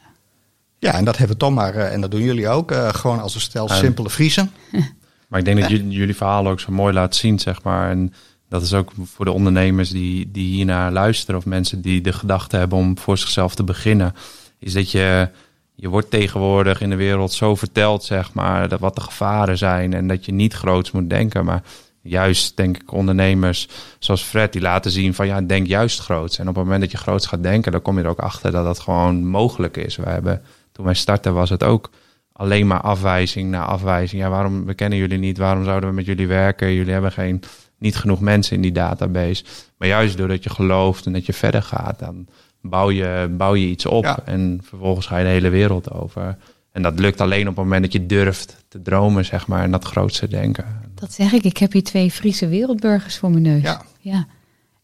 ja 0.78 0.92
en 0.92 1.04
dat 1.04 1.16
hebben 1.16 1.36
we 1.36 1.42
toch 1.42 1.54
maar, 1.54 1.74
uh, 1.74 1.92
en 1.92 2.00
dat 2.00 2.10
doen 2.10 2.22
jullie 2.22 2.48
ook, 2.48 2.72
uh, 2.72 2.88
gewoon 2.88 3.20
als 3.20 3.34
een 3.34 3.40
stel 3.40 3.68
simpele 3.68 4.10
Friesen. 4.10 4.50
maar 5.28 5.38
ik 5.38 5.44
denk 5.44 5.60
dat 5.60 5.70
jullie 5.70 6.16
verhaal 6.16 6.48
ook 6.48 6.60
zo 6.60 6.72
mooi 6.72 6.94
laat 6.94 7.16
zien, 7.16 7.38
zeg 7.38 7.62
maar. 7.62 7.90
En 7.90 8.12
dat 8.48 8.62
is 8.62 8.74
ook 8.74 8.92
voor 9.04 9.24
de 9.24 9.32
ondernemers 9.32 9.90
die, 9.90 10.30
die 10.30 10.54
hiernaar 10.54 10.92
luisteren, 10.92 11.36
of 11.36 11.46
mensen 11.46 11.80
die 11.80 12.00
de 12.00 12.12
gedachte 12.12 12.56
hebben 12.56 12.78
om 12.78 12.98
voor 12.98 13.18
zichzelf 13.18 13.54
te 13.54 13.64
beginnen, 13.64 14.14
is 14.58 14.72
dat 14.72 14.90
je 14.90 15.28
je 15.76 15.88
wordt 15.88 16.10
tegenwoordig 16.10 16.80
in 16.80 16.90
de 16.90 16.96
wereld 16.96 17.32
zo 17.32 17.54
verteld, 17.54 18.04
zeg 18.04 18.32
maar, 18.32 18.68
dat 18.68 18.80
wat 18.80 18.94
de 18.94 19.00
gevaren 19.00 19.58
zijn 19.58 19.94
en 19.94 20.06
dat 20.06 20.24
je 20.24 20.32
niet 20.32 20.54
groots 20.54 20.90
moet 20.90 21.10
denken. 21.10 21.44
Maar 21.44 21.62
juist, 22.02 22.56
denk 22.56 22.76
ik, 22.76 22.92
ondernemers 22.92 23.68
zoals 23.98 24.22
Fred, 24.22 24.52
die 24.52 24.62
laten 24.62 24.90
zien 24.90 25.14
van 25.14 25.26
ja, 25.26 25.40
denk 25.40 25.66
juist 25.66 26.00
groots. 26.00 26.38
En 26.38 26.48
op 26.48 26.54
het 26.54 26.64
moment 26.64 26.80
dat 26.82 26.90
je 26.90 26.96
groots 26.96 27.26
gaat 27.26 27.42
denken, 27.42 27.72
dan 27.72 27.82
kom 27.82 27.98
je 27.98 28.04
er 28.04 28.10
ook 28.10 28.18
achter 28.18 28.52
dat 28.52 28.64
dat 28.64 28.78
gewoon 28.78 29.26
mogelijk 29.26 29.76
is. 29.76 29.96
We 29.96 30.08
hebben, 30.08 30.42
toen 30.72 30.84
wij 30.84 30.94
startten, 30.94 31.34
was 31.34 31.50
het 31.50 31.64
ook 31.64 31.90
alleen 32.32 32.66
maar 32.66 32.80
afwijzing 32.80 33.50
na 33.50 33.64
afwijzing. 33.64 34.22
Ja, 34.22 34.28
waarom 34.28 34.64
we 34.64 34.74
kennen 34.74 34.98
jullie 34.98 35.18
niet? 35.18 35.38
Waarom 35.38 35.64
zouden 35.64 35.88
we 35.88 35.94
met 35.94 36.06
jullie 36.06 36.26
werken? 36.26 36.72
Jullie 36.72 36.92
hebben 36.92 37.12
geen, 37.12 37.42
niet 37.78 37.96
genoeg 37.96 38.20
mensen 38.20 38.56
in 38.56 38.62
die 38.62 38.72
database. 38.72 39.44
Maar 39.78 39.88
juist 39.88 40.16
doordat 40.16 40.44
je 40.44 40.50
gelooft 40.50 41.06
en 41.06 41.12
dat 41.12 41.26
je 41.26 41.32
verder 41.32 41.62
gaat, 41.62 41.98
dan 41.98 42.26
bouw 42.68 42.90
je, 42.90 43.34
bouw 43.36 43.54
je 43.54 43.66
iets 43.66 43.86
op. 43.86 44.04
Ja. 44.04 44.18
En 44.24 44.60
vervolgens 44.62 45.06
ga 45.06 45.18
je 45.18 45.24
de 45.24 45.30
hele 45.30 45.48
wereld 45.48 45.92
over. 45.92 46.36
En 46.72 46.82
dat 46.82 46.98
lukt 46.98 47.20
alleen 47.20 47.48
op 47.48 47.56
het 47.56 47.64
moment 47.64 47.82
dat 47.82 47.92
je 47.92 48.06
durft 48.06 48.64
te 48.68 48.82
dromen, 48.82 49.24
zeg 49.24 49.46
maar, 49.46 49.62
en 49.62 49.70
dat 49.70 49.84
grootste 49.84 50.28
denken. 50.28 50.64
Dat 50.94 51.12
zeg 51.12 51.32
ik. 51.32 51.44
Ik 51.44 51.56
heb 51.56 51.72
hier 51.72 51.82
twee 51.82 52.10
Friese 52.10 52.48
wereldburgers 52.48 53.18
voor 53.18 53.30
mijn 53.30 53.42
neus. 53.42 53.62
Ja. 53.62 53.82
ja. 54.00 54.26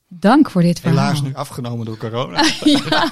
Dank 0.08 0.50
voor 0.50 0.62
dit 0.62 0.80
verhaal. 0.80 0.98
Helaas 0.98 1.22
nu 1.22 1.34
afgenomen 1.34 1.86
door 1.86 1.96
corona. 1.96 2.36
ja, 2.64 3.10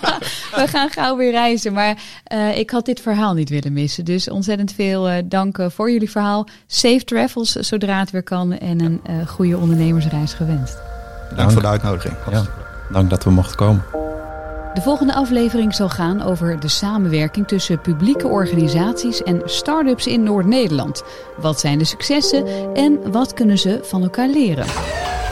we 0.54 0.64
gaan 0.66 0.90
gauw 0.90 1.16
weer 1.16 1.30
reizen. 1.30 1.72
Maar 1.72 2.02
uh, 2.32 2.58
ik 2.58 2.70
had 2.70 2.84
dit 2.84 3.00
verhaal 3.00 3.34
niet 3.34 3.48
willen 3.48 3.72
missen. 3.72 4.04
Dus 4.04 4.30
ontzettend 4.30 4.72
veel 4.72 5.10
uh, 5.10 5.16
dank 5.24 5.58
uh, 5.58 5.66
voor 5.68 5.90
jullie 5.90 6.10
verhaal. 6.10 6.48
Safe 6.66 7.04
travels 7.04 7.52
zodra 7.52 7.98
het 7.98 8.10
weer 8.10 8.22
kan. 8.22 8.52
En 8.52 8.80
een 8.80 9.26
goede 9.26 9.58
ondernemersreis 9.58 10.32
gewenst. 10.32 10.74
Dank, 10.74 11.36
dank. 11.36 11.50
voor 11.50 11.62
de 11.62 11.68
uitnodiging. 11.68 12.14
Ja, 12.30 12.44
dank 12.92 13.10
dat 13.10 13.24
we 13.24 13.30
mochten 13.30 13.56
komen. 13.56 13.99
De 14.74 14.80
volgende 14.80 15.14
aflevering 15.14 15.74
zal 15.74 15.88
gaan 15.88 16.22
over 16.22 16.60
de 16.60 16.68
samenwerking 16.68 17.48
tussen 17.48 17.80
publieke 17.80 18.26
organisaties 18.28 19.22
en 19.22 19.42
start-ups 19.44 20.06
in 20.06 20.22
Noord-Nederland. 20.22 21.02
Wat 21.36 21.60
zijn 21.60 21.78
de 21.78 21.84
successen 21.84 22.74
en 22.74 23.12
wat 23.12 23.34
kunnen 23.34 23.58
ze 23.58 23.80
van 23.82 24.02
elkaar 24.02 24.28
leren? 24.28 24.66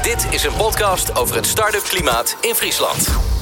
Dit 0.03 0.27
is 0.31 0.45
een 0.45 0.57
podcast 0.57 1.19
over 1.19 1.37
het 1.37 1.47
start-up 1.47 1.83
klimaat 1.83 2.37
in 2.41 2.55
Friesland. 2.55 3.38